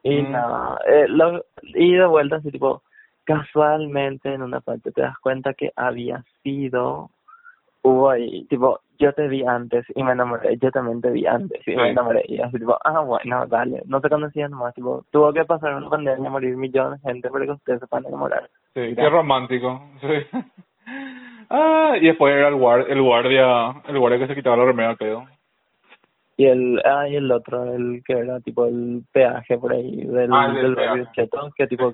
Y 0.03 0.21
Mm. 0.21 0.31
nada, 0.31 0.79
eh, 0.88 1.05
lo, 1.09 1.43
y 1.63 1.93
de 1.93 2.05
vuelta 2.05 2.38
así 2.38 2.49
tipo, 2.49 2.81
casualmente 3.25 4.34
en 4.34 4.41
una 4.41 4.61
parte 4.61 4.91
te 4.91 5.01
das 5.01 5.17
cuenta 5.19 5.53
que 5.53 5.71
había 5.75 6.23
sido, 6.43 7.09
hubo 7.83 8.09
ahí, 8.09 8.45
tipo, 8.45 8.79
yo 8.99 9.13
te 9.13 9.27
vi 9.27 9.43
antes 9.45 9.85
y 9.95 10.03
me 10.03 10.11
enamoré, 10.13 10.57
yo 10.57 10.71
también 10.71 10.99
te 11.01 11.09
vi 11.11 11.25
antes 11.25 11.59
y 11.67 11.71
Sí. 11.71 11.75
me 11.77 11.89
enamoré, 11.89 12.23
y 12.27 12.39
así 12.41 12.57
tipo, 12.59 12.77
ah, 12.83 12.99
bueno, 13.01 13.45
dale, 13.47 13.81
no 13.85 14.01
te 14.01 14.09
conocían 14.09 14.51
nomás, 14.51 14.73
tipo, 14.73 15.05
tuvo 15.11 15.31
que 15.33 15.45
pasar 15.45 15.75
una 15.75 15.89
pandemia, 15.89 16.29
morir 16.29 16.57
millones 16.57 17.01
de 17.01 17.11
gente 17.11 17.29
para 17.29 17.45
que 17.45 17.51
ustedes 17.51 17.79
se 17.79 17.87
puedan 17.87 18.07
enamorar. 18.07 18.49
Sí, 18.73 18.79
Mira. 18.81 19.03
qué 19.03 19.09
romántico. 19.09 19.81
Sí. 20.01 20.07
Ah, 21.49 21.93
y 21.99 22.05
después 22.05 22.33
era 22.33 22.49
el, 22.49 22.55
guar- 22.55 22.85
el 22.89 23.01
guardia, 23.01 23.81
el 23.87 23.97
guardia 23.99 24.19
que 24.19 24.27
se 24.27 24.35
quitaba 24.35 24.57
la 24.57 24.65
remera 24.65 24.89
al 24.89 24.97
pedo. 24.97 25.25
Y 26.35 26.45
el, 26.45 26.81
ah, 26.85 27.07
y 27.07 27.15
el 27.15 27.31
otro, 27.31 27.73
el 27.73 28.03
que 28.05 28.13
era 28.13 28.39
tipo 28.41 28.65
el 28.65 29.03
peaje 29.13 29.57
por 29.57 29.71
ahí 29.71 30.05
del, 30.05 30.29
Ah, 30.33 30.47
el 30.47 30.53
del 30.55 30.63
del 30.63 30.75
barrio 30.75 31.03
peaje. 31.05 31.11
cheto, 31.21 31.49
que 31.55 31.67
tipo, 31.67 31.93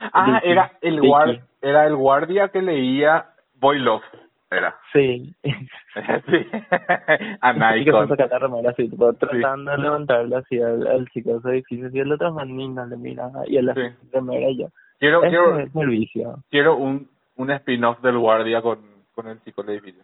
Ah, 0.00 0.40
era 0.44 0.72
el 0.82 1.00
guardia, 1.00 1.42
era 1.62 1.86
el 1.86 1.96
guardia 1.96 2.48
que 2.48 2.62
leía 2.62 3.26
Boy 3.54 3.78
Love, 3.78 4.02
era. 4.50 4.76
sí. 4.92 5.34
sí. 5.42 5.50
y 5.52 7.38
A 7.40 7.52
que 7.84 8.26
la 8.26 8.38
remera 8.38 8.70
así, 8.70 8.88
tipo, 8.88 9.12
tratando 9.14 9.70
de 9.70 9.78
levantarle 9.78 10.36
así 10.36 10.60
al, 10.60 10.86
al 10.86 11.08
chico 11.10 11.38
de 11.40 11.52
edificio, 11.52 11.88
y 11.92 11.98
el 12.00 12.12
otro 12.12 12.32
manino 12.32 12.84
le 12.86 12.96
mira, 12.96 13.30
y 13.46 13.56
él 13.56 13.68
así, 13.70 13.80
Sí. 13.80 14.08
remera 14.12 14.48
y 14.50 14.58
yo. 14.58 14.68
Quiero, 14.98 15.20
Ese 15.22 15.28
quiero, 15.30 15.58
es 15.58 15.64
el 15.66 15.72
servicio. 15.72 16.36
quiero 16.50 16.76
un, 16.76 17.08
un 17.36 17.50
spin-off 17.52 18.00
del 18.02 18.18
guardia 18.18 18.60
con, 18.60 18.80
con 19.14 19.28
el 19.28 19.40
chico 19.42 19.62
del 19.62 19.76
edificio. 19.76 20.02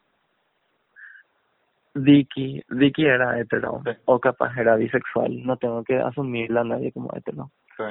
Vicky, 1.94 2.62
Vicky 2.68 3.06
era 3.06 3.38
hetero, 3.40 3.80
Sí. 3.84 3.90
o 4.04 4.18
capaz 4.20 4.56
era 4.58 4.76
bisexual, 4.76 5.44
no 5.46 5.56
tengo 5.56 5.82
que 5.82 5.96
asumirla 5.98 6.60
a 6.60 6.64
nadie 6.64 6.92
como 6.92 7.10
hetero. 7.14 7.50
Sí. 7.76 7.84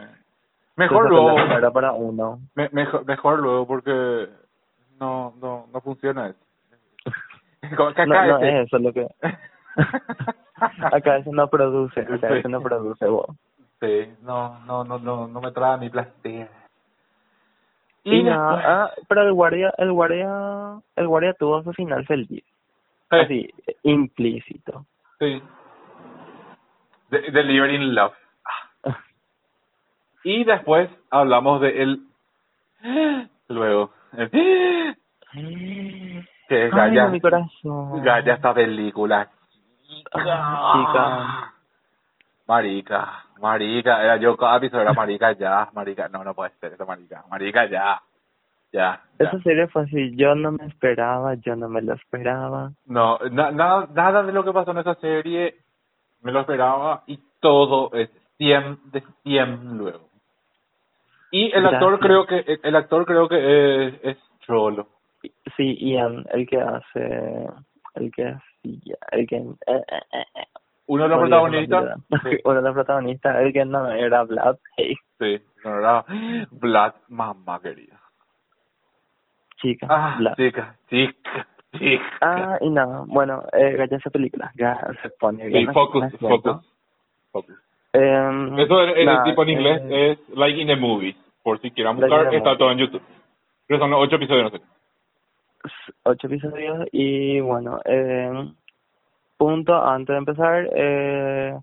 Mejor 0.78 1.06
Entonces, 1.08 1.36
luego, 1.46 1.58
Era 1.58 1.72
para 1.72 1.94
uno. 1.94 2.40
me- 2.54 2.70
mejor, 2.72 3.06
mejor 3.06 3.40
luego 3.40 3.66
porque 3.66 4.28
no, 5.00 5.34
no, 5.42 5.68
no 5.74 5.82
funciona 5.82 6.28
eso. 6.28 6.40
Como 7.78 7.94
que 7.94 8.06
No, 8.06 8.16
acá 8.16 8.28
no 8.28 8.36
este- 8.38 8.62
es 8.62 8.68
eso 8.68 8.80
lo 8.80 8.94
que... 8.94 9.08
acá 10.92 11.18
eso 11.18 11.32
no 11.32 11.48
produce, 11.50 12.02
acá 12.02 12.28
Sí. 12.30 12.34
eso 12.40 12.50
no 12.50 12.62
produce 12.62 13.06
vos. 13.06 13.28
Sí, 13.82 14.14
no, 14.22 14.60
no, 14.66 14.84
no, 14.84 14.98
no, 15.00 15.28
no 15.28 15.42
me 15.42 15.52
trae 15.52 15.78
ni 15.80 15.90
placer. 15.90 16.50
Y, 18.04 18.24
después- 18.24 18.24
nada, 18.26 18.84
ah, 18.86 18.92
pero 19.08 19.24
el 19.24 19.34
guardia, 19.34 19.74
el 19.78 19.92
guardia, 19.92 20.80
el 20.96 21.08
guardia 21.08 21.34
tuvo 21.34 21.64
su 21.64 21.74
final 21.74 22.06
feliz, 22.06 22.44
Sí, 23.10 23.16
así, 23.18 23.54
implícito. 23.84 24.86
sí. 25.20 25.42
De- 27.10 27.32
Delivering 27.32 27.94
Love. 27.96 28.14
Y 30.24 30.44
después 30.44 30.90
hablamos 31.12 31.62
de 31.62 31.82
el... 31.84 32.00
Luego, 33.50 33.92
el... 35.34 36.28
Que 36.48 36.68
es 36.68 36.74
Ay, 36.74 36.96
Gaya, 36.96 37.08
mi 37.08 37.20
corazón. 37.20 38.02
Gaya 38.04 38.34
esta 38.34 38.54
película. 38.54 39.30
chica. 40.12 41.52
Marica, 42.48 43.26
marica, 43.42 44.04
era 44.04 44.18
yo 44.18 44.38
cada 44.38 44.58
episodio 44.58 44.84
era 44.84 44.94
marica 44.94 45.32
ya, 45.32 45.68
marica, 45.74 46.08
no, 46.10 46.24
no 46.24 46.36
puede 46.36 46.52
ser 46.60 46.74
eso, 46.74 46.86
marica, 46.86 47.24
marica 47.28 47.66
ya, 47.66 48.04
ya, 48.72 49.02
ya. 49.18 49.26
Esa 49.26 49.40
serie 49.40 49.68
fue 49.68 49.82
así, 49.82 50.16
yo 50.16 50.36
no 50.36 50.52
me 50.52 50.68
esperaba, 50.68 51.34
yo 51.36 51.56
no 51.56 51.68
me 51.70 51.82
lo 51.82 51.96
esperaba. 51.96 52.72
No, 52.86 53.18
na, 53.32 53.50
nada, 53.50 53.88
nada 53.96 54.22
de 54.22 54.32
lo 54.32 54.44
que 54.44 54.54
pasó 54.54 54.72
en 54.72 54.78
esa 54.78 54.94
serie 54.96 55.56
me 56.22 56.32
lo 56.32 56.42
esperaba 56.42 57.02
y 57.08 57.20
todo 57.40 57.90
es 57.94 58.12
100 58.38 58.92
de 58.92 59.04
100 59.24 59.78
luego. 59.78 60.10
Y 61.32 61.52
el 61.52 61.66
actor 61.66 62.00
creo 62.00 62.28
que, 62.28 62.60
el 62.62 62.76
actor 62.76 63.06
creo 63.06 63.28
que 63.28 63.88
es, 63.88 63.94
es. 64.04 64.18
Sí, 65.58 65.76
Ian, 65.80 66.26
el 66.32 66.48
que 66.48 66.60
hace, 66.62 67.48
el 67.96 68.12
que 68.12 68.26
hacía, 68.28 68.96
el 69.12 69.28
que... 69.28 69.36
eh, 69.38 69.46
eh, 69.68 69.82
eh, 70.14 70.26
eh. 70.36 70.44
Uno 70.88 71.04
de 71.04 71.10
los 71.10 71.20
protagonistas, 71.20 71.98
sí, 72.24 72.38
Uno 72.46 72.56
de 72.56 72.62
los 72.62 72.74
protagonistas, 72.74 73.36
el 73.42 73.54
que 73.54 73.66
no 73.66 73.90
era 73.92 74.24
Vlad, 74.24 74.58
hey, 74.78 74.96
sí, 75.20 75.42
no 75.64 75.80
era 75.80 76.06
Vlad, 76.52 76.94
mamá 77.10 77.60
querida. 77.60 78.00
chica, 79.62 79.88
Ah, 79.90 80.16
Vlad. 80.20 80.36
chica, 80.36 80.76
chica, 80.90 81.48
chica. 81.78 82.04
Ah, 82.22 82.58
y 82.62 82.70
nada, 82.70 83.04
bueno, 83.08 83.44
eh, 83.54 83.76
ya 83.90 83.98
esa 83.98 84.10
película, 84.10 84.52
ya 84.56 84.78
se 85.02 85.10
pone 85.12 85.44
Sí, 85.46 85.50
bien. 85.50 85.74
focus, 85.74 86.02
¿no 86.02 86.08
es 86.08 86.20
cierto? 86.20 86.54
focus, 86.54 86.74
focus. 87.32 87.56
Em, 87.94 88.60
Eso 88.60 88.84
en, 88.84 88.90
en 88.98 89.06
nada, 89.06 89.18
el 89.20 89.24
tipo 89.32 89.44
en 89.44 89.50
inglés 89.50 89.82
eh, 89.86 90.12
es 90.12 90.38
Like 90.38 90.60
in 90.62 90.68
the 90.68 90.76
Movie. 90.76 91.16
Por 91.44 91.60
si 91.62 91.72
quieran 91.72 91.96
Like 92.00 92.14
buscar, 92.14 92.30
the 92.30 92.38
está 92.38 92.58
todo 92.58 92.72
en 92.72 92.78
YouTube. 92.80 93.02
Pero 93.68 93.80
son 93.80 93.90
los 93.92 94.02
ocho 94.02 94.18
episodios, 94.18 94.52
no 94.52 94.58
sé. 94.60 94.64
Ocho 96.04 96.28
episodios 96.28 96.88
y 96.92 97.40
bueno, 97.40 97.80
eh, 97.86 98.52
punto 99.38 99.84
antes 99.84 100.14
de 100.14 100.18
empezar, 100.18 100.70
eh, 100.74 101.58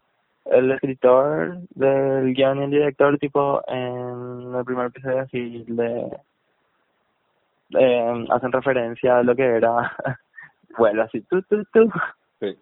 el 0.47 0.73
escritor 0.73 1.59
del 1.71 2.35
guion 2.35 2.61
y 2.61 2.65
el 2.65 2.71
director 2.71 3.19
tipo 3.19 3.63
en 3.69 4.55
el 4.55 4.65
primer 4.65 4.87
episodio 4.87 5.21
así 5.21 5.65
le 5.69 6.07
eh, 7.79 8.27
hacen 8.31 8.53
referencia 8.53 9.19
a 9.19 9.23
lo 9.23 9.35
que 9.35 9.45
era, 9.45 9.97
bueno, 10.79 11.03
así 11.03 11.21
tú, 11.23 11.43
tú, 11.43 11.65
tú, 11.73 11.91
Sí. 12.41 12.59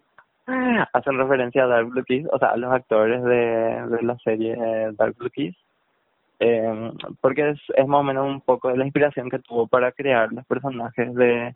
hacen 0.93 1.17
referencia 1.17 1.63
a 1.63 1.67
Dark 1.67 1.87
Blue 1.87 2.03
Kiss, 2.03 2.27
o 2.31 2.37
sea, 2.37 2.49
a 2.49 2.57
los 2.57 2.71
actores 2.71 3.23
de, 3.23 3.87
de 3.87 4.01
la 4.03 4.17
serie 4.19 4.55
Dark 4.93 5.15
Blue 5.17 5.29
Kiss, 5.29 5.55
eh, 6.41 6.91
porque 7.21 7.51
es, 7.51 7.59
es 7.75 7.87
más 7.87 8.01
o 8.01 8.03
menos 8.03 8.27
un 8.27 8.41
poco 8.41 8.69
de 8.69 8.77
la 8.77 8.85
inspiración 8.85 9.29
que 9.29 9.39
tuvo 9.39 9.67
para 9.67 9.91
crear 9.91 10.31
los 10.33 10.45
personajes 10.45 11.13
de 11.15 11.55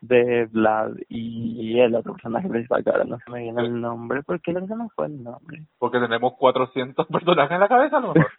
de 0.00 0.46
Vlad 0.46 0.92
y 1.08 1.78
el 1.78 1.94
otro 1.94 2.14
personaje 2.14 2.48
principal, 2.48 2.82
que 2.82 2.90
ahora 2.90 3.04
no 3.04 3.18
se 3.18 3.30
me 3.30 3.40
viene 3.40 3.62
el 3.62 3.80
nombre, 3.80 4.22
¿por 4.22 4.40
qué 4.40 4.52
lo 4.52 4.60
que 4.60 4.68
se 4.68 4.76
me 4.76 4.88
fue 4.90 5.06
el 5.06 5.22
nombre? 5.22 5.62
Porque 5.78 6.00
tenemos 6.00 6.34
400 6.38 7.06
personajes 7.08 7.52
en 7.52 7.60
la 7.60 7.68
cabeza, 7.68 7.98
a 7.98 8.00
lo 8.00 8.14
mejor. 8.14 8.32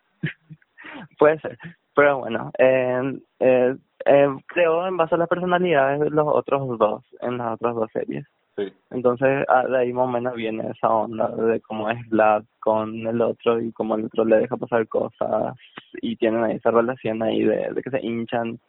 Puede 1.18 1.40
ser, 1.40 1.58
pero 1.96 2.20
bueno, 2.20 2.52
eh, 2.58 3.20
eh, 3.40 3.76
eh, 4.06 4.28
creó 4.48 4.88
en 4.88 4.98
base 4.98 5.16
a 5.16 5.18
las 5.18 5.30
personalidades 5.30 6.00
de 6.00 6.10
los 6.10 6.28
otros 6.28 6.78
dos, 6.78 7.04
en 7.22 7.38
las 7.38 7.54
otras 7.54 7.76
dos 7.76 7.92
series. 7.92 8.26
Sí. 8.66 8.74
Entonces, 8.92 9.46
ah, 9.50 9.64
de 9.68 9.78
ahí 9.78 9.94
más 9.94 10.06
o 10.06 10.12
menos 10.12 10.34
viene 10.36 10.70
esa 10.70 10.90
onda 10.90 11.28
de 11.30 11.60
cómo 11.62 11.90
es 11.90 12.08
Vlad 12.10 12.44
con 12.60 12.96
el 13.08 13.22
otro 13.22 13.60
y 13.62 13.72
cómo 13.72 13.96
el 13.96 14.06
otro 14.06 14.26
le 14.26 14.38
deja 14.40 14.58
pasar 14.58 14.88
cosas 14.88 15.56
y 16.02 16.16
tienen 16.18 16.44
ahí 16.44 16.56
esa 16.58 16.72
relación 16.72 17.22
ahí 17.24 17.44
de, 17.44 17.72
de 17.74 17.82
que 17.82 17.90
se 17.90 18.00
hinchan, 18.06 18.60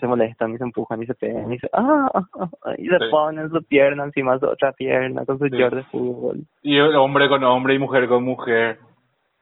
se 0.00 0.06
molestan 0.06 0.52
y 0.54 0.58
se 0.58 0.64
empujan 0.64 1.02
y 1.02 1.06
se 1.06 1.14
pegan 1.14 1.52
y 1.52 1.58
se, 1.58 1.68
ah, 1.72 2.10
ah, 2.14 2.24
ah, 2.64 2.74
y 2.76 2.88
se 2.88 2.98
Sí. 2.98 3.04
ponen 3.10 3.50
su 3.50 3.62
pierna 3.64 4.04
encima 4.04 4.32
de 4.34 4.40
su 4.40 4.46
otra 4.46 4.72
pierna 4.72 5.24
con 5.24 5.38
su 5.38 5.46
Sí. 5.46 5.56
short 5.56 5.74
de 5.76 5.84
fútbol. 5.84 6.40
Y 6.62 6.76
el 6.76 6.96
hombre 6.96 7.28
con 7.28 7.44
hombre 7.44 7.74
y 7.74 7.78
mujer 7.78 8.08
con 8.08 8.24
mujer 8.24 8.78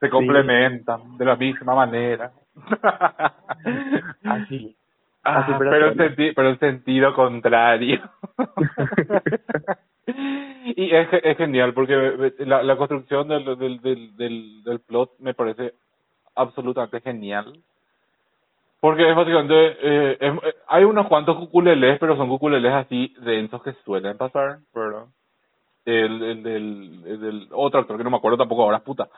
se 0.01 0.11
complementan 0.11 1.17
de 1.17 1.25
la 1.25 1.37
misma 1.37 1.75
manera. 1.75 2.31
Así. 4.25 4.77
Ah, 5.27 5.57
pero 5.59 5.95
senti- 5.95 6.33
pero 6.35 6.51
en 6.51 6.59
sentido 6.59 7.15
contrario. 7.15 7.99
y 10.77 10.95
es, 10.95 11.09
es 11.13 11.37
genial 11.37 11.73
porque 11.75 12.33
la, 12.41 12.63
la 12.63 12.77
construcción 12.77 13.29
del, 13.29 13.45
del, 13.59 13.81
del, 13.81 14.17
del, 14.17 14.63
del 14.65 14.81
plot 14.81 15.13
me 15.19 15.35
parece 15.35 15.73
absolutamente 16.35 17.01
genial. 17.01 17.53
Porque 18.81 19.09
es 19.09 19.17
básicamente, 19.17 19.55
eh, 19.81 20.19
es- 20.21 20.35
eh, 20.43 20.55
hay 20.69 20.85
unos 20.85 21.07
cuantos 21.07 21.37
cuculeles, 21.39 21.99
pero 21.99 22.17
son 22.17 22.29
cuculeles 22.29 22.73
así 22.73 23.15
densos 23.21 23.63
que 23.63 23.73
suelen 23.85 24.19
pasar, 24.19 24.59
¿verdad? 24.75 25.05
El, 25.87 26.23
el, 26.23 26.43
del, 26.43 27.03
el 27.07 27.49
otro 27.53 27.81
actor 27.81 27.97
que 27.97 28.05
no 28.05 28.11
me 28.11 28.17
acuerdo 28.19 28.39
tampoco 28.39 28.63
ahora, 28.63 28.81
puta. 28.81 29.09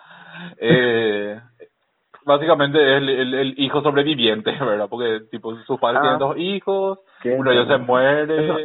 Eh, 0.59 1.41
básicamente 2.25 2.79
es 2.79 2.97
el, 3.03 3.35
el, 3.35 3.55
hijo 3.59 3.83
sobreviviente, 3.83 4.53
¿verdad? 4.61 4.89
Porque 4.89 5.21
tipo 5.31 5.57
sus 5.65 5.81
padres 5.81 5.99
Ah. 5.99 6.03
tienen 6.03 6.19
dos 6.21 6.37
hijos, 6.39 6.99
uno 7.25 7.51
de 7.51 7.57
ellos 7.57 7.69
se 7.69 7.79
muere. 7.79 8.45
Eso- 8.45 8.59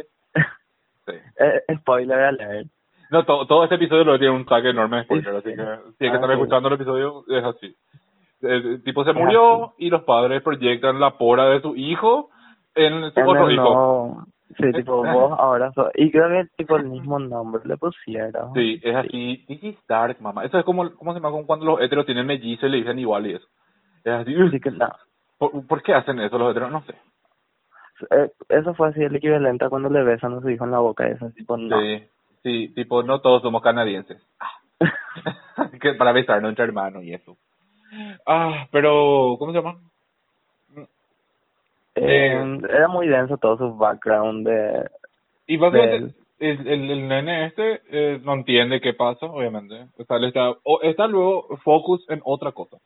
Sí. 1.06 1.12
Eh, 1.38 1.76
spoiler 1.78 2.18
alert. 2.20 2.68
No, 3.10 3.24
to- 3.24 3.46
todo 3.46 3.64
este 3.64 3.74
episodio 3.76 4.04
lo 4.04 4.18
tiene 4.18 4.34
un 4.34 4.46
tag 4.46 4.64
enorme 4.66 4.98
de 4.98 5.04
spoiler, 5.04 5.36
así 5.36 5.50
que 5.50 5.56
si 5.56 6.06
es 6.06 6.10
que 6.10 6.16
Ah, 6.16 6.26
sí. 6.26 6.32
escuchando 6.32 6.68
el 6.68 6.74
episodio, 6.74 7.24
es 7.28 7.44
así. 7.44 7.76
El 8.40 8.82
tipo 8.82 9.04
se 9.04 9.12
murió 9.12 9.74
y 9.78 9.90
los 9.90 10.02
padres 10.02 10.42
proyectan 10.42 10.98
la 10.98 11.16
pora 11.18 11.46
de 11.46 11.60
su 11.60 11.76
hijo 11.76 12.30
en 12.74 13.12
su 13.12 13.20
otro 13.20 13.50
hijo. 13.50 14.24
Sí, 14.58 14.70
tipo, 14.72 14.96
vos 15.02 15.38
ahora 15.38 15.72
sos... 15.72 15.88
Y 15.94 16.10
creo 16.10 16.28
que 16.28 16.46
tipo 16.56 16.76
el 16.76 16.84
mismo 16.84 17.18
nombre 17.18 17.62
le 17.64 17.76
pusieron. 17.78 18.52
Sí, 18.54 18.80
es 18.82 18.94
así. 18.96 19.44
Is 19.48 19.78
dark, 19.88 20.20
mamá. 20.20 20.44
Eso 20.44 20.58
es 20.58 20.64
como, 20.64 20.90
¿cómo 20.94 21.12
se 21.12 21.20
llama? 21.20 21.30
Como 21.30 21.46
cuando 21.46 21.64
los 21.64 21.80
heteros 21.80 22.04
tienen 22.04 22.26
mellizos 22.26 22.64
y 22.68 22.72
le 22.72 22.76
dicen 22.78 22.98
igual 22.98 23.26
y 23.28 23.34
eso. 23.34 23.46
Es 24.04 24.12
así. 24.12 24.34
Así 24.34 24.60
que 24.60 24.70
no. 24.70 24.88
¿Por, 25.38 25.66
por 25.66 25.82
qué 25.82 25.94
hacen 25.94 26.18
eso 26.20 26.36
los 26.36 26.50
heteros? 26.50 26.70
No 26.70 26.82
sé. 26.82 26.94
Eh, 28.10 28.30
eso 28.48 28.74
fue 28.74 28.88
así 28.88 29.02
el 29.02 29.14
equivalente 29.16 29.64
a 29.64 29.68
cuando 29.68 29.88
le 29.88 30.02
besan 30.02 30.34
a 30.34 30.40
su 30.40 30.50
hijo 30.50 30.64
en 30.64 30.70
la 30.70 30.78
boca. 30.78 31.06
Eso, 31.06 31.30
tipo, 31.30 31.56
no. 31.56 31.80
Sí, 31.80 32.02
sí, 32.42 32.68
tipo, 32.74 33.02
no 33.02 33.20
todos 33.20 33.42
somos 33.42 33.62
canadienses. 33.62 34.20
Ah. 34.40 35.68
que 35.80 35.94
para 35.94 36.12
besarnos 36.12 36.50
entre 36.50 36.64
hermanos 36.64 37.04
y 37.04 37.14
eso. 37.14 37.36
Ah, 38.26 38.66
pero, 38.70 39.36
¿cómo 39.38 39.52
se 39.52 39.58
llama? 39.58 39.78
Eh, 41.94 42.58
era 42.70 42.88
muy 42.88 43.06
denso 43.06 43.36
todo 43.36 43.58
su 43.58 43.76
background 43.76 44.48
de... 44.48 44.88
Y 45.46 45.58
básicamente, 45.58 46.14
el, 46.38 46.66
el, 46.66 46.90
el 46.90 47.08
nene 47.08 47.46
este 47.46 47.82
eh, 47.90 48.20
no 48.24 48.34
entiende 48.34 48.80
qué 48.80 48.94
pasa, 48.94 49.26
obviamente. 49.26 49.86
O 49.98 50.04
sea, 50.04 50.16
está, 50.26 50.50
o 50.62 50.80
está 50.82 51.06
luego 51.06 51.56
focus 51.62 52.04
en 52.08 52.20
otra 52.24 52.52
cosa. 52.52 52.78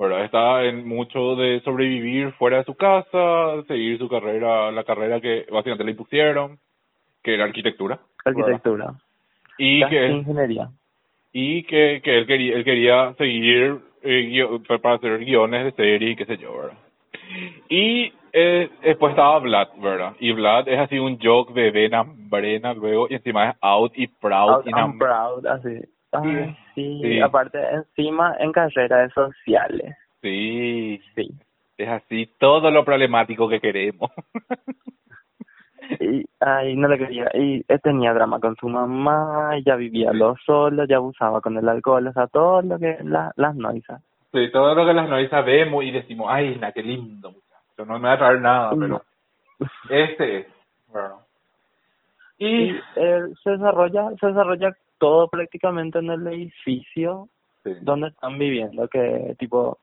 ¿Verdad? 0.00 0.24
Está 0.24 0.64
en 0.64 0.88
mucho 0.88 1.36
de 1.36 1.60
sobrevivir 1.60 2.32
fuera 2.32 2.56
de 2.58 2.64
su 2.64 2.74
casa, 2.74 3.62
seguir 3.68 3.98
su 3.98 4.08
carrera, 4.08 4.70
la 4.70 4.82
carrera 4.84 5.20
que 5.20 5.44
básicamente 5.52 5.84
le 5.84 5.90
impusieron, 5.90 6.58
que 7.22 7.34
era 7.34 7.44
arquitectura. 7.44 8.00
¿verdad? 8.24 8.40
arquitectura. 8.42 8.94
Y 9.58 9.80
Casi 9.80 9.94
que, 9.94 10.06
ingeniería. 10.08 10.70
y 11.34 11.62
que, 11.64 12.00
que 12.02 12.16
él 12.16 12.26
quería, 12.26 12.56
él 12.56 12.64
quería 12.64 13.14
seguir 13.18 13.78
eh, 14.02 14.58
para 14.80 14.94
hacer 14.94 15.18
guiones 15.18 15.64
de 15.66 15.72
serie 15.72 16.10
y 16.12 16.16
qué 16.16 16.24
sé 16.24 16.38
yo, 16.38 16.56
¿verdad? 16.56 16.78
Y 17.68 18.10
eh, 18.32 18.70
después 18.82 19.10
estaba 19.10 19.38
Vlad, 19.40 19.68
¿verdad? 19.82 20.16
Y 20.18 20.32
Vlad 20.32 20.66
es 20.66 20.78
así 20.78 20.98
un 20.98 21.18
joke 21.22 21.52
de 21.52 21.70
Vena 21.70 22.04
Brena 22.06 22.72
luego 22.72 23.06
y 23.10 23.14
encima 23.16 23.50
es 23.50 23.56
out 23.60 23.92
y 23.96 24.06
proud 24.06 24.50
Out 24.50 24.66
y 24.66 24.70
and 24.74 24.98
proud, 24.98 25.46
así. 25.46 25.78
Ay, 26.12 26.56
sí. 26.74 27.00
Sí. 27.02 27.20
Aparte, 27.20 27.58
encima 27.72 28.34
en 28.38 28.52
carreras 28.52 29.12
sociales. 29.12 29.96
Sí, 30.22 31.00
Sí. 31.14 31.30
es 31.78 31.88
así 31.88 32.26
todo 32.38 32.70
lo 32.70 32.84
problemático 32.84 33.48
que 33.48 33.60
queremos. 33.60 34.10
Y 35.98 36.24
ay, 36.40 36.76
no 36.76 36.86
le 36.88 36.98
quería. 36.98 37.28
Y 37.34 37.64
él 37.66 37.80
tenía 37.82 38.12
drama 38.14 38.38
con 38.38 38.54
su 38.56 38.68
mamá, 38.68 39.50
ya 39.64 39.74
vivía 39.76 40.12
lo 40.12 40.36
solo, 40.44 40.84
ya 40.84 40.96
abusaba 40.96 41.40
con 41.40 41.56
el 41.56 41.68
alcohol, 41.68 42.06
o 42.06 42.12
sea, 42.12 42.26
todo 42.28 42.62
lo 42.62 42.78
que 42.78 42.98
la, 43.02 43.32
las 43.36 43.56
noisas. 43.56 44.00
Sí, 44.32 44.50
todo 44.52 44.74
lo 44.74 44.86
que 44.86 44.92
las 44.94 45.08
noisas 45.08 45.44
vemos 45.44 45.82
y 45.84 45.90
decimos, 45.90 46.28
ay, 46.30 46.56
na, 46.60 46.70
qué 46.72 46.82
lindo, 46.82 47.32
muchacho. 47.32 47.84
No 47.86 47.98
me 47.98 48.06
va 48.08 48.14
a 48.14 48.18
traer 48.18 48.40
nada, 48.40 48.70
pero 48.78 49.02
este 49.90 50.38
es, 50.38 50.46
bueno. 50.88 51.20
Y 52.38 52.46
Y, 52.70 52.80
él 52.96 53.34
se 53.42 53.50
desarrolla, 53.50 54.10
se 54.20 54.26
desarrolla 54.28 54.72
todo 55.00 55.28
prácticamente 55.28 55.98
en 55.98 56.10
el 56.10 56.26
edificio 56.28 57.28
sí, 57.64 57.72
donde 57.80 58.08
están 58.08 58.38
viviendo, 58.38 58.86
que 58.86 59.34
tipo, 59.38 59.78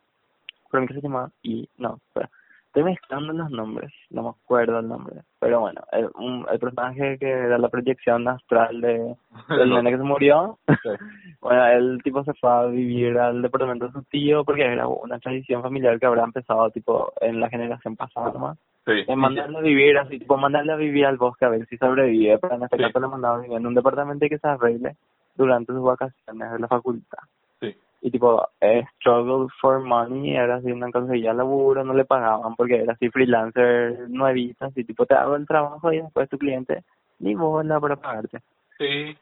creo 0.69 0.87
que 0.87 0.93
se 0.93 1.01
llama, 1.01 1.31
y 1.41 1.67
no, 1.77 1.99
espera, 2.07 2.29
estoy 2.67 2.83
mezclando 2.83 3.33
los 3.33 3.49
nombres, 3.49 3.91
no 4.11 4.23
me 4.23 4.29
acuerdo 4.29 4.79
el 4.79 4.87
nombre, 4.87 5.21
pero 5.39 5.61
bueno, 5.61 5.81
el, 5.91 6.09
un, 6.15 6.45
el 6.51 6.59
personaje 6.59 7.17
que 7.17 7.29
era 7.29 7.57
la 7.57 7.69
proyección 7.69 8.27
astral 8.27 8.79
de, 8.79 9.15
del 9.49 9.69
nene 9.73 9.91
que 9.91 9.97
se 9.97 10.03
murió, 10.03 10.59
Sí. 10.67 10.89
bueno, 11.41 11.65
el 11.67 12.03
tipo 12.03 12.23
se 12.23 12.33
fue 12.35 12.51
a 12.51 12.65
vivir 12.65 13.17
al 13.17 13.41
departamento 13.41 13.87
de 13.87 13.93
su 13.93 14.03
tío 14.03 14.45
porque 14.45 14.63
era 14.63 14.87
una 14.87 15.19
tradición 15.19 15.63
familiar 15.63 15.99
que 15.99 16.05
habrá 16.05 16.23
empezado 16.23 16.69
tipo 16.69 17.11
en 17.19 17.39
la 17.39 17.49
generación 17.49 17.95
pasada 17.95 18.31
nomás, 18.31 18.57
sí. 18.87 19.03
en 19.07 19.19
mandarle 19.19 19.57
a 19.59 19.61
vivir 19.61 19.97
así, 19.99 20.17
tipo 20.17 20.35
mandarle 20.37 20.73
a 20.73 20.77
vivir 20.77 21.05
al 21.05 21.17
bosque 21.17 21.45
a 21.45 21.49
ver 21.49 21.67
si 21.67 21.77
sobrevive, 21.77 22.39
pero 22.39 22.55
en 22.55 22.63
este 22.63 22.77
Sí. 22.77 22.83
caso 22.83 22.99
le 22.99 23.07
mandaba 23.07 23.37
a 23.37 23.41
vivir 23.41 23.57
en 23.57 23.67
un 23.67 23.75
departamento 23.75 24.25
y 24.25 24.29
que 24.29 24.39
se 24.39 24.47
arregle 24.47 24.95
durante 25.35 25.71
sus 25.73 25.83
vacaciones 25.83 26.51
de 26.51 26.59
la 26.59 26.67
facultad 26.67 27.19
Sí. 27.61 27.75
y 28.01 28.09
tipo 28.11 28.47
eh, 28.61 28.83
struggle 28.95 29.47
for 29.61 29.79
money 29.81 30.35
era 30.35 30.55
así 30.55 30.71
una 30.71 30.89
conseguía 30.91 31.33
laburo 31.33 31.83
no 31.83 31.93
le 31.93 32.05
pagaban 32.05 32.55
porque 32.55 32.77
era 32.81 32.93
así 32.93 33.09
freelancer 33.11 34.09
nuevita 34.09 34.65
así 34.67 34.83
tipo 34.83 35.05
te 35.05 35.13
hago 35.13 35.35
el 35.35 35.45
trabajo 35.45 35.91
y 35.93 36.01
después 36.01 36.27
tu 36.29 36.37
cliente 36.39 36.83
ni 37.19 37.35
bola 37.35 37.79
para 37.79 37.95
pagarte 37.97 38.39
Sí. 38.79 39.15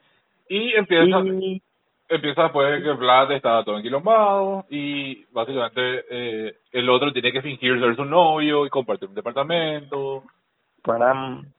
Y 0.47 0.73
empieza, 0.75 1.19
y 1.25 1.61
empieza 2.09 2.43
después 2.43 2.71
de 2.71 2.83
que 2.83 2.91
Vlad 2.93 3.31
estaba 3.31 3.63
todo 3.63 3.77
enquilombado 3.77 4.65
y 4.69 5.25
básicamente 5.31 6.03
eh, 6.09 6.57
el 6.71 6.89
otro 6.89 7.11
tiene 7.11 7.31
que 7.31 7.41
fingir 7.41 7.79
ser 7.79 7.95
su 7.95 8.05
novio 8.05 8.65
y 8.65 8.69
compartir 8.69 9.09
un 9.09 9.15
departamento. 9.15 10.23
para 10.83 11.13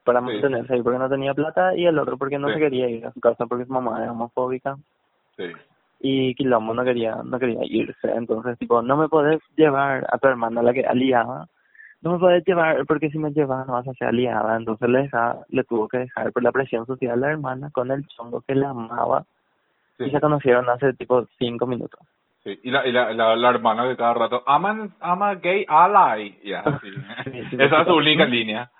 para 0.04 0.20
Sí. 0.20 0.26
mantenerse 0.26 0.74
ahí 0.74 0.82
porque 0.82 1.00
no 1.00 1.08
tenía 1.08 1.34
plata 1.34 1.74
y 1.76 1.84
el 1.84 1.98
otro 1.98 2.16
porque 2.16 2.38
no 2.38 2.46
Sí. 2.48 2.54
se 2.54 2.60
quería 2.60 2.88
ir 2.88 3.04
a 3.06 3.12
su 3.12 3.18
casa 3.20 3.46
porque 3.46 3.64
su 3.64 3.72
mamá 3.72 4.00
era 4.00 4.12
homofóbica 4.12 4.76
Sí. 5.36 5.50
y 5.98 6.34
Quilombo 6.36 6.74
no 6.74 6.84
quería 6.84 7.16
no 7.24 7.36
quería 7.40 7.58
irse 7.64 8.08
entonces 8.14 8.56
tipo 8.58 8.82
no 8.82 8.96
me 8.96 9.08
podés 9.08 9.40
llevar 9.56 10.06
a 10.12 10.18
tu 10.18 10.28
hermana 10.28 10.62
la 10.62 10.72
que 10.72 10.86
aliada 10.86 11.48
no 12.02 12.12
me 12.12 12.18
podés 12.20 12.44
llevar 12.46 12.86
porque 12.86 13.10
si 13.10 13.18
me 13.18 13.32
llevas 13.32 13.66
no 13.66 13.72
vas 13.72 13.88
a 13.88 13.94
ser 13.94 14.06
aliada 14.08 14.56
entonces 14.56 14.88
le 14.88 15.02
deja, 15.02 15.38
le 15.48 15.64
tuvo 15.64 15.88
que 15.88 15.98
dejar 15.98 16.32
por 16.32 16.44
la 16.44 16.52
presión 16.52 16.86
social 16.86 17.14
a 17.14 17.16
la 17.16 17.30
hermana 17.32 17.70
con 17.72 17.90
el 17.90 18.06
chongo 18.06 18.42
que 18.46 18.54
la 18.54 18.70
amaba 18.70 19.24
Sí. 19.98 20.04
y 20.04 20.10
se 20.10 20.20
conocieron 20.20 20.68
hace 20.68 20.92
tipo 20.94 21.26
cinco 21.38 21.66
minutos 21.66 22.00
Sí, 22.44 22.60
y 22.62 22.70
la, 22.70 22.86
y 22.86 22.92
la, 22.92 23.12
la, 23.12 23.34
la 23.34 23.50
hermana 23.50 23.84
de 23.86 23.96
cada 23.96 24.14
rato, 24.14 24.44
aman, 24.46 24.94
ama 25.00 25.34
gay 25.34 25.66
ally. 25.68 26.38
Ya, 26.44 26.62
sí. 26.80 26.90
Sí, 27.50 27.56
Esa 27.58 27.80
es 27.80 27.86
su 27.88 27.94
única 27.94 28.24
línea. 28.24 28.70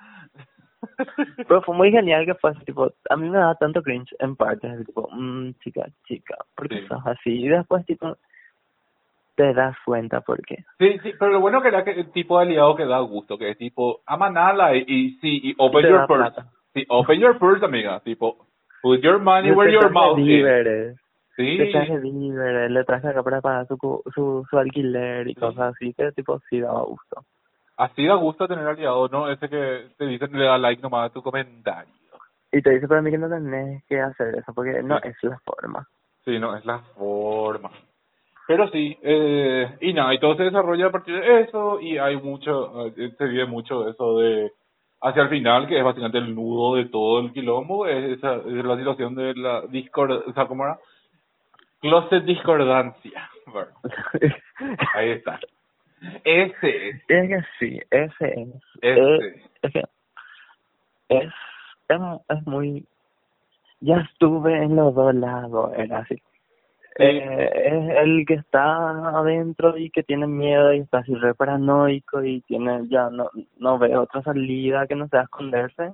pero 1.49 1.63
fue 1.63 1.75
muy 1.75 1.91
genial 1.91 2.25
que 2.27 2.35
fue 2.35 2.55
tipo 2.65 2.93
a 3.11 3.17
mí 3.17 3.29
me 3.29 3.39
da 3.39 3.55
tanto 3.57 3.83
cringe 3.83 4.15
en 4.21 4.37
partes 4.37 4.87
tipo 4.87 5.09
mm, 5.11 5.55
chica 5.65 5.87
chica 6.07 6.37
¿por 6.55 6.69
qué 6.69 6.87
sos 6.87 7.05
así? 7.07 7.31
y 7.31 7.49
después 7.49 7.85
tipo 7.87 8.17
te 9.37 9.53
das 9.53 9.77
cuenta 9.85 10.21
por 10.21 10.41
qué 10.43 10.65
Sí, 10.79 10.99
sí, 11.03 11.13
pero 11.19 11.33
lo 11.33 11.41
bueno 11.41 11.61
que 11.61 11.69
era 11.69 11.83
que 11.85 11.93
el 11.93 12.11
tipo 12.13 12.39
de 12.39 12.47
aliado 12.47 12.77
que 12.77 12.87
da 12.87 13.01
gusto, 13.01 13.37
que 13.37 13.51
es 13.51 13.59
tipo, 13.59 14.01
aman 14.07 14.37
ally 14.37 14.85
y 14.87 15.11
sí, 15.21 15.41
y 15.43 15.55
open 15.59 15.83
te 15.83 15.89
your 15.89 16.07
purse. 16.07 16.41
Sí, 16.73 16.85
open 16.89 17.21
your 17.21 17.39
purse, 17.39 17.65
amiga. 17.65 18.01
Tipo, 18.01 18.47
put 18.83 19.01
your 19.01 19.19
money 19.19 19.51
where 19.51 19.71
your 19.71 19.91
mouth 19.91 20.19
is. 20.19 20.97
Sí, 21.37 21.57
le 21.59 21.71
traje 21.71 21.99
víveres, 21.99 22.71
le 22.71 22.85
traje 22.85 23.09
acá 23.09 23.23
para 23.23 23.67
su, 23.67 23.77
su, 24.15 24.47
su 24.49 24.59
alquiler 24.59 25.29
y 25.29 25.35
Sí. 25.35 25.41
cosas 25.41 25.75
así, 25.75 25.93
que 25.95 26.11
tipo 26.13 26.41
sí 26.49 26.61
daba 26.61 26.83
gusto. 26.83 27.25
así 27.77 28.07
da 28.07 28.15
gusto 28.15 28.49
tener 28.49 28.67
aliados, 28.67 29.13
¿no? 29.13 29.29
Ese 29.31 29.49
que 29.51 29.89
te 29.99 30.07
dicen 30.07 30.31
le 30.33 30.47
da 30.47 30.57
like 30.57 30.81
nomás 30.81 31.11
a 31.11 31.13
tu 31.13 31.23
comentario. 31.23 31.93
Y 32.51 32.63
te 32.63 32.71
dice 32.71 32.89
para 32.89 33.03
mí 33.03 33.11
que 33.11 33.19
no 33.19 33.29
tenés 33.29 33.85
que 33.85 34.01
hacer 34.01 34.35
eso, 34.37 34.55
porque 34.55 34.83
no 34.83 34.99
Sí. 35.01 35.09
es 35.09 35.17
la 35.25 35.39
forma. 35.41 35.87
Sí, 36.25 36.39
no, 36.39 36.57
es 36.57 36.65
la 36.65 36.79
forma. 36.97 37.71
Pero 38.49 38.69
sí, 38.71 38.97
eh, 39.03 39.77
y 39.81 39.93
nada, 39.93 40.15
y 40.15 40.21
todo 40.21 40.37
se 40.37 40.45
desarrolla 40.45 40.87
a 40.87 40.91
partir 40.93 41.21
de 41.21 41.41
eso, 41.43 41.81
y 41.81 41.99
hay 41.99 42.17
mucho, 42.17 42.87
eh, 42.87 43.13
se 43.19 43.25
vive 43.27 43.45
mucho 43.45 43.89
eso 43.89 44.19
de, 44.19 44.53
hacia 45.03 45.23
el 45.25 45.29
final, 45.29 45.67
que 45.67 45.77
es 45.77 45.85
básicamente 45.85 46.19
el 46.19 46.35
nudo 46.35 46.77
de 46.77 46.87
todo 46.87 47.21
el 47.21 47.33
quilombo, 47.33 47.87
es, 47.87 48.17
esa, 48.19 48.37
es 48.37 48.65
la 48.65 48.77
situación 48.79 49.15
de 49.17 49.35
la 49.35 49.63
discord, 49.67 50.23
o 50.29 50.33
sea, 50.33 50.47
¿cómo 50.47 50.65
era? 50.65 50.79
Closet 51.81 52.25
discordancia. 52.25 53.31
Bueno, 53.47 53.71
ahí 54.95 55.11
está. 55.11 55.39
Ese 56.25 56.89
es, 56.89 56.97
es 57.09 57.29
que 57.29 57.41
sí, 57.59 57.81
ese 57.91 58.41
es. 58.43 58.49
ese. 58.83 59.17
Eh, 59.17 59.43
es 59.63 59.73
que 59.73 59.83
es, 61.09 61.33
es, 61.89 62.01
es 62.29 62.47
muy... 62.47 62.85
Ya 63.81 63.97
estuve 63.99 64.63
en 64.63 64.77
los 64.77 64.95
dos 64.95 65.15
lados, 65.15 65.73
era 65.77 65.99
así. 65.99 66.21
Eh, 66.99 67.51
es 67.67 67.99
el 67.99 68.25
que 68.27 68.35
está 68.35 68.91
adentro 69.19 69.77
y 69.77 69.91
que 69.91 70.03
tiene 70.03 70.27
miedo 70.27 70.73
y 70.73 70.79
está 70.79 70.99
así 70.99 71.15
re 71.15 71.35
paranoico 71.35 72.25
y 72.25 72.41
tiene 72.43 72.89
ya 72.89 73.11
no 73.11 73.29
no 73.59 73.79
ve 73.79 73.95
otra 73.99 74.23
salida 74.23 74.87
que 74.87 74.95
no 74.95 75.07
sea 75.09 75.23
esconderse 75.23 75.93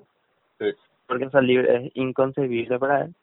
Sí. 0.60 0.66
porque 1.08 1.28
salir 1.30 1.68
es 1.68 1.90
inconcebible 1.94 2.78
para 2.78 3.02
él 3.02 3.14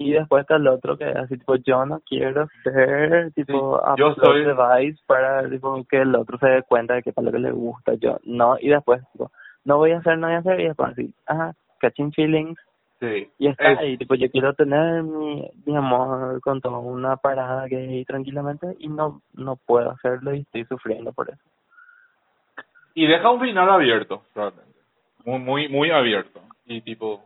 y 0.00 0.12
después 0.12 0.42
está 0.42 0.54
el 0.56 0.68
otro 0.68 0.96
que 0.96 1.10
es 1.10 1.16
así 1.16 1.36
tipo 1.36 1.56
yo 1.56 1.84
no 1.84 2.00
quiero 2.08 2.46
ser 2.62 3.32
tipo 3.32 3.80
Sí, 3.84 3.92
yo 3.98 4.14
soy- 4.14 4.44
device 4.44 5.02
para 5.06 5.48
tipo 5.50 5.84
que 5.90 5.98
el 6.02 6.14
otro 6.14 6.38
se 6.38 6.46
dé 6.48 6.62
cuenta 6.62 6.94
de 6.94 7.02
que 7.02 7.12
para 7.12 7.26
lo 7.26 7.32
que 7.32 7.38
le 7.40 7.50
gusta 7.50 7.94
yo 7.94 8.18
no 8.24 8.56
y 8.60 8.68
después 8.68 9.02
tipo 9.12 9.30
no 9.64 9.76
voy 9.78 9.90
a 9.90 9.98
hacer 9.98 10.16
no 10.16 10.28
voy 10.28 10.36
a 10.36 10.38
hacer 10.38 10.60
y 10.60 10.68
después 10.68 10.90
así 10.92 11.12
ajá 11.26 11.54
catching 11.80 12.12
feelings 12.12 12.58
Sí. 13.00 13.30
y 13.38 13.46
está 13.46 13.70
Es- 13.72 13.78
ahí, 13.78 13.96
tipo, 13.96 14.16
yo 14.16 14.28
quiero 14.28 14.54
tener 14.54 15.04
mi, 15.04 15.48
mi 15.64 15.76
amor 15.76 16.40
con 16.40 16.60
toda 16.60 16.78
una 16.78 17.16
parada 17.16 17.66
gay 17.68 18.04
tranquilamente 18.04 18.74
y 18.80 18.88
no 18.88 19.22
no 19.34 19.54
puedo 19.54 19.90
hacerlo 19.92 20.34
y 20.34 20.40
estoy 20.40 20.64
sufriendo 20.64 21.12
por 21.12 21.30
eso. 21.30 21.38
y 22.94 23.06
deja 23.06 23.30
un 23.30 23.40
final 23.40 23.70
abierto, 23.70 24.22
realmente. 24.34 24.72
Muy, 25.24 25.38
muy, 25.38 25.68
muy 25.68 25.90
abierto. 25.92 26.40
Y 26.66 26.80
tipo, 26.80 27.22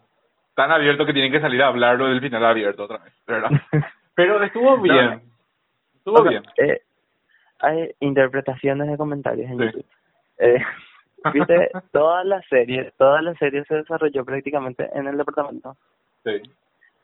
tan 0.63 0.73
abierto 0.73 1.05
que 1.07 1.13
tienen 1.13 1.33
que 1.33 1.41
salir 1.41 1.63
a 1.63 1.69
hablarlo 1.69 2.07
del 2.07 2.21
final 2.21 2.45
abierto 2.45 2.85
otra 2.85 2.99
vez, 2.99 3.13
¿verdad? 3.27 3.51
Pero 4.15 4.43
estuvo 4.43 4.79
bien. 4.79 5.07
no. 5.07 5.21
Estuvo 5.97 6.23
bien. 6.29 6.43
eh, 6.59 6.81
hay 7.61 7.91
interpretaciones 8.01 8.89
de 8.89 8.97
comentarios 8.97 9.51
en 9.51 9.59
Sí. 9.59 9.65
YouTube. 9.67 9.85
Eh, 10.39 10.63
Viste, 11.33 11.71
toda 11.93 12.25
la 12.25 12.43
serie, 12.43 12.93
toda 12.99 13.23
la 13.23 13.35
serie 13.35 13.65
se 13.67 13.77
desarrolló 13.77 14.25
prácticamente 14.25 14.89
en 14.93 15.07
el 15.07 15.17
departamento. 15.17 15.77
Sí. 16.25 16.43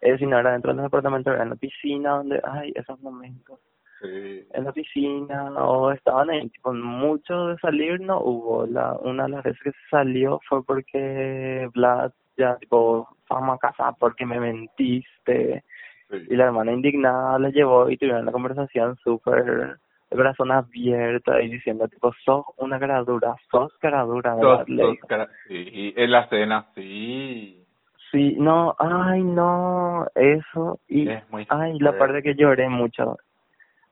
Eh, 0.00 0.18
si 0.18 0.26
no 0.26 0.38
era 0.38 0.52
dentro 0.52 0.72
del 0.72 0.82
departamento, 0.82 1.32
era 1.32 1.42
en 1.44 1.50
la 1.50 1.56
piscina, 1.56 2.10
donde, 2.16 2.40
ay, 2.44 2.72
esos 2.74 3.00
momentos. 3.00 3.58
Sí. 4.00 4.46
en 4.52 4.62
la 4.64 4.70
piscina 4.70 5.46
o 5.64 5.90
estaban 5.90 6.30
ahí, 6.30 6.48
tipo, 6.50 6.72
mucho 6.72 7.48
de 7.48 7.58
salir 7.58 8.00
no 8.00 8.20
hubo. 8.20 8.64
La, 8.66 8.92
una 8.92 9.24
de 9.24 9.30
las 9.30 9.42
veces 9.42 9.60
que 9.60 9.72
se 9.72 9.88
salió 9.90 10.38
fue 10.48 10.62
porque 10.64 11.68
Vlad 11.74 12.12
ya, 12.38 12.56
tipo, 12.56 13.08
vamos 13.28 13.56
a 13.56 13.58
casa 13.58 13.92
porque 13.98 14.24
me 14.24 14.40
mentiste. 14.40 15.64
sí. 16.10 16.16
Y 16.30 16.36
la 16.36 16.44
hermana 16.46 16.72
indignada 16.72 17.38
le 17.38 17.52
llevó 17.52 17.90
y 17.90 17.96
tuvieron 17.98 18.22
una 18.22 18.32
conversación 18.32 18.96
súper 19.04 19.76
de 20.10 20.16
corazón 20.16 20.50
abierto 20.52 21.38
y 21.38 21.48
diciendo, 21.50 21.86
tipo, 21.88 22.12
sos 22.24 22.46
una 22.56 22.78
cara 22.78 23.02
dura, 23.02 23.34
sos 23.50 23.76
cara 23.78 24.02
dura, 24.04 24.34
¿verdad? 24.36 24.64
Dos 24.66 24.92
dijo. 24.92 25.06
cara- 25.06 25.28
sí, 25.46 25.92
en 25.96 26.10
la 26.10 26.26
cena, 26.28 26.66
sí. 26.74 27.62
Sí, 28.10 28.36
no, 28.38 28.74
ay, 28.78 29.22
no, 29.22 30.06
eso. 30.14 30.80
Y, 30.88 31.10
Es 31.10 31.28
muy 31.28 31.46
ay, 31.50 31.78
la 31.78 31.92
parte 31.98 32.22
que 32.22 32.34
lloré 32.34 32.66
mucho 32.70 33.18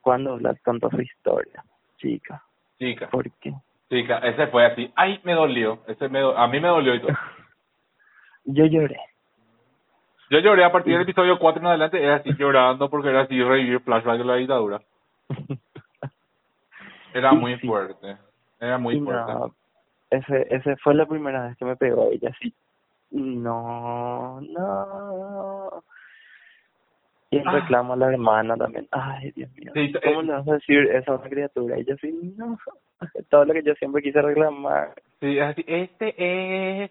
cuando 0.00 0.36
Vlad 0.38 0.56
contó 0.64 0.88
su 0.88 1.02
historia, 1.02 1.62
chica. 1.98 2.42
Chica, 2.78 3.08
¿Por 3.10 3.30
qué? 3.32 3.52
chica, 3.90 4.18
ese 4.18 4.46
fue 4.46 4.64
así. 4.64 4.90
Ay, 4.96 5.20
me 5.24 5.34
dolió. 5.34 5.80
Ese 5.86 6.08
me 6.08 6.20
do- 6.20 6.36
a 6.36 6.46
mí 6.48 6.60
me 6.60 6.68
dolió 6.68 6.94
y 6.94 7.00
todo. 7.00 7.12
Yo 8.46 8.64
lloré. 8.66 8.98
Yo 10.30 10.38
lloré 10.40 10.64
a 10.64 10.72
partir 10.72 10.92
del 10.94 11.02
episodio 11.02 11.38
4 11.38 11.60
en 11.60 11.66
adelante, 11.68 12.02
era 12.02 12.16
así 12.16 12.30
llorando 12.36 12.88
porque 12.90 13.10
era 13.10 13.22
así 13.22 13.40
revivir 13.42 13.80
flashback 13.80 14.18
de 14.18 14.24
la 14.24 14.34
dictadura. 14.36 14.80
Era 17.14 17.32
muy 17.32 17.56
sí. 17.58 17.66
fuerte. 17.66 18.16
Era 18.60 18.76
muy 18.78 19.00
fuerte. 19.00 19.32
no, 19.32 19.54
ese, 20.10 20.46
ese 20.54 20.76
fue 20.76 20.94
la 20.94 21.06
primera 21.06 21.46
vez 21.48 21.56
que 21.56 21.64
me 21.64 21.74
pegó 21.76 22.10
ella 22.12 22.28
así. 22.30 22.52
No, 23.10 24.40
no. 24.42 25.82
Y 27.30 27.38
el 27.38 27.48
Ah. 27.48 27.52
reclamo 27.52 27.94
a 27.94 27.96
la 27.96 28.12
hermana 28.12 28.56
también. 28.56 28.86
Ay, 28.90 29.30
Dios 29.32 29.50
mío. 29.54 29.72
Sí, 29.74 29.80
eh, 29.94 30.00
¿Cómo 30.04 30.22
le 30.22 30.32
vas 30.32 30.46
a 30.46 30.52
decir 30.54 30.78
eso 30.90 31.12
a 31.12 31.16
una 31.16 31.28
criatura? 31.30 31.78
Y 31.78 31.84
yo 31.86 31.94
así, 31.94 32.12
no. 32.36 32.58
Todo 33.30 33.46
lo 33.46 33.54
que 33.54 33.62
yo 33.62 33.74
siempre 33.76 34.02
quise 34.02 34.20
reclamar. 34.20 34.92
Sí, 35.20 35.38
es 35.38 35.42
así, 35.44 35.64
este 35.66 36.14
es... 36.84 36.90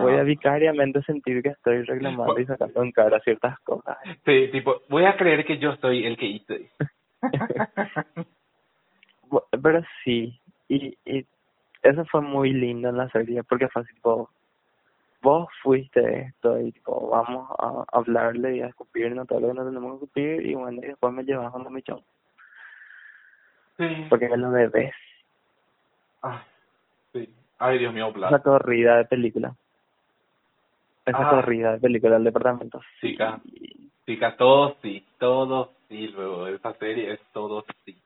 Voy 0.00 0.14
a 0.14 0.20
Ah. 0.20 0.24
vicariamente 0.24 1.02
sentir 1.02 1.42
que 1.42 1.50
estoy 1.50 1.82
reclamando 1.82 2.38
y 2.38 2.46
sacando 2.46 2.82
en 2.82 2.92
cara 2.92 3.20
ciertas 3.20 3.58
cosas. 3.60 3.96
Sí, 4.24 4.48
tipo, 4.52 4.82
voy 4.88 5.04
a 5.04 5.16
creer 5.16 5.44
que 5.44 5.58
yo 5.58 5.76
soy 5.76 6.04
el 6.04 6.16
que 6.16 6.26
hice. 6.26 6.70
Pero 9.62 9.82
sí, 10.04 10.40
y, 10.68 10.96
y 11.04 11.26
eso 11.82 12.04
fue 12.06 12.20
muy 12.22 12.52
lindo 12.52 12.88
en 12.88 12.96
la 12.96 13.08
serie, 13.10 13.42
porque 13.44 13.68
fue 13.68 13.82
así, 13.82 13.92
tipo, 13.94 14.30
vos 15.20 15.48
fuiste 15.62 16.20
esto 16.20 16.58
y 16.60 16.72
tipo, 16.72 17.10
vamos 17.10 17.50
a 17.58 17.84
hablarle 17.92 18.56
y 18.56 18.60
a 18.62 18.68
escupirnos 18.68 19.26
todo 19.26 19.40
lo 19.40 19.48
que 19.48 19.54
no 19.54 19.64
tenemos 19.66 19.90
que 19.90 19.94
escupir 19.96 20.46
y 20.46 20.54
bueno, 20.54 20.80
y 20.82 20.86
después 20.86 21.12
me 21.12 21.24
llevas 21.24 21.54
a 21.54 21.58
mi 21.70 21.82
chon, 21.82 22.02
sí. 23.76 24.06
porque 24.08 24.28
me 24.28 24.36
lo 24.38 24.50
debes. 24.50 24.94
Ay, 26.22 26.38
sí. 27.12 27.34
Ay, 27.58 27.78
Dios 27.78 27.92
mío, 27.92 28.08
Esa 28.08 28.28
Blas. 28.28 28.42
corrida 28.42 28.96
de 28.98 29.04
película. 29.04 29.54
Esa 31.08 31.26
Ah. 31.26 31.30
corrida 31.30 31.72
de 31.72 31.78
película 31.80 32.14
del 32.14 32.24
departamento. 32.24 32.80
Chica. 33.00 33.40
Chica, 34.06 34.36
todo 34.36 34.76
sí, 34.82 35.04
todo 35.18 35.72
sí, 35.88 36.08
luego, 36.08 36.46
esa 36.46 36.72
serie 36.74 37.12
es 37.14 37.20
todo 37.32 37.64
sí. 37.84 37.96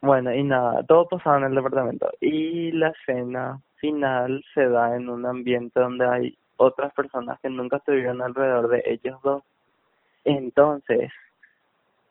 Bueno, 0.00 0.34
y 0.34 0.42
nada, 0.42 0.82
todo 0.84 1.06
pasaba 1.08 1.38
en 1.38 1.44
el 1.44 1.54
departamento. 1.54 2.10
Y 2.20 2.72
la 2.72 2.88
escena 2.88 3.60
final 3.76 4.42
se 4.54 4.68
da 4.68 4.96
en 4.96 5.08
un 5.08 5.26
ambiente 5.26 5.78
donde 5.78 6.06
hay 6.06 6.38
otras 6.56 6.92
personas 6.94 7.38
que 7.40 7.50
nunca 7.50 7.76
estuvieron 7.76 8.20
alrededor 8.22 8.68
de 8.68 8.82
ellos 8.86 9.20
dos. 9.22 9.42
Entonces, 10.24 11.10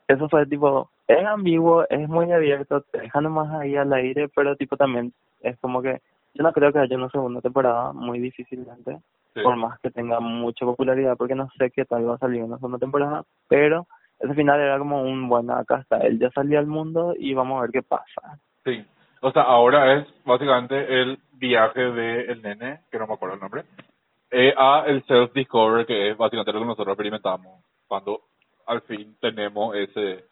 eso 0.08 0.30
fue 0.30 0.46
tipo, 0.46 0.90
es 1.08 1.26
ambiguo, 1.26 1.86
es 1.90 2.08
muy 2.08 2.32
abierto, 2.32 2.82
te 2.82 3.00
deja 3.02 3.22
nomás 3.22 3.52
ahí 3.60 3.76
al 3.76 3.92
aire, 3.94 4.30
pero 4.36 4.56
tipo 4.56 4.78
también 4.78 5.14
es 5.42 5.58
como 5.60 5.82
que 5.82 6.02
yo 6.34 6.44
no 6.44 6.54
creo 6.54 6.72
que 6.72 6.80
haya 6.80 6.96
una 6.96 7.10
segunda 7.10 7.42
temporada, 7.42 7.92
muy 7.94 8.20
difícilmente, 8.20 9.00
Sí. 9.34 9.42
por 9.42 9.56
más 9.56 9.80
que 9.80 9.92
tenga 9.92 10.20
mucha 10.20 10.66
popularidad, 10.66 11.16
porque 11.18 11.36
no 11.36 11.48
sé 11.58 11.72
qué 11.72 11.86
tal 11.86 12.08
va 12.08 12.16
a 12.16 12.20
salir 12.20 12.44
una 12.44 12.58
segunda 12.58 12.80
temporada, 12.80 13.24
pero 13.48 13.88
ese 14.20 14.34
final 14.34 14.60
era 14.60 14.78
como 14.78 15.04
un 15.04 15.30
bueno, 15.30 15.54
acá 15.54 15.80
está, 15.80 15.98
él 16.00 16.20
ya 16.20 16.30
salió 16.32 16.60
al 16.60 16.68
mundo 16.68 17.14
y 17.18 17.34
vamos 17.34 17.58
a 17.58 17.62
ver 17.62 17.72
qué 17.72 17.82
pasa. 17.82 18.40
Sí. 18.66 18.86
O 19.22 19.32
sea, 19.32 19.44
ahora 19.44 19.94
es 19.94 20.08
básicamente 20.26 21.02
el 21.02 21.20
viaje 21.34 21.80
del 21.80 22.42
nene, 22.42 22.82
que 22.92 23.00
no 23.00 23.08
me 23.08 23.14
acuerdo 23.14 23.36
el 23.36 23.42
nombre, 23.42 23.64
eh, 24.32 24.54
a 24.58 24.84
el 24.88 25.04
self-discover, 25.06 25.86
que 25.86 26.12
es 26.12 26.18
básicamente 26.18 26.52
lo 26.52 26.60
que 26.60 26.66
nosotros 26.66 26.94
experimentamos 26.94 27.64
cuando 27.88 28.22
al 28.66 28.82
fin 28.82 29.16
tenemos 29.20 29.76
ese, 29.76 30.26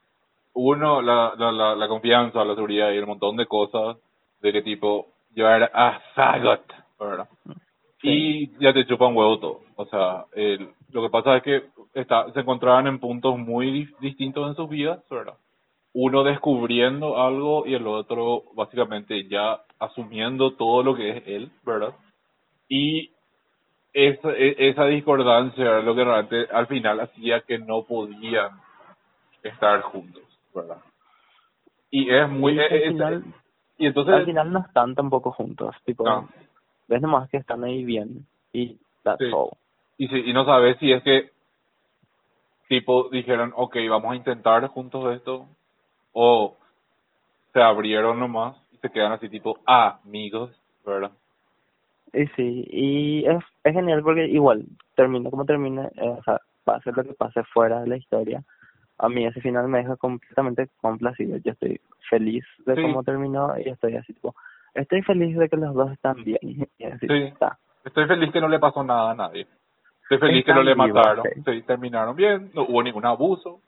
uno, 0.54 1.02
la, 1.02 1.34
la, 1.38 1.52
la, 1.52 1.76
la 1.76 1.88
confianza, 1.88 2.44
la 2.44 2.56
seguridad 2.56 2.92
y 2.92 2.98
el 2.98 3.06
montón 3.06 3.38
de 3.38 3.46
cosas 3.46 3.98
de 4.42 4.54
que 4.54 4.62
tipo, 4.62 5.08
llevar 5.34 5.70
a 5.74 6.02
Sagot, 6.16 6.66
¿verdad? 7.00 7.28
Y 8.02 8.52
ya 8.60 8.72
te 8.74 8.86
chupa 8.86 9.08
un 9.08 9.16
huevo 9.18 9.40
todo. 9.40 9.60
O 9.76 9.86
sea, 9.86 10.26
el, 10.34 10.70
lo 10.92 11.02
que 11.02 11.10
pasa 11.10 11.38
es 11.38 11.44
que 11.44 11.64
está, 11.94 12.32
se 12.32 12.40
encontraban 12.40 12.88
en 12.88 13.00
puntos 13.00 13.38
muy 13.38 13.72
di- 13.72 13.94
distintos 14.00 14.48
en 14.48 14.56
sus 14.56 14.70
vidas, 14.70 15.00
¿verdad? 15.10 15.34
Uno 15.94 16.24
descubriendo 16.24 17.22
algo 17.22 17.66
y 17.66 17.74
el 17.74 17.86
otro 17.88 18.44
básicamente 18.56 19.28
ya 19.28 19.60
asumiendo 19.80 20.52
todo 20.54 20.84
lo 20.84 20.96
que 20.96 21.10
es 21.18 21.24
él, 21.28 21.52
¿verdad? 21.66 21.94
Y 22.70 23.10
esa, 23.92 24.32
e- 24.32 24.70
esa 24.70 24.86
discordancia 24.86 25.64
era 25.64 25.82
lo 25.82 25.96
que 25.96 26.04
realmente 26.04 26.48
al 26.54 26.68
final 26.68 27.00
hacía 27.02 27.42
que 27.42 27.58
no 27.58 27.84
podían 27.84 28.52
estar 29.44 29.82
juntos, 29.82 30.24
¿verdad? 30.54 30.78
Y 31.92 32.10
es 32.10 32.30
muy... 32.30 32.54
Y 32.54 32.60
e- 32.60 32.64
al 32.66 32.74
e- 32.74 32.88
final- 32.90 33.24
y 33.78 33.86
entonces... 33.88 34.14
Al 34.16 34.26
final 34.26 34.52
no 34.54 34.60
están 34.60 34.94
tampoco 34.96 35.32
juntos, 35.32 35.76
tipo, 35.86 36.04
No. 36.06 36.30
Ves 36.90 37.02
nomás 37.02 37.30
que 37.30 37.38
están 37.38 37.64
ahí 37.64 37.84
bien 37.86 38.26
y 38.52 38.78
that's 39.04 39.20
Sí. 39.20 39.32
all. 39.34 39.52
y 39.98 40.08
si, 40.08 40.18
y 40.30 40.34
no 40.34 40.44
sabes 40.46 40.78
si 40.80 40.92
es 40.92 41.02
que 41.04 41.30
tipo 42.68 43.10
dijeron 43.10 43.54
ok 43.56 43.76
vamos 43.90 44.12
a 44.12 44.16
intentar 44.16 44.68
juntos 44.68 45.16
esto 45.16 45.48
o 46.14 46.58
se 47.54 47.62
abrieron 47.62 48.20
nomás 48.20 48.56
y 48.74 48.78
se 48.78 48.90
quedan 48.90 49.12
así 49.14 49.30
tipo 49.30 49.60
amigos 49.66 50.52
verdad 50.86 51.12
Y 52.14 52.26
sí, 52.36 52.68
y 52.72 53.26
es, 53.26 53.44
es 53.64 53.74
genial 53.74 54.02
porque 54.04 54.28
igual, 54.28 54.66
termina 54.96 55.30
como 55.30 55.46
termine, 55.46 55.90
eh, 55.96 56.10
o 56.10 56.24
sea, 56.24 56.40
pase 56.64 56.92
lo 56.92 57.04
que 57.04 57.14
pase 57.14 57.44
fuera 57.54 57.82
de 57.82 57.88
la 57.88 57.98
historia, 57.98 58.44
a 58.98 59.08
mí 59.10 59.26
ese 59.26 59.42
final 59.42 59.68
me 59.68 59.78
deja 59.80 59.96
completamente 59.96 60.70
complacido. 60.82 61.38
Yo 61.38 61.52
estoy 61.52 61.80
feliz 62.10 62.44
de 62.66 62.76
Sí. 62.76 62.82
cómo 62.82 63.04
terminó 63.04 63.54
y 63.60 63.70
estoy 63.70 63.96
así 63.96 64.14
tipo, 64.14 64.34
estoy 64.82 65.02
feliz 65.04 65.38
de 65.38 65.50
que 65.50 65.58
los 65.58 65.74
dos 65.74 65.92
están 65.92 66.24
bien. 66.24 66.40
Y 66.78 66.84
así 66.86 67.08
Sí. 67.08 67.24
está. 67.24 67.58
estoy 67.84 68.08
feliz 68.08 68.32
que 68.32 68.42
no 68.42 68.48
le 68.48 68.60
pasó 68.60 68.84
nada 68.84 69.12
a 69.12 69.16
nadie 69.16 69.48
estoy 70.04 70.18
feliz 70.18 70.46
que 70.46 70.54
no 70.54 70.64
le 70.64 70.74
vivos, 70.74 70.88
mataron 70.96 71.26
sí. 71.34 71.42
sí, 71.46 71.62
terminaron 71.64 72.16
bien 72.16 72.52
no 72.54 72.64
hubo 72.64 72.82
ningún 72.84 73.06
abuso 73.06 73.62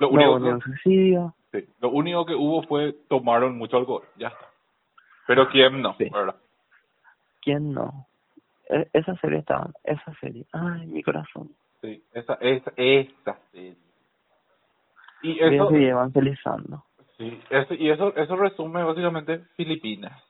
lo 0.00 0.08
No 0.10 0.14
único 0.14 0.36
hubo 0.36 0.58
que, 0.58 0.64
suicidio. 0.64 1.34
sí, 1.52 1.64
lo 1.80 1.90
único 1.90 2.26
que 2.26 2.34
hubo 2.34 2.62
fue 2.64 2.92
tomaron 3.08 3.56
mucho 3.56 3.76
alcohol 3.76 4.04
ya 4.16 4.28
está 4.28 4.46
pero 5.26 5.48
quién 5.48 5.80
no 5.82 5.94
Sí. 5.96 6.08
verdad 6.10 6.36
¿Quién 7.42 7.72
no? 7.74 8.06
E- 8.70 8.88
esa 8.94 9.14
serie 9.16 9.40
estaba, 9.40 9.70
esa 9.84 10.14
serie, 10.20 10.46
ay, 10.52 10.86
mi 10.86 11.02
corazón. 11.02 11.50
sí 11.82 12.02
esa 12.12 12.34
esa 12.40 12.72
esa 12.76 13.38
serie 13.52 13.76
y 15.22 15.38
eso 15.40 15.68
seguir 15.70 15.88
evangelizando. 15.88 16.84
Sí, 17.16 17.40
eso, 17.48 17.74
y 17.74 17.88
eso, 17.90 18.14
eso 18.16 18.36
resume 18.36 18.82
básicamente 18.82 19.38
Filipinas. 19.56 20.20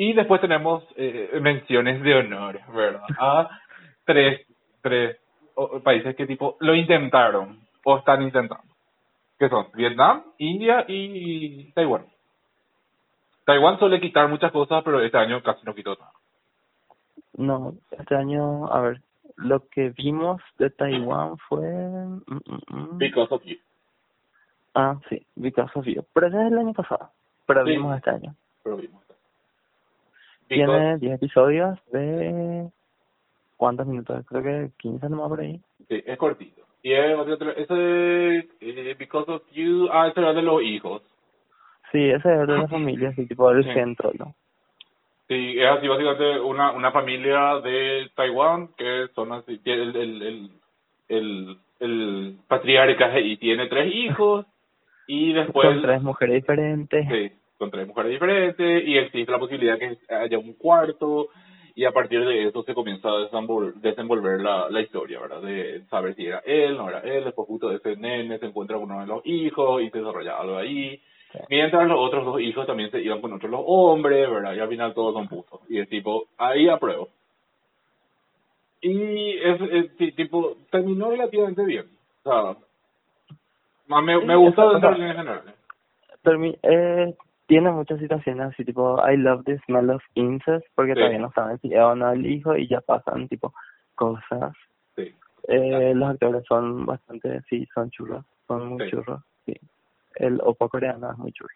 Y 0.00 0.12
después 0.12 0.40
tenemos 0.40 0.84
eh, 0.94 1.28
menciones 1.42 2.00
de 2.04 2.14
honor, 2.14 2.60
¿verdad? 2.72 3.02
A 3.18 3.50
tres, 4.04 4.46
tres 4.80 5.18
países 5.82 6.14
que 6.14 6.24
tipo 6.24 6.56
lo 6.60 6.76
intentaron 6.76 7.58
o 7.84 7.98
están 7.98 8.22
intentando. 8.22 8.62
Que 9.40 9.48
son 9.48 9.66
Vietnam, 9.74 10.22
India 10.38 10.84
y 10.86 11.72
Taiwán. 11.72 12.06
Taiwán 13.44 13.80
suele 13.80 14.00
quitar 14.00 14.28
muchas 14.28 14.52
cosas, 14.52 14.84
pero 14.84 15.00
este 15.00 15.18
año 15.18 15.42
casi 15.42 15.64
no 15.66 15.74
quitó 15.74 15.96
nada. 15.96 16.12
No, 17.36 17.74
este 17.90 18.14
año, 18.14 18.72
a 18.72 18.80
ver, 18.80 19.00
lo 19.34 19.66
que 19.66 19.90
vimos 19.90 20.40
de 20.58 20.70
Taiwán 20.70 21.38
fue... 21.48 21.58
mm, 21.66 22.22
mm, 22.24 22.60
mm. 22.70 22.98
Because 22.98 23.34
of 23.34 23.42
you. 23.42 23.56
Ah, 24.74 24.96
sí, 25.08 25.26
Because 25.34 25.72
of 25.76 25.86
You. 25.86 26.04
Pero 26.14 26.28
ese 26.28 26.36
es 26.40 26.52
el 26.52 26.58
año 26.58 26.72
pasado. 26.72 27.10
Pero 27.46 27.64
Sí. 27.64 27.70
vimos 27.72 27.96
este 27.96 28.10
año. 28.10 28.32
Pero 28.62 28.76
vimos. 28.76 29.07
Tiene 30.48 30.96
10 30.98 31.14
episodios 31.14 31.78
de... 31.92 32.68
¿Cuántos 33.56 33.86
minutos? 33.86 34.24
Creo 34.26 34.42
que 34.42 34.70
15 34.78 35.08
nomás 35.08 35.28
por 35.28 35.40
ahí. 35.40 35.60
Sí, 35.88 36.02
es 36.06 36.16
cortito. 36.18 36.62
Y 36.82 36.92
es, 36.92 37.16
básicamente, 37.16 37.62
ese, 37.62 38.48
eh, 38.60 38.94
Because 38.98 39.30
of 39.30 39.42
you, 39.52 39.88
ah, 39.90 40.08
ese 40.08 40.20
era 40.20 40.32
de 40.32 40.42
los 40.42 40.62
hijos. 40.62 41.02
Sí, 41.90 41.98
ese 42.08 42.32
es 42.40 42.46
de 42.46 42.58
la 42.58 42.68
familia, 42.68 43.08
así 43.08 43.26
tipo 43.26 43.52
del 43.52 43.64
Sí. 43.64 43.72
centro, 43.72 44.12
¿no? 44.18 44.34
Sí, 45.26 45.58
es 45.58 45.66
así 45.66 45.88
básicamente 45.88 46.40
una, 46.40 46.72
una 46.72 46.92
familia 46.92 47.60
de 47.62 48.08
Taiwán 48.14 48.68
que 48.78 49.08
son 49.14 49.32
así, 49.32 49.58
tiene 49.58 49.82
el, 49.82 49.96
el, 49.96 50.22
el, 50.22 50.50
el, 51.08 51.58
el 51.80 52.36
patriarca 52.46 53.18
y 53.20 53.36
tiene 53.36 53.66
tres 53.66 53.92
hijos 53.94 54.46
y 55.06 55.32
después... 55.32 55.68
Son 55.68 55.82
tres 55.82 56.02
mujeres 56.02 56.34
diferentes. 56.36 57.06
Sí, 57.08 57.32
con 57.58 57.70
tres 57.70 57.86
mujeres 57.86 58.12
diferentes 58.12 58.86
y 58.86 58.96
existe 58.96 59.32
la 59.32 59.38
posibilidad 59.38 59.78
que 59.78 59.98
haya 60.14 60.38
un 60.38 60.54
cuarto 60.54 61.28
y 61.74 61.84
a 61.84 61.92
partir 61.92 62.24
de 62.24 62.46
eso 62.48 62.62
se 62.62 62.74
comienza 62.74 63.08
a 63.08 63.28
desenvol- 63.30 63.74
desenvolver 63.74 64.40
la, 64.40 64.68
la 64.70 64.80
historia, 64.80 65.20
¿verdad? 65.20 65.42
De 65.42 65.82
saber 65.90 66.14
si 66.14 66.26
era 66.26 66.42
él, 66.44 66.76
no 66.76 66.88
era 66.88 67.00
él, 67.00 67.24
después 67.24 67.46
justo 67.46 67.70
ese 67.72 67.96
nene 67.96 68.38
se 68.38 68.46
encuentra 68.46 68.76
con 68.78 68.90
uno 68.90 69.00
de 69.00 69.06
los 69.06 69.26
hijos 69.26 69.82
y 69.82 69.90
se 69.90 69.98
desarrolla 69.98 70.38
algo 70.38 70.56
ahí. 70.56 71.00
Sí. 71.32 71.38
Mientras 71.50 71.86
los 71.86 71.98
otros 71.98 72.24
dos 72.24 72.40
hijos 72.40 72.66
también 72.66 72.90
se 72.90 73.00
iban 73.02 73.20
con 73.20 73.32
otros 73.32 73.50
los 73.50 73.60
hombres, 73.64 74.30
¿verdad? 74.30 74.54
Y 74.54 74.60
al 74.60 74.68
final 74.68 74.94
todos 74.94 75.14
son 75.14 75.28
putos. 75.28 75.60
Y 75.68 75.78
es 75.78 75.88
tipo, 75.88 76.24
ahí 76.38 76.68
apruebo. 76.68 77.10
Y 78.80 79.36
es, 79.38 79.60
es 79.60 79.96
ti- 79.96 80.12
tipo, 80.12 80.56
terminó 80.70 81.10
relativamente 81.10 81.64
bien. 81.64 81.86
O 82.24 82.30
sea, 82.30 84.00
me, 84.00 84.18
me 84.20 84.34
Sí, 84.34 84.40
gustó 84.40 84.76
en 84.76 84.80
general. 85.16 85.54
Eh, 86.62 87.14
tiene 87.48 87.70
muchas 87.72 87.98
situaciones 87.98 88.48
así, 88.52 88.62
tipo, 88.62 89.00
I 89.10 89.16
love 89.16 89.42
the 89.44 89.58
smell 89.66 89.88
of 89.90 90.02
incest, 90.14 90.66
porque 90.74 90.92
Sí. 90.92 90.98
todavía 90.98 91.18
no 91.18 91.32
saben 91.32 91.58
si 91.60 91.72
es 91.72 91.80
o 91.80 91.94
no 91.96 92.12
el 92.12 92.26
hijo 92.26 92.54
y 92.54 92.68
ya 92.68 92.82
pasan, 92.82 93.26
tipo, 93.26 93.54
cosas. 93.94 94.52
Sí. 94.94 95.14
Eh, 95.48 95.94
los 95.94 96.10
actores 96.10 96.44
son 96.46 96.84
bastante, 96.84 97.40
sí, 97.48 97.66
son 97.74 97.90
churros, 97.90 98.24
son 98.46 98.68
muy 98.68 98.84
Sí. 98.84 98.90
churros, 98.90 99.22
sí. 99.46 99.54
El 100.16 100.40
opo 100.44 100.68
coreano 100.68 101.10
es 101.10 101.16
muy 101.18 101.32
churro. 101.32 101.54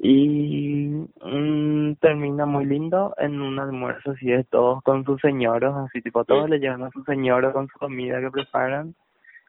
Y 0.00 0.86
mm, 1.20 1.94
termina 2.00 2.46
muy 2.46 2.64
lindo 2.64 3.12
en 3.18 3.40
un 3.40 3.58
almuerzo 3.58 4.12
así 4.12 4.26
de 4.26 4.44
todos 4.44 4.80
con 4.84 5.04
sus 5.04 5.20
señoros, 5.20 5.74
así 5.76 6.00
tipo 6.00 6.24
todos 6.24 6.48
le 6.48 6.60
llevan 6.60 6.84
a 6.84 6.90
su 6.90 7.02
señora 7.02 7.52
con 7.52 7.66
su 7.66 7.76
comida 7.80 8.20
que 8.20 8.30
preparan 8.30 8.94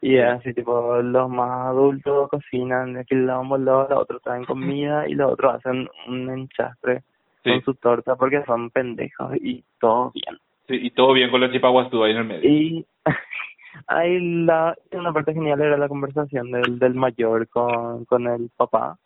y 0.01 0.15
es 0.17 0.25
así 0.25 0.53
tipo 0.53 1.01
los 1.01 1.29
más 1.29 1.67
adultos 1.67 2.29
cocinan 2.29 2.93
de 2.93 3.01
aquel 3.01 3.25
lado 3.27 3.57
los 3.57 3.91
otros 3.91 4.21
traen 4.21 4.45
comida 4.45 5.07
y 5.07 5.13
los 5.13 5.33
otros 5.33 5.55
hacen 5.55 5.89
un 6.07 6.29
enchastre 6.29 7.03
Sí. 7.43 7.51
con 7.51 7.61
su 7.63 7.73
torta 7.75 8.15
porque 8.15 8.43
son 8.45 8.69
pendejos 8.69 9.33
y 9.37 9.63
todo 9.79 10.11
bien. 10.13 10.37
Sí, 10.67 10.75
y 10.81 10.91
todo 10.91 11.13
bien 11.13 11.31
con 11.31 11.39
la 11.41 11.51
chipaguazú 11.51 12.03
ahí 12.03 12.11
en 12.11 12.17
el 12.17 12.25
medio. 12.25 12.49
Y 12.49 12.85
ahí 13.87 14.43
la, 14.43 14.75
una 14.91 15.13
parte 15.13 15.33
genial 15.33 15.61
era 15.61 15.77
la 15.77 15.87
conversación 15.87 16.51
del, 16.51 16.77
del 16.79 16.95
mayor 16.95 17.47
con, 17.47 18.05
con 18.05 18.27
el 18.27 18.49
papá, 18.57 18.97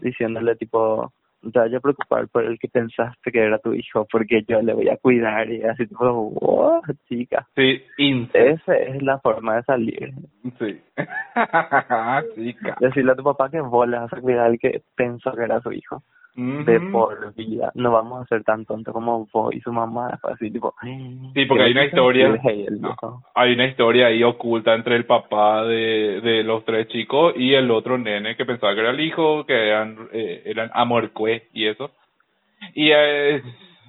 diciéndole 0.00 0.56
tipo, 0.56 1.12
te 1.50 1.58
vayas 1.58 1.78
a 1.78 1.80
preocupar 1.80 2.28
por 2.28 2.44
el 2.44 2.58
que 2.58 2.68
pensaste 2.68 3.30
que 3.32 3.40
era 3.40 3.58
tu 3.58 3.72
hijo, 3.74 4.06
porque 4.10 4.42
yo 4.48 4.60
le 4.62 4.74
voy 4.74 4.88
a 4.88 4.96
cuidar, 4.96 5.50
y 5.50 5.62
así 5.62 5.86
tipo, 5.86 6.30
wow, 6.40 6.82
chica. 7.08 7.46
Sí, 7.56 7.82
in- 7.98 8.28
Esa 8.32 8.76
es 8.76 9.02
la 9.02 9.18
forma 9.18 9.56
de 9.56 9.62
salir. 9.64 10.12
Sí. 10.58 10.80
Chica. 12.34 12.76
Decirle 12.80 13.12
a 13.12 13.16
tu 13.16 13.22
papá 13.24 13.50
que 13.50 13.60
vas 13.60 14.12
a 14.12 14.20
cuidar 14.20 14.46
al 14.46 14.58
que 14.58 14.82
pensó 14.96 15.32
que 15.32 15.42
era 15.44 15.60
su 15.60 15.72
hijo. 15.72 16.02
De 16.36 16.80
por 16.90 17.32
vida. 17.34 17.70
No 17.74 17.92
vamos 17.92 18.22
a 18.22 18.26
ser 18.26 18.42
tan 18.42 18.64
tontos 18.64 18.92
como 18.92 19.28
vos 19.32 19.54
y 19.54 19.60
su 19.60 19.72
mamá. 19.72 20.18
Así 20.24 20.50
tipo. 20.50 20.74
Sí, 20.82 21.44
porque 21.46 21.64
hay 21.64 21.72
una 21.72 21.84
historia. 21.84 22.28
No, 22.80 23.22
hay 23.34 23.54
una 23.54 23.66
historia 23.66 24.06
ahí 24.06 24.24
oculta 24.24 24.74
entre 24.74 24.96
el 24.96 25.06
papá 25.06 25.64
de, 25.64 26.20
de 26.20 26.42
los 26.42 26.64
tres 26.64 26.88
chicos 26.88 27.34
y 27.36 27.54
el 27.54 27.70
otro 27.70 27.98
nene 27.98 28.36
que 28.36 28.44
pensaba 28.44 28.74
que 28.74 28.80
era 28.80 28.90
el 28.90 29.00
hijo, 29.00 29.46
que 29.46 29.68
eran, 29.68 30.08
eh, 30.12 30.42
eran 30.44 30.70
amorcue 30.74 31.48
y 31.52 31.66
eso. 31.66 31.92
Y 32.74 32.90
eh, 32.90 33.40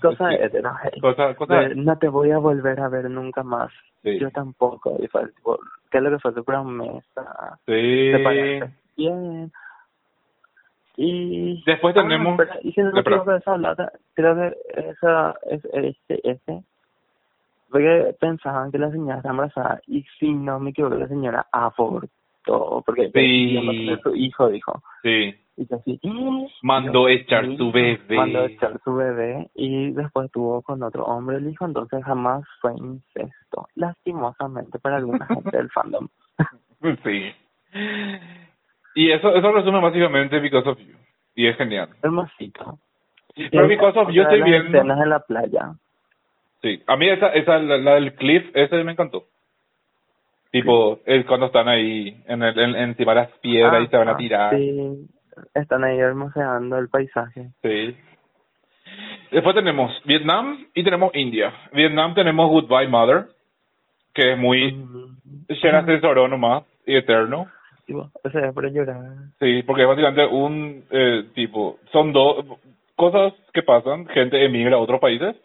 Cosa 0.02 0.30
sí, 0.30 0.36
hetero, 0.40 0.72
hey. 0.84 1.00
cosa, 1.02 1.34
cosa, 1.36 1.56
De, 1.62 1.76
no 1.76 1.98
te 1.98 2.10
voy 2.10 2.30
a 2.32 2.38
volver 2.38 2.80
a 2.80 2.90
ver 2.90 3.10
nunca 3.10 3.42
más. 3.44 3.72
Sí. 4.04 4.20
Yo 4.20 4.30
tampoco. 4.30 4.98
Y 5.02 5.08
fue 5.08 5.28
tipo, 5.30 5.58
¿qué 5.90 5.98
es 5.98 6.04
lo 6.04 6.12
que 6.12 6.20
fue 6.20 6.34
tu 6.34 6.44
promesa? 6.44 7.60
sí. 7.66 8.12
Bien. 8.98 9.52
Y 10.98 11.64
Después 11.66 11.94
tenemos- 11.96 12.40
Ah, 12.40 12.44
espera, 12.44 12.60
y 12.64 12.72
si 12.72 12.82
no 12.82 12.98
equivoco, 12.98 13.34
esa 13.34 13.92
creo 14.14 14.36
que 14.36 14.56
esa 14.90 15.36
es 15.50 15.62
este 15.74 16.30
este 16.30 16.64
porque 17.72 18.16
pensaban 18.20 18.72
que 18.72 18.78
la 18.78 18.92
señora 18.92 19.18
estaba 19.18 19.34
embarazada 19.34 19.82
y 19.88 20.04
si 20.20 20.32
no 20.32 20.60
me 20.60 20.70
equivoco 20.70 20.96
la 20.96 21.08
señora 21.08 21.46
abortó 21.52 22.84
porque 22.86 23.10
Sí. 23.14 23.20
iba 23.60 23.96
a 23.96 24.00
su 24.02 24.16
hijo 24.16 24.48
dijo 24.50 24.82
Sí. 25.04 25.36
y 25.58 25.74
así 25.74 26.00
"Mm". 26.04 26.46
Mandó 26.62 27.10
echar 27.10 27.46
su 27.58 27.72
bebé. 27.72 28.16
mandó 28.16 28.46
echar 28.46 28.80
su 28.84 28.94
bebé 28.96 29.50
y 29.56 29.92
después 29.92 30.32
tuvo 30.32 30.62
con 30.62 30.84
otro 30.84 31.04
hombre 31.06 31.38
el 31.38 31.50
hijo 31.50 31.66
entonces 31.66 32.04
jamás 32.06 32.44
fue 32.62 32.74
incesto 32.78 33.68
lastimosamente 33.76 34.80
para 34.80 34.98
alguna 34.98 35.26
gente 35.26 35.58
del 35.58 35.70
fandom 35.72 36.08
Sí. 37.04 37.34
Y 38.96 39.12
eso, 39.12 39.36
eso 39.36 39.52
resume 39.52 39.80
básicamente 39.82 40.40
Because 40.40 40.70
of 40.70 40.80
You. 40.80 40.96
Y 41.36 41.48
es 41.48 41.58
genial. 41.58 41.90
hermosito 42.02 42.80
Pero 43.52 43.68
Because 43.68 44.00
of 44.00 44.10
You 44.10 44.24
estoy 44.24 44.40
las 44.40 44.50
viendo. 44.50 44.78
escenas 44.78 45.02
en 45.02 45.10
la 45.10 45.20
playa 45.20 45.74
Sí, 46.62 46.82
a 46.88 46.96
mí 46.96 47.08
esa, 47.10 47.28
esa 47.28 47.60
la, 47.60 47.78
la 47.78 47.96
del 47.96 48.16
cliff, 48.16 48.44
ese 48.56 48.84
me 48.84 48.94
encantó. 48.94 49.26
Tipo, 50.52 51.00
es 51.06 51.26
cuando 51.26 51.48
están 51.48 51.68
ahí 51.68 52.18
en 52.28 52.42
el, 52.42 52.58
en, 52.58 52.76
encima 52.76 53.14
de 53.14 53.22
las 53.22 53.32
piedras 53.40 53.84
y 53.84 53.88
se 53.88 53.98
van 53.98 54.10
a 54.10 54.18
tirar. 54.18 54.56
Sí. 54.56 54.72
Sí, 54.72 55.08
están 55.54 55.84
ahí 55.84 56.00
hermoseando 56.00 56.78
el 56.78 56.88
paisaje. 56.90 57.50
Después 59.32 59.56
tenemos 59.56 59.92
Vietnam 60.06 60.66
y 60.74 60.84
tenemos 60.84 61.12
India. 61.14 61.54
Vietnam 61.74 62.14
tenemos 62.16 62.50
Goodbye 62.50 62.88
Mother, 62.88 63.26
que 64.14 64.32
es 64.32 64.38
muy 64.38 64.72
llena 65.62 65.82
de 65.82 65.96
tesoro 65.96 66.28
nomás 66.28 66.64
y 66.86 66.96
eterno. 66.96 67.48
O 67.94 68.30
sea, 68.32 68.52
para 68.52 68.70
llorar. 68.70 69.04
Sí, 69.40 69.64
porque 69.64 69.84
es 69.84 69.88
básicamente 69.88 70.26
un 70.26 70.84
eh, 70.90 71.26
tipo, 71.34 71.80
son 71.92 72.14
dos 72.14 72.46
cosas 72.96 73.34
que 73.54 73.64
pasan, 73.64 74.08
gente 74.08 74.44
emigra 74.44 74.76
a 74.76 74.80
otros 74.80 75.00
países 75.00 75.36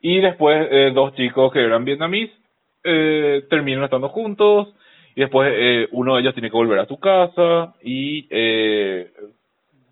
y 0.00 0.20
después 0.20 0.68
eh, 0.70 0.92
dos 0.94 1.14
chicos 1.14 1.52
que 1.52 1.60
eran 1.60 1.84
vietnamíes 1.84 2.30
eh, 2.84 3.44
terminan 3.50 3.84
estando 3.84 4.08
juntos 4.08 4.68
y 5.14 5.20
después 5.20 5.52
eh, 5.54 5.88
uno 5.92 6.14
de 6.14 6.22
ellos 6.22 6.34
tiene 6.34 6.50
que 6.50 6.56
volver 6.56 6.78
a 6.78 6.86
su 6.86 6.98
casa 6.98 7.74
y 7.82 8.26
eh, 8.30 9.10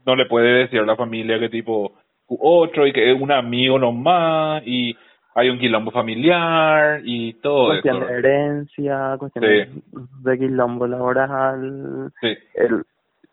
no 0.06 0.16
le 0.16 0.26
puede 0.26 0.60
decir 0.60 0.80
a 0.80 0.86
la 0.86 0.96
familia 0.96 1.38
que 1.38 1.48
tipo 1.48 1.92
otro 2.28 2.86
y 2.86 2.92
que 2.92 3.10
es 3.10 3.20
un 3.20 3.32
amigo 3.32 3.78
nomás 3.78 4.62
y 4.64 4.96
hay 5.38 5.50
un 5.50 5.58
quilombo 5.58 5.90
familiar 5.90 7.00
y 7.04 7.34
todo 7.34 7.68
cuestión 7.68 7.96
eso. 7.98 8.06
de 8.06 8.18
herencia, 8.18 9.16
cuestión 9.18 9.44
Sí. 9.44 9.50
de, 9.50 9.82
de 10.30 10.38
quilombo 10.38 10.86
laboral. 10.86 12.12
Sí, 12.20 12.36
Él 12.54 12.84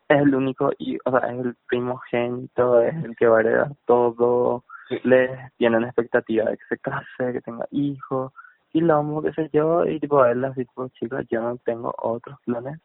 es 0.08 0.22
el 0.22 0.36
único, 0.36 0.72
y, 0.78 0.98
o 1.04 1.12
sea, 1.12 1.30
es 1.32 1.40
el 1.46 1.56
primogénito, 1.68 2.80
es 2.82 2.96
el 3.04 3.16
que 3.16 3.28
va 3.28 3.38
a 3.38 3.42
heredar 3.42 3.72
todo. 3.86 4.64
Sí. 4.88 5.00
Les 5.04 5.32
tienen 5.58 5.84
expectativa 5.84 6.46
de 6.46 6.58
que 6.58 6.64
se 6.70 6.78
case, 6.78 7.34
que 7.34 7.42
tenga 7.42 7.66
hijos, 7.72 8.32
quilombo, 8.72 9.24
qué 9.24 9.34
sé 9.34 9.50
yo, 9.52 9.84
y 9.86 10.00
tipo, 10.00 10.24
él 10.26 10.46
así, 10.46 10.64
tipo, 10.66 10.88
chicos, 10.90 11.26
yo 11.32 11.42
no 11.42 11.58
tengo 11.66 11.92
otros 11.98 12.38
planes. 12.46 12.80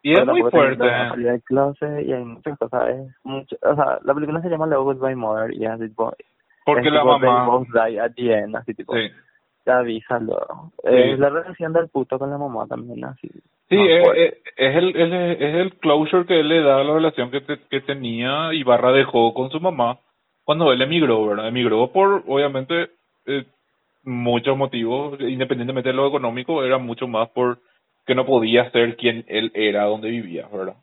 y 0.00 0.12
es 0.12 0.24
muy 0.24 0.42
fuerte. 0.48 0.84
de 0.84 0.90
salir 0.90 1.26
del 1.26 1.42
closet 1.42 2.06
y 2.06 2.12
hay 2.12 2.24
muchas 2.24 2.56
cosas, 2.56 2.88
es 2.90 3.12
mucho, 3.24 3.56
o 3.62 3.74
sea, 3.74 3.98
la 4.04 4.14
película 4.14 4.40
se 4.40 4.48
llama 4.48 4.66
Love 4.68 4.84
Goodbye 4.96 5.16
Mother 5.16 5.52
y 5.52 5.64
es 5.66 5.78
tipo, 5.80 6.14
Porque 6.74 6.90
la 6.90 7.04
mamá... 7.04 7.64
die 7.88 8.00
at 8.00 8.12
the 8.14 8.32
end, 8.32 8.56
así 8.56 8.74
tipo, 8.74 8.94
Sí. 8.94 9.08
te 9.64 9.70
avisa 9.72 10.18
luego. 10.18 10.72
Sí. 10.82 10.88
Es 10.90 11.18
la 11.18 11.30
relación 11.30 11.72
del 11.72 11.88
puto 11.88 12.18
con 12.18 12.30
la 12.30 12.38
mamá 12.38 12.66
también, 12.66 13.04
así. 13.04 13.28
Sí, 13.68 13.76
es, 13.78 14.04
fuerte. 14.04 14.26
es, 14.26 14.34
es 14.56 14.76
el, 14.76 14.96
es, 14.96 15.40
es 15.40 15.54
el 15.56 15.72
closure 15.74 16.24
que 16.26 16.40
él 16.40 16.48
le 16.48 16.62
da 16.62 16.80
a 16.80 16.84
la 16.84 16.94
relación 16.94 17.30
que, 17.30 17.40
te- 17.42 17.58
que 17.70 17.80
tenía 17.82 18.52
y 18.54 18.62
barra 18.62 18.92
dejó 18.92 19.34
con 19.34 19.50
su 19.50 19.60
mamá 19.60 19.98
cuando 20.44 20.72
él 20.72 20.80
emigró, 20.80 21.26
¿verdad? 21.26 21.48
Emigró 21.48 21.88
por, 21.92 22.22
obviamente, 22.26 22.88
eh, 23.26 23.44
muchos 24.04 24.56
motivos, 24.56 25.20
independientemente 25.20 25.90
de 25.90 25.94
lo 25.94 26.06
económico, 26.08 26.64
era 26.64 26.78
mucho 26.78 27.06
más 27.06 27.28
por 27.30 27.58
que 28.06 28.14
no 28.14 28.24
podía 28.24 28.70
ser 28.70 28.96
quien 28.96 29.24
él 29.28 29.50
era 29.54 29.84
donde 29.84 30.08
vivía, 30.08 30.46
¿verdad? 30.50 30.76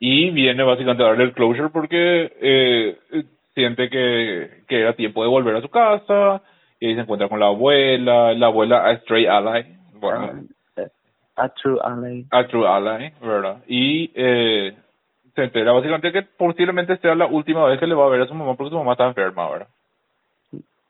Y 0.00 0.30
viene 0.30 0.64
básicamente 0.64 1.04
a 1.04 1.08
darle 1.08 1.24
el 1.24 1.32
closure 1.32 1.68
porque 1.68 2.32
eh, 2.40 2.98
eh, 3.12 3.24
siente 3.54 3.88
que, 3.90 4.62
que 4.68 4.80
era 4.80 4.94
tiempo 4.94 5.22
de 5.22 5.28
volver 5.28 5.56
a 5.56 5.60
su 5.62 5.68
casa 5.68 6.42
y 6.78 6.86
ahí 6.86 6.94
se 6.94 7.00
encuentra 7.02 7.28
con 7.28 7.40
la 7.40 7.46
abuela, 7.46 8.32
la 8.34 8.46
abuela 8.46 8.86
a 8.86 8.96
Stray 8.98 9.26
Ally, 9.26 9.76
bueno, 9.94 10.44
Ah, 11.36 11.44
a 11.44 11.48
True 11.50 11.78
Ally. 11.82 12.26
a 12.30 12.46
True 12.46 12.66
Ally, 12.68 13.12
¿verdad? 13.20 13.62
Y 13.66 14.10
eh, 14.14 14.74
se 15.34 15.44
entera 15.44 15.72
básicamente 15.72 16.12
que 16.12 16.22
posiblemente 16.22 16.96
sea 16.98 17.14
la 17.14 17.26
última 17.26 17.64
vez 17.66 17.78
que 17.80 17.86
le 17.86 17.94
va 17.94 18.04
a 18.06 18.10
ver 18.10 18.20
a 18.22 18.26
su 18.26 18.34
mamá 18.34 18.54
porque 18.56 18.70
su 18.70 18.76
mamá 18.76 18.92
está 18.92 19.06
enferma, 19.06 19.50
¿verdad? 19.50 19.68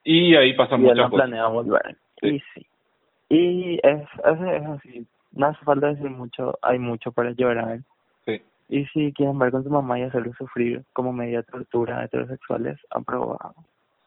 Y 0.02 0.34
ahí 0.34 0.50
él 0.50 0.56
muchas 0.78 0.96
no 0.96 1.10
cosas. 1.10 1.26
planea 1.28 1.46
volver. 1.46 1.96
Sí. 2.20 2.26
Y 2.28 2.40
sí. 2.54 2.66
Y 3.28 3.74
es, 3.86 4.00
es, 4.02 4.40
es 4.40 4.66
así, 4.66 5.06
no 5.32 5.46
hace 5.46 5.64
falta 5.64 5.86
decir 5.88 6.10
mucho, 6.10 6.58
hay 6.62 6.78
mucho 6.80 7.12
para 7.12 7.30
llorar. 7.30 7.78
Sí. 8.24 8.42
Y 8.72 8.84
si 8.86 9.12
quieren 9.12 9.36
ver 9.38 9.50
con 9.50 9.64
su 9.64 9.70
mamá 9.70 9.98
y 9.98 10.02
hacerlo 10.02 10.32
sufrir 10.38 10.82
como 10.92 11.12
media 11.12 11.38
de 11.38 11.42
tortura 11.44 12.04
heterosexuales, 12.04 12.78
aprobado. 12.90 13.54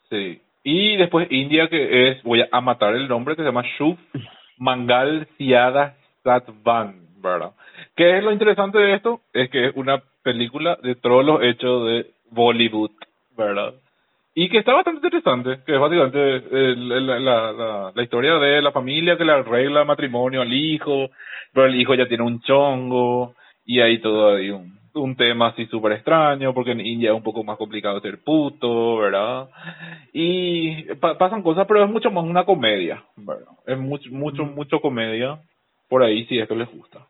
Sí. 0.10 0.42
Y 0.64 0.96
después 0.96 1.28
India, 1.30 1.68
que 1.68 2.10
es, 2.12 2.24
voy 2.24 2.42
a 2.50 2.62
matar 2.62 2.96
el 2.96 3.10
nombre, 3.10 3.36
que 3.36 3.42
se 3.42 3.48
llama 3.48 3.66
Shuf 3.78 4.00
Mangal 4.58 5.28
Siada 5.38 5.96
Satvan, 6.24 6.96
¿verdad? 7.22 7.52
¿Qué 7.96 8.18
es 8.18 8.24
lo 8.24 8.32
interesante 8.32 8.78
de 8.78 8.94
esto? 8.96 9.20
Es 9.34 9.50
que 9.50 9.68
es 9.68 9.76
una 9.76 10.02
película 10.24 10.78
de 10.82 10.96
trolos 10.96 11.44
hecho 11.44 11.84
de 11.84 12.08
Bollywood, 12.32 12.92
¿verdad? 13.38 13.74
Y 14.36 14.50
que 14.50 14.60
está 14.60 14.74
bastante 14.74 15.06
interesante, 15.06 15.60
que 15.66 15.74
es 15.76 15.80
básicamente 15.80 16.36
el- 16.38 16.92
el- 16.92 17.06
la, 17.08 17.20
la, 17.20 17.52
la, 17.52 17.92
la 17.94 18.04
historia 18.04 18.36
de 18.36 18.62
la 18.62 18.72
familia 18.72 19.18
que 19.18 19.26
le 19.26 19.34
arregla 19.34 19.82
el 19.82 19.88
matrimonio 19.88 20.42
al 20.42 20.54
hijo, 20.54 21.10
pero 21.54 21.68
el 21.68 21.76
hijo 21.80 21.94
ya 21.94 22.08
tiene 22.08 22.24
un 22.24 22.40
chongo, 22.42 23.36
y 23.66 23.80
hay 23.82 24.00
todo 24.00 24.36
ahí 24.36 24.50
un, 24.50 24.78
un 24.94 25.16
tema 25.16 25.48
así 25.48 25.66
súper 25.68 25.94
extraño, 25.94 26.54
porque 26.54 26.72
en 26.72 26.82
India 26.82 27.10
es 27.12 27.16
un 27.16 27.24
poco 27.24 27.44
más 27.44 27.58
complicado 27.58 28.00
ser 28.02 28.24
puto, 28.24 28.98
¿verdad? 28.98 29.50
Y 30.14 30.84
pa- 30.96 31.18
pasan 31.18 31.42
cosas, 31.42 31.66
pero 31.68 31.84
es 31.84 31.90
mucho 31.90 32.12
más 32.12 32.24
una 32.24 32.46
comedia, 32.46 33.04
¿verdad? 33.16 33.48
Es 33.66 33.78
mucho, 33.78 34.10
mucho, 34.12 34.44
mucho 34.46 34.80
comedia, 34.80 35.40
por 35.90 36.04
ahí 36.04 36.26
si 36.26 36.40
esto 36.40 36.56
les 36.56 36.70
gusta. 36.72 37.08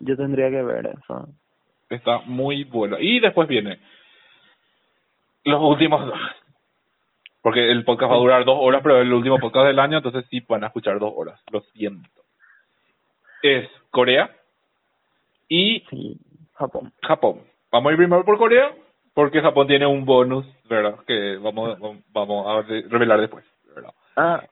Yo 0.00 0.16
tendría 0.16 0.50
que 0.50 0.62
ver 0.62 0.86
eso. 0.86 1.28
está 1.88 2.20
muy 2.26 2.64
bueno. 2.64 2.96
Y 2.98 3.20
después 3.20 3.46
viene 3.48 3.78
los 5.44 5.60
últimos 5.62 6.06
dos. 6.06 6.18
Porque 7.42 7.70
el 7.70 7.84
podcast 7.84 8.10
va 8.12 8.16
a 8.16 8.20
durar 8.20 8.44
dos 8.44 8.58
horas, 8.60 8.80
pero 8.82 8.96
es 8.98 9.02
el 9.06 9.12
último 9.14 9.38
podcast 9.38 9.66
del 9.66 9.78
año, 9.78 9.96
entonces 9.98 10.26
sí 10.28 10.40
van 10.46 10.62
a 10.62 10.66
escuchar 10.66 10.98
dos 10.98 11.12
horas. 11.16 11.40
Lo 11.50 11.60
siento. 11.72 12.20
Es 13.42 13.66
Corea 13.90 14.30
y 15.50 15.80
Sí, 15.90 16.18
Japón. 16.54 16.90
Japón. 17.02 17.40
Vamos 17.70 17.90
a 17.90 17.92
ir 17.92 17.98
primero 17.98 18.24
por 18.24 18.38
Corea, 18.38 18.72
porque 19.12 19.42
Japón 19.42 19.66
tiene 19.66 19.86
un 19.86 20.04
bonus, 20.06 20.46
¿verdad? 20.68 20.96
Que 21.06 21.36
vamos, 21.36 21.78
vamos 22.12 22.46
a 22.46 22.62
re- 22.66 22.84
revelar 22.88 23.20
después, 23.20 23.44
¿verdad? 23.74 23.92
Ah, 24.16 24.42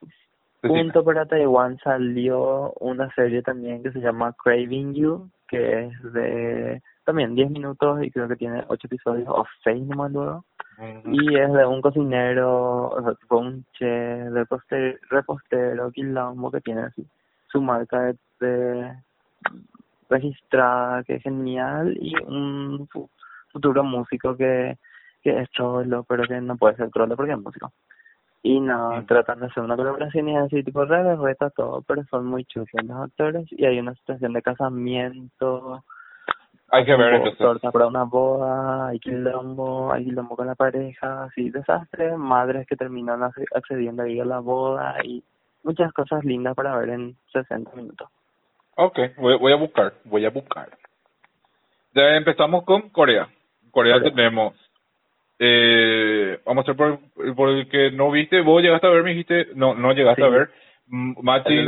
Decime. 0.62 0.82
punto 0.84 1.04
para 1.04 1.24
Taiwán 1.26 1.78
salió 1.78 2.72
una 2.80 3.12
serie 3.14 3.42
también 3.42 3.82
que 3.82 3.92
se 3.92 4.00
llama 4.00 4.34
Craving 4.42 4.92
You, 4.94 5.30
que 5.48 5.84
es 5.86 6.12
de 6.12 6.82
también 7.04 7.34
10 7.34 7.50
minutos 7.50 8.02
y 8.02 8.10
creo 8.10 8.28
que 8.28 8.36
tiene 8.36 8.64
8 8.68 8.86
episodios 8.88 9.28
o 9.28 9.46
6 9.64 9.82
nomás 9.86 10.10
luego. 10.12 10.44
Ujú. 10.78 11.10
Y 11.12 11.36
es 11.38 11.52
de 11.52 11.64
un 11.66 11.80
cocinero, 11.80 12.88
o 12.90 13.02
sea, 13.02 13.14
tipo 13.14 13.38
un 13.38 13.64
chef, 13.78 14.30
de 14.32 14.46
poster, 14.46 15.00
repostero, 15.10 15.90
quilombo, 15.92 16.50
que 16.50 16.60
tiene 16.60 16.82
así 16.82 17.06
su 17.50 17.60
marca 17.62 18.02
de, 18.02 18.16
de 18.40 18.92
registrada, 20.08 21.02
que 21.04 21.16
es 21.16 21.22
genial, 21.22 21.96
y 22.00 22.14
un 22.24 22.88
fu- 22.90 23.10
futuro 23.50 23.82
músico 23.84 24.36
que, 24.36 24.76
que 25.22 25.40
es 25.40 25.50
trolo, 25.50 26.04
pero 26.08 26.24
que 26.24 26.40
no 26.40 26.56
puede 26.56 26.76
ser 26.76 26.90
trolo 26.90 27.16
porque 27.16 27.32
es 27.32 27.38
músico. 27.38 27.72
Y 28.42 28.60
no, 28.60 29.00
Mm. 29.02 29.06
tratan 29.06 29.40
de 29.40 29.46
hacer 29.46 29.62
una 29.64 29.76
colaboración 29.76 30.28
y 30.28 30.36
así, 30.36 30.62
tipo, 30.62 30.84
re 30.84 31.16
reta 31.16 31.50
todo, 31.50 31.82
pero 31.82 32.04
son 32.04 32.26
muy 32.26 32.44
chulos 32.44 32.68
los 32.84 32.96
actores, 33.00 33.46
y 33.50 33.64
hay 33.64 33.78
una 33.80 33.94
situación 33.94 34.32
de 34.32 34.42
casamiento, 34.42 35.84
Hay 36.70 36.84
que 36.84 36.94
ver 36.96 37.14
entonces. 37.14 37.38
torta 37.38 37.70
para 37.72 37.86
una 37.86 38.04
boda, 38.04 38.88
hay 38.88 38.98
quilombo, 39.00 39.90
hay 39.92 40.04
quilombo 40.04 40.36
con 40.36 40.46
la 40.46 40.54
pareja, 40.54 41.24
así, 41.24 41.48
desastre, 41.50 42.16
madres 42.16 42.66
que 42.66 42.76
terminan 42.76 43.20
acce- 43.22 43.46
accediendo 43.54 44.02
ahí 44.02 44.20
a 44.20 44.24
la 44.26 44.38
boda 44.40 44.96
y 45.02 45.22
muchas 45.64 45.92
cosas 45.94 46.22
lindas 46.24 46.54
para 46.54 46.76
ver 46.76 46.90
en 46.90 47.16
60 47.32 47.74
minutos. 47.74 48.08
Ok, 48.80 48.96
voy, 49.16 49.36
voy 49.38 49.52
a 49.52 49.56
buscar, 49.56 49.92
voy 50.04 50.24
a 50.24 50.30
buscar. 50.30 50.68
Ya 51.94 52.14
empezamos 52.16 52.64
con 52.64 52.90
Corea. 52.90 53.28
Corea, 53.72 53.94
Corea. 53.94 54.14
tenemos, 54.14 54.54
eh, 55.40 56.38
vamos 56.46 56.62
a 56.62 56.70
hacer 56.70 56.76
por, 56.76 57.00
por 57.34 57.48
el 57.48 57.68
que 57.68 57.90
no 57.90 58.10
viste, 58.12 58.40
vos 58.40 58.62
llegaste 58.62 58.86
a 58.86 58.90
ver, 58.90 59.02
me 59.02 59.10
dijiste, 59.10 59.48
no, 59.56 59.74
no 59.74 59.92
llegaste 59.94 60.22
Sí. 60.22 60.26
a 60.28 60.30
ver, 60.30 60.50
Matching, 60.86 61.66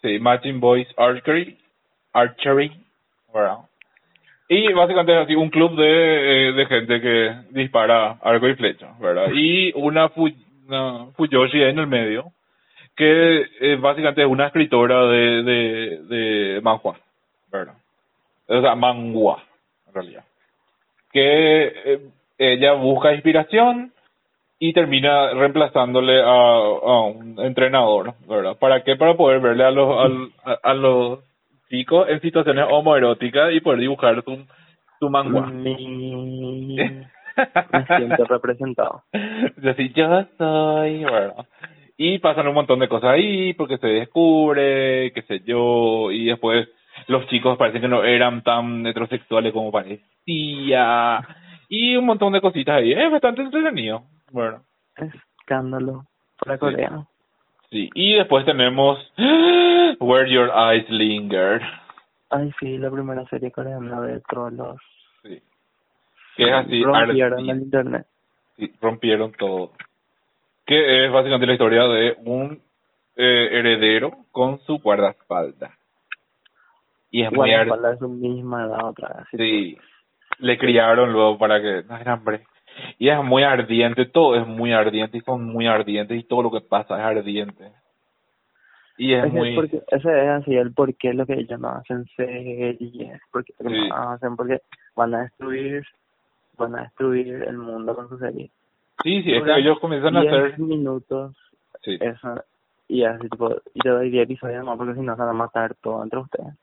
sí, 0.00 0.18
Matching 0.20 0.60
Boys 0.60 0.86
Archery, 0.96 1.58
Archery, 2.12 2.70
¿verdad? 3.34 3.56
Y 4.48 4.72
básicamente 4.74 5.12
es 5.14 5.24
así, 5.24 5.34
un 5.34 5.50
club 5.50 5.74
de, 5.76 6.50
eh, 6.50 6.52
de 6.52 6.66
gente 6.66 7.00
que 7.00 7.34
dispara 7.50 8.12
arco 8.22 8.46
y 8.46 8.54
flecha, 8.54 8.94
¿verdad? 9.00 9.26
Y 9.34 9.72
una, 9.74 10.08
fu, 10.10 10.28
una 10.68 11.06
Fuyoshi 11.16 11.62
en 11.62 11.80
el 11.80 11.88
medio, 11.88 12.26
que 12.96 13.46
eh, 13.60 13.76
básicamente 13.76 14.22
es 14.22 14.28
una 14.28 14.46
escritora 14.46 15.06
de, 15.06 15.42
de, 15.42 16.02
de 16.08 16.60
manhua, 16.60 16.96
¿verdad? 17.50 17.74
O 18.48 18.60
sea, 18.60 18.74
mangua, 18.74 19.42
en 19.88 19.94
realidad. 19.94 20.24
Que 21.12 21.66
eh, 21.66 22.00
ella 22.38 22.72
busca 22.74 23.14
inspiración 23.14 23.92
y 24.58 24.72
termina 24.72 25.32
reemplazándole 25.32 26.20
a, 26.20 26.26
a 26.26 27.00
un 27.06 27.36
entrenador, 27.40 28.14
¿verdad? 28.28 28.56
¿Para 28.58 28.82
qué? 28.84 28.96
Para 28.96 29.16
poder 29.16 29.40
verle 29.40 29.64
a 29.64 29.70
los, 29.70 30.30
a, 30.44 30.52
a 30.62 30.74
los 30.74 31.20
chicos 31.68 32.08
en 32.08 32.20
situaciones 32.20 32.66
homoeróticas 32.70 33.52
y 33.52 33.60
poder 33.60 33.80
dibujar 33.80 34.22
su, 34.22 34.44
su 35.00 35.10
mangua. 35.10 35.46
Mi... 35.46 36.76
Me 37.72 37.86
siento 37.96 38.24
representado. 38.24 39.02
Y 39.12 39.68
así, 39.68 39.90
yo 39.94 40.26
soy, 40.36 41.04
¿verdad? 41.04 41.46
Y 41.96 42.18
pasan 42.18 42.48
un 42.48 42.54
montón 42.54 42.78
de 42.80 42.88
cosas 42.88 43.10
ahí 43.10 43.52
porque 43.54 43.78
se 43.78 43.86
descubre, 43.86 45.12
qué 45.12 45.22
sé 45.22 45.40
yo, 45.40 46.10
y 46.10 46.24
después 46.26 46.68
los 47.06 47.26
chicos 47.28 47.56
parecen 47.58 47.82
que 47.82 47.88
no 47.88 48.02
eran 48.04 48.42
tan 48.42 48.86
heterosexuales 48.86 49.52
como 49.52 49.70
parecía, 49.70 51.20
y 51.68 51.96
un 51.96 52.06
montón 52.06 52.32
de 52.32 52.40
cositas 52.40 52.76
ahí. 52.76 52.92
Es 52.92 53.10
bastante 53.10 53.42
entretenido, 53.42 54.04
bueno. 54.30 54.62
Escándalo 54.96 56.04
para. 56.38 56.58
Corea. 56.58 57.06
Sí, 57.70 57.88
y 57.94 58.14
después 58.14 58.44
tenemos 58.44 58.98
Where 60.00 60.30
Your 60.30 60.50
Eyes 60.54 60.88
Linger, 60.90 61.62
Ay, 62.34 62.50
sí, 62.58 62.78
la 62.78 62.90
primera 62.90 63.26
serie 63.26 63.50
coreana 63.50 64.00
de 64.00 64.20
trolos. 64.20 64.80
sí. 65.22 65.42
que 66.34 66.44
es 66.44 66.52
así, 66.52 66.82
Rompieron 66.82 67.50
el 67.50 67.62
internet. 67.62 68.06
Sí, 68.56 68.72
rompieron 68.80 69.32
todo. 69.32 69.72
Que 70.66 71.06
es 71.06 71.12
básicamente 71.12 71.46
la 71.46 71.52
historia 71.54 71.82
de 71.84 72.16
un 72.24 72.62
eh, 73.16 73.48
heredero 73.52 74.12
con 74.30 74.58
su 74.60 74.78
guardaespaldas. 74.78 75.72
Y 77.10 77.22
es 77.22 77.32
muy 77.32 77.50
Igual 77.50 77.60
ar- 77.60 77.66
la 77.66 77.74
espalda 77.74 77.90
de 77.92 77.98
su 77.98 78.08
misma 78.08 78.64
edad 78.64 78.84
otra 78.84 79.08
vez. 79.08 79.26
Sí, 79.32 79.76
le 80.38 80.58
criaron 80.58 81.12
luego 81.12 81.36
para 81.38 81.60
que 81.60 81.82
no 81.82 81.96
era 81.96 82.12
hambre. 82.14 82.44
Y 82.98 83.10
es 83.10 83.22
muy 83.22 83.42
ardiente, 83.42 84.06
todo 84.06 84.34
es 84.36 84.46
muy 84.46 84.72
ardiente 84.72 85.18
y 85.18 85.20
son 85.20 85.44
muy 85.44 85.66
ardientes 85.66 86.18
y 86.18 86.24
todo 86.24 86.44
lo 86.44 86.50
que 86.50 86.62
pasa 86.62 86.96
es 86.98 87.04
ardiente. 87.04 87.72
Y 88.96 89.12
es 89.14 89.24
Ese, 89.24 89.36
muy... 89.36 89.54
porque, 89.54 89.82
ese 89.88 90.08
es 90.24 90.28
así 90.30 90.54
el 90.54 90.72
por 90.72 90.94
qué 90.96 91.12
lo 91.12 91.26
que 91.26 91.34
ellos 91.34 91.58
no 91.60 91.68
hacen 91.70 92.06
series, 92.16 93.20
porque 93.30 93.52
lo 93.58 93.68
que 93.70 93.74
Sí. 93.76 93.88
no 93.88 94.10
hacen 94.10 94.36
porque 94.36 94.60
van 94.96 95.14
a 95.14 95.22
destruir, 95.22 95.82
van 96.56 96.76
a 96.76 96.82
destruir 96.84 97.42
el 97.46 97.58
mundo 97.58 97.94
con 97.94 98.08
su 98.08 98.16
serie. 98.18 98.50
Sí, 99.02 99.22
sí, 99.22 99.32
es 99.34 99.42
que 99.42 99.56
ellos 99.56 99.78
comienzan 99.80 100.16
a 100.16 100.20
10 100.22 100.32
hacer... 100.32 100.58
minutos, 100.58 101.36
Sí, 101.82 101.98
eso, 102.00 102.44
y 102.88 103.02
así 103.04 103.28
tipo, 103.28 103.54
y 103.74 103.80
te 103.80 103.88
doy 103.88 104.10
10 104.10 104.24
episodios 104.24 104.64
más 104.64 104.76
porque 104.76 104.94
si 104.94 105.00
no 105.00 105.14
se 105.16 105.20
van 105.20 105.30
a 105.30 105.32
matar 105.32 105.74
todo 105.82 106.02
entre 106.02 106.20
ustedes. 106.20 106.54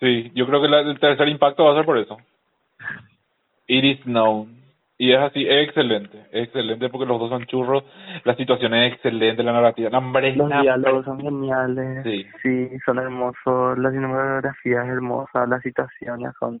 sí, 0.00 0.30
yo 0.34 0.46
creo 0.46 0.60
que 0.62 0.68
la- 0.68 0.80
el 0.80 0.98
tercer 1.00 1.28
impacto 1.28 1.64
va 1.64 1.72
a 1.72 1.76
ser 1.76 1.84
por 1.84 1.98
eso. 1.98 2.16
It 3.66 3.84
is 3.84 4.00
known. 4.04 4.60
Y 4.98 5.10
es 5.12 5.18
así, 5.18 5.44
es 5.44 5.66
excelente, 5.66 6.26
es 6.30 6.44
excelente 6.44 6.88
porque 6.88 7.06
los 7.06 7.18
dos 7.18 7.28
son 7.30 7.44
churros, 7.46 7.82
la 8.24 8.36
situación 8.36 8.72
es 8.74 8.92
excelente, 8.92 9.42
la 9.42 9.52
narrativa, 9.52 9.90
no, 9.90 9.98
hombre, 9.98 10.36
Los 10.36 10.48
diálogos 10.48 11.04
son 11.04 11.20
geniales, 11.20 12.04
Sí. 12.04 12.24
sí, 12.40 12.68
son 12.86 12.98
hermosos, 13.00 13.78
la 13.78 13.90
cinematografía 13.90 14.82
es 14.84 14.88
hermosa, 14.90 15.44
las 15.46 15.60
situaciones 15.62 16.32
son... 16.38 16.60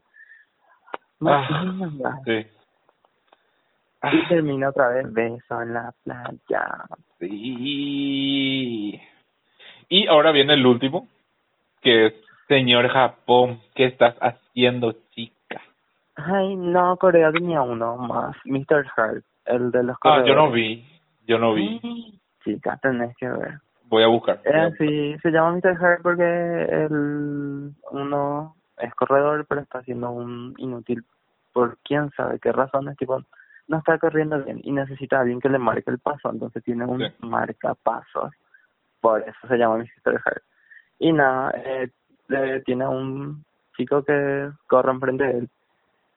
Ah. 1.24 2.18
Sí. 2.24 2.44
Ah, 4.02 4.10
Y 4.14 4.26
termina 4.28 4.68
otra 4.70 4.88
vez 4.88 5.12
beso 5.12 5.62
en 5.62 5.74
la 5.74 5.92
playa. 6.04 6.84
sí. 7.20 9.00
Y 9.88 10.06
ahora 10.08 10.32
viene 10.32 10.54
el 10.54 10.66
último, 10.66 11.06
que 11.82 12.06
es 12.06 12.14
Señor 12.48 12.88
Japón, 12.88 13.60
¿qué 13.74 13.84
estás 13.86 14.16
haciendo, 14.20 14.92
chica? 15.10 15.60
Ay, 16.16 16.56
no, 16.56 16.96
Corea 16.96 17.30
tenía 17.30 17.62
uno 17.62 17.96
más, 17.96 18.34
Mr. 18.44 18.86
Heart, 18.96 19.24
el 19.46 19.70
de 19.70 19.82
los 19.82 19.96
Ah, 20.02 20.22
yo 20.26 20.34
no 20.34 20.50
vi, 20.50 20.84
yo 21.26 21.38
no 21.38 21.54
vi. 21.54 21.80
Ay, 21.82 22.18
Chica, 22.44 22.76
tenés 22.82 23.16
que 23.16 23.28
ver. 23.28 23.60
Voy 23.84 24.02
a 24.02 24.08
buscar. 24.08 24.40
voy 24.44 24.52
a 24.52 24.66
Eh, 24.68 24.72
sí, 24.78 25.16
se 25.22 25.30
llama 25.30 25.52
Mr. 25.56 25.76
Heart 25.78 26.02
porque 26.02 26.64
el 26.64 27.72
uno 27.90 28.56
es 28.78 28.94
corredor, 28.94 29.46
pero 29.48 29.60
está 29.60 29.82
siendo 29.82 30.10
un 30.10 30.54
inútil 30.58 31.04
por 31.52 31.78
quién 31.84 32.10
sabe 32.16 32.38
qué 32.40 32.50
razones, 32.50 32.96
tipo, 32.96 33.22
no 33.72 33.78
está 33.78 33.98
corriendo 33.98 34.38
bien 34.44 34.60
y 34.62 34.70
necesita 34.70 35.16
a 35.16 35.20
alguien 35.22 35.40
que 35.40 35.48
le 35.48 35.58
marque 35.58 35.90
el 35.90 35.98
paso, 35.98 36.30
entonces 36.30 36.62
tiene 36.62 36.84
un 36.84 37.00
Sí. 37.00 37.06
marcapasos, 37.26 38.32
por 39.00 39.22
eso 39.22 39.48
se 39.48 39.56
llama 39.56 39.78
Mr. 39.78 40.20
Heart. 40.24 40.42
Y 41.00 41.12
nada, 41.12 41.50
eh, 41.56 41.90
eh, 42.28 42.62
tiene 42.64 42.86
un 42.86 43.44
chico 43.76 44.04
que 44.04 44.50
corre 44.68 44.92
enfrente 44.92 45.24
de 45.24 45.38
él 45.38 45.48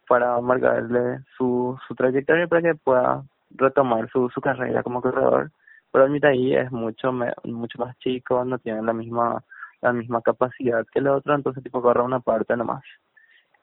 para 0.07 0.39
marcarle 0.41 1.21
su, 1.37 1.75
su 1.87 1.95
trayectoria 1.95 2.47
para 2.47 2.61
que 2.61 2.75
pueda 2.75 3.23
retomar 3.51 4.09
su, 4.11 4.29
su 4.29 4.41
carrera 4.41 4.83
como 4.83 5.01
corredor 5.01 5.49
pero 5.91 6.05
el 6.05 6.11
Mitaí 6.11 6.53
es 6.53 6.69
mucho 6.73 7.13
me- 7.13 7.33
mucho 7.45 7.79
más 7.79 7.97
chico, 7.99 8.43
no 8.43 8.59
tiene 8.59 8.81
la 8.81 8.91
misma 8.91 9.41
la 9.81 9.93
misma 9.93 10.21
capacidad 10.21 10.85
que 10.91 10.99
el 10.99 11.07
otro, 11.07 11.33
entonces 11.33 11.63
tipo 11.63 11.81
corre 11.81 12.01
una 12.01 12.19
parte 12.19 12.57
nomás. 12.57 12.83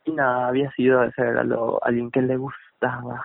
Y 0.06 0.12
nada, 0.12 0.48
había 0.48 0.70
sido 0.72 1.02
ese 1.02 1.20
era 1.20 1.44
lo 1.44 1.78
alguien 1.84 2.10
que 2.10 2.22
le 2.22 2.36
gustaba, 2.38 3.22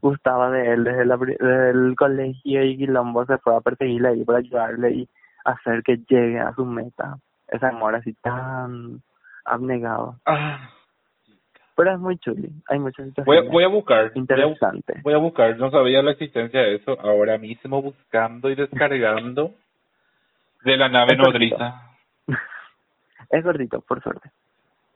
gustaba 0.00 0.50
de 0.50 0.72
él 0.72 0.84
desde, 0.84 1.04
la, 1.04 1.16
desde 1.16 1.70
el 1.70 1.94
colegio 1.96 2.64
y 2.64 2.76
Quilombo 2.76 3.24
se 3.26 3.38
fue 3.38 3.56
a 3.56 3.60
perseguirle 3.60 4.08
ahí 4.08 4.24
para 4.24 4.38
ayudarle 4.38 4.90
y 4.92 5.08
hacer 5.44 5.82
que 5.82 5.98
llegue 6.08 6.38
a 6.38 6.54
su 6.54 6.64
meta. 6.64 7.16
Ese 7.48 7.66
amor 7.66 7.94
así 7.94 8.12
tan 8.14 9.02
abnegado. 9.44 10.16
Ah, 10.26 10.70
Pero 11.76 11.92
es 11.94 11.98
muy 11.98 12.18
chuli, 12.18 12.52
hay 12.68 12.78
muchas 12.78 13.06
voy, 13.24 13.38
a, 13.38 13.40
situaciones 13.40 13.52
voy 13.52 13.64
a 13.64 13.68
buscar. 13.68 14.02
Voy 14.04 14.12
a, 14.14 14.18
interesantes. 14.18 15.02
voy 15.02 15.14
a 15.14 15.18
buscar, 15.18 15.56
no 15.58 15.70
sabía 15.70 16.02
la 16.02 16.12
existencia 16.12 16.60
de 16.60 16.76
eso. 16.76 16.98
Ahora 17.00 17.38
mismo 17.38 17.82
buscando 17.82 18.50
y 18.50 18.54
descargando 18.54 19.54
de 20.64 20.76
la 20.76 20.88
nave 20.88 21.14
Es 21.14 21.18
cortito. 21.18 21.58
nodriza. 21.58 21.82
es 23.30 23.44
gordito, 23.44 23.80
por 23.80 24.02
suerte. 24.02 24.30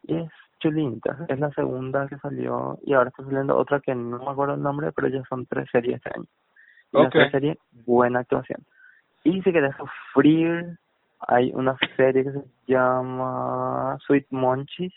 Y 0.07 0.17
es 0.17 0.31
chulita. 0.65 1.27
Es 1.29 1.39
la 1.39 1.51
segunda 1.51 2.09
que 2.09 2.17
salió 2.19 2.79
y 2.83 2.95
ahora 2.95 3.11
está 3.11 3.25
saliendo 3.25 3.57
otra 3.57 3.81
que 3.81 3.95
no 3.95 4.19
me 4.19 4.31
acuerdo 4.31 4.55
el 4.55 4.63
nombre, 4.63 4.93
pero 4.93 5.09
ya 5.09 5.23
son 5.29 5.47
tres 5.47 5.69
series 5.71 5.97
este 5.97 6.11
año. 6.15 6.27
Y 6.93 6.99
las 6.99 7.07
Ok. 7.07 7.13
tres 7.13 7.33
series, 7.33 7.59
buena 7.87 8.21
actuación. 8.21 8.61
Y 9.25 9.43
si 9.43 9.53
querés 9.53 9.75
sufrir, 9.77 10.79
hay 11.29 11.53
una 11.55 11.77
serie 11.97 12.25
que 12.25 12.33
se 12.33 12.45
llama 12.67 13.99
Sweet 14.07 14.27
Monchis, 14.31 14.93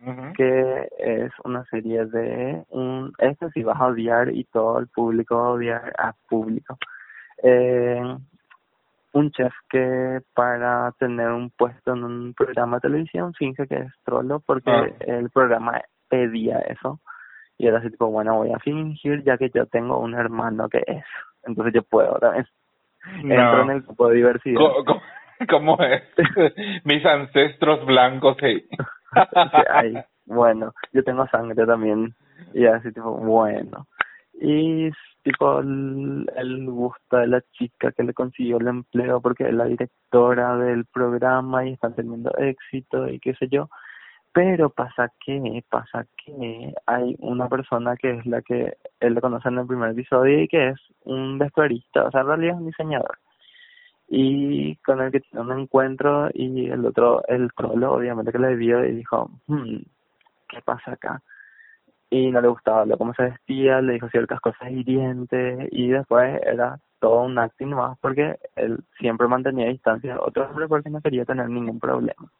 Ujú. 0.00 0.32
que 0.34 0.88
es 0.98 1.32
una 1.44 1.64
serie 1.66 2.04
de 2.04 2.64
un 2.68 3.12
este 3.18 3.50
sí 3.52 3.62
vas 3.62 3.80
a 3.80 3.86
odiar 3.86 4.28
y 4.30 4.44
todo 4.44 4.78
el 4.78 4.88
público 4.88 5.36
va 5.36 5.46
a 5.46 5.50
odiar 5.52 5.92
a 5.98 6.12
público 6.28 6.76
eh, 7.42 8.18
un 9.16 9.30
chef 9.30 9.52
que 9.70 10.20
para 10.34 10.92
tener 10.98 11.28
un 11.30 11.50
puesto 11.50 11.94
en 11.94 12.04
un 12.04 12.34
programa 12.34 12.76
de 12.76 12.80
televisión 12.88 13.32
finge 13.34 13.66
que 13.66 13.76
es 13.76 13.92
trolo 14.04 14.40
porque 14.44 14.70
Ah. 14.70 14.86
el 15.06 15.30
programa 15.30 15.80
pedía 16.08 16.58
eso. 16.60 17.00
Y 17.58 17.66
era 17.66 17.78
así 17.78 17.90
tipo, 17.90 18.08
bueno, 18.08 18.36
voy 18.36 18.52
a 18.52 18.58
fingir 18.58 19.24
ya 19.24 19.38
que 19.38 19.48
yo 19.54 19.64
tengo 19.66 19.98
un 19.98 20.14
hermano 20.14 20.68
que 20.68 20.82
es. 20.86 21.04
Entonces 21.44 21.72
yo 21.74 21.82
puedo 21.82 22.14
otra 22.14 22.30
vez. 22.30 22.46
Entro 23.22 23.62
en 23.62 23.70
el 23.70 23.80
grupo 23.82 24.08
de 24.08 24.16
diversidad. 24.16 24.60
¿Cómo, 24.60 24.84
cómo, 24.84 25.00
cómo 25.76 25.78
es? 25.82 26.02
Mis 26.84 27.04
ancestros 27.06 27.86
blancos, 27.86 28.36
hey. 28.40 28.66
Sí, 28.70 29.62
ay, 29.70 29.94
bueno, 30.26 30.74
yo 30.92 31.02
tengo 31.04 31.26
sangre 31.28 31.64
también. 31.64 32.14
Y 32.52 32.66
así 32.66 32.92
tipo, 32.92 33.12
bueno. 33.16 33.86
Y 34.38 34.90
tipo, 35.26 35.58
él, 35.58 36.30
él 36.36 36.70
gusta 36.70 37.18
de 37.18 37.26
la 37.26 37.40
chica 37.52 37.90
que 37.90 38.04
le 38.04 38.14
consiguió 38.14 38.58
el 38.58 38.68
empleo 38.68 39.20
porque 39.20 39.48
es 39.48 39.54
la 39.54 39.64
directora 39.64 40.56
del 40.56 40.84
programa 40.84 41.66
y 41.66 41.72
están 41.72 41.96
teniendo 41.96 42.30
éxito 42.38 43.08
y 43.08 43.18
qué 43.18 43.34
sé 43.34 43.48
yo. 43.48 43.68
Pero 44.32 44.70
pasa 44.70 45.10
que, 45.24 45.64
pasa 45.68 46.06
que 46.24 46.72
hay 46.86 47.16
una 47.18 47.48
persona 47.48 47.96
que 47.96 48.10
es 48.12 48.26
la 48.26 48.40
que 48.40 48.76
él 49.00 49.14
le 49.14 49.20
conoce 49.20 49.48
en 49.48 49.58
el 49.58 49.66
primer 49.66 49.90
episodio 49.90 50.42
y 50.42 50.46
que 50.46 50.68
es 50.68 50.76
un 51.04 51.38
vestuarista, 51.38 52.04
o 52.04 52.10
sea, 52.12 52.20
en 52.20 52.26
realidad 52.28 52.54
es 52.54 52.60
un 52.60 52.66
diseñador. 52.66 53.18
Y 54.08 54.76
con 54.76 55.00
el 55.00 55.10
que 55.10 55.20
tiene 55.20 55.44
un 55.44 55.58
encuentro 55.58 56.28
y 56.32 56.70
el 56.70 56.86
otro, 56.86 57.24
el 57.26 57.52
trolo, 57.52 57.94
obviamente 57.94 58.30
que 58.30 58.38
le 58.38 58.54
vio 58.54 58.84
y 58.84 58.94
dijo, 58.94 59.28
hmm, 59.48 59.78
¿qué 60.48 60.60
pasa 60.64 60.92
acá? 60.92 61.20
Y 62.16 62.30
no 62.30 62.40
le 62.40 62.48
gustaba 62.48 62.86
lo 62.86 62.96
cómo 62.96 63.12
se 63.12 63.24
vestía, 63.24 63.82
le 63.82 63.92
dijo 63.92 64.08
ciertas 64.08 64.40
cosas 64.40 64.70
hirientes 64.70 65.68
y 65.70 65.88
después 65.88 66.40
era 66.46 66.78
todo 66.98 67.24
un 67.24 67.38
acting 67.38 67.74
más 67.74 67.98
porque 68.00 68.38
él 68.54 68.78
siempre 68.98 69.28
mantenía 69.28 69.68
distancia 69.68 70.14
de 70.14 70.18
otro 70.18 70.48
hombre 70.48 70.66
porque 70.66 70.88
no 70.88 71.02
quería 71.02 71.26
tener 71.26 71.50
ningún 71.50 71.78
problema. 71.78 72.30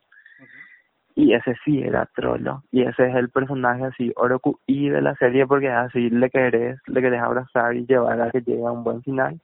Y 1.15 1.35
ese 1.35 1.55
sí 1.62 1.82
era 1.82 2.07
trolo. 2.15 2.62
Y 2.70 2.85
ese 2.85 3.07
es 3.09 3.16
el 3.16 3.28
personaje 3.28 3.85
así, 3.85 4.12
Oroku 4.16 4.59
y 4.66 4.89
de 4.89 5.03
la 5.03 5.15
serie 5.16 5.47
porque 5.47 5.69
así 5.69 6.09
le 6.09 6.31
querés, 6.31 6.81
le 6.86 7.03
querés 7.03 7.20
abrazar 7.20 7.77
y 7.77 7.85
llevar 7.85 8.19
a 8.23 8.31
que 8.31 8.40
llegue 8.40 8.65
a 8.65 8.73
un 8.73 8.82
buen 8.82 9.03
final. 9.03 9.39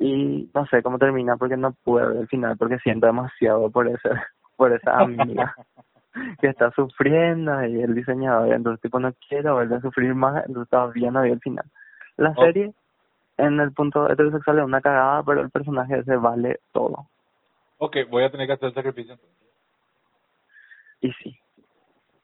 Y 0.00 0.50
no 0.52 0.66
sé 0.66 0.82
cómo 0.82 0.98
termina 0.98 1.36
porque 1.36 1.56
no 1.56 1.72
pude 1.84 2.04
ver 2.04 2.16
el 2.16 2.26
final 2.26 2.56
porque 2.56 2.80
siento 2.80 3.06
demasiado 3.06 3.70
por 3.70 3.86
ese, 3.86 4.10
por 4.56 4.72
esa 4.72 4.98
amiga 4.98 5.54
que 6.40 6.48
está 6.48 6.70
sufriendo 6.72 7.64
y 7.66 7.80
el 7.82 7.94
diseñador, 7.94 8.52
entonces 8.52 8.80
tipo 8.82 8.98
no 9.00 9.12
quiero 9.28 9.56
verle 9.56 9.80
sufrir 9.80 10.14
más, 10.14 10.44
entonces 10.46 10.70
todavía 10.70 11.10
no 11.10 11.22
vi 11.22 11.30
el 11.30 11.40
final. 11.40 11.64
La 12.16 12.30
Oh. 12.36 12.42
serie 12.42 12.72
en 13.38 13.60
el 13.60 13.72
punto 13.72 14.08
heterosexual 14.10 14.58
es 14.58 14.64
una 14.64 14.80
cagada, 14.80 15.22
pero 15.22 15.42
el 15.42 15.50
personaje 15.50 15.98
ese 15.98 16.16
vale 16.16 16.60
todo. 16.72 17.06
Ok, 17.78 17.96
voy 18.08 18.24
a 18.24 18.30
tener 18.30 18.46
que 18.46 18.54
hacer 18.54 18.68
el 18.68 18.74
sacrificio. 18.74 19.12
entonces. 19.14 19.36
Y 21.00 21.12
sí, 21.22 21.38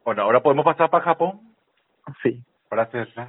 Bueno, 0.04 0.22
ahora 0.22 0.40
podemos 0.42 0.64
pasar 0.64 0.88
para 0.90 1.04
Japón. 1.04 1.40
sí. 2.22 2.42
para 2.68 2.84
hacerla. 2.84 3.28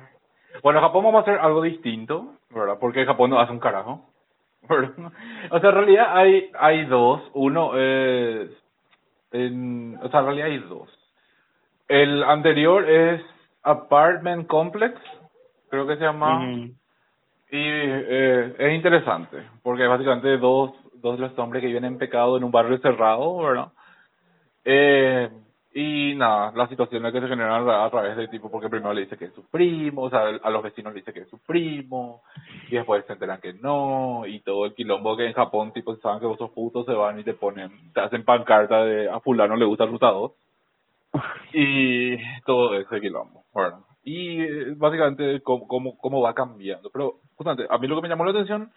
Bueno, 0.62 0.80
en 0.80 0.86
Japón 0.86 1.04
vamos 1.04 1.20
a 1.20 1.24
hacer 1.32 1.40
algo 1.40 1.62
distinto, 1.62 2.36
¿verdad? 2.50 2.78
Porque 2.80 3.06
Japón 3.06 3.30
no 3.32 3.40
hace 3.40 3.52
un 3.52 3.60
carajo. 3.60 4.10
¿verdad? 4.70 5.12
O 5.52 5.60
sea, 5.60 5.70
en 5.72 5.76
realidad 5.76 6.18
hay 6.18 6.50
hay 6.58 6.86
dos. 6.86 7.22
Uno 7.34 7.78
es... 7.78 8.50
En, 9.34 10.00
o 10.02 10.10
sea, 10.10 10.22
en 10.22 10.26
realidad 10.26 10.48
hay 10.48 10.60
dos. 10.60 10.90
El 11.88 12.24
anterior 12.24 12.90
es 12.90 13.22
Apartment 13.64 14.48
Complex, 14.48 14.96
creo 15.70 15.86
que 15.86 15.98
se 15.98 16.04
llama. 16.04 16.46
Y 16.46 17.60
eh, 17.60 18.56
es 18.58 18.74
interesante, 18.74 19.44
porque 19.62 19.86
básicamente 19.86 20.38
dos, 20.38 20.72
dos 20.96 21.20
de 21.20 21.28
los 21.28 21.38
hombres 21.38 21.62
que 21.62 21.68
viven 21.68 21.86
en 21.86 21.98
pecado 21.98 22.38
en 22.38 22.44
un 22.44 22.52
barrio 22.52 22.78
cerrado, 22.80 23.38
¿verdad? 23.38 23.68
Eh, 24.66 25.30
y 25.76 26.14
nada, 26.16 26.52
las 26.56 26.70
situaciones 26.70 27.12
que 27.12 27.20
se 27.20 27.28
generan 27.28 27.68
a, 27.68 27.90
través 27.90 28.16
de 28.16 28.28
tipo, 28.28 28.52
porque 28.52 28.70
primero 28.70 28.94
le 28.94 29.02
dice 29.02 29.18
que 29.18 29.26
es 29.26 29.34
su 29.34 29.44
primo, 29.50 30.04
o 30.04 30.10
sea, 30.10 30.28
a 30.42 30.50
los 30.52 30.62
vecinos 30.62 30.94
le 30.94 31.00
dice 31.00 31.14
que 31.14 31.22
es 31.22 31.30
su 31.30 31.40
primo, 31.40 32.22
y 32.70 32.76
después 32.76 33.04
se 33.06 33.14
enteran 33.14 33.42
que 33.42 33.54
no, 33.54 34.24
y 34.28 34.40
todo 34.42 34.66
el 34.66 34.76
quilombo 34.76 35.18
que 35.18 35.26
en 35.26 35.34
Japón, 35.34 35.74
tipo, 35.74 35.96
saben 35.96 36.20
que 36.20 36.28
vos 36.28 36.38
sos 36.38 36.52
puto, 36.52 36.84
se 36.84 36.94
van 36.94 37.20
y 37.20 37.24
te 37.24 37.34
ponen, 37.34 37.72
te 37.94 38.02
hacen 38.02 38.24
pancarta 38.24 38.86
de 38.86 39.10
a 39.10 39.20
fulano 39.20 39.56
le 39.56 39.66
gusta 39.66 39.86
el 39.86 39.92
ruta 39.92 40.12
2, 40.12 40.32
y 41.54 42.18
todo 42.46 42.76
ese 42.76 43.02
quilombo, 43.02 43.44
bueno. 43.52 43.86
Y 44.04 44.42
eh, 44.42 44.74
básicamente 44.76 45.42
cómo, 45.42 45.68
cómo, 45.68 45.98
cómo 45.98 46.22
va 46.22 46.34
cambiando. 46.34 46.90
Pero, 46.92 47.22
justamente, 47.36 47.66
a 47.74 47.78
mí 47.78 47.88
lo 47.88 47.96
que 47.96 48.02
me 48.02 48.10
llamó 48.10 48.26
la 48.26 48.32
atención 48.32 48.72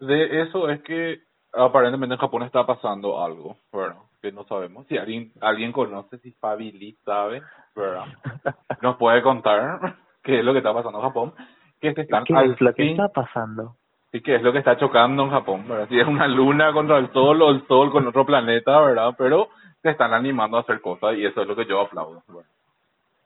de 0.00 0.42
eso 0.42 0.70
es 0.70 0.82
que 0.82 1.20
aparentemente 1.52 2.14
en 2.14 2.20
Japón 2.20 2.42
está 2.42 2.66
pasando 2.66 3.22
algo, 3.22 3.56
bueno, 3.72 4.04
que 4.20 4.32
no 4.32 4.44
sabemos. 4.44 4.86
Si 4.86 4.96
alguien, 4.96 5.32
alguien 5.40 5.72
conoce, 5.72 6.18
si 6.18 6.32
Fabi 6.32 6.96
sabe, 7.04 7.42
¿verdad? 7.74 8.06
Nos 8.82 8.96
puede 8.96 9.22
contar 9.22 9.96
qué 10.22 10.38
es 10.38 10.44
lo 10.44 10.52
que 10.52 10.58
está 10.58 10.72
pasando 10.72 10.98
en 10.98 11.04
Japón. 11.04 11.34
Que 11.80 11.94
se 11.94 12.02
están 12.02 12.24
¿Qué 12.24 12.34
al 12.34 12.52
es 12.52 12.60
lo 12.60 12.74
que 12.74 12.90
está 12.90 13.08
pasando? 13.08 13.76
y 14.12 14.20
qué 14.22 14.36
es 14.36 14.42
lo 14.42 14.52
que 14.52 14.58
está 14.58 14.76
chocando 14.76 15.22
en 15.22 15.30
Japón, 15.30 15.66
¿verdad? 15.68 15.88
Si 15.88 15.98
es 15.98 16.06
una 16.06 16.26
luna 16.26 16.72
contra 16.72 16.98
el 16.98 17.12
sol 17.12 17.40
o 17.42 17.50
el 17.50 17.66
sol 17.66 17.92
con 17.92 18.06
otro 18.06 18.26
planeta, 18.26 18.80
¿verdad? 18.80 19.14
Pero 19.16 19.48
se 19.82 19.90
están 19.90 20.12
animando 20.12 20.56
a 20.56 20.60
hacer 20.60 20.80
cosas 20.80 21.16
y 21.16 21.24
eso 21.24 21.42
es 21.42 21.48
lo 21.48 21.54
que 21.56 21.66
yo 21.66 21.80
aplaudo. 21.80 22.22
¿verdad? 22.26 22.50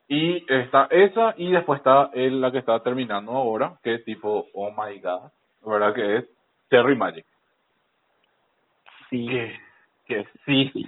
Y 0.08 0.44
está 0.52 0.86
esa 0.90 1.34
y 1.38 1.50
después 1.50 1.78
está 1.78 2.10
el, 2.12 2.40
la 2.40 2.52
que 2.52 2.58
está 2.58 2.78
terminando 2.80 3.32
ahora, 3.32 3.78
que 3.82 3.94
es 3.94 4.04
tipo, 4.04 4.46
oh 4.52 4.70
my 4.70 4.98
god, 5.00 5.30
¿verdad? 5.64 5.94
Que 5.94 6.16
es 6.18 6.24
Cherry 6.70 6.96
Magic. 6.96 7.24
Sí. 9.18 9.26
Que, 9.28 9.60
que 10.06 10.24
sí, 10.44 10.70
sí. 10.72 10.86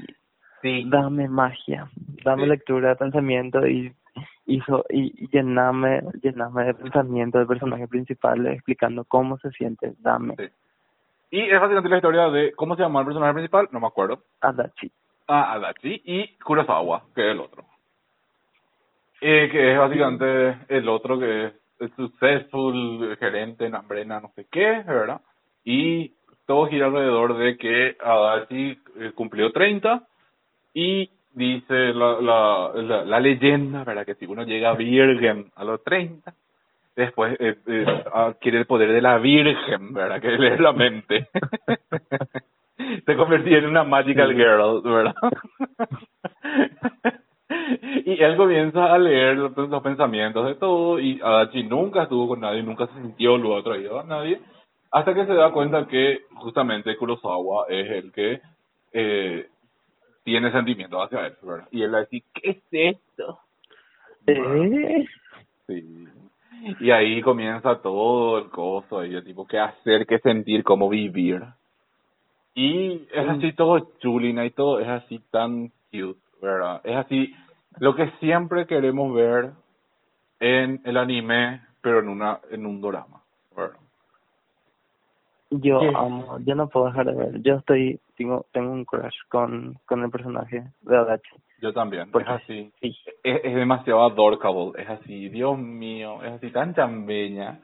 sí. 0.63 0.85
Dame 0.89 1.29
magia, 1.29 1.89
dame 2.25 2.43
Sí. 2.45 2.49
lectura 2.49 2.89
de 2.91 2.97
pensamiento 2.97 3.67
y 3.67 3.93
hizo 4.47 4.85
y, 4.91 5.25
y 5.25 5.29
llename, 5.29 6.03
llename 6.23 6.65
de 6.65 6.75
pensamiento 6.75 7.39
del 7.39 7.47
personaje 7.47 7.87
principal 7.89 8.47
explicando 8.47 9.05
cómo 9.05 9.39
se 9.39 9.51
siente. 9.51 9.95
Dame 9.99 10.35
Sí. 10.37 10.45
Y 11.31 11.41
es 11.43 11.61
básicamente 11.61 11.89
la 11.89 11.97
historia 11.97 12.29
de, 12.31 12.53
¿cómo 12.53 12.77
se 12.77 12.83
llama 12.83 13.01
el 13.01 13.07
personaje 13.07 13.33
principal? 13.35 13.69
No 13.73 13.81
me 13.81 13.89
acuerdo. 13.89 14.23
Adachi. 14.41 14.91
Ah, 15.27 15.55
Adachi 15.55 16.01
y 16.05 16.29
Kurosawa, 16.39 17.03
que 17.15 17.21
es 17.27 17.33
el 17.33 17.41
otro. 17.41 17.65
Eh, 19.21 19.49
que 19.51 19.73
es 19.73 19.79
básicamente 19.79 20.59
el 20.69 20.89
otro 20.89 21.19
que 21.19 21.47
es 21.47 21.53
el 21.81 21.95
successful 21.97 23.17
gerente 23.19 23.67
en 23.67 23.75
Ambrena, 23.75 24.21
no 24.21 24.31
sé 24.37 24.47
qué, 24.51 24.83
¿verdad? 24.87 25.21
Y 25.65 26.13
todo 26.47 26.67
gira 26.67 26.87
alrededor 26.87 27.37
de 27.37 27.57
que 27.57 27.97
Adachi 28.03 28.79
eh, 28.99 29.13
cumplió 29.15 29.53
30 29.53 30.03
y 30.75 31.11
dice 31.35 31.93
la, 31.93 32.21
la, 32.21 32.71
la, 32.75 33.05
la 33.05 33.21
leyenda, 33.21 33.85
¿verdad? 33.85 34.07
Que 34.07 34.15
si 34.15 34.27
uno 34.27 34.45
llega 34.45 34.75
virgen 34.75 35.51
a 35.55 35.65
los 35.65 35.83
30, 35.85 36.33
después 36.97 37.37
eh, 37.41 37.57
eh, 37.67 38.05
adquiere 38.13 38.59
el 38.59 38.67
poder 38.67 38.93
de 38.93 39.03
la 39.03 39.19
virgen, 39.19 39.93
¿verdad? 39.93 40.21
Que 40.21 40.29
leer 40.39 40.61
la 40.61 40.73
mente. 40.73 41.29
Se 43.05 43.17
convertía 43.17 43.59
en 43.59 43.67
una 43.67 43.85
magical 43.85 44.35
girl, 44.35 44.83
¿verdad? 44.83 45.15
y 48.05 48.23
él 48.23 48.37
comienza 48.37 48.93
a 48.93 48.99
leer 48.99 49.37
los, 49.37 49.57
los 49.57 49.83
pensamientos 49.83 50.47
de 50.47 50.55
todo 50.55 50.99
y 50.99 51.21
Adachi 51.23 51.65
nunca 51.65 52.05
estuvo 52.05 52.29
con 52.29 52.41
nadie, 52.41 52.63
nunca 52.63 52.87
se 52.87 53.01
sintió 53.01 53.37
luego 53.37 53.59
atraído 53.59 54.01
a 54.01 54.05
nadie, 54.05 54.41
hasta 54.91 55.15
que 55.15 55.27
se 55.27 55.35
da 55.35 55.53
cuenta 55.53 55.87
que 55.87 56.23
justamente 56.35 56.97
Kurosawa 56.97 57.67
es 57.69 57.91
el 57.91 58.13
que 58.13 58.41
eh, 58.93 59.49
tiene 60.25 60.51
sentimientos 60.53 61.05
hacia 61.05 61.27
él, 61.27 61.37
¿verdad? 61.43 61.69
Y 61.71 61.83
él 61.83 61.95
va 61.95 61.99
a 61.99 62.01
decir, 62.01 62.23
¿qué 62.35 62.51
es 62.51 62.63
esto? 62.71 63.39
¿Eh? 64.27 65.07
Sí. 65.67 66.09
Y 66.81 66.91
ahí 66.91 67.21
comienza 67.23 67.81
todo 67.81 68.39
el 68.39 68.49
coso, 68.51 69.05
y 69.05 69.15
el 69.15 69.25
tipo, 69.25 69.47
qué 69.47 69.59
hacer, 69.59 70.07
qué 70.07 70.19
sentir, 70.19 70.65
cómo 70.65 70.89
vivir. 70.89 71.43
Y 72.55 73.07
es 73.13 73.29
así 73.29 73.53
todo 73.53 73.93
chulina 73.99 74.45
y 74.47 74.51
todo 74.51 74.81
es 74.81 74.89
así 74.89 75.21
tan 75.31 75.69
cute, 75.93 76.19
¿verdad? 76.41 76.81
Es 76.85 76.97
así 76.97 77.35
lo 77.79 77.95
que 77.95 78.11
siempre 78.19 78.67
queremos 78.67 79.15
ver 79.15 79.53
en 80.41 80.81
el 80.85 80.97
anime, 80.97 81.61
pero 81.83 82.01
en 82.01 82.09
una 82.09 82.41
en 82.51 82.65
un 82.65 82.81
drama, 82.81 83.23
¿verdad? 83.55 83.79
Yo 85.51 85.79
¿Qué? 85.81 85.89
amo, 85.95 86.39
yo 86.45 86.55
no 86.57 86.69
puedo 86.69 86.87
dejar 86.87 87.07
de 87.07 87.15
ver. 87.15 87.43
Yo 87.43 87.55
estoy, 87.55 88.01
tengo, 88.17 88.47
tengo 88.53 88.73
un 88.73 88.85
crush 88.85 89.15
con, 89.29 89.79
con 89.87 90.03
el 90.03 90.11
personaje 90.11 90.65
de 90.83 90.97
Adachi. 90.97 91.31
Yo 91.63 91.73
también, 91.73 92.11
Porque 92.11 92.29
es 92.29 92.43
así. 92.43 92.73
sí, 92.81 92.97
Es, 93.23 93.41
es 93.45 93.55
demasiado 93.55 94.03
adorable, 94.05 94.73
es 94.83 94.89
así, 94.91 95.29
Dios 95.29 95.57
mío, 95.57 96.23
es 96.25 96.33
así 96.33 96.51
tan 96.51 96.75
chambeña. 96.75 97.61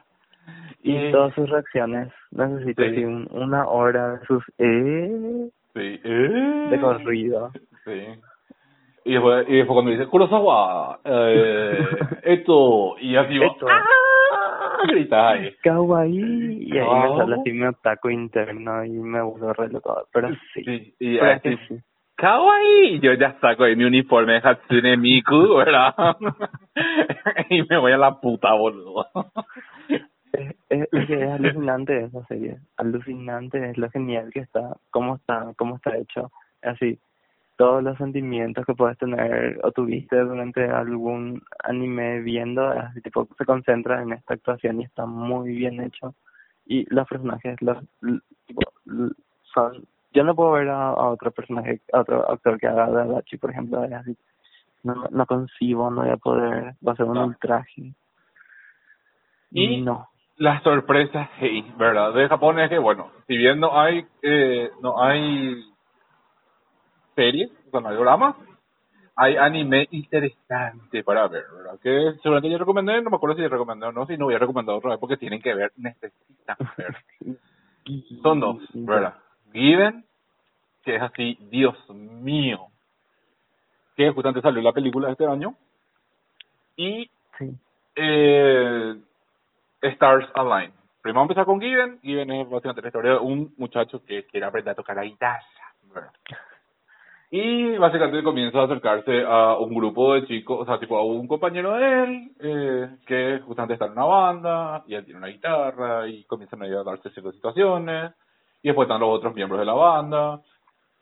y 0.83 1.11
todas 1.13 1.35
sus 1.35 1.49
reacciones. 1.51 2.13
Necesito 2.31 2.83
Sí. 2.83 2.89
así 2.91 3.05
un- 3.05 3.29
una 3.33 3.67
hora 3.69 4.15
de 4.19 4.27
sus 4.27 4.43
eh 4.59 5.49
Sí. 5.75 6.01
Eh. 6.05 6.69
de 6.71 6.81
corrido. 6.81 7.51
Sí. 7.85 8.03
Y 9.05 9.13
después, 9.15 9.47
y 9.49 9.57
después 9.57 9.75
cuando 9.75 9.91
dice 9.91 10.07
Kurosawa, 10.07 11.01
eh, 11.05 11.79
esto, 12.23 12.97
y 13.01 13.17
así 13.17 13.39
va, 13.39 13.47
Esto. 13.47 13.67
¡ah! 13.69 13.85
Ahí. 15.13 15.55
Kawaii. 15.63 16.67
Y 16.69 16.79
ahí 16.79 16.87
me 16.87 17.17
sale 17.17 17.37
así 17.37 17.53
mi 17.53 17.65
otaku 17.65 18.11
interno 18.11 18.85
y 18.85 18.91
me 18.91 19.23
vuelvo 19.23 19.53
re 19.53 19.69
loco. 19.69 20.07
Pero 20.13 20.29
sí. 20.55 20.65
Sí, 20.65 20.95
y 20.99 21.19
pero 21.19 21.33
así, 21.33 21.57
sí. 21.69 21.77
kawaii. 22.17 23.01
Yo 23.01 23.13
ya 23.15 23.39
saco 23.41 23.65
de 23.65 23.77
mi 23.77 23.85
uniforme 23.85 24.35
de 24.35 24.41
Hatsune 24.43 24.97
Miku, 24.97 25.55
¿verdad? 25.57 25.95
y 27.51 27.63
me 27.63 27.79
voy 27.79 27.93
a 27.93 27.99
la 27.99 28.21
puta, 28.21 28.53
boludo. 28.55 29.07
Es, 30.33 30.55
es, 30.71 30.89
es 31.11 31.31
alucinante 31.31 32.05
esa 32.05 32.25
serie, 32.25 32.57
alucinante, 32.79 33.69
es 33.69 33.77
lo 33.77 33.91
genial 33.91 34.31
que 34.33 34.41
está, 34.41 34.77
cómo 34.91 35.17
está, 35.17 35.53
cómo 35.57 35.77
está 35.77 35.95
hecho, 35.99 36.33
así, 36.63 36.99
todos 37.63 37.81
los 37.81 37.97
sentimientos 37.97 38.67
que 38.67 38.75
puedes 38.75 38.99
tener 38.99 39.61
o 39.63 39.71
tuviste 39.71 40.19
durante 40.19 40.69
algún 40.69 41.41
anime 41.63 42.19
viendo, 42.19 42.67
así 42.67 43.01
tipo, 43.01 43.29
se 43.39 43.45
concentra 43.45 44.03
en 44.03 44.15
esta 44.15 44.35
actuación 44.35 44.81
y 44.81 44.85
está 44.85 45.07
muy 45.07 45.55
bien 45.55 45.81
hecho, 45.81 46.13
y 46.67 46.93
los 46.93 47.07
personajes, 47.07 47.63
los, 47.63 47.79
tipo, 48.49 48.63
son, 49.55 49.85
yo 50.13 50.25
no 50.25 50.35
puedo 50.35 50.51
ver 50.51 50.71
a, 50.71 50.89
a 50.89 51.11
otro 51.11 51.31
personaje, 51.31 51.81
a 51.93 52.01
otro 52.01 52.29
actor 52.33 52.59
que 52.59 52.67
haga 52.67 52.91
de 52.91 53.03
Adachi, 53.03 53.37
por 53.37 53.53
ejemplo, 53.53 53.85
es 53.85 53.93
así, 53.93 54.17
no, 54.83 55.07
no 55.13 55.25
concibo, 55.27 55.89
no 55.89 56.03
voy 56.03 56.11
a 56.11 56.17
poder, 56.17 56.75
va 56.85 56.95
a 56.95 56.97
ser 56.97 57.07
un 57.07 57.19
ultraje, 57.19 57.95
Y- 59.53 59.83
no. 59.83 60.09
las 60.39 60.65
sorpresas, 60.65 61.29
hey, 61.39 61.65
¿verdad? 61.79 62.13
De 62.13 62.29
Japón 62.29 62.59
es 62.59 62.69
que, 62.71 62.79
bueno, 62.81 63.13
si 63.29 63.37
bien 63.37 63.61
no 63.61 63.79
hay, 63.81 64.05
eh, 64.23 64.69
no 64.81 65.01
hay 65.01 65.72
series, 67.15 67.51
o 67.69 67.71
sea, 67.71 67.81
no 67.81 67.89
hay 67.89 67.97
dramas, 67.97 68.37
hay 69.17 69.37
anime 69.37 69.89
interesante 69.91 71.05
para 71.05 71.29
ver, 71.29 71.45
¿verdad? 71.55 71.79
Que 71.83 72.15
seguramente 72.23 72.51
yo 72.51 72.59
recomendé, 72.59 73.03
no 73.03 73.11
me 73.11 73.17
acuerdo 73.17 73.37
si 73.37 73.47
recomendé 73.47 73.87
o 73.87 73.93
no, 73.93 74.07
si 74.07 74.17
no 74.17 74.27
voy 74.27 74.35
a 74.35 74.39
recomendar 74.39 74.75
otra 74.75 74.91
vez 74.91 74.99
porque 74.99 75.17
tienen 75.17 75.43
que 75.43 75.55
ver, 75.55 75.73
necesitan 75.77 76.57
ver. 76.77 76.97
Son 78.23 78.41
dos, 78.41 78.63
¿verdad? 78.75 79.15
Given, 79.53 80.05
que 80.85 80.97
es 80.97 81.03
así, 81.03 81.37
Dios 81.51 81.77
mío, 81.91 82.69
que 83.97 84.11
justamente 84.11 84.41
salió 84.41 84.63
la 84.63 84.73
película 84.73 85.11
este 85.11 85.27
año, 85.27 85.55
y 86.77 87.11
Sí. 87.39 87.51
eh, 87.97 88.97
Stars 89.83 90.29
Align. 90.35 90.73
Primero 91.03 91.21
vamos 91.21 91.31
a 91.31 91.33
empezar 91.33 91.45
con 91.45 91.61
Given. 91.61 92.01
Given 92.01 92.31
es 92.31 92.49
básicamente 92.49 92.83
la 92.83 92.89
historia 92.89 93.11
de 93.13 93.19
un 93.19 93.53
muchacho 93.59 94.05
que 94.05 94.25
quiere 94.27 94.47
aprender 94.47 94.73
a 94.73 94.77
tocar 94.77 94.95
la 94.97 95.05
guitarra. 95.05 95.43
¿verdad? 95.93 96.13
Y 97.35 97.79
básicamente 97.79 98.23
comienza 98.23 98.61
a 98.61 98.65
acercarse 98.65 99.25
a 99.27 99.57
un 99.57 99.75
grupo 99.75 100.13
de 100.13 100.27
chicos, 100.27 100.61
o 100.61 100.67
sea, 100.67 100.79
tipo 100.79 100.99
a 100.99 101.03
un 101.05 101.27
compañero 101.27 101.73
de 101.79 102.03
él, 102.05 102.31
eh, 102.41 102.89
que 103.07 103.41
justamente 103.47 103.73
está 103.73 103.87
en 103.87 103.93
una 103.93 104.05
banda, 104.05 104.85
y 104.87 104.95
él 104.95 105.05
tiene 105.07 105.17
una 105.19 105.29
guitarra, 105.29 106.07
y 106.09 106.25
comienzan 106.25 106.63
a 106.63 106.83
darse 106.85 107.09
ciertas 107.11 107.35
situaciones, 107.35 108.13
y 108.63 108.69
después 108.69 108.85
están 108.87 109.01
los 109.01 109.09
otros 109.17 109.35
miembros 109.35 109.59
de 109.61 109.65
la 109.65 109.73
banda, 109.73 110.43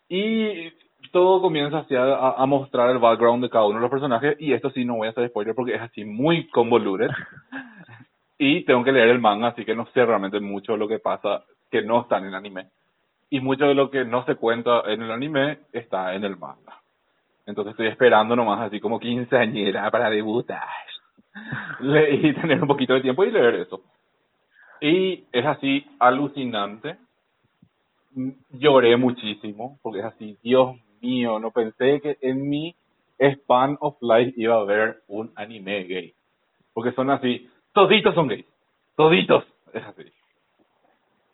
y 0.08 0.70
todo 1.12 1.42
comienza 1.42 1.78
así 1.80 1.96
a, 1.96 2.04
a- 2.04 2.42
a 2.42 2.46
mostrar 2.46 2.90
el 2.90 2.98
background 2.98 3.42
de 3.44 3.50
cada 3.50 3.66
uno 3.66 3.76
de 3.76 3.82
los 3.82 3.90
personajes, 3.90 4.36
y 4.40 4.52
esto 4.52 4.70
sí 4.70 4.84
no 4.84 4.96
voy 4.96 5.08
a 5.08 5.10
hacer 5.10 5.28
spoiler 5.30 5.54
porque 5.56 5.74
es 5.76 5.82
así 5.82 6.04
muy 6.04 6.48
convoluted, 6.48 7.10
y 8.38 8.64
tengo 8.64 8.84
que 8.84 8.92
leer 8.92 9.08
el 9.08 9.20
manga, 9.20 9.48
así 9.48 9.64
que 9.64 9.74
no 9.74 9.86
sé 9.94 10.04
realmente 10.06 10.40
mucho 10.40 10.76
lo 10.76 10.88
que 10.88 10.98
pasa 11.00 11.44
que 11.70 11.82
no 11.82 12.02
está 12.02 12.18
en 12.18 12.26
el 12.26 12.34
anime. 12.34 12.68
Y 13.30 13.40
mucho 13.40 13.66
de 13.66 13.74
lo 13.74 13.90
que 13.90 14.04
no 14.04 14.24
se 14.24 14.34
cuenta 14.34 14.82
en 14.86 15.02
el 15.02 15.10
anime 15.10 15.60
está 15.72 16.14
en 16.14 16.24
el 16.24 16.36
manga. 16.36 16.80
Entonces 17.46 17.72
estoy 17.72 17.86
esperando 17.86 18.36
nomás 18.36 18.60
así 18.60 18.80
como 18.80 18.98
quinceañera 18.98 19.90
para 19.90 20.10
debutar. 20.10 20.62
Y 21.80 22.34
tener 22.34 22.60
un 22.60 22.66
poquito 22.66 22.94
de 22.94 23.00
tiempo 23.00 23.24
y 23.24 23.30
leer 23.30 23.54
eso. 23.54 23.80
Y 24.80 25.24
es 25.32 25.46
así 25.46 25.86
alucinante. 25.98 26.96
Lloré 28.50 28.96
muchísimo 28.96 29.78
porque 29.82 30.00
es 30.00 30.06
así, 30.06 30.36
Dios 30.42 30.76
mío, 31.00 31.38
no 31.38 31.52
pensé 31.52 32.00
que 32.00 32.18
en 32.20 32.48
mi 32.48 32.74
span 33.18 33.76
of 33.80 33.96
life 34.00 34.32
iba 34.36 34.56
a 34.56 34.60
haber 34.60 35.02
un 35.06 35.32
anime 35.36 35.84
gay. 35.84 36.14
Porque 36.72 36.92
son 36.92 37.10
así, 37.10 37.48
toditos 37.72 38.14
son 38.14 38.28
gays, 38.28 38.46
toditos, 38.96 39.44
es 39.72 39.84
así. 39.84 40.02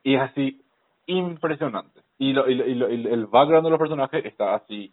Y 0.02 0.14
es 0.14 0.20
así 0.20 0.60
impresionante. 1.06 2.00
Y, 2.18 2.32
lo, 2.32 2.48
y, 2.48 2.54
lo- 2.54 2.66
y 2.66 2.74
lo- 2.74 2.90
y 2.92 3.06
el 3.06 3.26
background 3.26 3.64
de 3.66 3.70
los 3.70 3.78
personajes 3.78 4.24
está 4.24 4.54
así, 4.54 4.92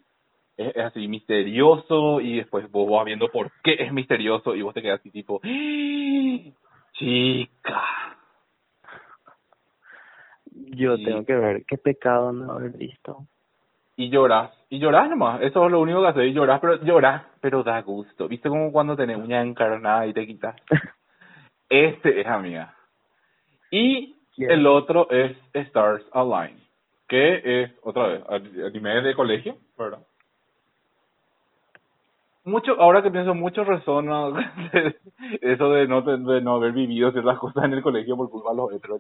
es, 0.58 0.76
es 0.76 0.84
así 0.86 1.08
misterioso 1.08 2.20
y 2.22 2.38
después 2.38 2.70
vos 2.72 2.90
vas 2.92 3.06
viendo 3.06 3.30
por 3.30 3.52
qué 3.64 3.76
es 3.80 3.92
misterioso 3.94 4.56
y 4.56 4.62
vos 4.62 4.74
te 4.74 4.82
quedas 4.82 5.00
así 5.00 5.10
tipo, 5.12 5.40
¡Ah! 5.44 6.52
chica. 6.94 7.84
Yo 10.52 10.96
Y- 10.96 11.06
tengo 11.06 11.26
que 11.26 11.36
ver 11.36 11.66
qué 11.66 11.78
pecado 11.78 12.32
no 12.32 12.52
haber 12.54 12.72
visto. 12.78 13.26
y 13.96 14.10
lloras, 14.10 14.52
y 14.70 14.80
lloras 14.80 15.08
nomás, 15.10 15.40
eso 15.44 15.66
es 15.66 15.72
lo 15.72 15.80
único 15.80 16.02
que 16.02 16.08
haces, 16.08 16.26
y 16.28 16.34
lloras, 16.34 16.60
pero 16.60 16.84
lloras, 16.84 17.24
pero 17.42 17.62
da 17.64 17.80
gusto, 17.84 18.28
viste 18.28 18.50
como 18.50 18.72
cuando 18.72 18.96
tenés 18.96 19.18
uña 19.18 19.42
encarnada 19.44 20.08
y 20.08 20.14
te 20.14 20.26
quitas, 20.26 20.56
este 21.70 22.22
es 22.22 22.28
amiga. 22.28 22.74
Y. 23.72 24.16
el 24.38 24.66
otro 24.68 25.10
es 25.10 25.36
Stars 25.54 26.04
Align, 26.12 26.58
que 27.08 27.64
es, 27.64 27.72
otra 27.84 28.08
vez, 28.08 28.24
an- 28.30 28.66
anime 28.66 29.02
de 29.02 29.16
colegio, 29.16 29.58
¿verdad? 29.78 30.00
Mucho, 32.46 32.74
ahora 32.80 33.02
que 33.02 33.10
pienso, 33.12 33.34
mucho 33.34 33.64
resona 33.64 34.28
eso 35.42 35.70
de 35.70 35.88
no, 35.88 36.02
de 36.02 36.42
no 36.42 36.56
haber 36.56 36.74
vivido 36.74 37.12
ciertas 37.12 37.40
cosas 37.40 37.64
en 37.64 37.74
el 37.74 37.82
colegio 37.82 38.18
por 38.18 38.30
culpa 38.30 38.52
de 38.52 38.58
los 38.58 38.74
heteros. 38.74 39.00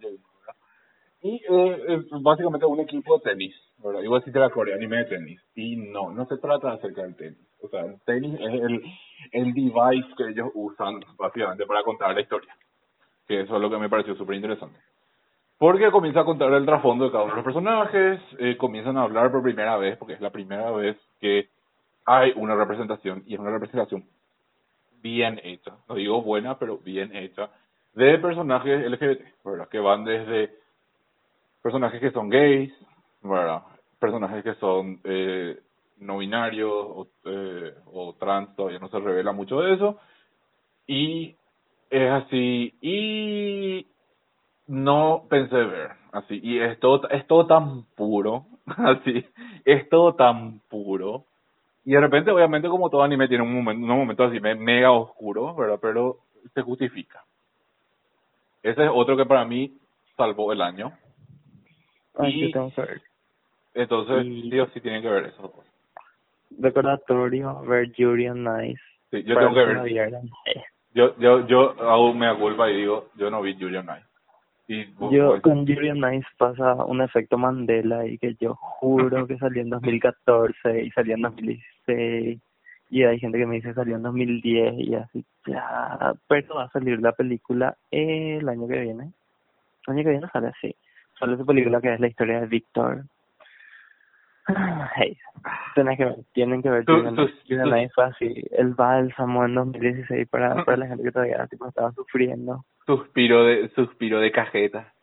Y 1.22 1.42
eh, 1.50 1.78
es 1.88 2.22
básicamente 2.22 2.66
un 2.66 2.80
equipo 2.82 3.18
de 3.18 3.32
tenis, 3.32 3.56
¿verdad? 3.84 4.02
Igual 4.02 4.24
si 4.24 4.32
te 4.32 4.40
la 4.40 4.50
Corea, 4.50 4.76
anime 4.76 4.98
de 4.98 5.06
tenis. 5.06 5.42
Y 5.56 5.76
no, 5.78 6.12
no 6.12 6.26
se 6.26 6.38
trata 6.38 6.72
acerca 6.74 7.02
del 7.04 7.16
tenis. 7.16 7.38
O 7.62 7.68
sea, 7.70 7.82
el 7.82 8.00
tenis 8.06 8.34
es 8.40 8.54
el, 8.62 8.82
el 9.32 9.54
device 9.54 10.14
que 10.18 10.30
ellos 10.30 10.50
usan 10.54 11.00
básicamente 11.18 11.66
para 11.66 11.84
contar 11.84 12.14
la 12.14 12.22
historia. 12.22 12.54
Que 13.28 13.42
eso 13.42 13.56
es 13.56 13.62
lo 13.62 13.70
que 13.70 13.78
me 13.78 13.90
pareció 13.90 14.16
súper 14.16 14.36
interesante. 14.36 14.78
Porque 15.64 15.92
comienza 15.92 16.20
a 16.20 16.26
contar 16.26 16.52
el 16.52 16.66
trasfondo 16.66 17.06
de 17.06 17.12
cada 17.12 17.24
uno 17.24 17.32
de 17.32 17.38
los 17.38 17.46
personajes, 17.46 18.20
eh, 18.38 18.58
comienzan 18.58 18.98
a 18.98 19.04
hablar 19.04 19.32
por 19.32 19.42
primera 19.42 19.78
vez, 19.78 19.96
porque 19.96 20.12
es 20.12 20.20
la 20.20 20.30
primera 20.30 20.70
vez 20.72 20.98
que 21.22 21.48
hay 22.06 22.34
una 22.36 22.54
representación, 22.54 23.24
y 23.26 23.36
es 23.36 23.40
una 23.40 23.52
representación 23.52 24.04
bien 25.02 25.40
hecha, 25.42 25.72
no 25.88 25.96
digo 25.96 26.22
buena, 26.22 26.60
pero 26.60 26.80
bien 26.80 27.16
hecha, 27.16 27.50
de 27.94 28.18
personajes 28.18 28.92
LGBT, 28.92 29.22
¿verdad? 29.46 29.70
Que 29.70 29.80
van 29.80 30.04
desde 30.04 30.52
personajes 31.62 32.02
que 32.02 32.12
son 32.12 32.28
gays, 32.28 32.74
¿verdad? 33.22 33.64
Personajes 34.00 34.44
que 34.44 34.56
son 34.56 35.00
eh, 35.06 35.62
no 36.00 36.18
binarios 36.18 36.74
o, 36.74 37.08
eh, 37.24 37.74
o 37.86 38.14
trans, 38.16 38.54
todavía 38.58 38.80
no 38.80 38.90
se 38.90 39.00
revela 39.00 39.32
mucho 39.32 39.62
de 39.62 39.76
eso. 39.76 39.98
Y 40.88 41.38
es 41.90 42.12
así, 42.12 42.74
y 42.82 43.93
no 44.74 45.26
pensé 45.30 45.56
ver, 45.56 45.92
así, 46.12 46.40
y 46.44 46.60
es 46.60 46.80
todo, 46.80 47.08
es 47.10 47.26
todo 47.28 47.46
tan 47.46 47.84
puro, 47.96 48.46
así, 48.66 49.26
es 49.66 49.88
todo 49.90 50.16
tan 50.16 50.60
puro. 50.70 51.26
Y 51.86 51.92
de 51.94 52.00
repente, 52.00 52.32
obviamente, 52.32 52.68
como 52.70 52.90
todo 52.90 53.04
anime 53.04 53.28
tiene 53.28 53.44
un 53.44 53.54
momento, 53.54 53.86
unos 53.86 53.98
momentos 53.98 54.30
así 54.32 54.40
me- 54.40 54.56
mega 54.56 54.92
oscuros, 54.92 55.56
¿verdad? 55.56 55.80
Pero 55.82 56.18
se 56.54 56.62
justifica. 56.62 57.24
Ese 58.64 58.86
es 58.86 58.90
otro 58.94 59.18
que 59.18 59.26
para 59.26 59.44
mí 59.46 59.78
salvó 60.16 60.52
el 60.54 60.62
año. 60.62 60.94
Ay, 62.18 62.46
Y- 62.46 62.52
tengo 62.52 62.72
que 62.74 62.82
ver. 62.82 63.02
Entonces, 63.74 64.26
Y- 64.26 64.50
sí 64.50 64.60
o 64.60 64.68
sí 64.68 64.82
tienen 64.82 65.02
que 65.02 65.10
ver 65.10 65.26
eso. 65.26 65.54
Recordatorio, 66.60 67.62
ver 67.62 67.92
Yuri 67.92 68.30
on 68.30 68.48
Ice. 68.66 68.82
Sí, 69.12 69.24
yo 69.24 69.38
tengo 69.38 69.54
que 69.54 69.66
no 69.74 69.84
ver. 69.84 70.14
Eh, 70.46 70.64
Yo, 70.94 71.18
yo, 71.18 71.46
yo 71.48 71.72
hago 71.82 72.14
me 72.14 72.34
culpa 72.38 72.70
y 72.70 72.78
digo, 72.78 73.10
yo 73.16 73.30
no 73.30 73.42
vi 73.42 73.56
Julian 73.56 73.86
Knight. 73.86 74.06
Y 74.68 74.86
Yo 75.12 75.42
con 75.42 75.66
Yuri 75.66 75.90
on 75.90 76.14
Ice 76.14 76.28
pasa 76.38 76.76
un 76.86 77.02
efecto 77.02 77.38
Mandela 77.38 78.06
y 78.08 78.18
que 78.18 78.36
yo 78.40 78.56
juro 78.56 79.28
que 79.28 79.38
salió 79.38 79.62
en 79.62 79.70
2014 79.70 80.84
y 80.84 80.90
salió 80.92 81.16
en 81.16 81.22
2016 81.22 82.40
y 82.90 83.04
hay 83.04 83.20
gente 83.20 83.38
que 83.38 83.46
me 83.46 83.56
dice 83.56 83.74
salió 83.74 83.98
en 83.98 84.04
2010 84.04 84.76
y 84.78 84.96
así 84.96 85.26
ya 85.46 86.14
pero 86.28 86.56
va 86.56 86.64
a 86.66 86.70
salir 86.70 87.02
la 87.02 87.12
película 87.12 87.76
el 87.92 88.48
año 88.48 88.68
que 88.68 88.80
viene. 88.80 89.12
El 89.88 89.94
año 89.94 90.04
que 90.04 90.12
viene 90.12 90.28
sale 90.32 90.48
así. 90.48 90.74
Sale 91.20 91.36
esa 91.36 91.44
película 91.44 91.82
que 91.82 91.94
es 91.94 92.00
la 92.00 92.08
historia 92.08 92.40
de 92.40 92.48
Víctor 92.48 93.04
tenés 95.76 95.98
que 95.98 96.06
ver 96.06 96.16
tienen 96.34 96.62
que 96.62 96.70
ver 96.70 96.86
Tú- 96.86 96.94
on 96.94 97.16
tú- 97.16 97.30
fue 97.96 98.04
así 98.06 98.44
el 98.52 98.74
bálsamo 98.74 99.46
en 99.46 99.56
2016 99.56 100.28
para, 100.30 100.64
para 100.66 100.78
la 100.78 100.88
gente 100.88 101.04
que 101.04 101.12
todavía 101.12 101.48
tipo, 101.48 101.68
estaba 101.68 101.92
sufriendo 101.94 102.66
suspiro 102.86 103.46
de 103.46 103.70
suspiro 103.70 104.20
de 104.20 104.32
cajeta. 104.32 104.94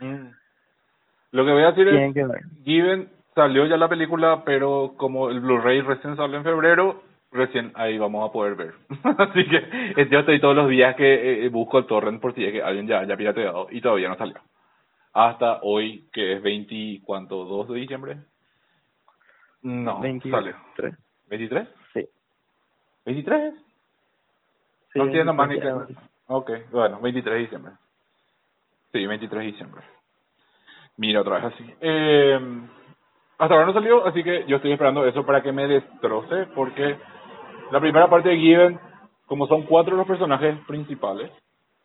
Mm. 0.00 0.28
Lo 1.32 1.44
que 1.46 1.52
voy 1.52 1.62
a 1.62 1.70
decir 1.72 1.88
es, 1.88 1.94
tienen 1.94 2.14
que 2.14 2.24
ver 2.26 2.42
Given 2.64 3.08
salió 3.34 3.66
ya 3.66 3.76
la 3.76 3.88
película, 3.88 4.42
pero 4.44 4.94
como 4.96 5.30
el 5.30 5.40
Blu-ray 5.40 5.80
recién 5.80 6.16
salió 6.16 6.36
en 6.36 6.44
febrero, 6.44 7.02
recién 7.32 7.72
ahí 7.74 7.96
vamos 7.98 8.28
a 8.28 8.32
poder 8.32 8.54
ver. 8.54 8.74
Así 9.18 9.46
que 9.48 9.56
eh, 9.96 10.08
yo 10.10 10.20
estoy 10.20 10.40
todos 10.40 10.54
los 10.54 10.68
días 10.68 10.94
que 10.96 11.46
eh, 11.46 11.48
busco 11.48 11.78
el 11.78 11.86
torrent 11.86 12.20
por 12.20 12.34
si 12.34 12.44
es 12.44 12.52
que 12.52 12.62
alguien 12.62 12.86
ya 12.86 13.00
haya 13.00 13.16
pirateado 13.16 13.68
y 13.70 13.80
todavía 13.80 14.08
no 14.08 14.16
salió. 14.16 14.36
Hasta 15.12 15.60
hoy, 15.62 16.08
que 16.12 16.34
es 16.34 16.42
20, 16.42 17.02
¿cuánto? 17.04 17.44
2 17.44 17.68
de 17.68 17.74
diciembre. 17.74 18.18
No, 19.62 20.00
23. 20.00 20.54
sale. 20.76 20.96
¿23? 21.28 21.68
Sí. 21.92 22.08
¿23? 23.06 23.54
sí 24.92 24.98
no 24.98 25.04
entiendo 25.04 25.34
más 25.34 25.48
ni 25.48 25.56
23 25.58 25.96
que... 25.96 26.04
Ok, 26.26 26.50
bueno, 26.70 27.00
23 27.00 27.34
de 27.34 27.40
diciembre. 27.40 27.72
Sí, 28.92 29.06
23 29.06 29.40
de 29.40 29.46
diciembre. 29.46 29.82
Mira 30.96 31.20
otra 31.20 31.36
vez 31.36 31.44
así. 31.54 31.74
Eh, 31.80 32.40
hasta 33.38 33.54
ahora 33.54 33.66
no 33.66 33.72
salió, 33.72 34.06
así 34.06 34.22
que 34.22 34.44
yo 34.46 34.56
estoy 34.56 34.72
esperando 34.72 35.06
eso 35.06 35.26
para 35.26 35.42
que 35.42 35.52
me 35.52 35.66
destroce, 35.66 36.46
porque 36.54 36.96
la 37.70 37.80
primera 37.80 38.08
parte 38.08 38.30
de 38.30 38.36
Given, 38.36 38.78
como 39.26 39.46
son 39.46 39.62
cuatro 39.62 39.96
los 39.96 40.06
personajes 40.06 40.58
principales, 40.66 41.30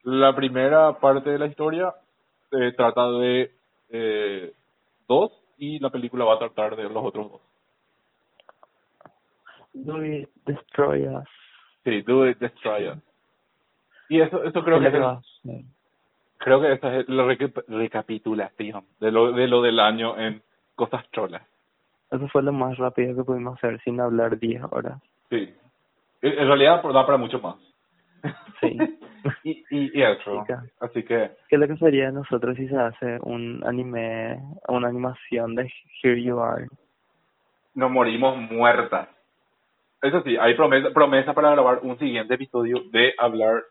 la 0.04 0.36
primera 0.36 1.00
parte 1.00 1.30
de 1.30 1.40
la 1.40 1.48
historia 1.48 1.94
eh, 2.52 2.72
trata 2.76 3.10
de 3.12 3.52
eh, 3.90 4.54
dos 5.08 5.32
y 5.58 5.80
la 5.80 5.90
película 5.90 6.26
va 6.26 6.36
a 6.36 6.40
tratar 6.40 6.76
de 6.76 6.84
los 6.84 7.04
otros 7.04 7.32
dos. 7.32 7.42
Do 9.74 10.04
it, 10.04 10.30
destroy 10.46 11.08
us. 11.08 11.28
Sí, 11.84 12.02
Do 12.02 12.28
It, 12.28 12.38
Destroy 12.40 12.90
Us. 12.90 12.98
Y 14.10 14.20
eso, 14.22 14.44
eso 14.44 14.64
creo 14.64 14.80
¿Qué 14.80 14.92
que 14.92 14.98
es, 14.98 15.66
creo 16.38 16.60
que 16.62 16.74
esa 16.74 16.96
es 16.98 17.08
la 17.10 17.24
reca- 17.24 17.64
recapitulación 17.68 18.86
de 19.00 19.12
lo, 19.12 19.32
de 19.32 19.48
lo 19.48 19.62
del 19.62 19.80
año 19.80 20.18
en 20.18 20.42
cosas 20.76 21.10
cholas. 21.12 21.44
Eso 22.12 22.28
fue 22.30 22.42
lo 22.44 22.54
más 22.54 22.78
rápido 22.78 23.16
que 23.16 23.24
pudimos 23.24 23.58
hacer 23.58 23.82
sin 23.84 24.00
hablar 24.02 24.38
10 24.40 24.64
horas. 24.72 25.02
Sí. 25.30 25.54
En 26.22 26.40
en 26.40 26.48
realidad 26.48 26.82
da 26.84 27.06
para 27.06 27.18
mucho 27.18 27.40
más. 27.40 27.56
Sí. 28.62 28.78
y, 29.44 29.64
y, 29.70 30.00
y 30.00 30.02
eso. 30.04 30.42
Chica. 30.42 30.64
Así 30.80 31.04
que, 31.04 31.32
¿Qué 31.50 31.56
es 31.56 31.60
lo 31.60 31.68
que 31.68 31.78
sería 31.78 32.08
de 32.08 32.14
nosotros 32.14 32.56
si 32.58 32.68
se 32.68 32.78
hace 32.78 33.20
un 33.22 33.64
anime, 33.66 34.40
una 34.68 34.88
animación 34.88 35.56
de 35.56 35.72
Here 36.02 36.22
You 36.22 36.40
Are? 36.40 36.68
nos 37.78 37.92
morimos 37.92 38.36
muertas. 38.52 39.08
Eso 40.02 40.22
sí, 40.24 40.36
hay 40.36 40.56
promesa, 40.56 40.90
promesa 40.92 41.34
para 41.34 41.52
grabar 41.52 41.80
un 41.84 41.98
siguiente 42.00 42.34
episodio 42.34 42.84
de 42.92 43.14
hablar 43.20 43.64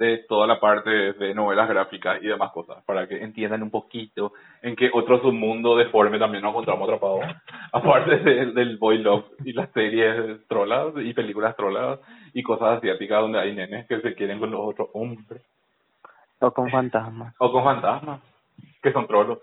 de 0.00 0.24
toda 0.28 0.46
la 0.46 0.58
parte 0.58 0.90
de 1.12 1.34
novelas 1.34 1.68
gráficas 1.68 2.20
y 2.22 2.26
demás 2.26 2.50
cosas, 2.52 2.82
para 2.84 3.06
que 3.06 3.22
entiendan 3.22 3.62
un 3.62 3.70
poquito 3.70 4.32
en 4.62 4.74
qué 4.74 4.90
otro 4.92 5.20
submundo 5.20 5.76
deforme 5.76 6.18
también 6.18 6.42
nos 6.42 6.50
encontramos 6.50 6.88
atrapados, 6.88 7.20
aparte 7.72 8.16
de- 8.16 8.46
del 8.52 8.78
boy 8.78 8.98
love 8.98 9.26
y 9.44 9.52
las 9.52 9.70
series 9.72 10.46
trolas 10.48 10.94
y 10.96 11.12
películas 11.12 11.54
trolas 11.54 12.00
y 12.32 12.42
cosas 12.42 12.78
asiáticas 12.78 13.20
donde 13.20 13.38
hay 13.40 13.54
nenes 13.54 13.86
que 13.86 14.00
se 14.00 14.14
quieren 14.14 14.38
con 14.40 14.50
los 14.50 14.60
otros 14.62 14.88
hombres, 14.94 15.42
O 16.40 16.50
con 16.50 16.70
fantasmas. 16.70 17.34
o 17.38 17.52
con 17.52 17.62
fantasmas, 17.62 18.20
que 18.82 18.92
son 18.92 19.06
trolos. 19.06 19.38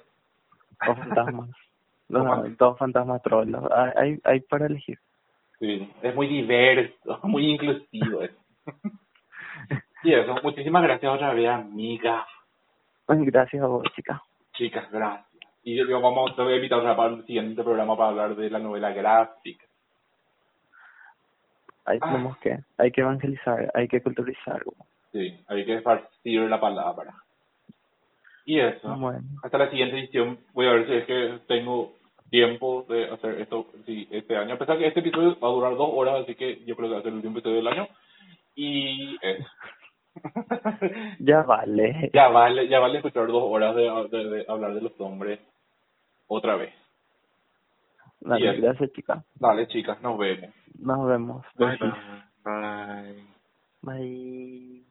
O 0.88 0.96
fantasmas. 0.96 1.50
Los, 2.10 2.24
O 2.26 2.30
fan- 2.30 2.56
dos 2.58 2.78
fantasmas 2.80 3.22
trollos. 3.22 3.64
Hay, 3.96 4.20
hay, 4.24 4.40
para 4.40 4.66
elegir. 4.66 4.98
Sí, 5.60 5.88
es 6.02 6.16
muy 6.16 6.26
diverso, 6.28 7.20
muy 7.24 7.46
inclusivo 7.52 8.22
eso. 8.24 8.36
Y 10.04 10.14
eso, 10.14 10.36
muchísimas 10.44 10.84
gracias 10.84 11.12
otra 11.12 11.34
vez, 11.34 11.50
amiga. 11.50 12.26
Ay, 13.08 13.26
Gracias 13.26 13.64
a 13.64 13.68
vos, 13.68 13.84
chica. 13.96 14.22
Chicas, 14.54 14.90
gracias. 14.92 15.26
Y 15.64 15.76
yo, 15.76 15.86
yo 15.86 16.00
vamos, 16.02 16.36
te 16.36 16.42
voy 16.42 16.54
a 16.54 16.56
invitar 16.58 16.82
para 16.96 17.14
el 17.14 17.26
siguiente 17.26 17.64
programa 17.64 17.98
para 17.98 18.10
hablar 18.10 18.36
de 18.36 18.50
la 18.50 18.60
novela 18.60 18.92
gráfica. 18.92 19.66
Ahí 21.86 22.00
Ah. 22.02 22.08
tenemos 22.12 22.38
que, 22.40 22.58
hay 22.78 22.92
que 22.92 23.02
evangelizar, 23.02 23.72
hay 23.74 23.88
que 23.88 24.02
culturizar. 24.02 24.62
Sí, 25.12 25.38
hay 25.48 25.66
que 25.66 25.76
esparcir 25.76 26.42
la 26.42 26.60
palabra. 26.60 27.14
Y 28.46 28.60
eso. 28.60 28.96
Bueno, 28.96 29.22
Hasta 29.44 29.58
la 29.58 29.70
siguiente 29.70 29.98
edición 30.00 30.40
voy 30.54 30.68
a 30.68 30.72
ver 30.72 30.86
si 30.88 30.94
es 30.94 31.06
que 31.06 31.40
tengo 31.48 31.94
tiempo 32.30 32.86
de 32.90 33.10
hacer 33.10 33.42
esto 33.42 33.68
sí, 33.86 34.08
este 34.12 34.36
año. 34.38 34.56
A 34.56 34.58
pesar 34.58 34.78
que 34.78 34.88
este 34.88 35.00
episodio 35.02 35.38
va 35.40 35.48
a 35.50 35.52
durar 35.52 35.76
dos 35.76 35.90
horas, 35.94 36.22
así 36.24 36.36
que 36.36 36.64
yo 36.66 36.76
creo 36.76 36.90
que 36.90 36.94
va 36.96 37.00
a 37.00 37.04
ser 37.04 37.10
el 37.12 37.16
último 37.18 37.34
episodio 37.38 37.58
del 37.58 37.68
año. 37.68 37.88
Y 38.56 39.18
eso. 39.22 39.46
ya 41.20 41.44
vale. 41.44 42.14
ya 42.14 42.30
vale, 42.30 42.70
ya 42.70 42.80
vale 42.80 42.98
escuchar 42.98 43.28
dos 43.28 43.44
horas 43.46 43.76
de, 43.76 43.84
de- 44.12 44.30
de 44.30 44.46
hablar 44.50 44.74
de 44.76 44.82
los 44.82 44.94
hombres 45.00 45.40
otra 46.28 46.58
vez. 46.58 46.74
Dale, 48.22 48.54
gracias, 48.56 48.92
chica. 48.94 49.26
Dale, 49.36 49.68
chicas, 49.68 50.02
nos 50.02 50.18
vemos. 50.20 50.56
Nos 50.80 51.08
vemos. 51.08 51.44
Bye. 51.56 51.80
Bye. 52.44 53.28
Bye. 53.84 54.87